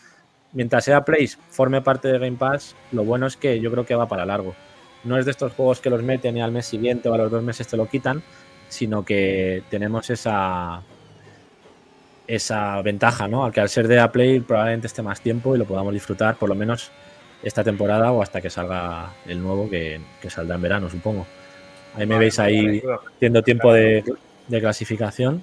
Mientras 0.52 0.84
sea 0.84 1.02
Play 1.04 1.26
forme 1.48 1.80
parte 1.80 2.08
de 2.08 2.18
Game 2.18 2.36
Pass, 2.36 2.76
lo 2.92 3.04
bueno 3.04 3.26
es 3.26 3.36
que 3.38 3.58
yo 3.58 3.70
creo 3.70 3.86
que 3.86 3.94
va 3.94 4.06
para 4.06 4.26
largo. 4.26 4.54
No 5.02 5.18
es 5.18 5.24
de 5.24 5.30
estos 5.30 5.52
juegos 5.54 5.80
que 5.80 5.88
los 5.90 6.02
meten 6.02 6.36
y 6.36 6.42
al 6.42 6.52
mes 6.52 6.66
siguiente 6.66 7.08
o 7.08 7.14
a 7.14 7.18
los 7.18 7.30
dos 7.30 7.42
meses 7.42 7.66
te 7.66 7.76
lo 7.78 7.88
quitan, 7.88 8.22
sino 8.68 9.02
que 9.04 9.62
tenemos 9.70 10.10
esa 10.10 10.82
esa 12.26 12.80
ventaja, 12.82 13.28
¿no? 13.28 13.50
Que 13.50 13.60
al 13.60 13.68
ser 13.70 13.88
de 13.88 14.06
Play 14.08 14.40
probablemente 14.40 14.86
esté 14.86 15.02
más 15.02 15.20
tiempo 15.20 15.54
y 15.54 15.58
lo 15.58 15.64
podamos 15.64 15.92
disfrutar 15.92 16.36
por 16.36 16.48
lo 16.50 16.54
menos 16.54 16.90
esta 17.42 17.64
temporada 17.64 18.12
o 18.12 18.22
hasta 18.22 18.40
que 18.40 18.50
salga 18.50 19.10
el 19.26 19.42
nuevo 19.42 19.68
que, 19.70 20.00
que 20.20 20.30
saldrá 20.30 20.56
en 20.56 20.62
verano, 20.62 20.90
supongo. 20.90 21.26
Ahí 21.94 22.06
me 22.06 22.14
Vale, 22.14 22.18
veis 22.26 22.38
ahí 22.38 22.80
vale. 22.80 22.98
haciendo 23.16 23.42
tiempo 23.42 23.72
de, 23.72 24.04
de 24.48 24.60
clasificación, 24.60 25.42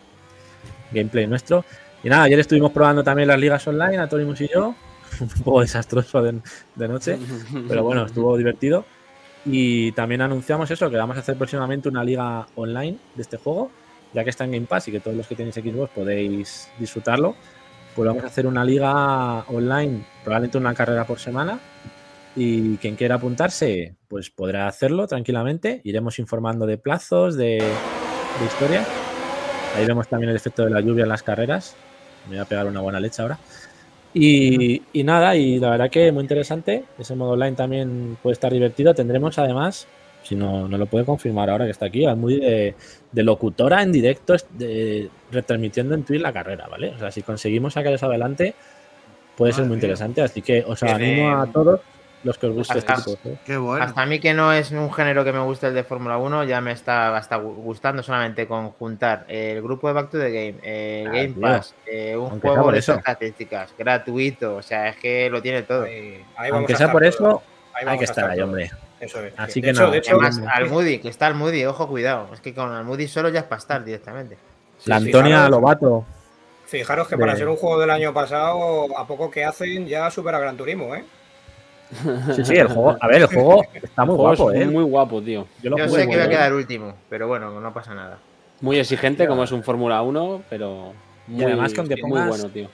gameplay 0.91 1.27
nuestro. 1.27 1.65
Y 2.03 2.09
nada, 2.09 2.23
ayer 2.23 2.39
estuvimos 2.39 2.71
probando 2.71 3.03
también 3.03 3.27
las 3.27 3.39
ligas 3.39 3.67
online, 3.67 3.99
Atorimus 3.99 4.41
y 4.41 4.47
yo, 4.47 4.75
un 5.19 5.43
poco 5.43 5.61
desastroso 5.61 6.21
de, 6.21 6.87
noche, 6.87 7.17
pero 7.67 7.83
bueno, 7.83 8.05
estuvo 8.05 8.35
divertido. 8.37 8.85
Y 9.45 9.91
también 9.93 10.21
anunciamos 10.21 10.69
eso, 10.69 10.89
que 10.89 10.97
vamos 10.97 11.17
a 11.17 11.21
hacer 11.21 11.35
próximamente 11.35 11.89
una 11.89 12.03
liga 12.03 12.47
online 12.55 12.97
de 13.15 13.21
este 13.21 13.37
juego, 13.37 13.71
ya 14.13 14.23
que 14.23 14.29
está 14.29 14.45
en 14.45 14.51
Game 14.51 14.67
Pass 14.67 14.87
y 14.87 14.91
que 14.91 14.99
todos 14.99 15.17
los 15.17 15.27
que 15.27 15.35
tenéis 15.35 15.55
Xbox 15.55 15.91
podéis 15.91 16.69
disfrutarlo. 16.79 17.35
Pues 17.95 18.07
vamos 18.07 18.23
a 18.23 18.27
hacer 18.27 18.47
una 18.47 18.63
liga 18.63 19.39
online, 19.47 20.05
probablemente 20.23 20.57
una 20.57 20.73
carrera 20.73 21.05
por 21.05 21.19
semana. 21.19 21.59
Y 22.35 22.77
quien 22.77 22.95
quiera 22.95 23.15
apuntarse, 23.15 23.95
pues 24.07 24.29
podrá 24.29 24.67
hacerlo 24.67 25.07
tranquilamente. 25.07 25.81
Iremos 25.83 26.17
informando 26.19 26.65
de 26.65 26.77
plazos, 26.77 27.35
de, 27.35 27.57
de 27.57 28.45
historia. 28.45 28.85
Ahí 29.75 29.85
vemos 29.85 30.07
también 30.07 30.29
el 30.29 30.35
efecto 30.35 30.63
de 30.63 30.69
la 30.69 30.81
lluvia 30.81 31.03
en 31.03 31.09
las 31.09 31.23
carreras. 31.23 31.75
Me 32.27 32.35
voy 32.35 32.39
a 32.39 32.45
pegar 32.45 32.67
una 32.67 32.81
buena 32.81 32.99
leche 32.99 33.21
ahora. 33.21 33.37
Y, 34.13 34.81
y 34.91 35.03
nada, 35.03 35.35
y 35.35 35.59
la 35.59 35.69
verdad 35.71 35.89
que 35.89 36.11
muy 36.11 36.21
interesante. 36.21 36.83
Ese 36.99 37.15
modo 37.15 37.31
online 37.31 37.55
también 37.55 38.17
puede 38.21 38.33
estar 38.33 38.51
divertido. 38.51 38.93
Tendremos 38.93 39.39
además, 39.39 39.87
si 40.23 40.35
no, 40.35 40.67
no 40.67 40.77
lo 40.77 40.85
puede 40.85 41.05
confirmar 41.05 41.49
ahora 41.49 41.65
que 41.65 41.71
está 41.71 41.85
aquí, 41.85 42.05
al 42.05 42.17
muy 42.17 42.39
de, 42.39 42.75
de 43.11 43.23
locutora 43.23 43.81
en 43.81 43.91
directo, 43.91 44.35
de, 44.51 45.09
retransmitiendo 45.31 45.95
en 45.95 46.03
Twitch 46.03 46.21
la 46.21 46.33
carrera, 46.33 46.67
¿vale? 46.67 46.89
O 46.89 46.99
sea, 46.99 47.11
si 47.11 47.21
conseguimos 47.21 47.73
sacar 47.73 47.93
eso 47.93 48.07
adelante, 48.07 48.53
puede 49.37 49.53
ser 49.53 49.61
Madre 49.61 49.67
muy 49.69 49.75
mía. 49.77 49.79
interesante. 49.79 50.21
Así 50.21 50.41
que 50.41 50.63
os 50.67 50.83
animo 50.83 51.31
a 51.31 51.47
todos 51.47 51.79
los 52.23 52.37
que 52.37 52.47
os 52.47 52.53
guste 52.53 52.77
este 52.79 52.91
Hasta- 52.93 53.05
tipo 53.05 53.17
juegos. 53.23 53.39
Qué 53.45 53.57
bueno. 53.57 53.83
Hasta 53.83 54.01
a 54.01 54.05
mí 54.05 54.19
que 54.19 54.33
no 54.33 54.53
es 54.53 54.71
un 54.71 54.91
género 54.93 55.23
que 55.23 55.31
me 55.33 55.39
guste 55.39 55.67
el 55.67 55.73
de 55.73 55.83
Fórmula 55.83 56.17
1, 56.17 56.43
ya 56.43 56.61
me 56.61 56.71
está 56.71 57.15
hasta 57.17 57.37
gu- 57.37 57.55
gustando 57.55 58.03
solamente 58.03 58.47
con 58.47 58.69
juntar 58.71 59.25
el 59.27 59.61
grupo 59.61 59.87
de 59.87 59.93
Back 59.93 60.09
to 60.11 60.19
the 60.19 60.29
Game, 60.31 60.55
el 60.63 61.07
Ah, 61.07 61.11
Game 61.11 61.27
tío. 61.29 61.41
Pass, 61.41 61.75
eh, 61.85 62.15
un 62.15 62.29
Aunque 62.31 62.47
juego 62.47 62.63
por 62.65 62.73
de 62.73 62.79
eso. 62.79 62.93
estadísticas, 62.95 63.73
gratuito, 63.77 64.57
o 64.57 64.61
sea, 64.61 64.89
es 64.89 64.97
que 64.97 65.29
lo 65.29 65.41
tiene 65.41 65.63
todo. 65.63 65.83
Ahí- 65.83 66.23
ahí 66.37 66.51
Aunque 66.51 66.75
sea 66.75 66.91
por 66.91 67.03
eso, 67.03 67.41
Ahí 67.73 67.85
hay 67.87 67.97
que 67.97 68.03
estar 68.05 68.29
ahí, 68.29 68.39
hombre. 68.41 68.69
Eso 68.99 69.19
es. 69.23 69.33
Así 69.37 69.61
de 69.61 69.65
que 69.65 69.71
hecho, 69.71 69.79
nada, 69.81 69.91
de 69.93 69.97
hecho, 69.97 70.11
Además, 70.11 70.41
al 70.53 70.69
Moody, 70.69 70.99
que 70.99 71.09
está 71.09 71.25
al 71.27 71.33
Moody, 71.35 71.65
ojo, 71.65 71.87
cuidado, 71.87 72.29
es 72.33 72.41
que 72.41 72.53
con 72.53 72.71
el 72.75 72.83
Moody 72.83 73.07
solo 73.07 73.29
ya 73.29 73.39
es 73.39 73.45
para 73.45 73.57
estar 73.59 73.83
directamente. 73.83 74.37
La 74.85 74.99
sí, 74.99 75.05
Antonia 75.07 75.35
fijaros. 75.37 75.49
Lobato. 75.49 76.05
Fijaros 76.65 77.07
que 77.07 77.17
para 77.17 77.35
ser 77.35 77.47
un 77.49 77.57
juego 77.57 77.79
del 77.79 77.89
año 77.89 78.13
pasado, 78.13 78.87
a 78.97 79.05
poco 79.07 79.29
que 79.31 79.43
hacen, 79.43 79.87
ya 79.87 80.09
supera 80.11 80.39
Gran 80.39 80.55
Turismo, 80.55 80.93
¿eh? 80.95 81.03
Sí, 82.35 82.45
sí, 82.45 82.53
el 82.55 82.67
juego. 82.67 82.97
A 82.99 83.07
ver, 83.07 83.21
el 83.21 83.27
juego 83.27 83.63
está 83.73 84.05
muy 84.05 84.15
juego 84.15 84.29
guapo, 84.35 84.51
es 84.51 84.61
¿eh? 84.61 84.65
Muy 84.65 84.83
guapo, 84.83 85.21
tío. 85.21 85.47
Yo 85.61 85.69
lo 85.71 85.77
Yo 85.77 85.85
jugué, 85.87 86.01
sé 86.01 86.07
que 86.07 86.15
voy 86.15 86.25
a 86.25 86.29
quedar 86.29 86.53
último, 86.53 86.95
pero 87.09 87.27
bueno, 87.27 87.59
no 87.59 87.73
pasa 87.73 87.93
nada. 87.93 88.17
Muy 88.61 88.77
exigente, 88.79 89.27
como 89.27 89.43
es 89.43 89.51
un 89.51 89.63
Fórmula 89.63 90.01
1, 90.01 90.43
pero 90.49 90.93
muy, 91.27 91.43
además 91.45 91.73
que 91.73 91.79
aunque 91.81 91.95
muy 92.01 92.11
pongas- 92.11 92.27
bueno, 92.29 92.49
tío. 92.49 92.69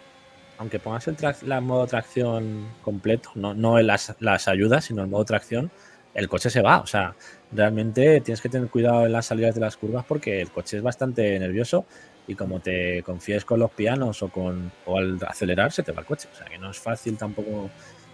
aunque 0.58 0.80
pongas 0.80 1.08
el 1.08 1.16
la 1.44 1.62
modo 1.62 1.88
tracción 1.88 2.68
completo, 2.84 3.32
no, 3.36 3.54
no 3.54 3.80
en 3.80 3.88
las, 3.88 4.16
las 4.20 4.48
ayudas, 4.48 4.86
sino 4.86 5.02
el 5.02 5.08
modo 5.08 5.26
tracción, 5.26 5.72
el 6.14 6.28
coche 6.30 6.50
se 6.50 6.62
va. 6.62 6.80
O 6.80 6.88
sea, 6.88 7.16
realmente 7.52 8.22
tienes 8.22 8.42
que 8.42 8.50
tener 8.50 8.70
cuidado 8.70 9.06
en 9.06 9.12
las 9.14 9.28
salidas 9.28 9.56
de 9.56 9.62
las 9.62 9.78
curvas 9.78 10.04
porque 10.08 10.42
el 10.42 10.52
coche 10.52 10.78
es 10.78 10.84
bastante 10.84 11.38
nervioso 11.40 11.86
y 12.28 12.36
como 12.36 12.60
te 12.60 13.02
confíes 13.04 13.46
con 13.46 13.60
los 13.60 13.72
pianos 13.72 14.22
o, 14.22 14.28
con, 14.30 14.72
o 14.86 14.98
al 14.98 15.18
acelerar, 15.26 15.72
se 15.72 15.84
te 15.84 15.92
va 15.94 16.02
el 16.02 16.06
coche. 16.06 16.28
O 16.34 16.36
sea, 16.36 16.48
que 16.48 16.58
no 16.58 16.70
es 16.72 16.78
fácil 16.80 17.18
tampoco 17.18 17.70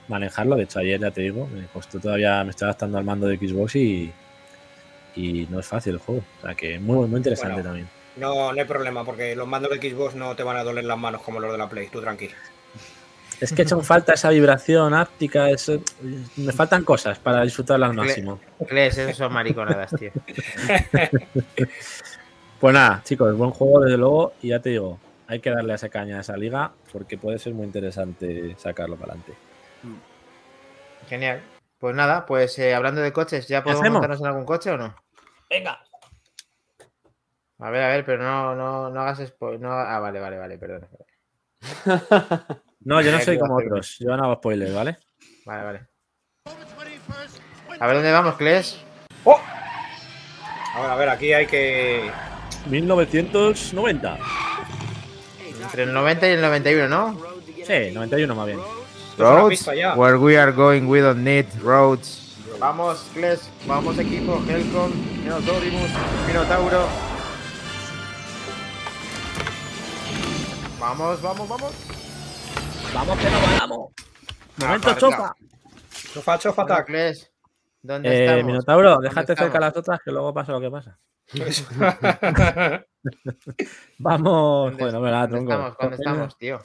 manejarlo. 0.07 0.55
De 0.55 0.63
hecho, 0.63 0.79
ayer 0.79 0.99
ya 0.99 1.11
te 1.11 1.21
digo, 1.21 1.47
me 1.47 1.65
costó 1.67 1.99
todavía, 1.99 2.43
me 2.43 2.51
estoy 2.51 2.65
adaptando 2.65 2.97
al 2.97 3.03
mando 3.03 3.27
de 3.27 3.37
Xbox 3.37 3.75
y, 3.75 4.11
y 5.15 5.47
no 5.49 5.59
es 5.59 5.65
fácil 5.65 5.93
el 5.93 5.99
juego. 5.99 6.23
O 6.39 6.45
sea 6.45 6.55
que 6.55 6.79
muy, 6.79 7.07
muy 7.07 7.17
interesante 7.17 7.53
Bueno. 7.55 7.69
también. 7.69 7.87
No, 8.15 8.53
no 8.53 8.59
hay 8.61 8.67
problema, 8.67 9.03
porque 9.03 9.35
los 9.35 9.47
mandos 9.47 9.71
de 9.71 9.89
Xbox 9.91 10.13
no 10.15 10.35
te 10.35 10.43
van 10.43 10.57
a 10.57 10.63
doler 10.63 10.83
las 10.85 10.97
manos 10.97 11.21
como 11.21 11.39
los 11.39 11.51
de 11.51 11.57
la 11.57 11.67
Play, 11.67 11.87
tú 11.91 11.99
tranquilo. 11.99 12.33
Es 13.41 13.51
que 13.51 13.63
hecho 13.63 13.81
falta 13.81 14.13
esa 14.13 14.29
vibración 14.29 14.93
áptica, 14.93 15.49
eso- 15.49 15.81
me 16.37 16.51
faltan 16.53 16.83
cosas 16.83 17.17
para 17.19 17.41
disfrutarla 17.41 17.87
al 17.87 17.93
máximo. 17.95 18.39
Cles, 18.67 18.97
esos 18.97 19.17
son 19.17 19.33
mariconadas, 19.33 19.91
tío. 19.97 20.11
Pues 22.59 22.73
nada, 22.73 23.01
chicos, 23.03 23.35
buen 23.35 23.51
juego 23.51 23.81
desde 23.81 23.97
luego 23.97 24.33
y 24.41 24.49
ya 24.49 24.59
te 24.59 24.69
digo, 24.69 24.97
hay 25.27 25.41
que 25.41 25.49
darle 25.49 25.73
a 25.73 25.75
esa 25.75 25.89
caña 25.89 26.17
a 26.17 26.21
esa 26.21 26.37
liga 26.37 26.71
porque 26.93 27.17
puede 27.17 27.37
ser 27.37 27.53
muy 27.53 27.65
interesante 27.65 28.55
sacarlo 28.57 28.95
para 28.95 29.11
adelante. 29.13 29.33
Genial. 31.07 31.43
Pues 31.77 31.95
nada, 31.95 32.25
pues 32.25 32.57
eh, 32.59 32.73
hablando 32.73 33.01
de 33.01 33.11
coches, 33.11 33.47
¿ya 33.47 33.63
podemos 33.63 33.89
montarnos 33.89 34.21
en 34.21 34.27
algún 34.27 34.45
coche 34.45 34.71
o 34.71 34.77
no? 34.77 34.95
Venga. 35.49 35.83
A 37.59 37.69
ver, 37.69 37.83
a 37.83 37.87
ver, 37.89 38.05
pero 38.05 38.23
no, 38.23 38.55
no, 38.55 38.89
no 38.89 39.01
hagas 39.01 39.27
spoiler. 39.27 39.59
No... 39.59 39.71
Ah, 39.71 39.99
vale, 39.99 40.19
vale, 40.19 40.37
vale, 40.37 40.57
perdón. 40.57 40.87
No, 42.85 43.01
yo 43.01 43.13
no 43.13 43.19
soy 43.21 43.39
como 43.39 43.55
otros, 43.55 43.97
yo 43.99 44.17
no 44.17 44.25
hago 44.25 44.35
spoilers, 44.35 44.73
¿vale? 44.73 44.97
Vale, 45.45 45.63
vale. 45.63 45.87
A 47.79 47.87
ver 47.87 47.95
dónde 47.95 48.11
vamos, 48.11 48.35
Cles. 48.35 48.83
A 50.75 50.81
ver, 50.81 50.89
a 50.89 50.95
ver, 50.95 51.09
aquí 51.09 51.31
hay 51.31 51.45
que. 51.45 52.11
1990. 52.65 54.17
Entre 55.61 55.83
el 55.83 55.93
90 55.93 56.27
y 56.27 56.31
el 56.31 56.41
91, 56.41 56.89
¿no? 56.89 57.17
Sí, 57.65 57.91
91 57.93 58.35
más 58.35 58.47
bien. 58.47 58.59
Ya. 59.17 59.95
where 59.95 60.17
we 60.17 60.35
are 60.37 60.51
going, 60.51 60.87
we 60.87 60.99
don't 61.01 61.23
need 61.23 61.45
roads. 61.61 62.19
Vamos, 62.59 63.09
Cles, 63.13 63.49
vamos 63.67 63.97
equipo, 63.99 64.39
Helcom, 64.47 64.91
Minotaurimus, 65.23 65.89
Minotauro. 66.27 66.87
Vamos, 70.79 71.21
vamos, 71.21 71.49
vamos. 71.49 71.71
Vamos 72.93 73.19
que 73.19 73.29
no 73.29 73.37
vamos. 73.59 73.91
Momento 74.57 74.89
Aparca. 74.89 75.35
Chofa, 76.13 76.37
chofa, 76.37 76.61
Bueno, 76.63 76.73
atac. 76.75 76.87
Cles, 76.87 77.31
¿dónde 77.81 78.09
Eh, 78.09 78.25
estamos? 78.25 78.45
Minotauro, 78.45 78.89
¿Dónde 78.91 79.09
déjate 79.09 79.35
cerca 79.35 79.59
las 79.59 79.75
otras 79.77 79.99
que 80.03 80.11
luego 80.11 80.33
pasa 80.33 80.51
lo 80.51 80.61
que 80.61 80.69
pasa. 80.71 80.99
Vamos. 83.97 84.71
¿Dónde, 84.71 84.83
Joder, 84.83 84.93
no 84.93 84.99
me 85.01 85.11
la 85.11 85.27
dónde 85.27 85.39
estamos? 85.51 85.77
¿Dónde 85.79 85.95
estamos, 85.95 86.37
tío? 86.37 86.59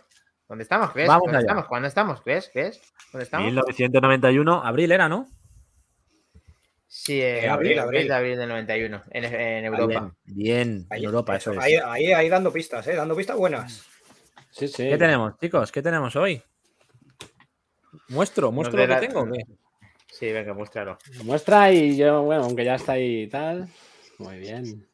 ¿Dónde 0.48 0.62
estamos, 0.62 0.92
Cles? 0.92 1.06
Vamos 1.08 1.26
¿Dónde 1.26 1.38
allá. 1.38 1.46
estamos? 1.46 1.66
¿Cuándo 1.66 1.88
estamos, 1.88 2.22
Cles? 2.22 2.48
¿Cles? 2.50 2.80
¿Dónde 3.12 3.24
estamos? 3.24 3.46
1991, 3.52 4.64
abril 4.64 4.92
era, 4.92 5.08
¿no? 5.08 5.28
Sí, 6.86 7.20
eh, 7.20 7.44
Eh, 7.44 7.48
abril, 7.48 7.78
abril, 7.78 7.78
abril 7.78 7.80
abril. 7.80 8.08
de 8.08 8.14
abril 8.14 8.38
del 8.38 8.48
91, 8.48 9.02
en, 9.10 9.24
en 9.24 9.64
Europa. 9.66 10.14
Bien, 10.24 10.70
bien, 10.70 10.86
Ahí, 10.90 11.00
en 11.00 11.04
Europa, 11.04 11.36
eso 11.36 11.52
es. 11.52 11.58
ahí, 11.58 11.74
ahí, 11.84 12.12
ahí 12.12 12.28
dando 12.30 12.50
pistas, 12.50 12.86
¿eh? 12.86 12.94
Dando 12.94 13.14
pistas 13.14 13.36
buenas. 13.36 13.82
Sí, 14.50 14.66
sí. 14.68 14.88
¿Qué 14.88 14.96
tenemos, 14.96 15.36
chicos? 15.38 15.70
¿Qué 15.70 15.82
tenemos 15.82 16.16
hoy? 16.16 16.42
¿Muestro? 18.08 18.50
¿Muestro 18.50 18.80
lo 18.80 18.86
que 18.86 18.94
la- 18.94 19.00
tengo? 19.00 19.30
qué? 19.30 19.44
Sí, 20.10 20.32
venga, 20.32 20.54
muéstralo. 20.54 20.96
Lo 21.18 21.24
Muestra 21.24 21.70
y 21.70 21.96
yo, 21.98 22.22
bueno, 22.22 22.44
aunque 22.44 22.64
ya 22.64 22.76
está 22.76 22.92
ahí 22.92 23.24
y 23.24 23.28
tal. 23.28 23.68
Muy 24.18 24.38
bien. 24.38 24.87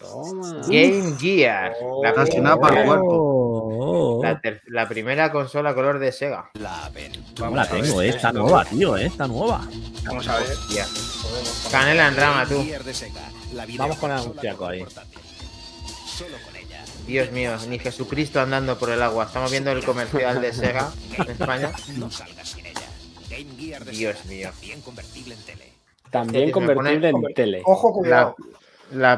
Toma. 0.00 0.62
Game 0.66 1.14
Gear. 1.18 1.74
Oh. 1.82 2.02
la, 2.02 2.12
Casi 2.14 2.32
primera- 2.32 2.56
nada 2.56 2.60
para 2.60 2.80
el 2.82 2.88
Oh, 2.88 2.90
cuerpo. 2.90 3.06
oh, 3.12 4.18
oh. 4.18 4.22
la 4.22 4.40
la 4.68 4.88
primera 4.88 5.30
consola 5.30 5.74
color 5.74 5.98
de 5.98 6.10
Sega. 6.10 6.50
¿Cómo 6.52 6.64
Vamos 7.38 7.56
la 7.56 7.62
a 7.62 7.72
ver, 7.74 7.82
tengo, 7.84 8.02
eh? 8.02 8.08
Está 8.08 8.28
esto- 8.28 8.40
nueva, 8.40 8.64
tío, 8.64 8.96
eh. 8.96 9.06
Está 9.06 9.26
nueva. 9.28 9.60
Vamos 10.04 10.26
a 10.28 10.38
ver. 10.38 10.50
Hostia. 10.52 10.86
Canela 11.70 12.08
en 12.08 12.16
rama, 12.16 12.46
tú. 12.46 12.64
Vamos 13.76 13.98
con 13.98 14.10
el 14.10 14.16
anunciaco 14.18 14.66
ahí. 14.66 14.84
Dios 17.06 17.32
mío, 17.32 17.56
ni 17.68 17.78
Jesucristo 17.78 18.40
andando 18.40 18.78
por 18.78 18.90
el 18.90 19.02
agua. 19.02 19.24
Estamos 19.24 19.50
viendo 19.50 19.70
el 19.72 19.84
comercial 19.84 20.40
de 20.40 20.52
Sega 20.52 20.90
en 21.18 21.30
España. 21.30 21.72
Dios 23.90 24.24
mío. 24.26 24.50
También 26.10 26.42
Se 26.42 26.46
me 26.46 26.52
convertible 26.52 27.10
pone- 27.12 27.26
en 27.28 27.34
tele. 27.34 27.62
Ojo, 27.64 27.92
cuidado. 27.92 28.34
La 28.38 28.58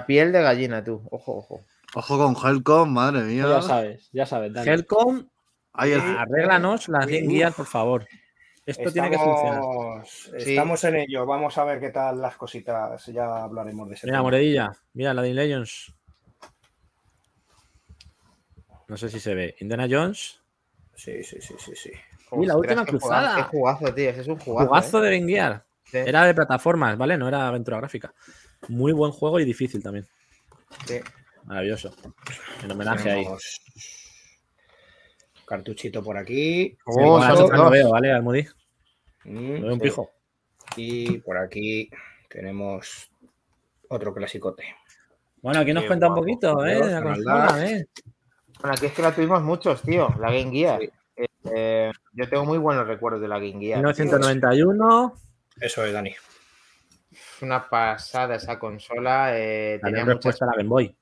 piel 0.07 0.32
de 0.32 0.43
gallina, 0.43 0.82
tú. 0.85 1.03
Ojo, 1.11 1.39
ojo. 1.39 1.61
Ojo 1.94 2.19
con 2.19 2.36
Helcom, 2.51 2.90
madre 2.93 3.23
mía. 3.23 3.47
Ya 3.49 3.62
sabes, 3.62 4.09
ya 4.12 4.27
sabes, 4.27 4.53
Dani. 4.53 4.69
Helcom, 4.70 5.27
el- 5.78 6.01
arréglanos 6.01 6.89
la 6.89 7.01
Game 7.01 7.28
Gear, 7.28 7.53
por 7.53 7.66
favor. 7.66 8.07
Esto 8.65 8.93
tiene 8.93 9.11
que 9.11 9.19
funcionar. 9.19 9.61
Estamos, 10.36 10.81
Sí. 10.81 10.86
en 10.86 10.97
ello. 10.97 11.27
Vamos 11.27 11.59
a 11.59 11.65
ver 11.65 11.81
qué 11.81 11.90
tal 11.90 12.20
las 12.20 12.36
cositas. 12.36 13.05
Ya 13.07 13.43
hablaremos 13.43 13.89
de 13.89 13.94
eso. 13.97 14.07
Mira, 14.07 14.23
Moredilla. 14.23 14.73
Mira, 14.94 15.12
la 15.12 15.23
de 15.23 15.35
Legends. 15.35 15.93
No 18.89 18.97
sé 18.97 19.09
si 19.09 19.19
se 19.20 19.35
ve. 19.35 19.57
Indiana 19.61 19.86
Jones. 19.90 20.40
Sí, 20.94 21.23
sí, 21.24 21.40
sí, 21.40 21.55
sí, 21.59 21.73
sí. 21.74 21.90
Y 22.40 22.47
la 22.47 22.57
última 22.57 22.85
cruzada. 22.86 23.31
jugazo, 23.31 23.51
Qué 23.51 23.57
jugazo, 23.57 23.94
tío. 23.94 24.11
Es 24.11 24.28
un 24.28 24.39
jugazo. 24.39 24.69
Jugazo 24.69 25.05
¿eh? 25.05 25.11
de 25.11 25.27
Gear. 25.27 25.65
Sí, 25.85 25.97
Era 25.99 26.24
de 26.24 26.35
plataformas, 26.35 26.97
¿vale? 26.97 27.19
No 27.19 27.28
era 27.28 27.49
aventura 27.49 27.78
gráfica. 27.78 28.15
Muy 28.68 28.93
buen 28.93 29.12
juego 29.12 29.40
y 29.40 29.44
difícil 29.44 29.82
también. 29.82 30.06
sí. 30.86 31.01
Maravilloso. 31.44 31.93
En 32.62 32.70
homenaje 32.70 33.10
ahí. 33.10 33.22
Tenemos 33.24 33.60
Cartuchito 35.44 36.02
por 36.02 36.16
aquí. 36.16 36.76
Oh, 36.86 37.14
otras 37.16 37.51
no 37.51 37.68
veo, 37.70 37.90
¿vale? 37.90 38.12
Almudí. 38.12 38.47
Mm, 39.24 39.55
No 39.55 39.62
veo 39.62 39.72
un 39.74 39.80
sí. 39.80 39.84
pijo. 39.84 40.10
Y 40.76 41.18
por 41.18 41.36
aquí 41.39 41.90
tenemos 42.28 43.10
otro 43.89 44.14
clasicote. 44.14 44.62
Bueno, 45.43 45.60
aquí 45.60 45.72
nos 45.72 45.82
Qué 45.82 45.89
cuenta 45.89 46.09
un 46.09 46.14
poquito, 46.14 46.64
¿eh? 46.64 46.78
La 46.78 47.02
consola, 47.02 47.66
¿eh? 47.68 47.86
Bueno, 48.60 48.76
aquí 48.76 48.86
es 48.86 48.93
que 48.93 49.02
la 49.02 49.14
tuvimos 49.14 49.43
muchos, 49.43 49.82
tío. 49.82 50.14
La 50.20 50.30
Game 50.30 50.52
Gear. 50.52 50.80
Sí. 50.80 50.90
Eh, 51.16 51.26
eh, 51.55 51.93
yo 52.12 52.28
tengo 52.28 52.44
muy 52.44 52.59
buenos 52.59 52.86
recuerdos 52.86 53.20
de 53.20 53.28
la 53.28 53.39
Game 53.40 53.59
Gear. 53.60 53.78
1991. 53.78 55.14
Eso 55.60 55.84
es, 55.84 55.93
Dani. 55.93 56.14
Es 57.43 57.44
una 57.44 57.69
pasada 57.69 58.36
esa 58.36 58.56
consola. 58.60 59.36
eh, 59.36 59.81
Salió 59.81 59.97
tenía 59.97 60.02
en 60.02 60.06
muchas 60.16 60.39
respuesta 60.39 60.44
a 60.44 60.47
la 60.47 60.56
Game 60.59 60.69
Boy. 60.69 60.97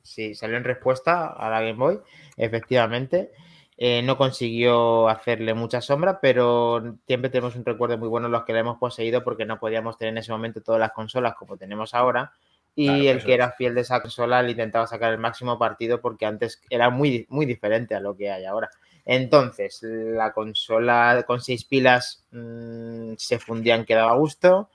Sí, 0.00 0.32
salió 0.36 0.56
en 0.56 0.62
respuesta 0.62 1.26
a 1.26 1.50
la 1.50 1.60
Game 1.60 1.72
Boy, 1.72 1.98
efectivamente. 2.36 3.32
Eh, 3.76 4.00
no 4.02 4.16
consiguió 4.16 5.08
hacerle 5.08 5.54
mucha 5.54 5.80
sombra, 5.80 6.20
pero 6.20 6.98
siempre 7.08 7.30
tenemos 7.30 7.56
un 7.56 7.64
recuerdo 7.64 7.98
muy 7.98 8.06
bueno 8.06 8.28
los 8.28 8.44
que 8.44 8.52
la 8.52 8.60
hemos 8.60 8.78
poseído 8.78 9.24
porque 9.24 9.44
no 9.44 9.58
podíamos 9.58 9.98
tener 9.98 10.12
en 10.12 10.18
ese 10.18 10.30
momento 10.30 10.62
todas 10.62 10.80
las 10.80 10.92
consolas 10.92 11.34
como 11.34 11.56
tenemos 11.56 11.94
ahora. 11.94 12.30
Y 12.76 12.86
Claro, 12.86 13.02
el 13.02 13.24
que 13.24 13.34
era 13.34 13.50
fiel 13.50 13.74
de 13.74 13.80
esa 13.80 14.00
consola 14.00 14.42
le 14.44 14.52
intentaba 14.52 14.86
sacar 14.86 15.12
el 15.12 15.18
máximo 15.18 15.58
partido 15.58 16.00
porque 16.00 16.26
antes 16.26 16.62
era 16.70 16.90
muy, 16.90 17.26
muy 17.28 17.44
diferente 17.44 17.96
a 17.96 18.00
lo 18.00 18.16
que 18.16 18.30
hay 18.30 18.44
ahora. 18.44 18.70
Entonces, 19.04 19.80
la 19.82 20.32
consola 20.32 21.24
con 21.26 21.40
seis 21.40 21.64
pilas 21.64 22.24
mm, 22.30 23.14
se 23.16 23.40
fundían 23.40 23.84
que 23.84 23.96
daba 23.96 24.14
gusto. 24.14 24.70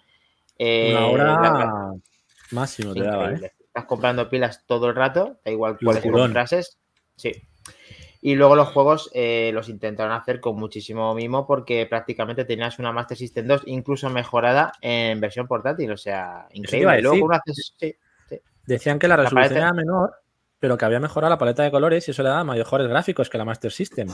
Eh, 0.64 0.94
Una 0.94 1.08
hora 1.08 1.94
máximo 2.52 2.94
te 2.94 3.02
daba, 3.02 3.32
¿eh? 3.32 3.52
Estás 3.66 3.86
comprando 3.86 4.30
pilas 4.30 4.64
todo 4.68 4.90
el 4.90 4.96
rato, 4.96 5.40
da 5.44 5.52
igual 5.52 5.78
cuáles 5.84 6.04
comprases. 6.04 6.78
Sí. 7.16 7.32
Y 8.22 8.36
luego 8.36 8.56
los 8.56 8.68
juegos 8.68 9.10
eh, 9.16 9.50
los 9.56 9.70
intentaron 9.70 10.14
hacer 10.14 10.40
con 10.40 10.58
muchísimo 10.58 11.16
mimo 11.16 11.48
porque 11.48 11.88
prácticamente 11.88 12.46
tenías 12.46 12.78
una 12.78 12.92
Master 12.92 13.18
System 13.18 13.48
2 13.48 13.64
incluso 13.66 14.08
mejorada 14.12 14.72
en 14.82 15.20
versión 15.20 15.48
portátil, 15.48 15.92
o 15.92 15.98
sea, 15.98 16.48
increíble. 16.52 17.00
Y 17.00 17.02
luego 17.02 17.28
sí, 17.46 17.96
Decían 18.68 19.00
que 19.00 19.08
la 19.08 19.18
La 19.18 19.24
resolución 19.24 19.54
paleta- 19.54 19.66
era 19.66 19.74
menor, 19.74 20.14
pero 20.60 20.78
que 20.78 20.86
había 20.86 21.00
mejorado 21.00 21.32
la 21.32 21.40
paleta 21.40 21.64
de 21.64 21.72
colores 21.72 22.08
y 22.08 22.12
eso 22.12 22.22
le 22.22 22.30
daba 22.30 22.44
mejores 22.44 22.88
gráficos 22.88 23.32
que 23.32 23.40
la 23.40 23.46
Master 23.46 23.72
System. 23.72 24.10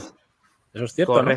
Eso 0.72 0.84
es 0.84 0.94
cierto, 0.94 1.22
¿no? 1.22 1.28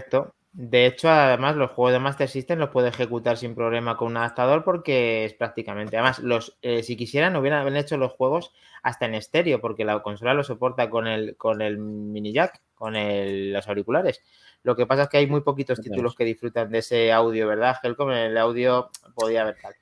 De 0.53 0.85
hecho, 0.85 1.09
además, 1.09 1.55
los 1.55 1.71
juegos 1.71 1.93
de 1.93 1.99
Master 1.99 2.27
System 2.27 2.59
los 2.59 2.69
puede 2.71 2.89
ejecutar 2.89 3.37
sin 3.37 3.55
problema 3.55 3.95
con 3.95 4.09
un 4.09 4.17
adaptador 4.17 4.63
porque 4.65 5.23
es 5.23 5.33
prácticamente. 5.33 5.95
Además, 5.95 6.19
los, 6.19 6.57
eh, 6.61 6.83
si 6.83 6.97
quisieran, 6.97 7.35
hubieran 7.37 7.73
hecho 7.77 7.95
los 7.97 8.11
juegos 8.13 8.53
hasta 8.83 9.05
en 9.05 9.15
estéreo, 9.15 9.61
porque 9.61 9.85
la 9.85 10.01
consola 10.03 10.33
lo 10.33 10.43
soporta 10.43 10.89
con 10.89 11.07
el, 11.07 11.37
con 11.37 11.61
el 11.61 11.77
mini 11.77 12.33
jack, 12.33 12.61
con 12.75 12.95
el- 12.97 13.53
los 13.53 13.67
auriculares. 13.69 14.21
Lo 14.63 14.75
que 14.75 14.85
pasa 14.85 15.03
es 15.03 15.09
que 15.09 15.17
hay 15.17 15.27
muy 15.27 15.41
poquitos 15.41 15.79
títulos 15.81 16.15
que 16.15 16.25
disfrutan 16.25 16.69
de 16.69 16.79
ese 16.79 17.11
audio, 17.13 17.47
¿verdad, 17.47 17.77
Helcom? 17.81 18.11
El 18.11 18.37
audio 18.37 18.91
podía 19.15 19.43
haber 19.43 19.57
tal. 19.61 19.75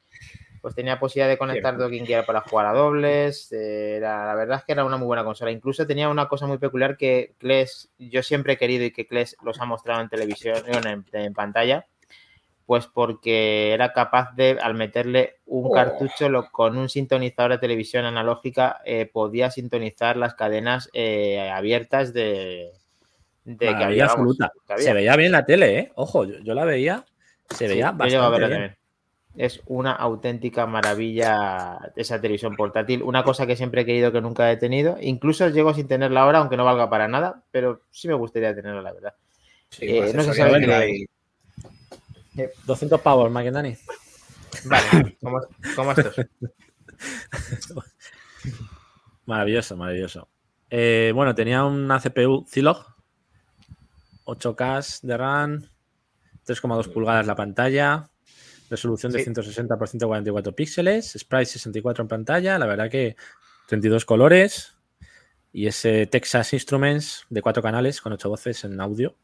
Pues 0.61 0.75
tenía 0.75 0.99
posibilidad 0.99 1.29
de 1.29 1.37
conectar 1.37 1.73
Cierto. 1.73 1.83
Docking 1.85 2.05
Gear 2.05 2.25
para 2.25 2.41
jugar 2.41 2.65
a 2.65 2.73
dobles. 2.73 3.51
era, 3.51 4.25
la 4.25 4.35
verdad 4.35 4.57
es 4.59 4.65
que 4.65 4.73
era 4.73 4.83
una 4.83 4.97
muy 4.97 5.07
buena 5.07 5.23
consola. 5.23 5.51
Incluso 5.51 5.87
tenía 5.87 6.09
una 6.09 6.27
cosa 6.27 6.47
muy 6.47 6.57
peculiar 6.57 6.97
que 6.97 7.33
Kles, 7.37 7.89
yo 7.97 8.21
siempre 8.23 8.53
he 8.53 8.57
querido 8.57 8.83
y 8.83 8.91
que 8.91 9.07
Kles 9.07 9.37
los 9.41 9.59
ha 9.61 9.65
mostrado 9.65 10.01
en 10.01 10.09
televisión, 10.09 10.57
en, 10.67 11.05
en 11.13 11.33
pantalla, 11.33 11.85
pues 12.65 12.87
porque 12.87 13.71
era 13.73 13.93
capaz 13.93 14.35
de, 14.35 14.59
al 14.61 14.73
meterle 14.75 15.37
un 15.45 15.67
Oh. 15.67 15.71
cartucho 15.71 16.29
lo- 16.29 16.51
con 16.51 16.77
un 16.77 16.89
sintonizador 16.89 17.51
de 17.53 17.57
televisión 17.57 18.05
analógica, 18.05 18.81
eh, 18.85 19.05
podía 19.11 19.49
sintonizar 19.51 20.17
las 20.17 20.35
cadenas 20.35 20.89
eh, 20.93 21.49
abiertas 21.49 22.13
de, 22.13 22.69
de 23.45 23.65
que 23.77 23.83
había. 23.83 24.05
absoluta. 24.05 24.51
que 24.67 24.73
había. 24.73 24.85
Se 24.85 24.93
veía 24.93 25.15
bien 25.15 25.31
la 25.31 25.45
tele, 25.45 25.79
¿eh? 25.79 25.91
Ojo, 25.95 26.25
yo, 26.25 26.37
yo 26.39 26.53
la 26.53 26.65
veía, 26.65 27.05
se 27.49 27.55
Sí, 27.67 27.73
veía 27.73 27.85
yo 27.85 27.87
a 27.87 27.91
bastante 28.29 28.47
bien. 28.47 28.75
Es 29.35 29.61
una 29.67 29.91
auténtica 29.93 30.65
maravilla 30.65 31.79
esa 31.95 32.19
televisión 32.19 32.55
portátil. 32.55 33.03
Una 33.03 33.23
cosa 33.23 33.45
que 33.47 33.55
siempre 33.55 33.81
he 33.81 33.85
querido 33.85 34.11
que 34.11 34.21
nunca 34.21 34.51
he 34.51 34.57
tenido. 34.57 34.97
Incluso 35.01 35.47
llego 35.49 35.73
sin 35.73 35.87
tenerla 35.87 36.21
ahora, 36.23 36.39
aunque 36.39 36.57
no 36.57 36.65
valga 36.65 36.89
para 36.89 37.07
nada, 37.07 37.43
pero 37.51 37.81
sí 37.91 38.07
me 38.07 38.13
gustaría 38.15 38.53
tenerla, 38.55 38.81
la 38.81 38.93
verdad. 38.93 39.13
Sí, 39.69 39.85
Eh, 39.87 39.97
pues 40.01 40.15
no 40.15 40.23
se 40.23 40.33
sabe 40.33 40.59
que- 40.65 40.73
hay- 40.73 41.05
200 42.65 43.01
pavos, 43.01 43.29
Maquindani. 43.31 43.75
Vale, 44.65 45.17
como, 45.21 45.39
como 45.75 45.91
estos. 45.91 46.15
Maravilloso, 49.25 49.77
maravilloso. 49.77 50.27
Eh, 50.69 51.11
bueno, 51.13 51.35
tenía 51.35 51.63
una 51.65 51.99
CPU 51.99 52.45
Zilog, 52.47 52.85
8K 54.25 55.01
de 55.03 55.17
RAM, 55.17 55.63
3,2 56.45 56.87
pulgadas 56.91 57.27
la 57.27 57.35
pantalla, 57.35 58.09
resolución 58.69 59.11
de 59.11 59.19
Sí. 59.19 59.25
160 59.25 59.77
por 59.77 59.87
144 59.87 60.55
píxeles, 60.55 61.13
sprite 61.17 61.45
64 61.45 62.03
en 62.03 62.07
pantalla, 62.07 62.59
la 62.59 62.65
verdad 62.65 62.89
que 62.89 63.15
32 63.67 64.05
colores 64.05 64.75
y 65.51 65.67
ese 65.67 66.05
Texas 66.07 66.53
Instruments 66.53 67.25
de 67.29 67.41
cuatro 67.41 67.63
canales 67.63 68.01
con 68.01 68.13
8 68.13 68.29
voces 68.29 68.63
en 68.63 68.79
audio. 68.79 69.15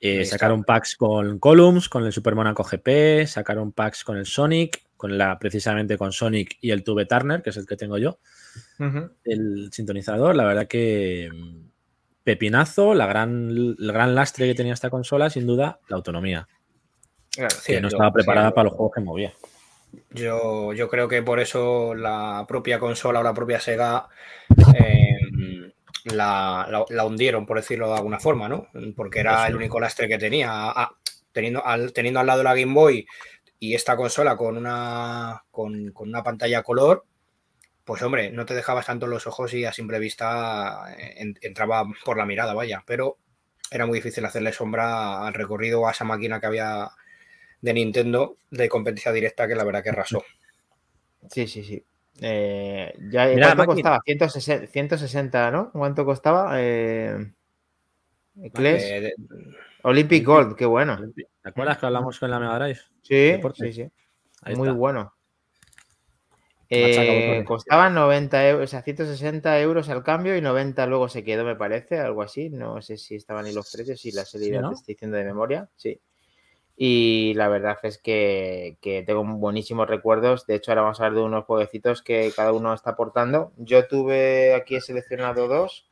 Eh, 0.00 0.24
sacaron 0.24 0.64
packs 0.64 0.96
con 0.96 1.38
Columns, 1.38 1.88
con 1.88 2.04
el 2.04 2.12
Super 2.12 2.34
Monaco 2.34 2.64
GP, 2.64 3.26
sacaron 3.26 3.70
packs 3.70 4.02
con 4.02 4.16
el 4.16 4.26
Sonic, 4.26 4.82
con 4.96 5.16
la, 5.16 5.38
precisamente 5.38 5.96
con 5.96 6.10
Sonic 6.10 6.58
y 6.60 6.72
el 6.72 6.82
Tube 6.82 7.06
Turner, 7.06 7.40
que 7.40 7.50
es 7.50 7.56
el 7.56 7.66
que 7.66 7.76
tengo 7.76 7.98
yo 7.98 8.18
el 9.24 9.70
sintonizador, 9.72 10.34
la 10.34 10.44
verdad 10.44 10.66
que 10.66 11.30
mm, 11.32 11.70
pepinazo, 12.24 12.94
la 12.94 13.06
gran, 13.06 13.50
el 13.50 13.92
gran 13.92 14.14
lastre 14.14 14.46
que 14.46 14.54
tenía 14.54 14.72
esta 14.72 14.90
consola, 14.90 15.30
sin 15.30 15.46
duda, 15.46 15.80
la 15.88 15.96
autonomía, 15.96 16.48
Claro, 17.34 17.54
que 17.64 17.80
no 17.80 17.88
estaba 17.88 18.12
preparada 18.12 18.48
sí, 18.48 18.54
para 18.54 18.64
los 18.64 18.74
juegos 18.74 18.92
que 18.94 19.00
movía. 19.00 19.32
Yo, 20.10 20.72
yo 20.72 20.88
creo 20.88 21.08
que 21.08 21.22
por 21.22 21.40
eso 21.40 21.94
la 21.94 22.44
propia 22.48 22.78
consola 22.78 23.20
o 23.20 23.22
la 23.22 23.34
propia 23.34 23.60
Sega 23.60 24.08
eh, 24.74 25.18
la, 26.04 26.66
la- 26.70 26.84
la 26.88 27.04
hundieron, 27.04 27.46
por 27.46 27.58
decirlo 27.58 27.88
de 27.88 27.94
alguna 27.96 28.18
forma, 28.18 28.48
¿no? 28.48 28.68
Porque 28.96 29.20
era 29.20 29.46
el 29.48 29.56
único 29.56 29.80
lastre 29.80 30.08
que 30.08 30.18
tenía. 30.18 30.50
Ah, 30.50 30.90
teniendo, 31.32 31.64
al, 31.64 31.92
teniendo 31.92 32.20
al 32.20 32.26
lado 32.26 32.42
la 32.42 32.54
Game 32.54 32.74
Boy 32.74 33.06
y 33.58 33.74
esta 33.74 33.96
consola 33.96 34.36
con 34.36 34.56
una, 34.56 35.44
con, 35.50 35.92
con 35.92 36.08
una 36.08 36.22
pantalla 36.22 36.58
a 36.58 36.62
color, 36.62 37.04
pues 37.84 38.02
hombre, 38.02 38.30
no 38.30 38.46
te 38.46 38.54
dejabas 38.54 38.86
tanto 38.86 39.06
los 39.06 39.26
ojos 39.26 39.52
y 39.54 39.64
a 39.64 39.72
simple 39.72 39.98
vista 39.98 40.84
en- 40.96 41.38
entraba 41.42 41.84
por 42.04 42.16
la 42.18 42.26
mirada, 42.26 42.54
vaya. 42.54 42.82
Pero 42.86 43.18
era 43.70 43.86
muy 43.86 43.98
difícil 43.98 44.24
hacerle 44.24 44.52
sombra 44.52 45.26
al 45.26 45.34
recorrido 45.34 45.86
a 45.86 45.92
esa 45.92 46.04
máquina 46.04 46.40
que 46.40 46.46
había 46.46 46.90
de 47.62 47.72
Nintendo 47.72 48.36
de 48.50 48.68
competencia 48.68 49.12
directa 49.12 49.48
que 49.48 49.54
la 49.54 49.64
verdad 49.64 49.82
que 49.82 49.88
arrasó. 49.90 50.22
Sí, 51.30 51.46
sí, 51.46 51.64
sí. 51.64 51.82
Eh, 52.20 52.92
ya, 53.10 53.26
Mira, 53.28 53.54
¿Cuánto 53.54 53.72
costaba? 53.72 54.00
160, 54.04 54.66
160, 54.66 55.50
¿no? 55.50 55.70
¿Cuánto 55.72 56.04
costaba? 56.04 56.60
Eh, 56.60 57.32
Eh, 58.54 59.00
de- 59.00 59.14
Olympic 59.82 60.24
Gold, 60.24 60.56
qué 60.56 60.66
bueno. 60.66 60.98
¿Te 61.14 61.48
acuerdas 61.48 61.78
que 61.78 61.86
hablamos 61.86 62.18
con 62.18 62.30
la 62.30 62.38
Mega 62.38 62.58
Drive? 62.58 62.80
Sí, 63.02 63.40
sí, 63.54 63.72
sí. 63.72 63.92
Ahí 64.42 64.56
Muy 64.56 64.68
está. 64.68 64.78
bueno. 64.78 65.14
Eh, 66.74 67.06
botones. 67.06 67.44
costaba 67.46 67.90
90 67.90 68.48
euros, 68.48 68.64
o 68.64 68.66
sea, 68.70 68.82
160 68.82 69.60
euros 69.60 69.90
al 69.90 70.02
cambio 70.02 70.34
y 70.36 70.40
90 70.40 70.86
luego 70.86 71.06
se 71.08 71.22
quedó, 71.22 71.44
me 71.44 71.54
parece, 71.56 71.98
algo 71.98 72.22
así. 72.22 72.48
No 72.48 72.80
sé 72.80 72.96
si 72.96 73.16
estaban 73.16 73.44
ahí 73.44 73.52
los 73.52 73.70
precios, 73.70 74.00
si 74.00 74.10
la 74.12 74.24
serie 74.24 74.48
Sí, 74.48 74.58
¿no? 74.58 74.68
te 74.70 74.74
estoy 74.76 74.94
diciendo 74.94 75.16
de 75.18 75.24
memoria, 75.24 75.68
sí. 75.76 76.00
Y 76.84 77.32
la 77.34 77.46
verdad 77.46 77.78
es 77.84 77.98
que, 77.98 78.76
que 78.80 79.04
tengo 79.04 79.22
buenísimos 79.22 79.88
recuerdos. 79.88 80.48
De 80.48 80.56
hecho, 80.56 80.72
ahora 80.72 80.82
vamos 80.82 80.98
a 81.00 81.04
hablar 81.04 81.20
de 81.20 81.24
unos 81.26 81.44
jueguecitos 81.44 82.02
que 82.02 82.32
cada 82.34 82.52
uno 82.52 82.74
está 82.74 82.90
aportando. 82.90 83.52
Yo 83.56 83.86
tuve 83.86 84.52
aquí 84.52 84.74
he 84.74 84.80
seleccionado 84.80 85.46
dos. 85.46 85.86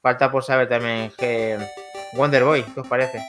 Falta 0.00 0.32
por 0.32 0.42
saber 0.42 0.70
también 0.70 1.12
que 1.18 1.58
Wonder 2.14 2.44
Boy, 2.44 2.62
¿qué 2.62 2.80
os 2.80 2.88
parece? 2.88 3.20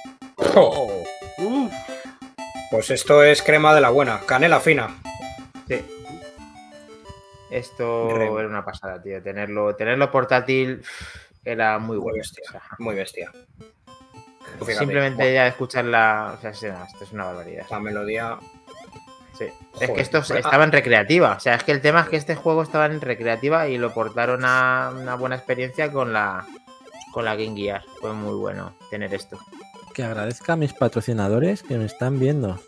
Pues 2.72 2.90
esto 2.90 3.22
es 3.22 3.42
crema 3.44 3.76
de 3.76 3.82
la 3.82 3.90
buena, 3.90 4.22
canela 4.26 4.62
fina. 4.62 4.96
Sí. 5.68 5.82
Esto 7.52 8.16
era 8.16 8.48
una 8.48 8.64
pasada, 8.64 9.02
tío. 9.04 9.22
Tenerlo, 9.22 9.76
tenerlo 9.76 10.10
portátil 10.10 10.82
era 11.44 11.80
muy 11.80 11.98
Muy 11.98 12.04
bueno. 12.04 12.18
bestia, 12.20 12.44
O 12.48 12.52
sea, 12.52 12.62
muy 12.80 12.96
bestia. 12.96 13.30
Fíjate, 14.66 14.80
simplemente 14.80 15.34
ya 15.34 15.48
escucharla, 15.48 16.36
o 16.38 16.42
sea, 16.42 16.54
sí, 16.54 16.68
no, 16.68 16.84
esto 16.84 17.04
es 17.04 17.12
una 17.12 17.26
barbaridad. 17.26 17.66
la 17.70 17.80
melodía. 17.80 18.38
Sí. 19.38 19.46
Es 19.80 19.92
que 19.92 20.02
esto 20.02 20.18
Ah. 20.30 20.38
estaba 20.40 20.64
en 20.64 20.72
recreativa. 20.72 21.34
O 21.36 21.40
sea, 21.40 21.56
es 21.56 21.64
que 21.64 21.72
el 21.72 21.82
tema 21.82 22.02
es 22.02 22.10
que 22.10 22.18
este 22.18 22.36
juego 22.36 22.64
estaba 22.64 22.88
en 22.88 23.00
recreativa 23.02 23.68
y 23.68 23.78
lo 23.78 23.94
portaron 23.94 24.44
a 24.44 24.92
una 25.00 25.16
buena 25.16 25.36
experiencia 25.36 25.92
con 25.92 26.12
la 26.14 26.46
con 27.14 27.24
la 27.26 27.36
Game 27.36 27.56
Gear. 27.56 27.84
Fue 28.02 28.14
muy 28.14 28.36
bueno 28.36 28.74
tener 28.90 29.14
esto. 29.14 29.38
Que 29.94 30.04
agradezca 30.04 30.54
a 30.54 30.56
mis 30.56 30.74
patrocinadores 30.74 31.64
que 31.64 31.78
me 31.78 31.86
están 31.86 32.20
viendo. 32.20 32.60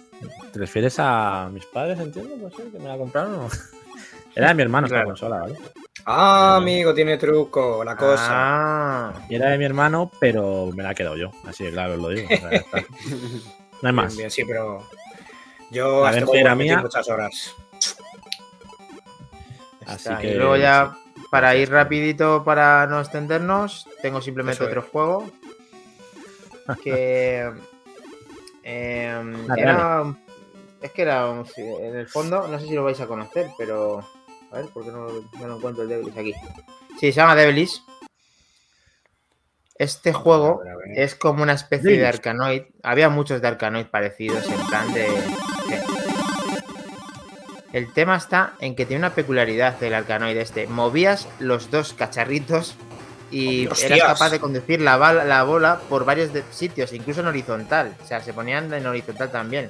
¿Te 0.52 0.60
refieres 0.60 0.95
a 0.99 1.49
mis 1.52 1.66
padres, 1.66 1.99
entiendo? 1.99 2.36
No 2.38 2.49
sé, 2.49 2.70
que 2.72 2.80
me 2.80 2.88
la 2.88 2.98
compraron? 2.98 3.48
Era 4.36 4.49
de 4.49 4.53
mi 4.56 4.61
hermano 4.64 4.88
esta 4.88 5.03
consola, 5.03 5.40
¿vale? 5.41 5.56
Ah, 6.05 6.55
amigo, 6.57 6.93
tiene 6.93 7.17
truco 7.17 7.84
la 7.84 7.95
cosa. 7.95 8.27
Ah, 8.31 9.13
Y 9.30 9.35
era 9.35 9.49
de 9.51 9.57
mi 9.57 9.65
hermano, 9.65 10.11
pero 10.19 10.67
me 10.76 10.81
la 10.84 10.91
he 10.91 10.95
quedado 10.95 11.15
yo. 11.17 11.31
Así 11.45 11.63
de 11.65 11.71
claro 11.71 11.93
os 11.93 11.99
lo 11.99 12.09
digo. 12.09 12.27
O 12.31 12.38
sea, 12.38 12.49
está. 12.51 12.84
No 13.81 13.88
hay 13.88 13.95
más. 13.95 14.07
Bien, 14.07 14.17
bien, 14.17 14.31
sí, 14.31 14.43
pero 14.45 14.84
yo 15.71 16.03
La 16.03 16.09
a 16.09 16.11
venta 16.11 16.26
juego 16.26 16.41
era 16.45 16.55
mía. 16.55 16.81
muchas 16.81 17.07
horas. 17.07 17.55
Así 19.85 20.09
que- 20.19 20.31
Y 20.31 20.34
luego 20.35 20.57
ya, 20.57 20.97
para 21.31 21.55
ir 21.55 21.69
rapidito, 21.71 22.43
para 22.43 22.85
no 22.88 22.99
extendernos, 22.99 23.88
tengo 24.01 24.21
simplemente 24.21 24.63
otro 24.65 24.81
juego 24.81 25.26
que 26.84 27.49
em, 28.63 29.47
Dale, 29.47 29.61
era, 29.61 30.15
es 30.81 30.91
que 30.91 31.01
era, 31.01 31.27
un- 31.30 31.45
en 31.57 31.95
el 31.95 32.07
fondo, 32.07 32.47
no 32.47 32.59
sé 32.59 32.67
si 32.67 32.76
lo 32.76 32.84
vais 32.84 32.99
a 32.99 33.07
conocer, 33.07 33.49
pero 33.57 34.03
a 34.51 34.57
ver, 34.57 34.65
¿por 34.67 34.84
qué 34.84 34.91
no, 34.91 35.07
no 35.39 35.47
lo 35.47 35.57
encuentro 35.57 35.84
el 35.84 35.89
Devilish 35.89 36.17
aquí? 36.17 36.34
Sí, 36.99 37.11
se 37.11 37.13
llama 37.13 37.35
Devilish. 37.35 37.81
Este 39.76 40.11
juego 40.11 40.59
A 40.61 40.63
ver, 40.65 40.73
a 40.73 40.77
ver. 40.77 40.99
es 40.99 41.15
como 41.15 41.41
una 41.43 41.53
especie 41.53 41.97
de. 41.97 42.05
Arkanoid. 42.05 42.63
Había 42.84 43.09
muchos 43.09 43.41
de 43.41 43.47
Arkanoid 43.47 43.85
parecidos 43.85 44.45
en 44.49 44.65
plan 44.67 44.91
de. 44.93 45.07
El 47.71 47.93
tema 47.93 48.17
está 48.17 48.53
en 48.59 48.76
que 48.76 48.85
tiene 48.85 49.05
una 49.05 49.13
peculiaridad 49.15 49.77
del 49.80 49.93
Arkanoid 49.93 50.35
este. 50.38 50.67
Movías 50.67 51.27
los 51.39 51.69
dos 51.71 51.93
cacharritos 51.93 52.76
y 53.31 53.67
¡Hostias! 53.67 53.91
eras 53.91 54.07
capaz 54.13 54.31
de 54.31 54.39
conducir 54.39 54.81
la, 54.81 54.97
bala- 54.97 55.23
la 55.23 55.43
bola 55.43 55.80
por 55.88 56.03
varios 56.03 56.34
de- 56.34 56.43
sitios, 56.51 56.91
incluso 56.93 57.21
en 57.21 57.27
horizontal. 57.27 57.95
O 58.03 58.05
sea, 58.07 58.21
se 58.21 58.34
ponían 58.34 58.73
en 58.73 58.85
horizontal 58.88 59.31
también. 59.31 59.69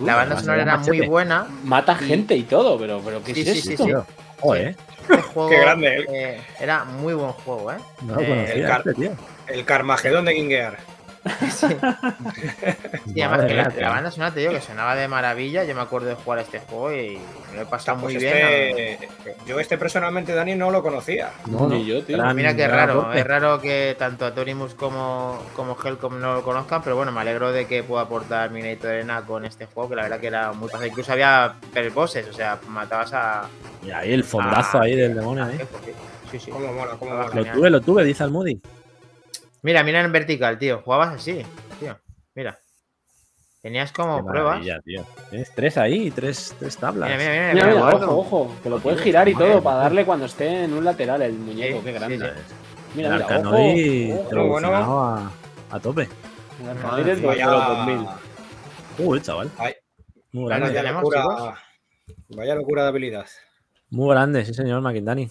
La 0.00 0.14
banda 0.14 0.22
además 0.36 0.40
sonora 0.44 0.62
era 0.62 0.72
era 0.72 0.78
muy 0.80 0.88
machete. 0.88 1.08
buena. 1.08 1.46
Mata 1.64 1.98
Y- 2.00 2.04
gente 2.04 2.36
y 2.36 2.42
todo, 2.44 2.78
pero, 2.78 3.00
pero 3.04 3.22
¿qué 3.22 3.34
Sí, 3.34 3.40
es 3.42 3.46
sí, 3.48 3.60
sí, 3.62 3.72
esto? 3.72 3.84
sí. 3.84 3.90
Tío, 3.90 4.06
Joder, 4.40 4.76
Este 5.08 5.22
juego 5.22 5.48
Qué 5.50 5.58
grande, 5.58 6.06
eh, 6.12 6.40
era 6.60 6.84
muy 6.84 7.14
buen 7.14 7.32
juego, 7.32 7.72
¿eh? 7.72 7.76
no 8.02 8.20
Eh, 8.20 8.52
el 8.54 8.66
car- 8.66 8.82
este, 8.86 8.94
tío. 8.94 9.10
El 9.48 9.64
Carmagedón 9.64 10.24
de 10.26 10.34
Game 10.36 10.48
Gear. 10.48 10.76
Sí. 11.50 11.66
Sí, 13.14 13.22
además 13.22 13.46
que 13.46 13.80
la, 13.80 13.88
banda 13.90 14.10
sonora 14.10 14.32
te 14.32 14.40
digo 14.40 14.52
que 14.52 14.60
sonaba 14.60 14.94
de 14.94 15.08
maravilla. 15.08 15.64
Yo 15.64 15.74
me 15.74 15.80
acuerdo 15.80 16.08
de 16.08 16.14
jugar 16.14 16.38
a 16.38 16.42
este 16.42 16.60
juego 16.60 16.92
y 16.92 17.18
me 17.50 17.56
lo 17.56 17.62
he 17.62 17.66
pasado 17.66 17.98
Pues 18.00 18.14
muy 18.14 18.22
bien. 18.22 18.36
este- 18.36 19.08
yo 19.46 19.58
este 19.58 19.76
personalmente, 19.78 20.34
Dani, 20.34 20.54
no 20.54 20.70
lo 20.70 20.82
conocía. 20.82 21.30
No, 21.46 21.60
no. 21.60 21.68
Ni 21.70 21.84
yo, 21.86 22.02
tío. 22.04 22.16
Mira 22.34 22.52
gran 22.52 22.70
raro, 22.70 23.00
aporte. 23.00 23.20
es 23.20 23.26
raro 23.26 23.60
que 23.60 23.96
tanto 23.98 24.26
Atorimus 24.26 24.74
como, 24.74 25.38
como 25.56 25.76
Helcom 25.82 26.20
no 26.20 26.34
lo 26.34 26.42
conozcan, 26.42 26.82
pero 26.82 26.96
bueno, 26.96 27.10
me 27.12 27.20
alegro 27.20 27.50
de 27.50 27.66
que 27.66 27.82
pueda 27.82 28.02
aportar 28.02 28.50
Minator 28.50 28.90
Arena 28.90 29.22
con 29.22 29.44
este 29.44 29.66
juego, 29.66 29.88
que 29.90 29.96
la 29.96 30.02
verdad 30.02 30.20
que 30.20 30.26
era 30.28 30.52
muy 30.52 30.68
fácil. 30.68 30.88
Incluso 30.88 31.12
había 31.12 31.54
bosses, 31.94 32.28
o 32.28 32.32
sea, 32.32 32.58
matabas 32.68 33.12
a. 33.14 33.48
Y 33.84 33.90
ahí 33.90 34.12
el 34.12 34.24
fondazo 34.24 34.78
a- 34.78 34.82
ahí 34.82 34.94
del 34.96 35.14
demonio. 35.14 35.46
jefes, 35.46 35.68
sí. 35.84 36.38
Sí. 36.38 36.50
Cómo 36.50 36.70
mola, 36.72 36.92
cómo 36.98 37.12
mola. 37.12 37.24
Lo 37.26 37.32
genial. 37.32 37.54
tuve, 37.56 37.70
lo 37.70 37.80
tuve, 37.80 38.04
dice 38.04 38.22
el 38.24 38.30
Moody. 38.30 38.60
Mira, 39.68 39.84
mira 39.84 40.00
en 40.00 40.10
vertical, 40.10 40.58
tío. 40.58 40.80
Jugabas 40.80 41.16
así, 41.16 41.42
tío. 41.78 41.94
Mira. 42.34 42.58
Tenías 43.60 43.92
como 43.92 44.16
Qué 44.24 44.30
pruebas. 44.30 44.62
tío. 44.82 45.04
Tienes 45.28 45.54
tres 45.54 45.76
ahí, 45.76 46.10
tres, 46.10 46.56
tres 46.58 46.78
tablas. 46.78 47.10
Mira, 47.10 47.18
mira, 47.18 47.30
mira, 47.32 47.52
Mira, 47.52 47.66
mira, 47.66 47.80
mira, 47.84 47.90
gordo. 47.98 48.16
ojo, 48.18 48.40
ojo, 48.44 48.54
que 48.62 48.70
lo 48.70 48.78
puedes 48.78 49.02
girar 49.02 49.28
y 49.28 49.34
todo 49.34 49.62
para 49.62 49.76
darle 49.80 50.06
cuando 50.06 50.24
esté 50.24 50.64
en 50.64 50.72
un 50.72 50.82
lateral 50.86 51.20
el 51.20 51.34
muñeco, 51.34 51.80
Sí, 51.80 51.84
qué 51.84 51.92
grande. 51.92 52.16
sí, 52.18 52.24
Mira, 52.94 53.08
el 53.08 53.14
mira, 53.22 53.26
ojo, 53.26 53.48
ojo, 53.50 54.30
evolucionado 54.30 55.04
a, 55.04 55.32
a 55.70 55.80
tope. 55.80 56.08
el 56.62 56.68
Arkanoid 56.70 57.04
del 57.04 57.20
Vaya, 57.26 57.46
2000. 57.46 58.08
Uy, 59.00 59.20
chaval. 59.20 59.50
Ay, 59.58 59.74
Muy 60.32 60.44
vaya 60.48 60.60
grande. 60.60 60.80
tenemos, 60.80 61.02
locura, 61.02 61.58
vaya 62.30 62.54
locura 62.54 62.82
de 62.84 62.88
habilidad. 62.88 63.26
Muy 63.90 64.08
grande, 64.14 64.46
sí, 64.46 64.54
señor 64.54 64.80
Makindani. 64.80 65.28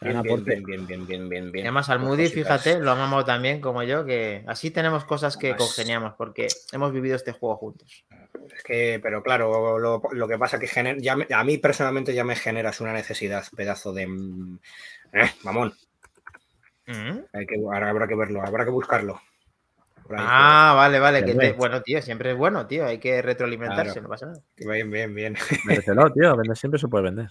Bien, 0.00 0.16
aporte. 0.16 0.60
bien, 0.64 0.86
bien, 0.86 1.06
bien, 1.06 1.28
bien, 1.28 1.52
bien, 1.52 1.66
además 1.66 1.90
al 1.90 1.98
Moody, 1.98 2.28
fíjate, 2.28 2.80
lo 2.80 2.90
amamos 2.92 3.26
también 3.26 3.60
como 3.60 3.82
yo, 3.82 4.04
que 4.06 4.42
así 4.46 4.70
tenemos 4.70 5.04
cosas 5.04 5.36
que 5.36 5.54
congeniamos, 5.56 6.14
porque 6.16 6.48
hemos 6.72 6.90
vivido 6.92 7.16
este 7.16 7.32
juego 7.32 7.56
juntos. 7.56 8.04
Es 8.56 8.62
que, 8.62 8.98
pero 9.02 9.22
claro, 9.22 9.78
lo, 9.78 10.00
lo 10.10 10.28
que 10.28 10.38
pasa 10.38 10.58
que 10.58 10.66
gener- 10.66 11.00
ya 11.02 11.16
me- 11.16 11.26
a 11.30 11.44
mí 11.44 11.58
personalmente 11.58 12.14
ya 12.14 12.24
me 12.24 12.34
generas 12.34 12.80
una 12.80 12.92
necesidad, 12.94 13.44
pedazo 13.54 13.92
de... 13.92 14.04
Eh, 15.12 15.30
mamón, 15.42 15.74
Mm. 16.86 17.20
hay 17.34 17.46
que, 17.46 17.54
ahora 17.56 17.90
habrá 17.90 18.08
que 18.08 18.16
verlo, 18.16 18.42
habrá 18.44 18.64
que 18.64 18.70
buscarlo. 18.70 19.20
Ah, 20.16 20.72
vale, 20.74 20.98
vale. 20.98 21.24
Que 21.24 21.32
Hombre. 21.32 21.50
te- 21.52 21.56
Bueno, 21.56 21.82
tío, 21.82 22.02
siempre 22.02 22.32
es 22.32 22.36
bueno, 22.36 22.66
tío. 22.66 22.84
Hay 22.84 22.98
que 22.98 23.22
retroalimentarse, 23.22 23.92
Claro. 23.92 24.02
no 24.02 24.08
pasa 24.08 24.26
nada. 24.26 24.40
Bien, 24.56 24.90
bien, 24.90 25.14
bien. 25.14 25.36
Véndetelo, 25.64 26.10
tío. 26.12 26.36
Vender 26.36 26.56
siempre 26.56 26.80
se 26.80 26.88
puede 26.88 27.04
vender. 27.04 27.30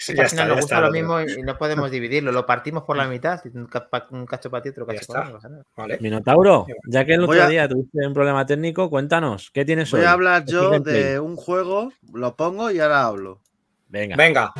Sí, 0.00 0.12
al 0.18 0.28
final 0.28 0.48
ya 0.48 0.54
nos 0.54 0.58
está, 0.64 0.76
gusta 0.76 0.80
lo 0.80 0.86
lo 0.86 0.92
mismo 0.92 1.20
y 1.20 1.40
y 1.40 1.42
no 1.42 1.58
podemos 1.58 1.90
dividirlo. 1.90 2.32
Lo 2.32 2.46
partimos 2.46 2.84
por 2.84 2.96
la 2.96 3.06
mitad. 3.06 3.40
Un, 3.54 3.66
ca- 3.66 3.88
pa- 3.88 4.06
un 4.10 4.24
cacho 4.26 4.50
para 4.50 4.62
ti, 4.62 4.70
otro 4.70 4.86
Ya 4.88 4.94
cacho 4.94 5.12
para 5.12 5.26
mí, 5.26 5.32
no. 5.42 5.64
Vale. 5.76 5.98
Minotauro, 6.00 6.66
ya 6.86 7.04
que 7.04 7.14
el 7.14 7.24
otro 7.24 7.42
a- 7.42 7.48
día 7.48 7.68
tuviste 7.68 8.06
un 8.06 8.14
problema 8.14 8.46
técnico, 8.46 8.88
cuéntanos, 8.88 9.50
¿qué 9.52 9.64
tienes 9.64 9.90
Voy 9.90 10.00
hoy? 10.00 10.06
a 10.06 10.12
hablar 10.12 10.44
¿Qué 10.44 10.52
yo 10.52 10.70
de 10.80 11.20
un 11.20 11.36
juego, 11.36 11.92
lo 12.12 12.34
pongo 12.34 12.70
y 12.70 12.80
ahora 12.80 13.04
hablo. 13.04 13.40
Venga. 13.88 14.16
Venga, 14.16 14.52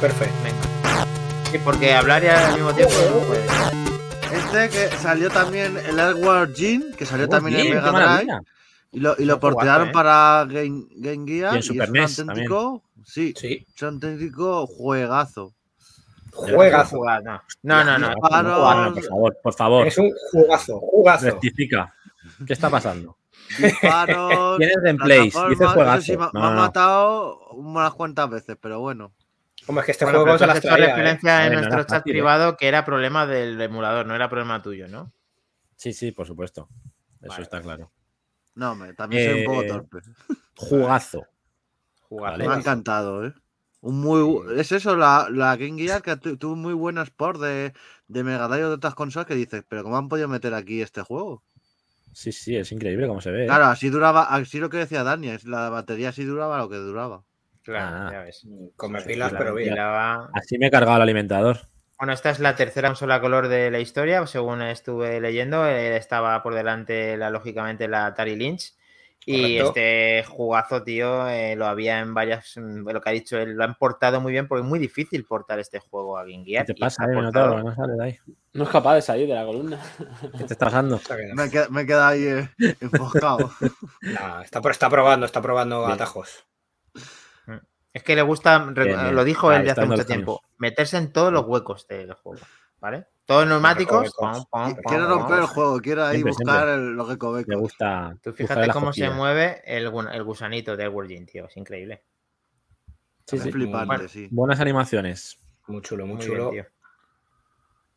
perfecto. 0.00 0.34
Venga. 0.42 1.06
Sí, 1.50 1.58
porque 1.64 1.92
hablar 1.92 2.22
ya 2.22 2.48
al 2.48 2.54
mismo 2.54 2.72
tiempo 2.72 2.94
no 3.10 3.26
puede. 3.26 3.42
Este 4.32 4.68
que 4.70 4.96
salió 4.96 5.28
también 5.30 5.76
el 5.76 5.98
Edward 5.98 6.54
Jean, 6.54 6.84
que 6.96 7.04
salió 7.04 7.26
Oh, 7.26 7.28
también 7.28 7.60
en 7.66 7.74
Mega 7.74 7.90
Drive, 7.90 8.32
y 8.92 9.00
lo, 9.00 9.14
y 9.18 9.24
lo 9.26 9.38
portearon 9.40 9.88
¿eh? 9.88 9.92
para 9.92 10.46
Game, 10.48 10.84
Game 10.96 11.26
Gear. 11.26 11.52
Y 11.52 11.56
en 11.56 11.60
Y, 11.60 11.62
Super 11.62 11.82
es 11.84 11.88
un 11.90 11.94
NES 11.94 12.18
auténtico, 12.20 12.82
sí, 13.04 13.34
Sí, 13.36 13.66
es 13.74 13.82
un 13.82 13.94
auténtico 13.94 14.66
juegazo. 14.66 15.54
juegazo. 16.32 16.96
No. 17.22 17.42
No, 17.62 17.84
no, 17.84 17.98
no. 17.98 18.12
No, 18.14 18.42
no, 18.42 18.94
por 18.94 19.04
favor, 19.04 19.38
por 19.42 19.54
favor. 19.54 19.86
Es 19.86 19.98
un 19.98 20.12
jugazo, 20.30 20.80
jugazo. 20.80 21.26
Rectifica. 21.26 21.94
¿Qué 22.46 22.52
está 22.52 22.70
pasando? 22.70 23.18
Disparos, 23.58 24.58
Tienes 24.58 24.76
gameplays, 24.82 25.32
plataformas, 25.34 25.50
dices 25.58 25.68
juegazo. 25.74 26.02
sí, 26.02 26.12
me, 26.16 26.24
No, 26.26 26.30
me 26.40 26.46
han 26.46 26.56
matado 26.56 27.38
unas 27.52 27.92
cuantas 27.94 28.30
veces, 28.30 28.56
pero 28.60 28.80
bueno. 28.80 29.12
Hombre, 29.66 29.80
es 29.82 29.86
que 29.86 29.92
este 29.92 30.04
Bueno, 30.04 30.20
juego 30.22 30.38
se 30.38 30.46
las 30.46 30.60
traía, 30.60 30.84
¿eh? 30.86 30.88
referencia 30.88 31.42
en 31.46 31.52
Bueno, 31.52 31.60
nuestro 31.68 31.82
chat 31.84 31.98
fácil, 32.00 32.10
¿eh? 32.10 32.14
privado 32.14 32.56
que 32.56 32.66
era 32.68 32.84
problema 32.84 33.26
del 33.26 33.60
emulador, 33.60 34.06
no 34.06 34.14
era 34.14 34.28
problema 34.28 34.62
tuyo, 34.62 34.88
¿no? 34.88 35.12
Sí, 35.76 35.92
sí, 35.92 36.12
por 36.12 36.26
supuesto. 36.26 36.68
Eso 37.20 37.28
Vale. 37.30 37.42
está 37.42 37.60
claro. 37.60 37.90
No, 38.54 38.74
me, 38.74 38.92
también 38.94 39.30
soy 39.30 39.40
un 39.40 39.46
poco 39.46 39.62
Eh, 39.62 39.68
torpe. 39.68 39.98
Jugazo. 40.56 41.26
Jugar. 42.12 42.32
Vale. 42.32 42.46
Me 42.48 42.54
ha 42.54 42.58
encantado, 42.58 43.26
¿eh? 43.26 43.32
Un 43.80 44.00
muy, 44.00 44.20
bu- 44.20 44.58
es 44.60 44.70
eso, 44.70 44.94
la, 44.96 45.28
la 45.30 45.56
Game 45.56 45.80
Gear 45.80 46.02
que 46.02 46.16
tu- 46.16 46.36
tuvo 46.36 46.54
muy 46.56 46.74
buenos 46.74 47.10
ports 47.10 47.40
de, 47.40 47.72
de 48.06 48.22
Mega 48.24 48.46
Drive 48.46 48.64
o 48.64 48.68
de 48.68 48.74
otras 48.74 48.94
consolas 48.94 49.26
que 49.26 49.34
dices, 49.34 49.64
pero 49.66 49.82
¿cómo 49.82 49.96
han 49.96 50.08
podido 50.08 50.28
meter 50.28 50.52
aquí 50.54 50.82
este 50.82 51.00
juego? 51.02 51.42
Sí, 52.12 52.30
sí, 52.30 52.54
es 52.54 52.70
increíble 52.70 53.06
cómo 53.08 53.20
se 53.22 53.30
ve. 53.30 53.44
¿eh? 53.44 53.46
Claro, 53.46 53.64
así 53.64 53.88
duraba, 53.88 54.24
así 54.24 54.58
lo 54.60 54.68
que 54.68 54.76
decía 54.76 55.02
Dani, 55.02 55.34
la 55.44 55.70
batería 55.70 56.10
así 56.10 56.24
duraba 56.24 56.58
lo 56.58 56.68
que 56.68 56.76
duraba. 56.76 57.22
Claro, 57.62 57.96
Ah. 58.08 58.10
ya 58.12 58.20
ves. 58.20 58.46
Come 58.76 59.00
Sí, 59.00 59.08
pilas, 59.08 59.32
pero 59.36 59.54
bien. 59.54 59.76
Así 59.78 60.58
me 60.58 60.66
he 60.66 60.70
cargado 60.70 60.96
el 60.96 61.02
alimentador. 61.02 61.60
Bueno, 61.98 62.12
esta 62.12 62.30
es 62.30 62.40
la 62.40 62.54
tercera 62.56 62.88
consola 62.88 63.20
color 63.20 63.48
de 63.48 63.70
la 63.70 63.78
historia, 63.80 64.26
según 64.26 64.60
estuve 64.62 65.20
leyendo. 65.20 65.66
eh, 65.66 65.96
estaba 65.96 66.42
por 66.42 66.54
delante, 66.54 67.16
la, 67.16 67.30
lógicamente, 67.30 67.88
la 67.88 68.06
Atari 68.06 68.36
Lynch. 68.36 68.74
Y 69.24 69.58
Correcto. 69.58 69.66
este 69.68 70.24
jugazo, 70.28 70.82
tío, 70.82 71.28
eh, 71.28 71.54
lo 71.54 71.66
había 71.66 72.00
en 72.00 72.12
varias. 72.12 72.54
mm, 72.56 72.88
Lo 72.88 73.00
que 73.00 73.08
ha 73.08 73.12
dicho 73.12 73.38
él, 73.38 73.52
lo 73.52 73.62
han 73.62 73.76
portado 73.76 74.20
muy 74.20 74.32
bien, 74.32 74.48
porque 74.48 74.62
es 74.62 74.68
muy 74.68 74.78
difícil 74.80 75.24
portar 75.24 75.60
este 75.60 75.78
juego 75.78 76.18
a 76.18 76.22
Game 76.24 76.44
Gear. 76.44 76.66
¿Qué 76.66 76.74
te 76.74 76.80
pasa, 76.80 77.04
eh, 77.04 77.14
portado. 77.14 77.62
No 77.62 77.74
sale 77.74 77.92
de 77.94 78.04
ahí. 78.04 78.18
No 78.52 78.64
es 78.64 78.70
capaz 78.70 78.96
de 78.96 79.02
salir 79.02 79.28
de 79.28 79.34
la 79.34 79.44
columna. 79.44 79.78
¿Qué 80.38 80.44
te 80.44 80.52
está 80.54 80.66
pasando? 80.66 81.00
Me, 81.34 81.48
queda- 81.50 81.68
me 81.68 81.82
he 81.82 81.86
quedado 81.86 82.06
ahí 82.06 82.24
eh, 82.24 82.48
enfocado. 82.80 83.50
Nah, 84.02 84.42
está, 84.42 84.60
está 84.68 84.90
probando, 84.90 85.26
está 85.26 85.40
probando 85.40 85.80
Bien. 85.82 85.92
atajos. 85.92 86.44
Es 87.92 88.02
que 88.02 88.16
le 88.16 88.22
gusta, 88.22 88.58
rec- 88.66 88.84
Bien, 88.86 89.00
bien. 89.02 89.14
lo 89.14 89.22
dijo 89.22 89.52
él 89.52 89.64
de 89.64 89.70
hace 89.70 89.84
mucho 89.84 90.06
tiempo, 90.06 90.42
meterse 90.58 90.96
en 90.96 91.12
todos 91.12 91.32
los 91.32 91.44
huecos 91.46 91.86
del 91.86 92.12
juego. 92.14 92.40
¿Vale? 92.80 93.06
Todos 93.32 93.46
neumáticos. 93.48 94.04
Recovecos. 94.04 94.46
pom, 94.50 94.64
pom, 94.64 94.74
pom, 94.74 94.82
quiero 94.84 95.08
romper 95.08 95.38
el 95.38 95.46
juego, 95.46 95.80
quiero 95.80 96.04
ahí 96.04 96.16
Siempre, 96.16 96.32
buscar 96.32 96.64
siempre. 96.66 96.74
el- 96.74 96.92
los 96.92 97.06
Me 97.08 97.12
recovecos. 97.14 97.56
gusta. 97.56 98.16
Tú 98.22 98.32
fíjate 98.32 98.68
cómo 98.70 98.92
se 98.92 99.08
mueve 99.10 99.62
el, 99.64 99.86
el 100.12 100.22
gusanito 100.24 100.76
de 100.76 100.84
Edward 100.84 101.08
Jean, 101.08 101.26
tío. 101.26 101.46
Es 101.46 101.56
increíble. 101.56 102.02
Sí, 103.26 103.36
Es 103.36 103.42
sí. 103.44 103.52
flipante, 103.52 103.86
Bueno. 103.86 104.08
sí. 104.08 104.28
Buenas 104.30 104.60
animaciones. 104.60 105.38
Muy 105.66 105.80
chulo, 105.80 106.04
muy, 106.06 106.16
Muy 106.16 106.26
chulo. 106.26 106.50
bien, 106.50 106.64
tío. 106.64 106.72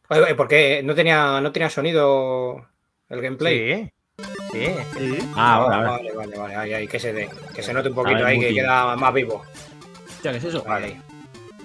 Oye, 0.09 0.21
oye, 0.21 0.35
¿por 0.35 0.47
qué 0.47 0.81
no 0.83 0.93
tenía, 0.95 1.41
no 1.41 1.51
tenía 1.51 1.69
sonido 1.69 2.67
el 3.09 3.21
gameplay? 3.21 3.85
Sí, 3.85 3.91
sí. 4.53 4.65
Sí. 4.97 5.17
Ah, 5.35 5.55
ahora, 5.55 5.75
ahora. 5.77 5.91
Vale, 5.91 6.11
vale, 6.13 6.37
vale. 6.37 6.55
Ahí, 6.55 6.73
ahí, 6.73 6.87
que 6.87 6.99
se 6.99 7.11
dé. 7.11 7.29
Que 7.53 7.61
se 7.63 7.73
note 7.73 7.89
un 7.89 7.95
poquito 7.95 8.15
ver, 8.17 8.25
ahí, 8.25 8.39
que 8.39 8.53
queda 8.53 8.95
más 8.95 9.13
vivo. 9.13 9.43
¿qué 10.21 10.29
es 10.29 10.43
eso? 10.43 10.63
Vale. 10.63 11.01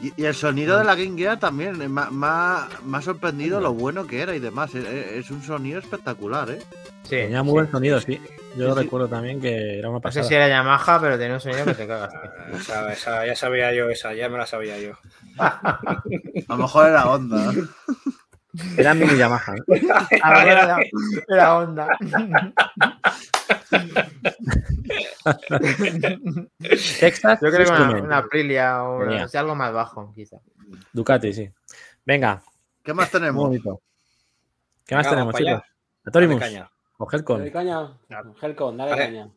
Y, 0.02 0.12
y 0.22 0.24
el 0.24 0.35
sonido 0.35 0.78
de 0.78 0.85
la 0.85 0.94
Game 0.94 1.16
Gear 1.18 1.39
también 1.39 1.81
eh, 1.82 1.89
me, 1.89 2.02
ha- 2.27 2.68
sorprendido 3.02 3.60
lo 3.60 3.74
bueno 3.74 4.06
que 4.06 4.20
era 4.22 4.35
y 4.35 4.39
demás. 4.39 4.74
Es, 4.74 4.85
es 4.86 5.31
un 5.31 5.43
sonido 5.43 5.78
espectacular, 5.78 6.51
¿eh? 6.51 6.59
sí, 7.05 7.10
Tenía 7.10 7.43
muy 7.43 7.51
sí. 7.51 7.55
buen 7.55 7.70
sonido, 7.70 8.01
sí. 8.01 8.20
Yo 8.56 8.68
Sí, 8.68 8.72
sí. 8.78 8.85
recuerdo 8.85 9.09
también 9.09 9.40
que 9.40 9.78
era 9.78 9.89
una 9.90 9.98
No 9.98 10.01
sé 10.01 10.02
pasada. 10.20 10.24
si 10.27 10.35
era 10.35 10.48
Yamaha, 10.48 11.01
pero 11.01 11.18
tenía 11.18 11.35
un 11.35 11.40
sonido 11.40 11.64
que 11.66 11.74
te 11.74 11.86
cagas. 11.86 12.12
esa- 12.60 12.93
esa- 12.93 13.27
ya 13.27 13.36
sabía 13.36 13.72
yo 13.74 13.90
esa, 13.90 14.14
ya 14.14 14.28
me 14.28 14.39
la 14.39 14.47
sabía 14.47 14.78
yo. 14.78 14.93
A 15.39 16.01
lo 16.48 16.56
mejor 16.56 16.89
era 16.89 17.06
onda. 17.09 17.52
Era 18.77 18.94
mini 18.94 19.16
Yamaha. 19.16 19.55
¿eh? 19.56 19.81
A 20.22 20.32
ver, 20.44 20.48
era, 20.48 20.78
era 21.28 21.56
onda. 21.59 21.89
Texas 27.01 27.39
Yo 27.40 27.51
creo 27.51 27.66
que 27.66 27.72
una, 27.72 28.02
una 28.02 28.16
Aprilia 28.18 28.82
o 28.85 29.24
o 29.24 29.28
sea, 29.28 29.40
algo 29.40 29.55
más 29.55 29.72
bajo, 29.72 30.12
quizá. 30.14 30.39
Ducati, 30.93 31.32
sí. 31.32 31.51
Venga, 32.05 32.43
¿Qué 32.82 32.94
más 32.94 33.10
tenemos? 33.10 33.47
bonito. 33.48 33.81
¿Qué 34.86 34.94
más 34.94 35.05
Venga, 35.05 35.10
tenemos, 35.16 35.35
chicos? 35.35 35.52
Dale 35.52 35.64
Atorimus 36.06 36.40
caña. 36.40 36.70
o 36.98 37.05
Dale 37.06 37.16
Helcon. 37.16 37.51
caña. 37.51 37.98
Helcon, 38.43 38.77
dale 38.77 38.90
Vale. 38.90 39.05
caña. 39.05 39.28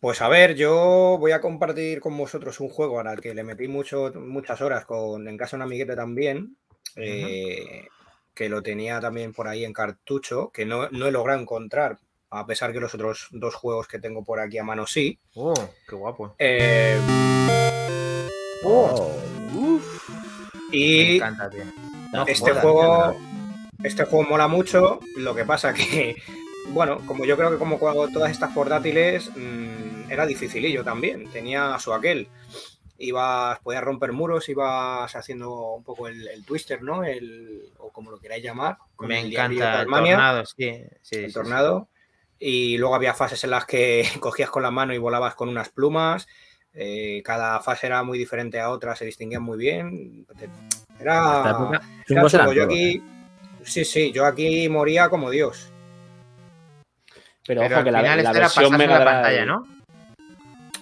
Pues 0.00 0.20
a 0.22 0.28
ver, 0.28 0.54
yo 0.54 1.16
voy 1.18 1.32
a 1.32 1.40
compartir 1.40 2.00
con 2.00 2.16
vosotros 2.16 2.60
un 2.60 2.68
juego 2.68 3.00
al 3.00 3.20
que 3.20 3.34
le 3.34 3.42
metí 3.42 3.66
mucho, 3.66 4.12
muchas 4.14 4.60
horas 4.60 4.84
con, 4.84 5.26
en 5.26 5.36
casa 5.36 5.56
de 5.56 5.62
un 5.62 5.68
amiguete 5.68 5.96
también, 5.96 6.56
eh, 6.96 7.88
que 8.36 8.48
lo 8.48 8.62
tenía 8.62 9.00
también 9.00 9.32
por 9.32 9.48
ahí 9.48 9.64
en 9.64 9.72
cartucho, 9.72 10.50
que 10.52 10.64
no, 10.64 10.88
no 10.90 11.08
he 11.08 11.10
logrado 11.10 11.40
encontrar, 11.40 11.98
a 12.30 12.46
pesar 12.46 12.72
que 12.72 12.80
los 12.80 12.94
otros 12.94 13.26
dos 13.32 13.56
juegos 13.56 13.88
que 13.88 13.98
tengo 13.98 14.22
por 14.22 14.38
aquí 14.38 14.58
a 14.58 14.64
mano 14.64 14.86
sí. 14.86 15.18
Oh, 15.34 15.54
qué 15.88 15.96
guapo. 15.96 16.36
Eh, 16.38 17.00
Oh, 18.62 19.12
me 19.52 20.76
y 20.76 21.16
encanta, 21.16 21.48
tío. 21.48 21.64
No 22.12 22.26
este 22.26 22.52
juego, 22.52 23.16
este 23.84 24.04
juego 24.04 24.28
mola 24.28 24.48
mucho, 24.48 25.00
lo 25.16 25.34
que 25.34 25.44
pasa 25.44 25.72
que, 25.72 26.16
bueno, 26.70 27.00
como 27.06 27.24
yo 27.24 27.36
creo 27.36 27.50
que 27.50 27.58
como 27.58 27.78
juego 27.78 28.08
todas 28.08 28.30
estas 28.32 28.52
portátiles, 28.52 29.30
mm, 29.36 30.10
era 30.10 30.26
dificilillo 30.26 30.82
también, 30.82 31.30
tenía 31.30 31.78
su 31.78 31.92
aquel. 31.92 32.28
Ibas, 32.98 33.60
podías 33.60 33.84
romper 33.84 34.12
muros, 34.12 34.48
ibas 34.48 35.14
haciendo 35.14 35.74
un 35.74 35.84
poco 35.84 36.08
el, 36.08 36.26
el 36.28 36.44
twister, 36.44 36.82
¿no? 36.82 37.04
El, 37.04 37.70
o 37.78 37.90
como 37.90 38.10
lo 38.10 38.18
queráis 38.18 38.42
llamar. 38.42 38.78
Me 39.00 39.20
encanta 39.20 39.82
el 39.82 39.88
tornado, 39.88 40.46
sí. 40.46 40.54
sí, 40.56 40.66
el 40.66 40.98
sí, 41.02 41.26
sí. 41.26 41.32
tornado. 41.32 41.88
Y 42.38 42.78
luego 42.78 42.94
había 42.94 43.14
fases 43.14 43.42
en 43.44 43.50
las 43.50 43.66
que 43.66 44.06
cogías 44.20 44.50
con 44.50 44.62
la 44.62 44.70
mano 44.70 44.94
y 44.94 44.98
volabas 44.98 45.34
con 45.34 45.48
unas 45.48 45.68
plumas. 45.68 46.26
Eh, 46.72 47.22
cada 47.24 47.60
fase 47.60 47.86
era 47.86 48.02
muy 48.02 48.18
diferente 48.18 48.60
a 48.60 48.70
otra, 48.70 48.94
se 48.96 49.04
distinguían 49.06 49.42
muy 49.42 49.56
bien. 49.58 50.26
Era, 50.98 51.40
era 51.40 51.80
chulo. 52.06 52.52
Yo 52.52 52.64
aquí, 52.64 53.02
sí, 53.62 53.84
sí, 53.84 54.12
yo 54.12 54.26
aquí 54.26 54.68
moría 54.68 55.08
como 55.08 55.30
Dios. 55.30 55.70
Pero, 57.46 57.62
Pero 57.62 57.66
ojo 57.66 57.78
al 57.78 57.84
que 57.84 57.90
la, 57.92 57.98
final 58.00 58.22
la 58.22 58.30
era 58.30 58.40
versión 58.40 58.64
pasarse 58.64 58.78
Mega 58.78 58.98
la 58.98 59.04
Drive. 59.04 59.12
pantalla, 59.12 59.44
¿no? 59.46 59.75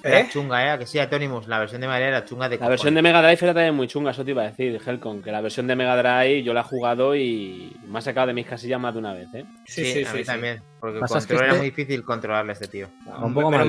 Era 0.06 0.20
¿Eh? 0.20 0.28
chunga, 0.30 0.74
¿eh? 0.74 0.78
Que 0.78 0.86
sí, 0.86 0.98
Atonimus, 0.98 1.48
la 1.48 1.58
versión 1.58 1.80
de 1.80 1.86
María 1.86 2.08
era 2.08 2.24
chunga 2.26 2.46
de 2.48 2.58
La 2.58 2.68
versión 2.68 2.94
de 2.94 3.00
Mega 3.00 3.22
Drive 3.22 3.38
era 3.40 3.54
también 3.54 3.74
muy 3.74 3.86
chunga, 3.88 4.10
eso 4.10 4.22
te 4.22 4.32
iba 4.32 4.42
a 4.42 4.46
decir, 4.50 4.78
Helcon, 4.86 5.22
que 5.22 5.32
la 5.32 5.40
versión 5.40 5.66
de 5.66 5.74
Mega 5.76 5.96
Drive 5.96 6.42
yo 6.42 6.52
la 6.52 6.60
he 6.60 6.64
jugado 6.64 7.16
y 7.16 7.74
me 7.86 7.98
ha 7.98 8.02
sacado 8.02 8.26
de 8.26 8.34
mis 8.34 8.46
casillas 8.46 8.78
más 8.78 8.92
de 8.92 9.00
una 9.00 9.14
vez, 9.14 9.28
¿eh? 9.32 9.46
Sí, 9.64 10.04
a 10.04 10.12
mí 10.12 10.22
también. 10.22 10.60
Porque 10.78 10.96
el 10.96 11.00
Pasa 11.00 11.16
es 11.18 11.26
que 11.26 11.32
control 11.32 11.44
era 11.46 11.54
este- 11.54 11.58
muy 11.62 11.70
difícil 11.70 12.04
controlarle 12.04 12.50
a 12.50 12.52
este 12.52 12.68
tío. 12.68 12.88
Un 13.22 13.32
poco 13.32 13.50
menos- 13.50 13.66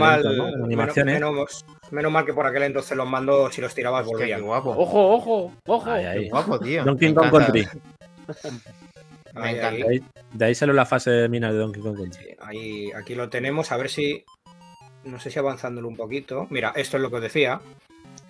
animaciones. 0.65 1.13
menos- 1.13 1.65
menos 1.91 2.11
mal 2.11 2.25
que 2.25 2.33
por 2.33 2.45
aquel 2.45 2.63
entonces 2.63 2.97
los 2.97 3.07
mandos, 3.07 3.55
si 3.55 3.61
los 3.61 3.73
tirabas, 3.73 4.05
volvían. 4.05 4.41
guapo. 4.41 4.71
¡Ojo, 4.71 5.13
ojo, 5.13 5.53
ojo! 5.67 5.89
Qué 5.93 6.27
guapo, 6.29 6.59
tío. 6.59 6.83
Donkey 6.83 7.13
Kong. 7.13 7.31
Country. 7.31 7.65
Me 9.35 9.51
encanta. 9.51 9.71
De 9.71 9.83
ahí, 9.89 10.03
de 10.33 10.45
ahí 10.45 10.55
salió 10.55 10.73
la 10.73 10.85
fase 10.85 11.11
de 11.11 11.29
minas 11.29 11.51
de 11.51 11.59
Donkey 11.59 11.81
Kong 11.81 11.97
Country. 11.97 12.35
Ahí, 12.41 12.91
aquí 12.91 13.15
lo 13.15 13.29
tenemos, 13.29 13.71
a 13.71 13.77
ver 13.77 13.89
si. 13.89 14.23
No 15.05 15.19
sé 15.19 15.29
si 15.31 15.39
avanzándolo 15.39 15.87
un 15.87 15.95
poquito. 15.95 16.47
Mira, 16.49 16.73
esto 16.75 16.97
es 16.97 17.03
lo 17.03 17.09
que 17.09 17.15
os 17.17 17.21
decía. 17.21 17.61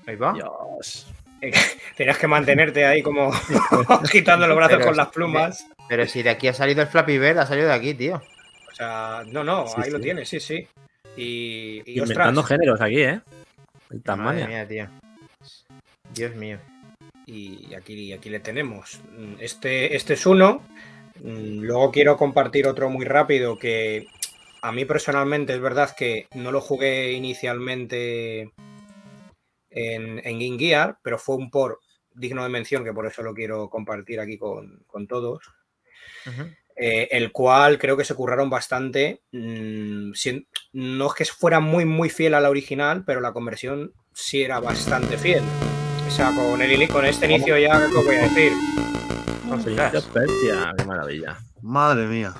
Ahí 0.06 0.16
va. 0.16 0.34
Dios. 0.34 1.08
Tenías 1.98 2.18
que 2.18 2.28
mantenerte 2.28 2.86
ahí 2.86 3.02
como 3.02 3.32
agitando 3.90 4.48
los 4.48 4.56
brazos 4.58 4.78
Pero 4.78 4.88
con 4.88 4.98
las 4.98 5.08
plumas. 5.10 5.68
Pero 5.88 6.06
si 6.08 6.24
de 6.24 6.30
aquí 6.32 6.48
ha 6.48 6.54
salido 6.54 6.82
el 6.82 6.88
Flappy 6.88 7.18
Bird, 7.18 7.38
ha 7.40 7.46
salido 7.46 7.68
de 7.68 7.74
aquí, 7.74 7.94
tío. 7.94 8.16
O 8.72 8.76
sea, 8.76 9.24
no, 9.28 9.44
no, 9.44 9.68
Sí, 9.68 9.76
ahí 9.78 9.90
lo 9.92 10.00
tienes, 10.00 10.28
sí, 10.28 10.40
sí. 10.40 10.68
Y, 11.16 11.82
y 11.86 12.00
Inventando 12.00 12.42
ostras, 12.42 12.60
géneros 12.60 12.82
aquí, 12.82 13.02
¿eh? 13.02 13.10
En 13.10 13.22
Madre 13.90 14.02
Tasmania. 14.04 14.48
mía, 14.48 14.68
tío. 14.68 14.88
Dios 16.14 16.36
mío. 16.36 16.58
y 17.26 17.74
aquí, 17.74 18.12
aquí 18.14 18.30
le 18.30 18.40
tenemos. 18.40 19.00
Mm, 19.18 19.36
Este, 19.40 19.96
este 19.96 20.14
es 20.16 20.26
uno. 20.26 20.62
Mm, 21.22 21.62
Luego 21.62 21.92
quiero 21.92 22.18
compartir 22.18 22.68
otro 22.68 22.90
muy 22.90 23.06
rápido 23.06 23.58
que 23.58 24.08
a 24.61 24.72
mí 24.72 24.86
personalmente 24.86 25.53
es 25.53 25.61
verdad 25.61 25.95
que 25.95 26.27
no 26.34 26.52
lo 26.52 26.61
jugué 26.61 27.11
inicialmente 27.14 28.52
en, 29.69 30.22
en 30.23 30.40
Game 30.40 30.57
Gear, 30.57 30.98
pero 31.03 31.18
fue 31.18 31.36
un 31.36 31.49
por 31.52 31.80
digno 32.14 32.44
de 32.44 32.49
mención 32.49 32.84
que 32.84 32.94
por 32.94 33.06
eso 33.06 33.22
lo 33.23 33.34
quiero 33.34 33.69
compartir 33.69 34.19
aquí 34.19 34.38
con, 34.38 34.84
con 34.88 35.07
todos. 35.07 35.44
Eh, 36.77 37.07
el 37.11 37.32
cual 37.32 37.77
creo 37.77 37.95
que 37.95 38.03
se 38.03 38.15
curraron 38.15 38.49
bastante. 38.49 39.22
mm, 39.32 40.14
sin- 40.14 40.48
no 40.73 41.07
es 41.07 41.14
que 41.14 41.26
fuera 41.26 41.60
muy, 41.60 41.86
muy 41.86 42.10
fiel 42.10 42.34
a 42.34 42.41
la 42.41 42.49
original, 42.49 43.03
pero 43.06 43.22
la 43.22 43.32
conversión 43.34 43.94
sí 44.14 44.41
era 44.41 44.60
bastante 44.60 45.18
fiel. 45.18 45.44
O 46.07 46.11
sea, 46.11 46.32
con, 46.34 46.61
el, 46.61 46.88
con 46.90 47.06
este 47.06 47.26
inicio 47.27 47.57
ya, 47.57 47.80
¿qué 47.90 47.98
os 47.98 48.06
voy 48.06 48.15
a 48.15 48.22
decir? 48.23 48.52
Qué 50.77 50.84
maravilla. 50.86 51.38
Madre 51.61 52.07
mía. 52.07 52.34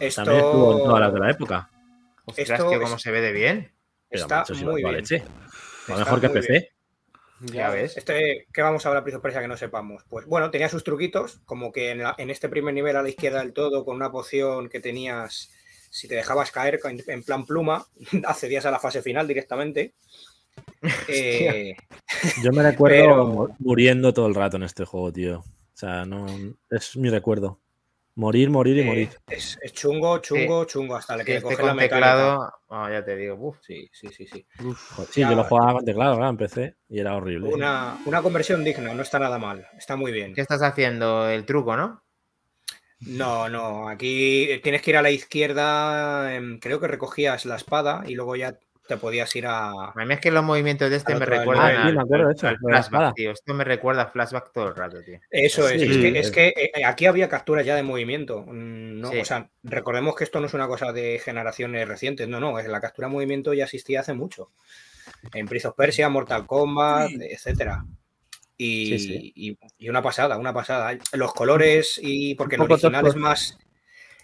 Esto 0.00 0.24
También 0.24 0.44
estuvo 0.46 0.72
en 0.72 0.78
todas 0.84 1.00
las 1.00 1.12
de 1.14 1.20
la 1.20 1.30
época. 1.30 1.70
Ostras, 2.24 2.50
Esto 2.50 2.68
tío, 2.70 2.80
cómo 2.80 2.96
es- 2.96 3.02
se 3.02 3.10
ve 3.10 3.20
de 3.20 3.32
bien. 3.32 3.72
Pero, 4.08 4.22
está 4.22 4.44
muy 4.64 4.82
bien. 4.82 4.92
leche. 4.96 5.16
Está 5.16 5.96
mejor 5.96 6.20
que 6.20 6.28
PC. 6.30 6.52
bien. 6.52 6.64
Ya 7.54 7.70
ves. 7.70 7.96
Este, 7.96 8.46
¿Qué 8.52 8.60
vamos 8.62 8.84
a 8.84 8.88
hablar, 8.90 9.02
Persia, 9.22 9.40
que 9.40 9.48
no 9.48 9.56
sepamos? 9.56 10.04
Pues 10.10 10.26
bueno, 10.26 10.50
tenía 10.50 10.68
sus 10.68 10.84
truquitos, 10.84 11.40
como 11.46 11.72
que 11.72 11.90
en, 11.90 11.98
la- 12.02 12.14
en 12.18 12.28
este 12.30 12.48
primer 12.50 12.74
nivel 12.74 12.96
a 12.96 13.02
la 13.02 13.08
izquierda 13.08 13.38
del 13.40 13.52
todo, 13.54 13.84
con 13.84 13.96
una 13.96 14.10
poción 14.12 14.68
que 14.68 14.80
tenías, 14.80 15.50
si 15.90 16.06
te 16.06 16.16
dejabas 16.16 16.50
caer 16.50 16.78
en, 16.84 17.02
en 17.06 17.22
plan 17.22 17.46
pluma, 17.46 17.86
accedías 18.26 18.66
a 18.66 18.70
la 18.70 18.78
fase 18.78 19.00
final 19.02 19.26
directamente. 19.28 19.94
Eh, 21.08 21.74
Yo 22.42 22.52
me 22.52 22.62
recuerdo 22.62 22.96
Pero- 23.46 23.56
muriendo 23.58 24.12
todo 24.12 24.26
el 24.26 24.34
rato 24.34 24.56
en 24.56 24.64
este 24.64 24.84
juego, 24.84 25.12
tío. 25.12 25.38
O 25.40 25.44
sea, 25.80 26.04
no 26.04 26.26
es 26.70 26.96
mi 26.96 27.08
recuerdo. 27.08 27.58
Morir, 28.16 28.50
morir 28.50 28.76
y 28.76 28.80
eh, 28.80 28.84
morir. 28.84 29.08
es, 29.28 29.58
es 29.62 29.72
chungo, 29.72 30.18
chungo, 30.18 30.64
chungo, 30.64 30.96
hasta 30.96 31.14
el 31.14 31.20
Sí, 31.20 31.26
que 31.26 31.30
le 31.32 31.36
este 31.38 31.48
coges 31.56 31.66
la 31.66 31.76
teclado, 31.76 32.52
ah, 32.70 32.88
ya 32.90 33.04
te 33.04 33.16
digo, 33.16 33.36
uf. 33.36 33.58
Sí, 33.62 33.88
sí, 33.92 34.08
sí, 34.08 34.26
sí. 34.26 34.44
Joder, 34.58 35.12
Sí, 35.12 35.20
ya- 35.20 35.30
yo 35.30 35.36
lo 35.36 35.44
jugaba 35.44 35.72
con 35.74 35.84
teclado, 35.84 36.16
claro, 36.16 36.30
en 36.30 36.36
PC 36.36 36.76
y 36.88 36.98
era 36.98 37.14
horrible. 37.16 37.48
Una, 37.54 37.96
una 38.06 38.22
conversión 38.22 38.64
digna, 38.64 38.92
no 38.92 39.02
está 39.02 39.18
nada 39.18 39.38
mal, 39.38 39.66
está 39.78 39.96
muy 39.96 40.12
bien. 40.12 40.34
¿Qué 40.34 40.40
estás 40.40 40.62
haciendo? 40.62 41.28
El 41.28 41.46
truco, 41.46 41.76
¿no? 41.76 42.02
No, 43.00 43.48
no, 43.48 43.88
aquí 43.88 44.60
tienes 44.62 44.82
que 44.82 44.90
ir 44.90 44.96
a 44.98 45.02
la 45.02 45.10
izquierda, 45.10 46.34
em, 46.34 46.58
creo 46.58 46.80
que 46.80 46.86
recogías 46.88 47.46
la 47.46 47.56
espada 47.56 48.02
y 48.06 48.14
luego 48.14 48.36
ya 48.36 48.58
te 48.90 48.96
podías 48.98 49.34
ir 49.36 49.46
a... 49.46 49.70
A 49.70 50.04
mí 50.04 50.12
es 50.14 50.20
que 50.20 50.30
los 50.30 50.44
movimientos 50.44 50.90
de 50.90 50.96
este 50.96 51.14
me 51.14 51.24
recuerdan 51.24 51.64
Ah, 51.66 51.70
sí, 51.82 51.88
al, 51.88 51.94
me 51.96 52.00
acuerdo 52.02 52.28
de 52.28 52.34
eso, 52.34 52.48
al 52.48 52.58
flashback, 52.58 53.14
tío. 53.14 53.30
Esto 53.30 53.54
me 53.54 53.64
recuerda 53.64 54.02
a 54.02 54.06
flashback 54.08 54.52
todo 54.52 54.68
el 54.68 54.74
rato, 54.76 55.02
tío. 55.02 55.18
Eso 55.30 55.68
es, 55.68 55.80
Sí, 55.80 55.88
es 55.88 55.96
que, 55.96 56.08
es- 56.18 56.26
es 56.26 56.30
que, 56.30 56.48
eh, 56.74 56.84
aquí 56.84 57.06
había 57.06 57.28
capturas 57.28 57.64
ya 57.64 57.74
de 57.76 57.82
movimiento. 57.82 58.42
mm, 58.46 59.00
¿no? 59.00 59.10
Sí. 59.10 59.18
O 59.18 59.24
sea, 59.24 59.48
recordemos 59.62 60.14
que 60.14 60.24
esto 60.24 60.40
no 60.40 60.46
es 60.46 60.54
una 60.54 60.68
cosa 60.68 60.92
de 60.92 61.18
generaciones 61.24 61.88
recientes, 61.88 62.28
no, 62.28 62.40
no, 62.40 62.58
es 62.58 62.68
la 62.68 62.80
captura 62.80 63.08
de 63.08 63.14
movimiento 63.14 63.54
ya 63.54 63.64
existía 63.64 64.00
hace 64.00 64.12
mucho. 64.12 64.50
En 65.32 65.46
Prince 65.46 65.68
of 65.68 65.74
Persia, 65.76 66.08
Mortal 66.08 66.46
Kombat, 66.46 67.10
etcétera. 67.20 67.84
Y, 68.56 68.86
Sí, 68.86 68.98
sí. 68.98 69.32
y- 69.34 69.58
y 69.78 69.88
una 69.88 70.02
pasada, 70.02 70.36
una 70.36 70.52
pasada. 70.52 70.98
Los 71.14 71.32
colores, 71.32 71.98
y 72.02 72.34
porque 72.34 72.56
el 72.56 72.62
original 72.62 73.06
es 73.06 73.16
más. 73.16 73.58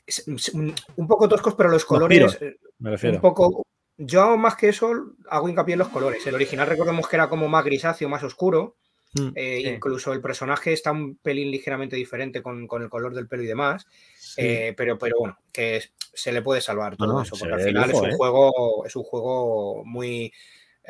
es- 0.07 0.29
es 0.29 0.49
un, 0.51 0.73
poco 1.09 1.29
toscos, 1.29 1.55
pero 1.57 1.69
los 1.71 1.85
colores. 1.85 2.17
giros. 2.19 2.39
eh, 2.43 2.57
Me 2.79 2.91
un 2.91 2.93
refiero. 2.93 3.21
poco. 3.21 3.65
Yo 3.99 4.37
más 4.37 4.57
que 4.57 4.69
eso 4.69 4.93
hago 5.31 5.49
hincapié 5.49 5.73
en 5.75 5.79
los 5.81 5.89
colores. 5.89 6.27
El 6.27 6.35
original 6.35 6.67
recordemos 6.69 7.09
que 7.09 7.17
era 7.17 7.29
como 7.29 7.49
más 7.49 7.65
grisáceo, 7.65 8.09
más 8.09 8.23
oscuro. 8.23 8.77
Mm, 9.15 9.29
Eh, 9.35 9.61
Sí. 9.63 9.69
Incluso 9.69 10.13
el 10.13 10.21
personaje 10.21 10.73
está 10.73 10.93
un 10.93 11.17
pelín 11.17 11.51
ligeramente 11.51 11.97
diferente 11.97 12.43
con, 12.43 12.67
con 12.67 12.83
el 12.83 12.91
color 12.91 13.15
del 13.15 13.29
pelo 13.29 13.43
y 13.43 13.47
demás. 13.47 13.87
sí. 14.19 14.43
eh, 14.43 14.75
pero, 14.77 14.99
pero 14.99 15.17
bueno, 15.21 15.39
que 15.53 15.77
es- 15.77 15.93
se 16.13 16.31
le 16.33 16.43
puede 16.43 16.61
salvar 16.61 16.97
todo 16.97 17.13
No, 17.15 17.23
eso. 17.23 17.37
Porque 17.39 17.55
al 17.55 17.61
final 17.63 17.89
lujo, 17.91 17.99
es 18.03 18.09
un 18.09 18.11
¿eh? 18.11 18.17
juego, 18.17 18.85
es 18.87 18.97
un 18.97 19.03
juego 19.05 19.83
muy 19.85 20.31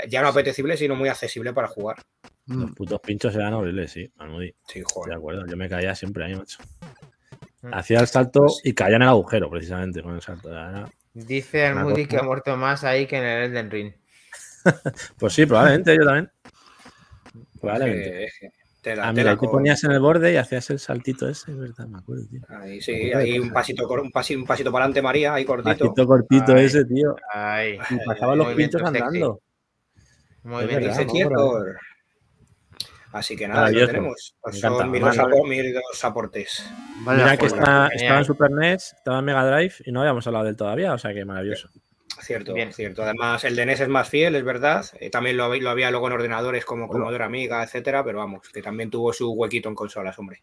ya 0.09 0.21
no 0.23 0.29
apetecible, 0.29 0.77
sino 0.77 0.95
muy 0.97 1.09
accesible 1.09 1.53
para 1.53 1.69
jugar. 1.69 1.97
Mm. 2.47 2.63
Los 2.63 2.71
putos 2.73 3.01
pinchos 3.01 3.35
eran 3.37 3.55
horribles, 3.55 3.93
sí. 3.93 4.11
Almudí. 4.19 4.53
Sí, 4.69 4.83
joder. 4.85 5.11
de 5.11 5.17
acuerdo. 5.17 5.47
Yo 5.47 5.57
me 5.57 5.69
caía 5.69 5.95
siempre 5.95 6.25
ahí, 6.25 6.35
macho. 6.35 6.59
Mm. 7.63 7.73
Hacía 7.73 8.01
el 8.01 8.07
salto 8.09 8.47
y 8.65 8.75
caía 8.75 8.97
en 8.97 9.03
el 9.03 9.09
agujero, 9.09 9.49
precisamente, 9.49 10.03
con 10.03 10.15
el 10.17 10.23
salto. 10.23 10.51
Era- 10.51 10.91
Dice 11.25 11.67
Almudi 11.67 12.05
cosa. 12.05 12.09
que 12.09 12.17
ha 12.19 12.23
muerto 12.23 12.57
más 12.59 12.85
ahí 12.85 13.07
que 13.07 13.17
en 13.17 13.25
el 13.25 13.43
Elden 13.51 13.71
Ring. 13.71 13.93
Pues 15.19 15.33
sí, 15.33 15.47
probablemente, 15.47 15.97
yo 15.97 16.05
también. 16.05 16.31
Probablemente. 17.61 18.25
Eh, 18.25 18.29
tela- 18.83 19.09
Ah, 19.09 19.13
mira, 19.13 19.31
te 19.33 19.37
con- 19.39 19.51
ponías 19.51 19.83
en 19.85 19.93
el 19.93 20.01
borde 20.01 20.33
y 20.33 20.37
hacías 20.37 20.69
el 20.71 20.79
saltito 20.79 21.29
ese, 21.29 21.53
es 21.53 21.59
verdad, 21.59 21.87
me 21.87 21.99
acuerdo, 21.99 22.25
tío. 22.29 22.41
Ahí 22.49 22.81
sí, 22.83 23.13
ahí 23.13 23.39
un 23.39 23.51
pasito, 23.53 23.89
un 23.89 24.11
pasito, 24.13 24.41
un 24.41 24.47
pasito 24.47 24.71
para 24.71 24.85
adelante, 24.85 25.03
María, 25.03 25.35
ahí 25.35 25.45
cortito. 25.45 25.71
Pasito 25.71 26.07
cortito 26.07 26.53
Ay. 26.55 26.65
ese, 26.67 26.85
tío. 26.85 27.17
Ay, 27.33 27.79
Y 27.91 27.97
pasaban 28.07 28.39
los 28.39 28.55
pinchos 28.55 28.83
andando. 28.83 29.41
muy 30.43 30.67
bien. 30.67 30.81
Dice. 30.81 31.07
Así 33.19 33.37
que 33.37 33.49
nada, 33.49 33.61
Maravilloso. 33.63 33.87
tenemos. 33.87 34.37
Me 34.45 34.57
encanta. 34.59 34.79
son 34.79 34.91
mis 34.91 35.01
dos, 35.01 35.17
Vale. 35.17 35.73
dos 35.73 36.05
aportes. 36.05 36.71
Vaya 37.05 37.25
Mira 37.25 37.37
que 37.37 37.47
está, 37.47 37.89
estaba 37.95 38.19
en 38.19 38.25
Super 38.25 38.51
NES, 38.51 38.93
estaba 38.95 39.19
en 39.21 39.25
Mega 39.25 39.45
Drive 39.51 39.75
y 39.85 39.93
no 39.93 40.01
habíamos 40.01 40.27
hablado 40.27 40.45
de 40.45 40.51
él 40.51 40.57
todavía, 40.57 40.93
o 40.93 40.99
sea 40.99 41.15
que 41.15 41.25
maravilloso. 41.25 41.69
Cierto, 42.23 42.55
Bien. 42.55 42.73
cierto. 42.73 43.03
Además, 43.03 43.45
el 43.45 43.57
de 43.57 43.67
NES 43.67 43.81
es 43.81 43.89
más 43.89 44.09
fiel, 44.09 44.35
es 44.37 44.45
verdad. 44.45 44.85
Eh, 45.01 45.11
también 45.11 45.37
lo, 45.37 45.45
había- 45.45 45.63
lo 45.63 45.71
había 45.71 45.91
luego 45.91 46.07
en 46.09 46.15
ordenadores 46.15 46.65
como 46.65 46.89
Commodore 46.89 47.25
Amiga, 47.25 47.63
etcétera, 47.63 48.03
pero 48.05 48.19
vamos, 48.19 48.49
que 48.53 48.63
también 48.63 48.91
tuvo 48.91 49.13
su 49.13 49.31
huequito 49.33 49.69
en 49.69 49.75
consolas, 49.75 50.19
hombre. 50.19 50.43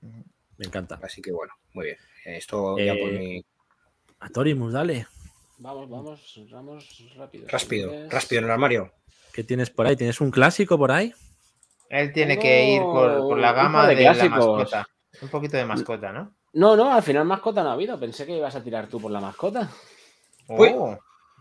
Me 0.00 0.66
encanta. 0.66 0.98
Así 1.02 1.22
que 1.22 1.32
bueno, 1.32 1.54
muy 1.74 1.86
bien. 1.86 1.96
Esto 2.24 2.76
ya 2.78 2.92
por 2.94 3.10
Eh, 3.10 3.18
mi. 3.18 3.44
A 4.20 4.28
Torimus, 4.28 4.72
dale. 4.72 5.06
Vamos, 5.58 5.88
vamos, 5.88 6.40
vamos 6.50 7.04
rápido. 7.16 7.46
Rápido, 7.48 7.92
rápido 8.10 8.38
en 8.40 8.44
el 8.44 8.50
armario. 8.50 8.92
¿Qué 9.32 9.44
tienes 9.44 9.70
por 9.70 9.86
ahí? 9.86 9.94
¿Tienes 9.96 10.20
un 10.20 10.30
clásico 10.30 10.76
por 10.76 10.90
ahí? 10.90 11.14
Él 11.90 12.12
tiene 12.12 12.38
que 12.38 12.70
ir 12.70 12.82
por, 12.82 13.18
por 13.18 13.38
la 13.38 13.52
gama 13.52 13.86
de 13.86 13.96
de, 13.96 14.04
la 14.04 14.28
mascota. 14.28 14.86
Un 15.20 15.28
poquito 15.28 15.56
de 15.58 15.64
mascota, 15.66 16.12
¿no? 16.12 16.32
No, 16.52 16.76
no, 16.76 16.92
al 16.92 17.02
final 17.02 17.24
mascota 17.26 17.62
no 17.62 17.70
ha 17.70 17.72
habido. 17.74 17.98
Pensé 18.00 18.24
que 18.24 18.36
ibas 18.36 18.54
a 18.56 18.62
tirar 18.62 18.86
tú 18.86 19.00
por 19.00 19.10
la 19.10 19.20
mascota. 19.20 19.68
Uy. 20.48 20.72
Oh, 20.76 20.96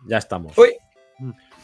Ya 0.07 0.17
estamos. 0.17 0.57
Uy, 0.57 0.75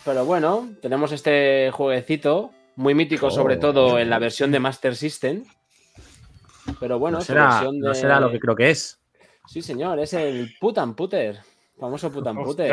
Pero 0.06 0.24
bueno, 0.26 0.70
tenemos 0.82 1.12
este 1.12 1.72
jueguecito, 1.72 2.52
muy 2.76 2.94
mítico, 2.96 3.28
Oh. 3.28 3.32
sobre 3.32 3.58
todo 3.58 3.98
en 4.00 4.10
la 4.10 4.20
versión 4.20 4.52
de 4.52 4.60
Master 4.60 4.96
System. 4.96 5.44
Pero 6.80 7.00
bueno, 7.00 7.18
no, 7.20 7.24
será, 7.24 7.50
versión 7.50 7.80
no 7.80 7.90
de- 7.90 7.96
será 7.96 8.20
lo 8.20 8.32
que 8.32 8.40
creo 8.40 8.56
que 8.56 8.70
es. 8.70 9.00
Sí, 9.48 9.62
señor, 9.62 10.00
es 10.00 10.14
el 10.14 10.56
Putan 10.60 10.96
Puter. 10.96 11.40
Famoso 11.80 12.12
Putan 12.12 12.36
Puter. 12.36 12.72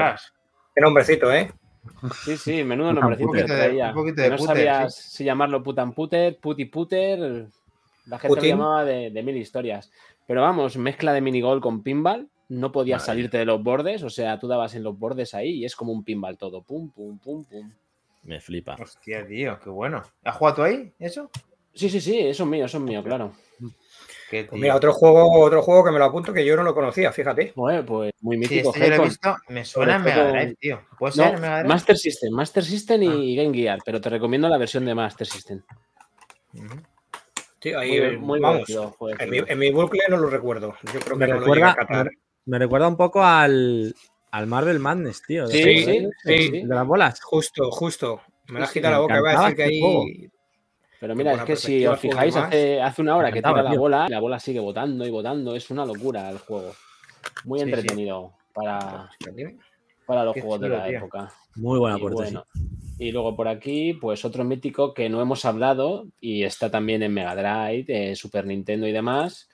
qué 0.74 0.80
nombrecito, 0.80 1.32
¿eh? 1.32 1.50
Sí, 2.24 2.36
sí, 2.36 2.64
menudo 2.64 2.92
nombrecito 2.92 3.32
que 3.32 3.44
traía. 3.44 3.88
Un 3.88 3.94
poquito 3.94 4.22
de- 4.22 4.30
no 4.30 4.36
puter, 4.36 4.56
sabías 4.56 4.94
si 4.94 5.24
llamarlo 5.24 5.62
Putan 5.62 5.92
Puter, 5.92 6.38
Puti 6.38 6.64
Puter. 6.66 7.48
La 8.06 8.18
gente 8.18 8.36
Putin. 8.36 8.50
lo 8.50 8.56
llamaba 8.56 8.84
de, 8.84 9.10
de 9.10 9.22
mil 9.22 9.36
historias. 9.36 9.90
Pero 10.26 10.42
vamos, 10.42 10.76
mezcla 10.76 11.12
de 11.12 11.20
minigol 11.20 11.60
con 11.60 11.82
pinball. 11.82 12.28
No 12.48 12.70
podías 12.70 13.04
salirte 13.06 13.38
de 13.38 13.44
los 13.46 13.62
bordes, 13.62 14.02
o 14.02 14.10
sea, 14.10 14.38
tú 14.38 14.46
dabas 14.46 14.74
en 14.74 14.82
los 14.82 14.98
bordes 14.98 15.32
ahí 15.34 15.50
y 15.60 15.64
es 15.64 15.74
como 15.74 15.92
un 15.92 16.04
pinball 16.04 16.36
todo. 16.36 16.62
Pum, 16.62 16.90
pum, 16.90 17.18
pum, 17.18 17.44
pum. 17.44 17.72
Me 18.24 18.40
flipa. 18.40 18.76
Hostia, 18.80 19.26
tío, 19.26 19.58
qué 19.58 19.70
bueno. 19.70 20.02
¿Has 20.22 20.36
jugado 20.36 20.56
tú 20.56 20.62
ahí? 20.62 20.92
¿Eso? 20.98 21.30
Sí, 21.72 21.88
sí, 21.88 22.00
sí, 22.00 22.18
eso 22.20 22.42
es 22.44 22.48
mío, 22.48 22.66
eso 22.66 22.76
es 22.78 22.84
mío, 22.84 23.02
claro. 23.02 23.32
Qué 24.32 24.44
Pues 24.44 24.52
tío. 24.52 24.62
mira, 24.62 24.76
otro 24.76 24.94
juego, 24.94 25.30
otro 25.40 25.60
juego 25.60 25.84
que 25.84 25.90
me 25.90 25.98
lo 25.98 26.06
apunto 26.06 26.32
que 26.32 26.42
yo 26.42 26.56
no 26.56 26.62
lo 26.62 26.72
conocía, 26.74 27.12
fíjate. 27.12 27.52
Joder, 27.54 27.84
pues 27.84 28.14
muy 28.22 28.36
Sí, 28.36 28.40
mítico. 28.40 28.70
este 28.70 28.80
yo 28.80 28.96
lo 28.96 29.02
he 29.02 29.04
visto. 29.08 29.36
Me 29.50 29.62
suena 29.62 29.98
Mega 29.98 30.26
Drive, 30.32 30.54
tío. 30.58 30.80
¿Puede 30.98 31.12
No, 31.18 31.24
ser 31.24 31.34
en 31.34 31.40
Mega 31.42 31.56
Drive? 31.58 31.68
Master 31.68 31.96
System, 31.98 32.32
Master 32.32 32.64
System 32.64 33.02
y 33.02 33.36
Game 33.36 33.54
Gear, 33.54 33.80
pero 33.84 34.00
te 34.00 34.08
recomiendo 34.08 34.48
la 34.48 34.56
versión 34.56 34.86
de 34.86 34.94
Master 34.94 35.26
System. 35.26 35.60
Ujú. 36.54 36.80
Sí, 37.60 37.74
ahí, 37.74 38.00
Muy, 38.00 38.16
muy 38.16 38.40
vamos. 38.40 38.70
En 39.18 39.28
mi, 39.30 39.36
tío. 39.36 39.44
en 39.48 39.58
mi 39.58 39.70
bucle 39.70 40.00
no 40.08 40.16
lo 40.16 40.30
recuerdo. 40.30 40.76
Yo 40.94 41.00
creo 41.00 41.16
Me 41.18 41.26
que 41.26 41.32
no 41.34 41.40
lo 41.40 41.46
llegué 41.48 41.62
a 41.64 41.74
recuerda, 41.74 41.74
catar. 41.74 42.04
me, 42.06 42.10
me 42.46 42.58
recuerda 42.58 42.88
un 42.88 42.96
poco 42.96 43.22
al, 43.22 43.94
al 44.30 44.46
Marvel 44.46 44.78
Madness, 44.78 45.22
tío. 45.26 45.46
de 45.46 45.52
Sí, 45.52 45.62
sí, 45.62 45.84
sí, 45.84 46.08
sí. 46.24 46.38
sí. 46.52 46.62
De 46.66 46.74
las 46.74 46.86
bolas. 46.86 47.20
Justo, 47.22 47.70
justo. 47.70 48.22
Me 48.48 48.60
la 48.60 48.64
has 48.64 48.72
Sí, 48.72 48.78
quitado 48.80 48.92
la 48.94 48.98
me 48.98 49.02
boca. 49.02 49.18
Iba 49.18 49.30
a 49.30 49.42
decir 49.42 49.56
que 49.56 49.64
este 49.66 49.80
juego. 49.80 50.04
Pero 51.02 51.16
mira, 51.16 51.34
es 51.34 51.42
que 51.42 51.56
si 51.56 51.84
os 51.84 51.98
fijáis, 51.98 52.36
hace, 52.36 52.80
hace 52.80 53.02
una 53.02 53.16
hora 53.16 53.32
que 53.32 53.42
tira 53.42 53.60
la 53.60 53.74
bola, 53.74 54.06
la 54.08 54.20
bola 54.20 54.38
sigue 54.38 54.60
botando 54.60 55.04
y 55.04 55.10
botando. 55.10 55.56
Es 55.56 55.68
una 55.70 55.84
locura 55.84 56.30
el 56.30 56.38
juego. 56.38 56.72
Muy 57.44 57.58
Sí, 57.58 57.64
sí. 57.64 57.70
entretenido 57.72 58.32
para, 58.54 59.10
para 60.06 60.24
los 60.24 60.34
Qué 60.34 60.40
juegos 60.42 60.60
de 60.60 60.68
la 60.68 60.86
tío. 60.86 60.98
época. 60.98 61.28
Muy 61.56 61.80
buena 61.80 61.96
bueno, 61.96 62.44
Y 63.00 63.10
luego 63.10 63.34
por 63.34 63.48
aquí, 63.48 63.94
pues 63.94 64.24
otro 64.24 64.44
mítico 64.44 64.94
que 64.94 65.08
no 65.08 65.20
hemos 65.20 65.44
hablado 65.44 66.06
y 66.20 66.44
está 66.44 66.70
también 66.70 67.02
en 67.02 67.12
Mega 67.12 67.34
Drive, 67.34 67.86
eh, 67.88 68.14
Super 68.14 68.46
Nintendo 68.46 68.86
y 68.86 68.92
demás, 68.92 69.48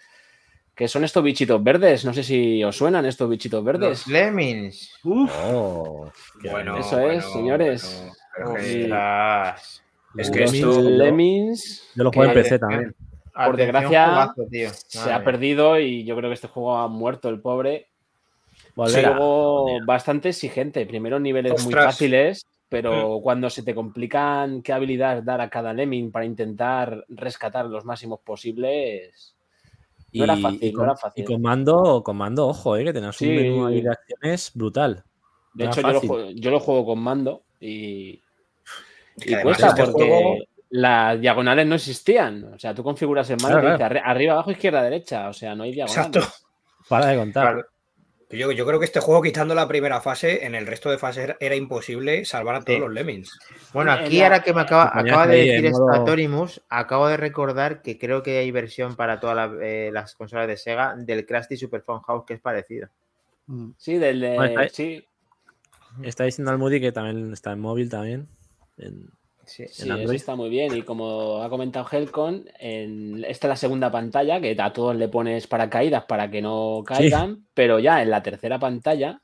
que 0.74 0.86
son 0.86 1.02
estos 1.04 1.24
bichitos 1.24 1.64
verdes. 1.64 2.04
No 2.04 2.12
sé 2.12 2.22
si 2.24 2.62
os 2.62 2.76
suenan 2.76 3.06
estos 3.06 3.28
bichitos 3.30 3.64
verdes. 3.64 3.88
Los 3.88 4.06
Lemmings. 4.06 4.92
Oh, 5.02 6.10
Bueno, 6.42 6.76
Eso 6.76 6.98
bueno, 6.98 7.10
es, 7.12 7.24
señores. 7.32 8.04
bueno, 8.44 9.54
es 10.16 10.30
que-. 10.30 10.44
Es 10.44 10.54
esto- 10.54 10.80
Lemmings, 10.80 11.90
Yo 11.94 12.04
lo 12.04 12.12
juego 12.12 12.30
en 12.32 12.34
PC 12.42 12.58
también. 12.58 12.94
Por 13.34 13.56
desgracia, 13.56 14.34
se 14.66 15.12
ha 15.12 15.22
perdido 15.22 15.78
y 15.78 16.04
yo 16.04 16.16
creo 16.16 16.28
que 16.30 16.34
este 16.34 16.48
juego 16.48 16.76
ha 16.76 16.88
muerto 16.88 17.28
el 17.28 17.40
pobre. 17.40 17.86
Volverá. 18.74 19.10
Luego, 19.10 19.66
bastante 19.86 20.30
exigente. 20.30 20.84
Primero 20.86 21.20
niveles 21.20 21.64
muy 21.64 21.72
fáciles, 21.72 22.44
pero 22.68 23.20
cuando 23.22 23.48
se 23.48 23.62
te 23.62 23.74
complican 23.74 24.60
qué 24.62 24.72
habilidad 24.72 25.22
dar 25.22 25.40
a 25.40 25.48
cada 25.50 25.72
lemming 25.72 26.10
para 26.10 26.24
intentar 26.24 27.04
rescatar 27.08 27.66
los 27.66 27.84
máximos 27.84 28.18
posibles, 28.20 29.34
no 30.12 30.24
era 30.24 30.36
fácil, 30.36 30.58
y 30.64 30.72
no 30.72 30.78
con, 30.78 30.84
era 30.86 30.96
fácil. 30.96 31.22
y 31.22 31.26
con 31.26 31.42
mando, 31.42 32.02
con 32.04 32.16
mando, 32.16 32.48
ojo, 32.48 32.76
eh, 32.76 32.84
que 32.84 32.92
tenías 32.92 33.16
Sí. 33.16 33.28
un 33.28 33.36
menú 33.36 33.66
ahí 33.66 33.80
de 33.82 33.90
acciones 33.90 34.50
brutal. 34.54 35.04
de 35.54 35.64
no 35.64 35.70
hecho, 35.70 35.80
yo 35.80 35.92
lo, 35.92 36.00
juego, 36.00 36.30
yo 36.30 36.50
lo 36.50 36.60
juego 36.60 36.86
con 36.86 36.98
mando 37.00 37.42
y, 37.60 38.20
y 39.24 39.34
cuesta 39.42 39.68
este 39.68 39.84
porque 39.84 40.04
juego- 40.06 40.36
las 40.70 41.20
diagonales 41.20 41.66
no 41.66 41.74
existían. 41.76 42.44
O 42.54 42.58
sea, 42.58 42.74
tú 42.74 42.82
configuras 42.82 43.28
el 43.30 43.38
mando 43.42 43.60
Claro, 43.60 43.78
arri- 43.78 44.02
arriba, 44.04 44.32
abajo, 44.34 44.50
izquierda, 44.50 44.82
derecha. 44.82 45.28
O 45.28 45.32
sea, 45.32 45.54
no 45.54 45.62
hay 45.64 45.72
diagonales. 45.72 46.16
Exacto. 46.16 46.34
Para 46.88 47.06
de 47.06 47.16
contar. 47.16 47.44
Claro. 47.54 47.66
Yo, 48.30 48.52
yo 48.52 48.66
creo 48.66 48.78
que 48.78 48.84
este 48.84 49.00
juego, 49.00 49.22
quitando 49.22 49.54
la 49.54 49.66
primera 49.66 50.02
fase, 50.02 50.44
en 50.44 50.54
el 50.54 50.66
resto 50.66 50.90
de 50.90 50.98
fases 50.98 51.24
era, 51.24 51.36
era 51.40 51.54
imposible 51.56 52.26
salvar 52.26 52.56
a 52.56 52.60
todos 52.62 52.76
Sí. 52.76 52.80
los 52.80 52.92
lemmings. 52.92 53.38
Bueno, 53.72 53.90
En 53.96 54.04
aquí 54.04 54.18
la- 54.18 54.24
ahora 54.24 54.42
que 54.42 54.52
me 54.52 54.60
acaba, 54.60 54.90
acaba 54.94 55.26
de 55.26 55.36
decir 55.38 55.72
Stratorimus, 55.72 56.60
acabo 56.68 57.08
de 57.08 57.16
recordar 57.16 57.80
que 57.80 57.98
creo 57.98 58.22
que 58.22 58.36
hay 58.36 58.50
versión 58.50 58.96
para 58.96 59.18
todas 59.18 59.34
la- 59.34 59.66
eh, 59.66 59.90
las 59.94 60.14
consolas 60.14 60.46
de 60.46 60.58
Sega 60.58 60.94
del 60.94 61.24
Krusty 61.24 61.56
Super 61.56 61.80
Fun 61.80 62.00
House 62.02 62.24
que 62.26 62.34
es 62.34 62.40
parecido. 62.40 62.88
Mm. 63.46 63.70
Sí, 63.78 63.96
del 63.96 64.20
de- 64.20 64.34
Bueno, 64.34 64.60
está- 64.60 64.74
sí, 64.74 65.02
Está 66.02 66.24
diciendo 66.24 66.50
al 66.52 66.58
Moody 66.58 66.80
que 66.82 66.92
también 66.92 67.32
está 67.32 67.52
en 67.52 67.60
móvil 67.60 67.88
también. 67.88 68.28
En- 68.78 69.10
Sí. 69.44 69.64
Sí, 69.66 69.82
en 69.84 69.88
eso 69.88 69.94
Android. 69.94 70.16
está 70.16 70.36
muy 70.36 70.50
bien. 70.50 70.76
Y 70.76 70.82
como 70.82 71.42
ha 71.42 71.48
comentado 71.48 71.86
Helcon, 71.90 72.44
en, 72.58 73.24
esta 73.24 73.46
es 73.46 73.48
la 73.48 73.56
segunda 73.56 73.90
pantalla, 73.90 74.42
que 74.42 74.54
a 74.60 74.72
todos 74.74 74.94
le 74.94 75.08
pones 75.08 75.46
paracaídas 75.46 76.04
para 76.04 76.30
que 76.30 76.42
no 76.42 76.82
caigan, 76.84 77.46
pero 77.54 77.78
ya 77.78 78.02
en 78.02 78.10
la 78.10 78.22
tercera 78.22 78.58
pantalla 78.58 79.22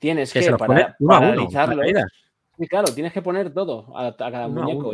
tienes 0.00 0.32
que 0.32 0.40
que, 0.40 0.44
se 0.46 0.50
los 0.50 0.58
para, 0.58 0.68
pone 0.68 0.94
uno 0.98 1.14
a 1.14 1.18
uno. 1.20 1.28
paralizarlos. 1.28 1.76
paracaídas. 1.76 2.12
Sí, 2.58 2.66
claro, 2.66 2.92
tienes 2.92 3.12
que 3.12 3.22
poner 3.22 3.54
todo 3.54 3.96
a, 3.96 4.08
a 4.08 4.16
cada 4.16 4.48
Uno 4.48 4.62
muñeco. 4.64 4.92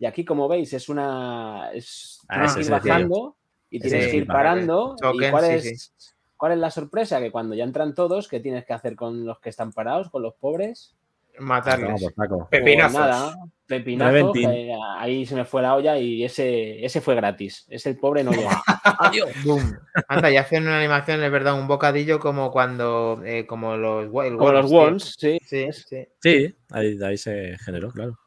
Y 0.00 0.04
aquí, 0.06 0.24
como 0.24 0.48
veis, 0.48 0.72
es 0.72 0.88
una. 0.88 1.70
Es, 1.72 2.20
Ah, 2.28 2.34
tienes 2.46 2.54
que 2.56 2.60
ir 2.62 2.70
bajando 2.70 3.36
y 3.70 3.78
tienes 3.78 4.04
es 4.06 4.10
que 4.10 4.16
ir 4.16 4.26
parando. 4.26 4.96
¿Y 5.12 5.30
cuál 5.30 5.44
sí, 5.60 5.68
es, 5.68 5.94
cuál 6.36 6.52
es 6.52 6.58
la 6.58 6.70
sorpresa? 6.72 7.20
Que 7.20 7.30
cuando 7.30 7.54
ya 7.54 7.62
entran 7.62 7.94
todos, 7.94 8.26
¿qué 8.26 8.40
tienes 8.40 8.64
que 8.64 8.72
hacer 8.72 8.96
con 8.96 9.24
los 9.24 9.38
que 9.38 9.50
están 9.50 9.72
parados, 9.72 10.10
con 10.10 10.22
los 10.22 10.34
pobres? 10.34 10.96
Matarles. 11.38 12.04
Pepinazos. 12.50 12.50
Pues 12.50 13.08
nada, 13.08 13.34
pepinazos, 13.66 14.12
Reventing. 14.12 14.48
que 14.50 14.74
ahí 14.98 15.26
se 15.26 15.34
me 15.34 15.44
fue 15.44 15.62
la 15.62 15.74
olla 15.74 15.98
y 15.98 16.24
ese, 16.24 16.84
ese 16.84 17.00
fue 17.00 17.14
gratis. 17.14 17.66
Ese 17.68 17.90
el 17.90 17.96
pobre 17.98 18.22
no 18.22 18.30
llega. 18.32 18.62
Boom. 19.44 19.76
Anda, 20.08 20.30
y 20.30 20.36
hacen 20.36 20.62
una 20.64 20.78
animación, 20.78 21.22
es 21.22 21.30
verdad, 21.30 21.58
un 21.58 21.66
bocadillo 21.66 22.20
como 22.20 22.50
cuando. 22.50 23.20
eh, 23.24 23.46
como 23.46 23.76
los, 23.76 24.04
el 24.04 24.36
Como 24.36 24.52
los. 24.52 24.70
Worms, 24.70 25.16
sí. 25.18 25.38
Sí, 25.44 25.68
sí. 25.72 26.06
Sí, 26.20 26.54
ahí, 26.70 26.98
ahí 27.02 27.16
se 27.16 27.56
generó, 27.64 27.90
claro. 27.90 28.18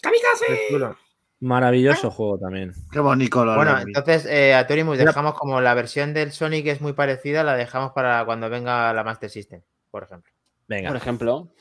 ¡Kamikaze! 0.00 0.96
Maravilloso 1.40 2.10
juego 2.10 2.38
también. 2.38 2.72
Qué 2.92 3.00
bonito 3.00 3.44
los 3.44 3.56
Bueno, 3.56 3.78
entonces, 3.78 4.26
eh, 4.26 4.54
a 4.54 4.66
Torimus 4.66 4.98
dejamos 4.98 5.34
como 5.34 5.60
la 5.60 5.72
versión 5.72 6.12
del 6.12 6.32
Sonic 6.32 6.66
es 6.66 6.80
muy 6.82 6.92
parecida, 6.92 7.42
la 7.44 7.56
dejamos 7.56 7.92
para 7.92 8.24
cuando 8.26 8.50
venga 8.50 8.92
la 8.92 9.04
Master 9.04 9.30
System, 9.30 9.62
por 9.90 10.02
ejemplo. 10.02 10.30
Venga. 10.68 10.88
Por 10.88 10.96
ejemplo. 10.98 11.52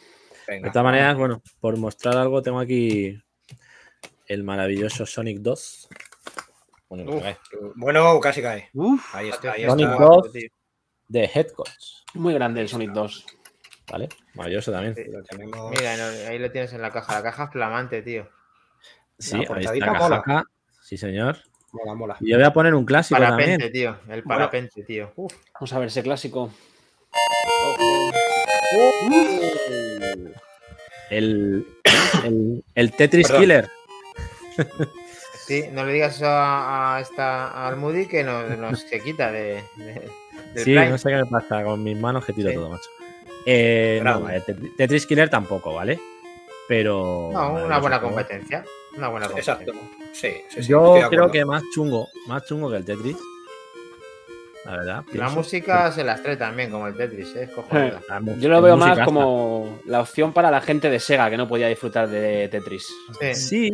De 0.50 0.70
todas 0.70 0.84
maneras, 0.84 1.16
bueno, 1.18 1.42
por 1.60 1.78
mostrar 1.78 2.18
algo, 2.18 2.42
tengo 2.42 2.60
aquí 2.60 3.22
el 4.28 4.44
maravilloso 4.44 5.06
Sonic 5.06 5.40
2. 5.40 5.90
Bueno, 6.90 7.04
lo 7.06 7.12
que 7.12 7.18
Uf, 7.18 7.24
cae, 7.24 7.38
bueno, 7.76 8.20
casi 8.20 8.42
cae. 8.42 8.70
Uf, 8.74 9.16
Ahí 9.16 9.30
está, 9.30 9.52
ahí 9.52 9.66
Sonic 9.66 9.90
está. 9.92 10.04
2 10.04 10.32
de 11.08 11.24
Headcoats. 11.34 12.04
Muy 12.16 12.34
grande 12.34 12.62
el 12.62 12.68
Sonic 12.70 12.92
2. 12.92 13.26
¿Vale? 13.92 14.10
Maravilloso 14.36 14.72
también. 14.72 14.96
Sí. 14.96 15.04
Lo 15.10 15.24
tenemos- 15.24 15.72
Mira, 15.72 15.98
no, 15.98 16.04
ahí 16.30 16.38
lo 16.40 16.52
tienes 16.52 16.74
en 16.74 16.82
la 16.82 16.92
caja. 16.92 17.14
La 17.14 17.24
caja 17.24 17.44
es 17.46 17.52
flamante, 17.52 18.02
tío. 18.02 18.28
Sí, 19.18 19.32
La 19.34 19.38
ahí 19.38 19.42
está 19.44 19.54
portadita 19.54 19.94
mola. 19.94 20.44
Sí, 20.82 20.98
señor. 20.98 21.38
Mola, 21.72 21.94
mola. 21.94 22.18
Y 22.20 22.30
yo 22.32 22.38
voy 22.38 22.46
a 22.46 22.54
poner 22.54 22.74
un 22.74 22.86
clásico 22.86 23.20
Parapente, 23.20 23.52
también. 23.66 23.72
tío. 23.72 24.14
El 24.14 24.24
parapente, 24.24 24.84
tío. 24.84 25.12
Uf. 25.16 25.34
Vamos 25.54 25.74
a 25.74 25.80
ver 25.80 25.88
ese 25.88 26.02
clásico. 26.04 26.52
El, 31.10 31.66
el, 32.24 32.64
el 32.76 32.92
Tetris 32.94 33.28
Perdón. 33.28 33.42
Killer. 33.42 33.70
Sí, 35.48 35.66
no 35.72 35.84
le 35.86 35.94
digas 35.94 36.16
eso 36.18 36.28
a, 36.28 36.98
a 36.98 37.02
esta, 37.02 37.68
al 37.68 37.78
Moody 37.78 38.06
que 38.06 38.24
nos, 38.24 38.56
nos 38.58 38.82
se 38.82 39.00
quita 39.02 39.32
de, 39.32 39.64
de- 39.78 39.94
del 40.54 40.64
Sí, 40.64 40.64
Prime. 40.76 40.90
no 40.90 40.98
sé 40.98 41.10
qué 41.10 41.16
me 41.16 41.26
pasa 41.26 41.64
con 41.64 41.84
mis 41.84 41.98
manos 41.98 42.26
que 42.26 42.34
tiro 42.34 42.50
Sí. 42.50 42.56
todo, 42.56 42.70
macho. 42.70 42.90
Eh, 43.46 44.02
no, 44.04 44.22
vale, 44.22 44.44
Tetris 44.78 45.06
Killer 45.08 45.30
tampoco, 45.30 45.74
¿vale? 45.74 46.00
Pero. 46.68 47.30
No, 47.34 47.54
una 47.66 47.80
buena 47.80 48.00
competencia. 48.00 48.64
Una 48.96 49.08
buena 49.08 49.28
competencia. 49.28 49.54
Exacto. 49.54 49.74
Sí, 50.14 50.34
sí, 50.50 50.62
sí, 50.64 50.70
Yo 50.70 51.00
creo 51.10 51.32
que 51.32 51.44
más 51.46 51.64
chungo, 51.74 52.08
más 52.28 52.46
chungo 52.46 52.70
que 52.70 52.78
el 52.78 52.86
Tetris. 52.86 53.18
La 54.66 54.72
verdad. 54.78 54.96
La 55.08 55.12
pienso. 55.12 55.36
música 55.36 55.92
se 55.92 56.04
las 56.04 56.22
trae 56.22 56.36
también, 56.38 56.70
como 56.70 56.88
el 56.88 56.96
Tetris, 56.96 57.36
¿eh? 57.36 57.50
es 57.50 58.22
mu- 58.22 58.38
Yo 58.40 58.50
lo 58.50 58.62
veo 58.62 58.76
más 58.78 59.00
como 59.00 59.80
la 59.86 60.02
opción 60.02 60.34
para 60.34 60.52
la 60.52 60.62
gente 60.62 60.90
de 60.90 61.00
Sega 61.00 61.30
que 61.30 61.38
no 61.38 61.48
podía 61.48 61.68
disfrutar 61.68 62.10
de 62.10 62.48
Tetris. 62.50 62.88
Sí. 63.20 63.34
Sí, 63.36 63.72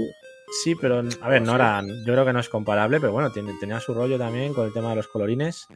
sí, 0.63 0.75
pero 0.75 1.01
a 1.21 1.27
ver, 1.29 1.41
no 1.41 1.55
era, 1.55 1.81
yo 1.81 2.13
creo 2.13 2.23
que 2.25 2.33
no 2.33 2.39
es 2.39 2.49
comparable, 2.49 2.99
pero 2.99 3.11
bueno, 3.13 3.31
tiene- 3.31 3.53
tenía 3.59 3.79
su 3.79 3.93
rollo 3.93 4.17
también 4.17 4.53
con 4.53 4.67
el 4.67 4.73
tema 4.73 4.91
de 4.91 4.97
los 4.97 5.07
colorines, 5.07 5.67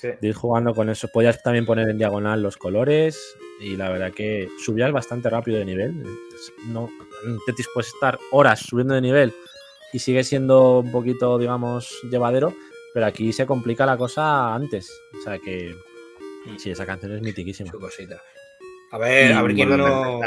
sí. 0.00 0.08
de 0.20 0.28
ir 0.28 0.34
jugando 0.34 0.74
con 0.74 0.88
eso. 0.88 1.08
Podías 1.08 1.42
también 1.42 1.66
poner 1.66 1.88
en 1.88 1.98
diagonal 1.98 2.40
los 2.42 2.56
colores 2.56 3.18
y 3.60 3.76
la 3.76 3.88
verdad 3.90 4.12
que 4.12 4.48
subías 4.64 4.92
bastante 4.92 5.28
rápido 5.28 5.58
de 5.58 5.64
nivel. 5.64 6.04
No, 6.68 6.88
en 7.26 7.36
Tetris 7.46 7.68
puedes 7.74 7.92
estar 7.92 8.18
horas 8.30 8.60
subiendo 8.60 8.94
de 8.94 9.00
nivel 9.00 9.34
y 9.92 9.98
sigue 9.98 10.22
siendo 10.24 10.78
un 10.80 10.90
poquito, 10.92 11.36
digamos, 11.36 11.92
llevadero, 12.10 12.54
pero 12.94 13.06
aquí 13.06 13.32
se 13.32 13.46
complica 13.46 13.86
la 13.86 13.96
cosa 13.96 14.54
antes. 14.54 14.90
O 15.18 15.22
sea 15.22 15.38
que 15.38 15.74
sí, 16.58 16.70
esa 16.70 16.86
canción 16.86 17.12
es 17.14 17.22
mitiquísima. 17.22 17.70
Su 17.70 17.78
cosita. 17.80 18.20
A 18.90 18.98
ver, 18.98 19.32
a 19.32 19.42
ver 19.42 19.52
Y 19.52 19.54
quién 19.54 19.76
no. 19.76 20.20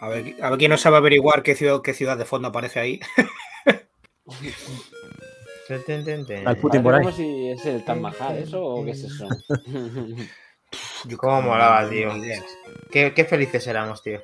A 0.00 0.08
ver, 0.08 0.34
a 0.40 0.48
ver 0.50 0.58
quién 0.58 0.70
no 0.70 0.78
sabe 0.78 0.96
averiguar 0.96 1.42
qué 1.42 1.54
ciudad, 1.54 1.82
qué 1.82 1.92
ciudad 1.92 2.16
de 2.16 2.24
fondo 2.24 2.48
aparece 2.48 2.80
ahí. 2.80 3.00
Al 6.44 6.56
Putin 6.56 6.82
por 6.82 6.94
ahí. 6.94 7.02
como 7.04 7.14
si 7.14 7.50
es 7.50 7.64
el 7.66 7.84
Taj 7.84 7.96
Mahal, 7.98 8.38
¿eso 8.38 8.62
o 8.62 8.84
qué 8.84 8.90
es 8.92 9.04
eso? 9.04 9.28
Cómo 11.16 11.42
molaba, 11.42 11.88
tío. 11.88 12.10
Qué, 12.90 13.12
qué 13.14 13.24
felices 13.24 13.66
éramos, 13.66 14.02
tío. 14.02 14.20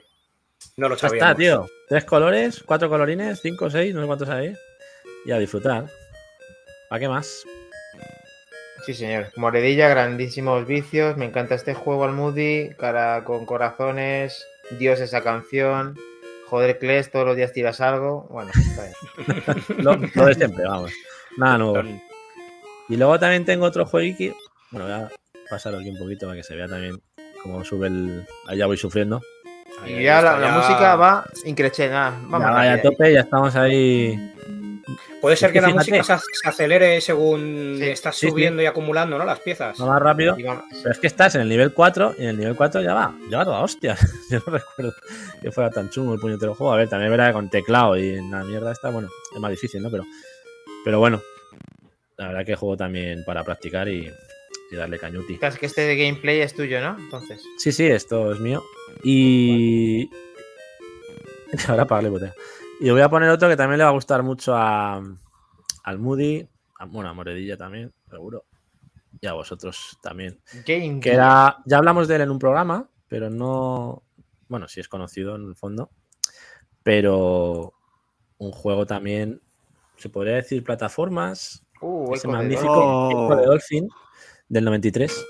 No 0.77 0.89
lo 0.89 0.97
Ya 0.97 1.03
sabía. 1.03 1.17
está, 1.23 1.35
tío. 1.35 1.67
Tres 1.89 2.05
colores, 2.05 2.63
cuatro 2.65 2.89
colorines, 2.89 3.41
cinco, 3.41 3.71
seis, 3.71 3.95
no 3.95 4.01
sé 4.01 4.07
cuántos 4.07 4.29
hay. 4.29 4.55
Y 5.25 5.33
a 5.33 5.39
disfrutar. 5.39 5.87
¿Para 6.89 7.01
qué 7.01 7.09
más? 7.09 7.45
Sí, 8.85 8.95
señor. 8.95 9.33
Moredilla, 9.37 9.89
grandísimos 9.89 10.67
vicios. 10.67 11.17
Me 11.17 11.25
encanta 11.25 11.55
este 11.57 11.75
juego 11.75 12.05
al 12.05 12.13
Moody. 12.13 12.71
Cara 12.79 13.25
con 13.25 13.45
corazones. 13.47 14.47
Dios 14.79 15.01
esa 15.01 15.23
canción. 15.23 15.97
Joder, 16.49 16.79
Kles, 16.79 17.11
todos 17.11 17.27
los 17.27 17.37
días 17.37 17.53
tiras 17.53 17.81
algo. 17.81 18.29
Bueno, 18.31 18.51
está 18.55 18.85
bien. 18.85 19.65
Lo, 19.85 19.97
lo 19.97 20.27
de 20.27 20.35
siempre, 20.35 20.65
vamos. 20.65 20.93
Nada 21.37 21.59
nuevo. 21.59 21.83
Y 22.89 22.97
luego 22.97 23.19
también 23.19 23.45
tengo 23.45 23.67
otro 23.67 23.85
jueguiqui. 23.85 24.33
Bueno, 24.71 24.87
voy 24.87 24.95
a 24.95 25.11
pasarlo 25.51 25.81
aquí 25.81 25.91
un 25.91 25.99
poquito 25.99 26.27
para 26.27 26.37
que 26.37 26.45
se 26.45 26.55
vea 26.55 26.69
también 26.69 27.01
cómo 27.43 27.65
sube 27.65 27.89
el. 27.89 28.25
Ahí 28.47 28.59
ya 28.59 28.67
voy 28.67 28.77
sufriendo. 28.77 29.21
Ahí, 29.83 29.93
Y 29.93 29.97
ahí 29.97 30.05
ya 30.05 30.23
la, 30.23 30.29
está, 30.31 30.39
la 30.41 30.47
ya- 30.49 30.57
música 30.57 30.97
va 30.97 31.25
increchendo. 31.45 31.97
Ah, 31.97 32.17
Vamos 32.29 32.49
ya 32.65 32.73
a 32.75 32.83
tope, 32.83 33.13
ya 33.13 33.21
estamos 33.21 33.57
ahí. 33.57 34.33
Puede 35.21 35.37
ser 35.37 35.49
Es 35.49 35.53
que 35.53 35.59
que 35.59 35.61
la 35.63 35.69
fíjate. 35.69 35.91
música 35.99 36.19
se, 36.19 36.25
se 36.43 36.49
acelere 36.49 37.01
según 37.01 37.77
Sí, 37.79 37.89
estás 37.89 38.17
sí, 38.17 38.27
sí. 38.27 38.31
subiendo 38.31 38.63
y 38.63 38.67
acumulando, 38.67 39.19
¿no? 39.19 39.25
Las 39.25 39.41
piezas. 39.41 39.81
Va 39.81 39.87
más 39.87 40.03
rápido. 40.03 40.37
Pero 40.37 40.63
es 40.91 40.99
que 40.99 41.07
estás 41.07 41.35
en 41.35 41.41
el 41.43 41.49
nivel 41.49 41.73
4 41.73 42.15
y 42.19 42.23
en 42.23 42.29
el 42.31 42.39
nivel 42.39 42.57
4 42.57 42.83
ya 42.83 42.95
va. 42.95 43.15
Ya 43.31 43.39
va 43.39 43.45
toda 43.45 43.61
hostia. 43.61 43.97
Yo 44.31 44.39
no 44.47 44.53
recuerdo 44.53 44.95
que 45.43 45.51
fuera 45.53 45.71
tan 45.71 45.91
chungo 45.91 46.15
el 46.15 46.21
puñetero 46.21 46.55
juego. 46.55 46.73
A 46.73 46.77
ver, 46.77 46.89
también 46.89 47.11
verá 47.11 47.33
con 47.33 47.49
teclado 47.51 47.97
y 47.97 48.11
en 48.17 48.31
la 48.31 48.45
mierda 48.45 48.73
esta, 48.73 48.91
bueno, 48.91 49.09
es 49.35 49.41
más 49.41 49.51
difícil, 49.51 49.83
¿no? 49.83 49.91
Pero, 49.91 50.05
pero 50.85 50.99
bueno, 50.99 51.21
la 52.17 52.29
verdad 52.29 52.47
que 52.47 52.57
juego 52.57 52.77
también 52.77 53.25
para 53.25 53.45
practicar 53.45 53.89
y, 53.89 54.11
y 54.71 54.77
darle 54.77 54.99
cañuti. 54.99 55.39
Es 55.41 55.59
que 55.59 55.67
este 55.67 55.83
de 55.83 55.97
gameplay 55.97 56.41
es 56.41 56.55
tuyo, 56.55 56.81
¿no? 56.81 56.97
Entonces. 56.99 57.43
Sí, 57.59 57.73
sí, 57.73 57.87
esto 57.87 58.33
es 58.33 58.41
mío. 58.41 58.63
Y, 59.05 60.09
Ahora 61.69 61.85
pagarle 61.87 62.09
hipoteca. 62.11 62.35
Y 62.81 62.91
voy 62.91 63.01
a 63.01 63.09
poner 63.09 63.31
otro 63.31 63.49
que 63.49 63.57
también 63.57 63.79
le 63.79 63.85
va 63.85 63.91
a 63.91 63.95
gustar 63.95 64.23
mucho 64.23 64.55
a, 64.55 65.03
al 65.85 65.99
Moody, 65.99 66.49
a, 66.79 66.85
bueno, 66.85 67.09
a 67.09 67.15
Moredilla 67.15 67.57
también, 67.57 67.93
seguro. 68.11 68.45
Y 69.21 69.27
a 69.27 69.33
vosotros 69.33 69.99
también. 70.03 70.41
Game 70.67 71.01
Que 71.01 71.15
era, 71.15 71.59
ya 71.65 71.79
hablamos 71.79 72.07
de 72.07 72.17
él 72.17 72.23
en 72.23 72.31
un 72.31 72.39
programa, 72.39 72.89
pero 73.09 73.31
no. 73.31 74.03
Bueno, 74.49 74.69
sí 74.69 74.81
es 74.81 74.89
conocido 74.89 75.37
en 75.37 75.49
el 75.49 75.57
fondo. 75.57 75.91
Pero 76.83 77.73
un 78.39 78.53
juego 78.53 78.87
también, 78.87 79.41
se 79.97 80.11
podría 80.11 80.35
decir 80.35 80.63
plataformas, 80.63 81.67
Uh, 81.81 82.15
ese 82.15 82.27
de 82.27 82.33
magnífico 82.33 82.75
Dolphin. 82.75 83.19
Oh. 83.19 83.37
De 83.37 83.47
Dolphin 83.47 83.89
del 84.49 84.65
93. 84.65 85.25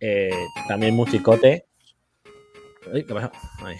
Eh, 0.00 0.30
también 0.68 0.94
musicote. 0.94 1.66
Ay, 2.92 3.04
¿qué 3.04 3.14
pasa? 3.14 3.32
Ahí. 3.62 3.76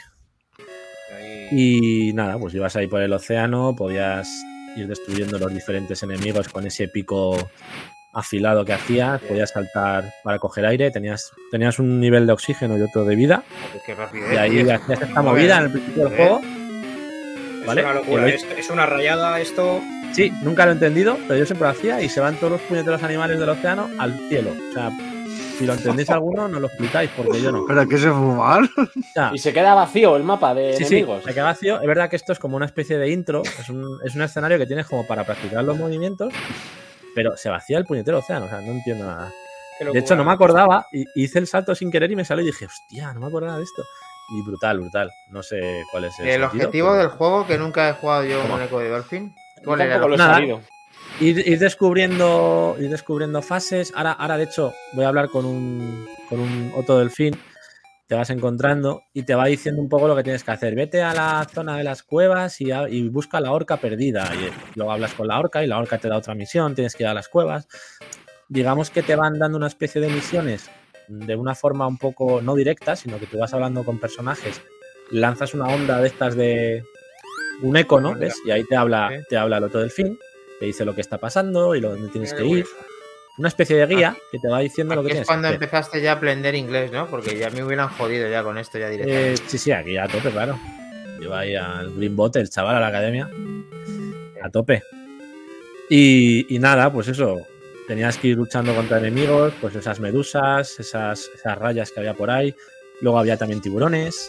Y 1.51 2.12
nada, 2.12 2.39
pues 2.39 2.55
ibas 2.55 2.74
ahí 2.77 2.87
por 2.87 3.03
el 3.03 3.12
océano, 3.12 3.74
podías 3.77 4.28
ir 4.77 4.89
destruyendo 4.89 5.39
los 5.39 5.53
diferentes 5.53 6.03
enemigos 6.03 6.49
con 6.49 6.66
ese 6.66 6.89
pico 6.89 7.37
afilado 8.12 8.65
que 8.65 8.73
hacías, 8.73 9.20
podías 9.20 9.51
saltar 9.51 10.12
para 10.24 10.39
coger 10.39 10.65
aire, 10.66 10.91
tenías, 10.91 11.33
tenías 11.51 11.78
un 11.78 12.01
nivel 12.01 12.27
de 12.27 12.33
oxígeno 12.33 12.78
y 12.78 12.83
otro 12.83 13.05
de 13.05 13.15
vida, 13.15 13.45
Qué 13.85 13.95
y 14.33 14.37
ahí 14.37 14.61
hacías 14.70 15.03
esta 15.03 15.23
movida 15.23 15.59
en 15.59 15.65
el 15.65 15.70
principio 15.70 16.09
del 16.09 16.16
juego. 16.16 16.41
Es 17.61 17.66
¿Vale? 17.66 17.83
una 17.83 17.95
locura. 17.95 18.28
Es 18.28 18.70
una 18.70 18.87
rayada 18.87 19.41
esto. 19.41 19.83
Sí, 20.12 20.33
nunca 20.43 20.65
lo 20.65 20.70
he 20.70 20.74
entendido, 20.74 21.19
pero 21.27 21.39
yo 21.39 21.47
siempre 21.47 21.66
lo 21.66 21.73
hacía 21.73 22.01
y 22.01 22.09
se 22.09 22.20
van 22.20 22.37
todos 22.37 22.53
los 22.53 22.61
puñeteros 22.62 23.03
animales 23.03 23.39
del 23.39 23.49
océano 23.51 23.91
al 23.99 24.15
cielo. 24.28 24.53
O 24.70 24.73
sea, 24.73 24.91
si 25.59 25.66
lo 25.66 25.73
entendéis 25.74 26.11
alguno, 26.11 26.49
no 26.49 26.61
lo 26.61 26.66
explicáis, 26.66 27.11
porque 27.16 27.41
yo 27.41 27.51
no. 27.53 27.65
¿Pero 27.66 27.89
qué 27.89 27.99
se 27.99 28.11
fumar? 28.11 28.62
Y 29.33 29.39
se 29.39 29.53
queda 29.53 29.74
vacío 29.74 30.16
el 30.16 30.23
mapa 30.23 30.55
de 30.55 30.77
Sí, 30.77 30.85
sí, 30.85 30.97
enemigos. 30.97 31.24
se 31.24 31.33
queda 31.35 31.45
vacío. 31.45 31.81
Es 31.81 31.87
verdad 31.87 32.11
que 32.11 32.16
esto 32.16 32.33
es 32.33 32.39
como 32.39 32.57
una 32.57 32.66
especie 32.66 32.99
de 32.99 33.11
intro, 33.11 33.43
es 33.43 33.69
un, 33.69 33.99
es 34.05 34.15
un 34.15 34.23
escenario 34.23 34.59
que 34.59 34.66
tienes 34.66 34.87
como 34.87 35.07
para 35.07 35.24
practicar 35.24 35.65
los 35.65 35.77
movimientos, 35.78 36.33
pero 37.15 37.37
se 37.37 37.49
vacía 37.49 37.78
el 37.78 37.85
puñetero 37.85 38.19
océano, 38.19 38.47
o 38.47 38.49
sea, 38.49 38.61
no 38.61 38.73
entiendo 38.73 39.07
nada. 39.07 39.33
De 39.93 39.99
hecho, 39.99 40.16
no 40.16 40.24
me 40.24 40.33
acordaba, 40.33 40.87
y 40.93 41.05
hice 41.15 41.39
el 41.39 41.47
salto 41.47 41.74
sin 41.74 41.91
querer 41.91 42.11
y 42.11 42.16
me 42.16 42.24
salió 42.24 42.43
y 42.43 42.47
dije, 42.47 42.66
hostia, 42.66 43.12
no 43.12 43.20
me 43.20 43.27
acordaba 43.27 43.59
de 43.59 43.65
esto. 43.65 43.83
Y 44.31 44.43
brutal, 44.43 44.81
brutal. 44.81 45.11
No 45.31 45.43
sé 45.43 45.83
cuál 45.93 46.07
es 46.07 46.19
el 46.19 46.27
El 46.27 46.41
sentido, 46.41 46.47
objetivo 46.65 46.89
pero 46.89 46.99
del 47.01 47.09
juego 47.09 47.47
que 47.47 47.59
nunca 47.59 47.89
he 47.89 47.93
jugado 47.93 48.24
yo 48.24 48.43
con 48.49 48.61
Echo 48.61 48.78
de 48.81 48.89
Dolphin. 48.89 49.35
¿Cuál 49.65 49.81
era? 49.83 49.99
lo 49.99 50.15
he 50.15 50.16
Nada. 50.16 50.41
Ir, 51.20 51.39
ir 51.48 51.59
descubriendo, 51.59 52.77
ir 52.78 52.90
descubriendo 52.90 53.40
fases. 53.43 53.93
Ahora, 53.97 54.12
ahora, 54.12 54.36
de 54.36 54.44
hecho, 54.44 54.74
voy 54.93 55.05
a 55.05 55.09
hablar 55.09 55.28
con 55.31 55.44
un, 55.47 56.06
con 56.28 56.40
un 56.40 56.73
otro 56.77 56.98
delfín. 56.98 57.35
Te 58.06 58.14
vas 58.14 58.31
encontrando 58.31 59.02
y 59.14 59.24
te 59.24 59.35
va 59.35 59.47
diciendo 59.47 59.81
un 59.82 59.89
poco 59.89 60.06
lo 60.06 60.14
que 60.14 60.23
tienes 60.23 60.44
que 60.44 60.51
hacer. 60.52 60.74
Vete 60.77 61.02
a 61.02 61.12
la 61.12 61.44
zona 61.52 61.77
de 61.77 61.82
las 61.85 62.02
cuevas 62.05 62.60
y, 62.60 62.70
a- 62.70 62.89
y 62.89 63.09
busca 63.09 63.40
la 63.40 63.51
orca 63.51 63.78
perdida. 63.78 64.31
Y 64.35 64.77
luego 64.77 64.93
hablas 64.93 65.14
con 65.14 65.27
la 65.27 65.40
orca 65.40 65.64
y 65.64 65.66
la 65.66 65.78
orca 65.78 65.98
te 65.98 66.09
da 66.09 66.16
otra 66.18 66.35
misión. 66.35 66.74
Tienes 66.74 66.94
que 66.94 67.02
ir 67.02 67.09
a 67.09 67.14
las 67.14 67.28
cuevas. 67.28 67.66
Digamos 68.48 68.90
que 68.90 69.02
te 69.02 69.16
van 69.16 69.39
dando 69.39 69.56
una 69.59 69.66
especie 69.66 70.01
de 70.01 70.09
misiones 70.09 70.70
de 71.09 71.35
una 71.36 71.55
forma 71.55 71.86
un 71.86 71.98
poco 71.98 72.40
no 72.43 72.55
directa, 72.55 72.94
sino 72.94 73.18
que 73.18 73.27
tú 73.27 73.39
vas 73.39 73.55
hablando 73.55 73.85
con 73.85 73.98
personajes, 73.98 74.60
lanzas 75.10 75.55
una 75.55 75.66
onda 75.68 76.01
de 76.01 76.09
estas 76.09 76.35
de 76.36 76.82
un 77.62 77.77
eco, 77.77 78.01
¿no? 78.01 78.14
¿Ves? 78.14 78.35
Y 78.44 78.51
ahí 78.51 78.64
te 78.64 78.77
habla, 78.77 79.10
te 79.28 79.36
habla 79.36 79.59
el 79.59 79.64
otro 79.64 79.81
delfín 79.81 80.18
te 80.61 80.66
dice 80.66 80.85
lo 80.85 80.95
que 80.95 81.01
está 81.01 81.19
pasando 81.19 81.74
y 81.74 81.81
lo 81.81 81.91
dónde 81.91 82.09
tienes 82.09 82.33
que 82.35 82.45
ir. 82.45 82.66
Una 83.39 83.49
especie 83.49 83.77
de 83.77 83.87
guía 83.87 84.16
que 84.33 84.39
te 84.39 84.49
va 84.49 84.61
diciendo 84.61 84.95
lo 84.95 85.03
que 85.03 85.09
Aquí 85.09 85.11
es 85.11 85.15
tienes 85.16 85.27
cuando 85.27 85.49
que 85.49 85.55
hacer. 85.57 85.62
empezaste 85.65 86.01
ya 86.01 86.12
a 86.12 86.15
aprender 86.15 86.55
inglés, 86.55 86.91
¿no? 86.91 87.07
Porque 87.09 87.37
ya 87.37 87.51
me 87.51 87.62
hubieran 87.62 87.89
jodido 87.91 88.28
ya 88.31 88.43
con 88.43 88.57
esto 88.57 88.78
ya 88.78 88.89
Eh, 88.89 88.91
directamente. 88.93 89.43
sí, 89.47 89.59
sí, 89.59 89.73
aquí 89.73 89.97
a 89.99 90.09
tope, 90.09 90.31
claro. 90.31 90.59
Lleva 91.20 91.41
ahí 91.41 91.55
al 91.55 91.93
Green 91.95 92.16
Bot, 92.16 92.35
el 92.37 92.49
chaval 92.49 92.77
a 92.77 92.81
la 92.81 92.87
academia. 92.89 93.28
A 94.43 94.49
tope. 94.51 94.83
Y, 95.91 96.55
y 96.55 96.59
nada, 96.59 96.93
pues 96.93 97.09
eso. 97.09 97.37
Tenías 97.87 98.16
que 98.19 98.28
ir 98.28 98.37
luchando 98.37 98.74
contra 98.74 98.99
enemigos, 98.99 99.53
pues 99.61 99.77
esas 99.77 100.01
medusas, 100.01 100.81
esas, 100.81 101.31
esas 101.35 101.57
rayas 101.59 101.93
que 101.93 102.01
había 102.01 102.15
por 102.15 102.31
ahí. 102.31 102.55
Luego 103.01 103.19
había 103.19 103.37
también 103.37 103.61
tiburones. 103.61 104.28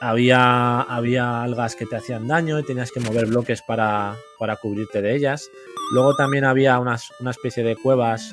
Había, 0.00 0.82
había 0.82 1.42
algas 1.42 1.74
que 1.74 1.86
te 1.86 1.96
hacían 1.96 2.28
daño 2.28 2.58
y 2.58 2.64
tenías 2.64 2.92
que 2.92 3.00
mover 3.00 3.26
bloques 3.26 3.62
para, 3.62 4.14
para 4.38 4.56
cubrirte 4.56 5.02
de 5.02 5.14
ellas. 5.14 5.50
Luego 5.92 6.14
también 6.14 6.44
había 6.44 6.78
unas, 6.78 7.08
una 7.20 7.30
especie 7.30 7.64
de 7.64 7.76
cuevas. 7.76 8.32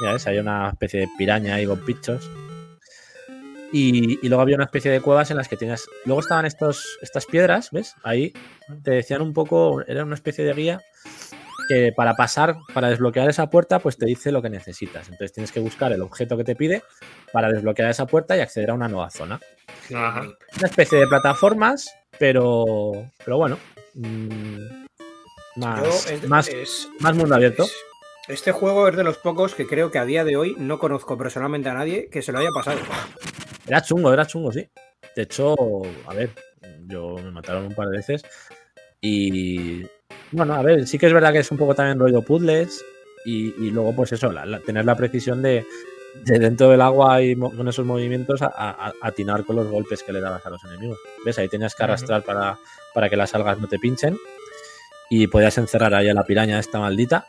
Mira, 0.00 0.12
ves, 0.12 0.26
hay 0.26 0.38
una 0.38 0.68
especie 0.70 1.00
de 1.00 1.08
piraña 1.16 1.54
ahí 1.54 1.66
con. 1.66 1.80
Y, 3.72 4.24
y 4.24 4.28
luego 4.28 4.42
había 4.42 4.56
una 4.56 4.64
especie 4.64 4.90
de 4.90 5.00
cuevas 5.00 5.30
en 5.30 5.36
las 5.36 5.48
que 5.48 5.56
tenías. 5.56 5.86
Luego 6.04 6.20
estaban 6.20 6.46
estos, 6.46 6.98
estas 7.02 7.26
piedras, 7.26 7.70
¿ves? 7.70 7.94
Ahí 8.02 8.32
te 8.82 8.92
decían 8.92 9.22
un 9.22 9.32
poco. 9.32 9.82
Era 9.86 10.04
una 10.04 10.14
especie 10.14 10.44
de 10.44 10.52
guía 10.52 10.80
que 11.68 11.92
para 11.94 12.14
pasar, 12.14 12.56
para 12.72 12.88
desbloquear 12.88 13.28
esa 13.28 13.50
puerta, 13.50 13.78
pues 13.78 13.98
te 13.98 14.06
dice 14.06 14.32
lo 14.32 14.40
que 14.40 14.48
necesitas. 14.48 15.08
Entonces 15.08 15.32
tienes 15.32 15.52
que 15.52 15.60
buscar 15.60 15.92
el 15.92 16.02
objeto 16.02 16.36
que 16.36 16.44
te 16.44 16.56
pide 16.56 16.82
para 17.32 17.50
desbloquear 17.52 17.90
esa 17.90 18.06
puerta 18.06 18.36
y 18.36 18.40
acceder 18.40 18.70
a 18.70 18.74
una 18.74 18.88
nueva 18.88 19.10
zona. 19.10 19.40
Ajá. 19.94 20.22
Una 20.58 20.66
especie 20.68 20.98
de 20.98 21.06
plataformas, 21.06 21.94
pero. 22.18 22.92
Pero 23.24 23.36
bueno. 23.38 23.58
mm, 23.94 24.58
Yo, 25.56 25.62
más, 25.62 26.10
es- 26.10 26.28
más, 26.28 26.48
es- 26.48 26.88
más 27.00 27.14
mundo 27.16 27.34
abierto. 27.34 27.64
es- 27.64 27.74
este 28.28 28.52
juego 28.52 28.86
es 28.88 28.96
de 28.96 29.04
los 29.04 29.16
pocos 29.18 29.54
que 29.54 29.66
creo 29.66 29.90
que 29.90 29.98
a 29.98 30.04
día 30.04 30.22
de 30.24 30.36
hoy 30.36 30.54
no 30.58 30.78
conozco 30.78 31.16
personalmente 31.16 31.68
a 31.70 31.74
nadie 31.74 32.08
que 32.10 32.20
se 32.22 32.30
lo 32.32 32.38
haya 32.38 32.50
pasado. 32.54 32.78
Era 33.66 33.80
chungo, 33.82 34.12
era 34.12 34.26
chungo, 34.26 34.52
sí. 34.52 34.68
De 35.16 35.22
hecho, 35.22 35.54
a 36.06 36.14
ver, 36.14 36.30
yo 36.86 37.16
me 37.16 37.30
mataron 37.30 37.66
un 37.66 37.74
par 37.74 37.88
de 37.88 37.96
veces. 37.96 38.22
Y 39.00 39.82
bueno, 40.32 40.54
a 40.54 40.62
ver, 40.62 40.86
sí 40.86 40.98
que 40.98 41.06
es 41.06 41.12
verdad 41.12 41.32
que 41.32 41.38
es 41.38 41.50
un 41.50 41.58
poco 41.58 41.74
también 41.74 41.98
rollo 41.98 42.22
puzzles. 42.22 42.84
Y, 43.24 43.48
y 43.66 43.70
luego, 43.70 43.94
pues 43.94 44.12
eso, 44.12 44.30
la- 44.32 44.46
la- 44.46 44.60
tener 44.60 44.84
la 44.84 44.96
precisión 44.96 45.42
de, 45.42 45.66
de 46.24 46.38
dentro 46.38 46.68
del 46.70 46.80
agua 46.80 47.22
y 47.22 47.34
con 47.36 47.66
esos 47.68 47.84
movimientos 47.86 48.42
a, 48.42 48.46
a- 48.46 48.88
a- 48.88 48.92
atinar 49.02 49.44
con 49.44 49.56
los 49.56 49.68
golpes 49.68 50.02
que 50.02 50.12
le 50.12 50.20
dabas 50.20 50.44
a 50.46 50.50
los 50.50 50.62
enemigos. 50.64 50.98
¿Ves? 51.24 51.38
Ahí 51.38 51.48
tenías 51.48 51.74
que 51.74 51.82
arrastrar 51.84 52.22
para, 52.22 52.58
para 52.94 53.08
que 53.08 53.16
las 53.16 53.34
algas 53.34 53.58
no 53.58 53.66
te 53.68 53.78
pinchen. 53.78 54.16
Y 55.10 55.26
podías 55.26 55.56
encerrar 55.58 55.94
ahí 55.94 56.08
a 56.08 56.14
la 56.14 56.24
piraña 56.24 56.58
esta 56.58 56.78
maldita. 56.78 57.26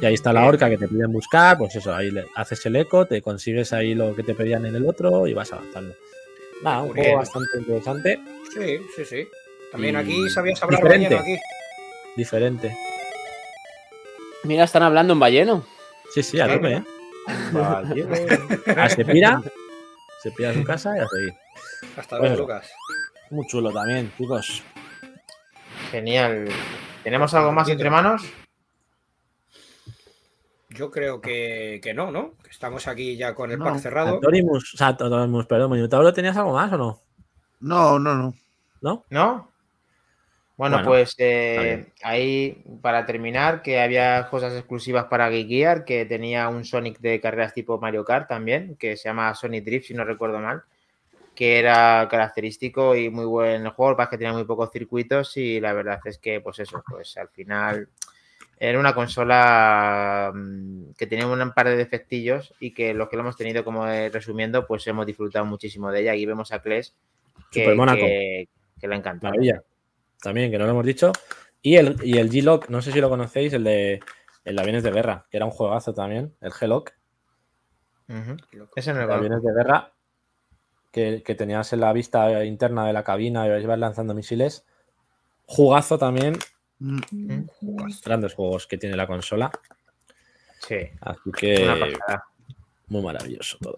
Y 0.00 0.04
ahí 0.04 0.14
está 0.14 0.32
la 0.32 0.40
Bien. 0.40 0.48
orca 0.54 0.68
que 0.68 0.76
te 0.76 0.88
piden 0.88 1.10
buscar, 1.12 1.56
pues 1.56 1.74
eso, 1.76 1.94
ahí 1.94 2.10
le 2.10 2.26
haces 2.34 2.66
el 2.66 2.76
eco, 2.76 3.06
te 3.06 3.22
consigues 3.22 3.72
ahí 3.72 3.94
lo 3.94 4.14
que 4.14 4.22
te 4.22 4.34
pedían 4.34 4.66
en 4.66 4.74
el 4.76 4.86
otro 4.86 5.26
y 5.26 5.32
vas 5.32 5.52
avanzando. 5.52 5.94
Nada, 6.62 6.82
un 6.82 6.92
juego 6.92 7.16
bastante 7.18 7.48
interesante, 7.58 8.20
Sí, 8.52 8.78
sí, 8.94 9.04
sí. 9.04 9.28
También 9.72 9.94
Y 9.94 9.98
aquí 9.98 10.28
sabías 10.30 10.62
hablar 10.62 10.80
diferente. 10.82 11.14
balleno 11.14 11.22
aquí. 11.22 11.40
diferente. 12.16 12.76
Mira, 14.44 14.64
están 14.64 14.82
hablando 14.82 15.12
en 15.12 15.20
balleno. 15.20 15.66
Sí, 16.14 16.22
sí, 16.22 16.40
a 16.40 16.46
tope, 16.52 16.72
¿eh? 16.74 16.82
Vale. 17.52 18.06
Ah, 18.76 18.88
se 18.88 19.04
pira, 19.04 19.40
se 20.22 20.30
pira 20.32 20.50
a 20.50 20.54
su 20.54 20.64
casa 20.64 20.96
y 20.96 21.00
a 21.00 21.06
seguir. 21.08 21.34
Hasta 21.96 22.18
Bueno. 22.18 22.34
luego, 22.36 22.48
Lucas. 22.52 22.70
Muy 23.30 23.46
chulo 23.46 23.72
también, 23.72 24.12
chicos. 24.16 24.62
Genial. 25.90 26.48
¿Tenemos 27.02 27.32
algo 27.34 27.52
más 27.52 27.68
entre 27.68 27.90
manos? 27.90 28.22
Yo 30.70 30.90
creo 30.90 31.20
que, 31.20 31.80
que 31.82 31.94
no, 31.94 32.10
¿no? 32.10 32.34
Que 32.42 32.50
estamos 32.50 32.86
aquí 32.88 33.16
ya 33.16 33.34
con 33.34 33.50
el 33.50 33.58
No. 33.58 33.64
pack 33.66 33.78
cerrado. 33.78 34.14
Antorimus, 34.16 34.74
o 34.74 34.76
sea, 34.76 34.88
Antorimus, 34.88 35.46
perdón, 35.46 36.12
¿tenías 36.14 36.36
algo 36.36 36.52
más 36.52 36.72
o 36.72 36.76
no? 36.76 37.00
No, 37.60 37.98
no, 37.98 38.14
no. 38.14 38.34
¿No? 38.82 39.04
¿No? 39.10 39.50
Bueno, 40.56 40.76
Bueno, 40.76 40.88
pues 40.88 41.14
eh, 41.18 41.88
ahí 42.02 42.64
para 42.80 43.04
terminar, 43.04 43.60
que 43.60 43.78
había 43.78 44.26
cosas 44.30 44.54
exclusivas 44.54 45.04
para 45.04 45.28
Game 45.28 45.44
Gear, 45.44 45.84
que 45.84 46.06
tenía 46.06 46.48
un 46.48 46.64
Sonic 46.64 46.98
de 47.00 47.20
carreras 47.20 47.52
tipo 47.52 47.78
Mario 47.78 48.06
Kart 48.06 48.26
también, 48.26 48.74
que 48.76 48.96
se 48.96 49.10
llama 49.10 49.34
Sonic 49.34 49.64
Drift, 49.64 49.88
si 49.88 49.94
no 49.94 50.04
recuerdo 50.04 50.38
mal, 50.38 50.62
que 51.34 51.58
era 51.58 52.08
característico 52.10 52.96
y 52.96 53.10
muy 53.10 53.26
buen 53.26 53.68
juego, 53.68 53.98
lo 53.98 54.08
que 54.08 54.16
tenía 54.16 54.32
muy 54.32 54.44
pocos 54.44 54.70
circuitos 54.72 55.36
y 55.36 55.60
la 55.60 55.74
verdad 55.74 56.00
es 56.06 56.16
que, 56.16 56.40
pues 56.40 56.58
eso, 56.58 56.82
pues 56.88 57.18
al 57.18 57.28
final 57.28 57.88
era 58.58 58.80
una 58.80 58.94
consola 58.94 60.32
mm, 60.34 60.92
que 60.96 61.06
tenía 61.06 61.26
un 61.26 61.52
par 61.52 61.68
de 61.68 61.76
defectillos 61.76 62.54
y 62.60 62.72
que 62.72 62.94
los 62.94 63.10
que 63.10 63.16
lo 63.16 63.22
hemos 63.22 63.36
tenido 63.36 63.62
como 63.62 63.86
eh, 63.86 64.08
resumiendo, 64.08 64.66
pues 64.66 64.86
hemos 64.86 65.04
disfrutado 65.04 65.44
muchísimo 65.44 65.92
de 65.92 66.00
ella. 66.00 66.12
Aquí 66.12 66.24
vemos 66.24 66.50
a 66.50 66.62
Kles 66.62 66.96
que, 67.50 67.62
que, 67.62 68.48
que 68.80 68.88
le 68.88 68.96
encanta. 68.96 69.28
Maravilla. 69.28 69.62
También, 70.26 70.50
que 70.50 70.58
no 70.58 70.64
lo 70.64 70.72
hemos 70.72 70.86
dicho. 70.86 71.12
Y 71.62 71.76
el, 71.76 71.96
y 72.02 72.18
el 72.18 72.30
G-Lock, 72.30 72.68
no 72.68 72.82
sé 72.82 72.92
si 72.92 73.00
lo 73.00 73.08
conocéis, 73.08 73.52
el 73.52 73.64
de 73.64 74.00
el 74.44 74.56
de 74.56 74.62
aviones 74.62 74.82
de 74.84 74.92
guerra, 74.92 75.26
que 75.30 75.36
era 75.36 75.46
un 75.46 75.52
juegazo 75.52 75.92
también, 75.92 76.34
el 76.40 76.52
G-Lock. 76.52 76.92
Ujú. 78.08 78.36
Ese 78.76 78.94
no 78.94 79.00
aviones 79.00 79.42
de 79.42 79.52
guerra 79.52 79.92
que, 80.92 81.22
que 81.24 81.34
tenías 81.34 81.72
en 81.72 81.80
la 81.80 81.92
vista 81.92 82.44
interna 82.44 82.86
de 82.86 82.92
la 82.92 83.02
cabina 83.02 83.46
y 83.46 83.62
ibas 83.62 83.78
lanzando 83.78 84.14
misiles. 84.14 84.64
Jugazo 85.46 85.98
también, 85.98 86.38
Mm, 86.78 87.44
grandes 88.04 88.34
juegos 88.34 88.66
que 88.66 88.76
tiene 88.76 88.96
la 88.96 89.06
consola. 89.06 89.50
Sí, 90.60 90.76
Así 91.00 91.30
que 91.36 91.94
muy 92.88 93.02
maravilloso 93.02 93.58
todo. 93.60 93.76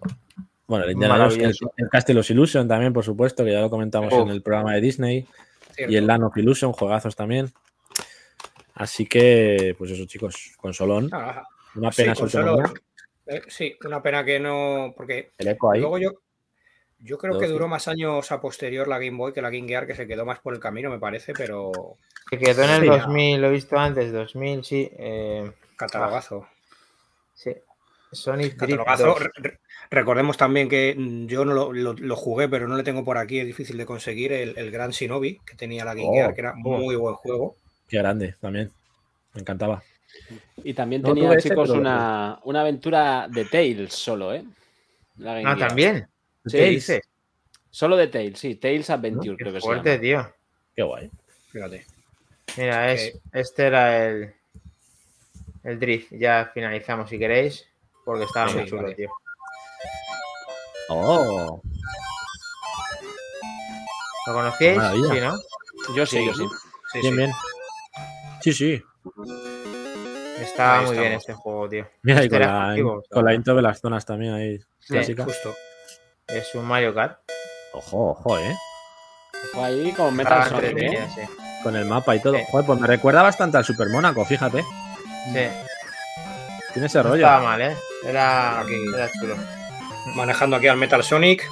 Bueno, 0.67 0.85
el, 0.85 0.91
Indiana 0.91 1.15
Jones, 1.15 1.33
el, 1.33 1.39
Maravilloso. 1.39 1.73
el 1.77 1.89
Castle 1.89 2.19
of 2.19 2.29
Illusion 2.29 2.67
también, 2.67 2.93
por 2.93 3.03
supuesto, 3.03 3.43
que 3.43 3.51
ya 3.51 3.61
lo 3.61 3.69
comentamos 3.69 4.13
en 4.13 4.29
el 4.29 4.41
programa 4.41 4.73
de 4.73 4.81
Disney. 4.81 5.27
Cierto. 5.79 5.93
Y 5.93 5.97
el 5.97 6.07
Land 6.07 6.23
of 6.25 6.37
Illusion, 6.37 6.73
juegazos 6.73 7.15
también. 7.15 7.51
Así 8.75 9.05
que, 9.05 9.75
pues 9.77 9.91
eso, 9.91 10.05
chicos, 10.05 10.53
consolón. 10.57 11.09
Ah, 11.11 11.43
Una 11.75 11.91
sí, 11.91 12.01
pena 12.03 12.15
con 12.15 12.29
sobre 12.29 12.45
solo- 12.47 12.63
todo. 12.63 12.73
eh, 13.27 13.41
sí, 13.47 13.75
una 13.85 14.01
pena 14.01 14.23
que 14.23 14.39
no. 14.39 14.93
Porque 14.95 15.31
El 15.37 15.47
eco 15.49 15.71
ahí. 15.71 15.79
luego 15.81 15.97
yo. 15.97 16.11
Yo 17.01 17.17
creo 17.17 17.39
que 17.39 17.45
sí. 17.47 17.51
duró 17.53 17.69
más 17.69 17.87
años 17.87 18.29
a 18.31 18.41
posterior 18.41 18.85
la 18.89 18.97
Game 18.99 19.15
Boy 19.17 19.31
que 19.31 19.41
la 19.41 19.49
Game 19.49 19.67
Gear, 19.69 19.87
que 19.87 19.95
se 19.95 20.05
quedó 20.05 20.25
más 20.25 20.39
por 20.39 20.53
el 20.53 20.59
camino, 20.59 20.89
me 20.89 20.99
parece, 20.99 21.31
pero 21.33 21.71
Que 22.29 22.37
quedó 22.37 22.63
en 22.63 22.69
el 22.71 22.81
Sí. 22.81 22.87
2000, 22.87 23.41
lo 23.41 23.47
he 23.47 23.51
visto 23.51 23.77
antes, 23.77 24.11
2000, 24.11 24.63
sí. 24.65 24.89
eh, 24.97 25.49
catalogazo. 25.77 26.45
sí. 27.33 27.55
Sonic 28.11 28.55
Drift 28.55 28.59
Catalogazo. 28.79 29.05
2. 29.07 29.19
Re- 29.19 29.31
re- 29.37 29.59
Recordemos 29.91 30.37
también 30.37 30.69
que 30.69 30.95
yo 31.27 31.45
no 31.45 31.53
lo, 31.53 31.73
lo- 31.73 31.93
lo 31.93 32.15
jugué, 32.15 32.47
pero 32.49 32.67
no 32.67 32.75
le 32.77 32.83
tengo 32.83 33.03
por 33.03 33.17
aquí, 33.17 33.39
es 33.39 33.45
difícil 33.45 33.77
de 33.77 33.85
conseguir, 33.85 34.31
el, 34.33 34.57
el 34.57 34.71
Gran 34.71 34.91
Shinobi 34.91 35.39
que 35.45 35.55
tenía 35.55 35.83
la 35.85 35.93
Game 35.95 36.07
Oh, 36.09 36.13
Gear, 36.13 36.33
que 36.35 36.41
era 36.41 36.53
oh. 36.63 36.77
muy 36.77 36.95
buen 36.95 37.15
juego. 37.15 37.55
Qué 37.87 37.97
grande 37.97 38.35
también. 38.39 38.71
Me 39.33 39.41
encantaba. 39.41 39.81
Y 40.63 40.73
también 40.73 41.01
No 41.01 41.13
tenía, 41.13 41.33
ese, 41.33 41.49
chicos, 41.49 41.69
una, 41.69 42.39
una 42.43 42.61
aventura 42.61 43.27
de 43.29 43.45
Tails 43.45 43.93
solo, 43.93 44.33
¿eh? 44.33 44.43
La 45.17 45.33
Game 45.35 45.49
Ah, 45.49 45.55
Gear. 45.55 45.67
también. 45.67 46.07
Sí, 46.45 46.57
¿Qué 46.57 46.65
dices? 46.65 47.01
Solo 47.71 47.95
de 47.97 48.07
Tails, 48.07 48.39
sí. 48.39 48.55
Tails 48.55 48.89
Adventure, 48.89 49.37
Qué 49.37 49.43
creo 49.43 49.53
que 49.53 49.61
se 49.61 49.65
fuerte, 49.65 49.89
llama. 49.91 50.01
tío. 50.01 50.35
Qué 50.75 50.83
guay. 50.83 51.11
Fíjate. 51.51 51.85
Mira, 52.57 52.91
es, 52.91 53.19
este 53.31 53.63
era 53.67 54.07
el, 54.07 54.33
el 55.63 55.79
drift. 55.79 56.11
Ya 56.13 56.49
finalizamos 56.53 57.09
si 57.09 57.19
queréis, 57.19 57.67
porque 58.09 58.23
estaba 58.25 58.47
Sí, 58.49 58.57
muy 58.57 58.65
chulo, 58.65 58.81
vale. 58.81 58.95
tío. 58.95 59.09
Oh, 60.89 61.61
¿Lo 64.25 64.33
conocíais? 64.33 64.77
Maravilla. 64.77 65.13
Sí, 65.13 65.19
¿no? 65.19 65.95
Yo 65.95 66.05
sí, 66.07 66.17
Sí. 66.17 66.25
yo 66.25 66.33
sí. 66.33 66.43
Sí, 66.91 66.99
bien, 67.01 67.11
sí. 67.13 67.17
bien. 67.17 67.31
Sí, 68.41 68.53
sí. 68.53 68.83
Estaba 70.41 70.79
Ahí 70.79 70.85
muy 70.87 70.97
bien 70.97 71.11
este 71.13 71.33
juego, 71.33 71.69
tío. 71.69 71.87
Mira, 72.01 72.21
y 72.21 72.25
Este 72.25 72.39
con 72.39 72.39
la, 72.47 73.01
con 73.11 73.25
la 73.25 73.33
intro 73.35 73.53
de 73.55 73.61
las 73.61 73.79
zonas 73.79 74.03
también 74.05 74.33
ahí. 74.33 74.57
Sí, 74.79 74.93
clásica. 74.93 75.23
Justo. 75.25 75.53
Es 76.27 76.55
un 76.55 76.65
Mario 76.65 76.95
Kart. 76.95 77.19
Ojo, 77.73 78.09
ojo, 78.09 78.39
eh. 78.39 78.55
Fue 79.53 79.63
ahí 79.65 79.91
como 79.93 80.09
Metal 80.09 80.49
Sonic, 80.49 80.77
¿eh? 80.79 81.07
sí. 81.13 81.21
Con 81.61 81.75
el 81.75 81.85
mapa 81.85 82.15
y 82.15 82.21
todo. 82.21 82.33
Sí. 82.35 82.43
Joder, 82.49 82.65
pues 82.65 82.79
me 82.79 82.87
recuerda 82.87 83.21
bastante 83.21 83.57
al 83.57 83.65
Super 83.65 83.89
Mónaco, 83.89 84.25
fíjate. 84.25 84.63
Sí. 85.31 85.47
Tiene 86.79 86.87
ese 86.87 86.97
No 86.99 87.09
rollo. 87.09 87.25
estaba 87.25 87.43
mal, 87.43 87.61
¿eh? 87.61 87.75
Era, 88.05 88.61
Aquí. 88.61 88.75
era 88.95 89.11
chulo. 89.19 89.35
Manejando 90.15 90.55
aquí 90.55 90.67
al 90.69 90.77
Metal 90.77 91.03
Sonic. 91.03 91.43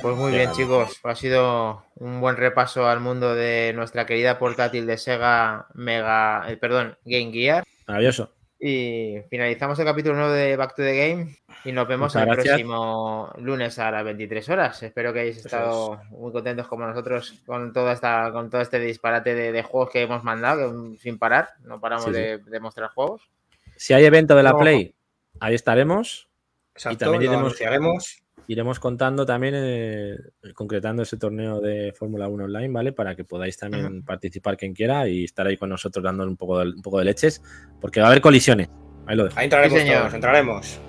Pues 0.00 0.16
muy 0.16 0.30
Qué 0.30 0.38
bien, 0.38 0.52
chicos. 0.52 1.00
Ha 1.02 1.14
sido 1.16 1.84
un 1.96 2.20
buen 2.20 2.36
repaso 2.36 2.86
al 2.86 3.00
mundo 3.00 3.34
de 3.34 3.72
nuestra 3.74 4.06
querida 4.06 4.38
portátil 4.38 4.86
de 4.86 4.98
Sega 4.98 5.66
Mega, 5.74 6.44
eh, 6.48 6.56
perdón, 6.56 6.96
Game 7.04 7.32
Gear. 7.32 7.64
Maravilloso. 7.88 8.30
Y 8.64 9.16
finalizamos 9.28 9.76
el 9.80 9.84
capítulo 9.86 10.14
9 10.14 10.38
de 10.38 10.56
Back 10.56 10.76
to 10.76 10.82
the 10.84 10.96
Game 10.96 11.36
y 11.64 11.72
nos 11.72 11.88
vemos 11.88 12.14
Muchas 12.14 12.28
el 12.28 12.34
gracias. 12.34 12.54
próximo 12.54 13.32
lunes 13.38 13.76
a 13.80 13.90
las 13.90 14.04
23 14.04 14.48
horas. 14.50 14.80
Espero 14.84 15.12
que 15.12 15.18
hayáis 15.18 15.38
estado 15.44 16.00
muy 16.10 16.30
contentos 16.30 16.68
como 16.68 16.86
nosotros 16.86 17.42
con 17.44 17.72
toda 17.72 17.92
esta 17.92 18.30
con 18.30 18.50
todo 18.50 18.60
este 18.60 18.78
disparate 18.78 19.34
de, 19.34 19.50
de 19.50 19.62
juegos 19.64 19.90
que 19.90 20.02
hemos 20.02 20.22
mandado 20.22 20.70
que, 20.70 20.96
sin 20.98 21.18
parar. 21.18 21.48
No 21.64 21.80
paramos 21.80 22.04
Sí, 22.04 22.12
sí. 22.12 22.16
de, 22.20 22.38
de 22.38 22.60
mostrar 22.60 22.90
juegos. 22.90 23.28
Si 23.76 23.94
hay 23.94 24.04
evento 24.04 24.36
de 24.36 24.44
la 24.44 24.52
No. 24.52 24.58
Play, 24.58 24.94
ahí 25.40 25.56
estaremos. 25.56 26.28
Exacto, 26.76 26.98
también 27.06 27.24
lo 27.24 27.30
iremos- 27.32 27.40
anunciaremos. 27.46 28.21
Iremos 28.48 28.80
contando 28.80 29.24
también, 29.24 29.54
eh, 29.56 30.16
concretando 30.54 31.02
ese 31.02 31.16
torneo 31.16 31.60
de 31.60 31.92
Fórmula 31.96 32.28
1 32.28 32.44
online, 32.44 32.68
¿vale? 32.72 32.92
Para 32.92 33.14
que 33.14 33.24
podáis 33.24 33.56
también 33.56 34.02
participar 34.04 34.56
quien 34.56 34.74
quiera 34.74 35.08
y 35.08 35.24
estar 35.24 35.46
ahí 35.46 35.56
con 35.56 35.68
nosotros 35.70 36.04
dando 36.04 36.24
un 36.24 36.36
poco 36.36 36.58
de, 36.58 36.70
un 36.70 36.82
poco 36.82 36.98
de 36.98 37.04
leches, 37.06 37.42
porque 37.80 38.00
va 38.00 38.06
a 38.06 38.10
haber 38.10 38.20
colisiones. 38.20 38.68
Ahí 39.06 39.16
lo 39.16 39.24
dejo. 39.24 39.38
Ahí 39.38 39.44
entraremos 39.44 39.78
Sí, 39.78 39.84
señor. 39.84 40.00
todos, 40.02 40.14
entraremos. 40.14 40.80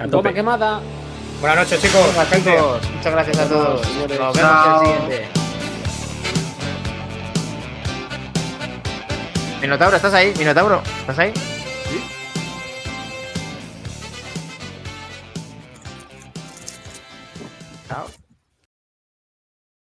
A 0.00 0.08
tope. 0.08 0.32
quemada. 0.34 0.80
Buenas 1.40 1.58
noches, 1.58 1.80
chicos. 1.82 2.06
Venga, 2.08 2.24
gente. 2.26 2.50
chicos, 2.52 2.90
muchas 2.96 3.12
gracias 3.12 3.38
a 3.38 3.48
todos. 3.48 3.96
Nos 3.96 4.08
vemos 4.08 4.36
Chao. 4.36 4.82
en 4.82 4.88
el 4.90 4.94
siguiente. 5.02 5.28
Minotauro, 9.60 9.96
¿estás 9.96 10.14
ahí? 10.14 10.32
Minotauro, 10.38 10.82
¿estás 11.00 11.18
ahí? 11.18 11.32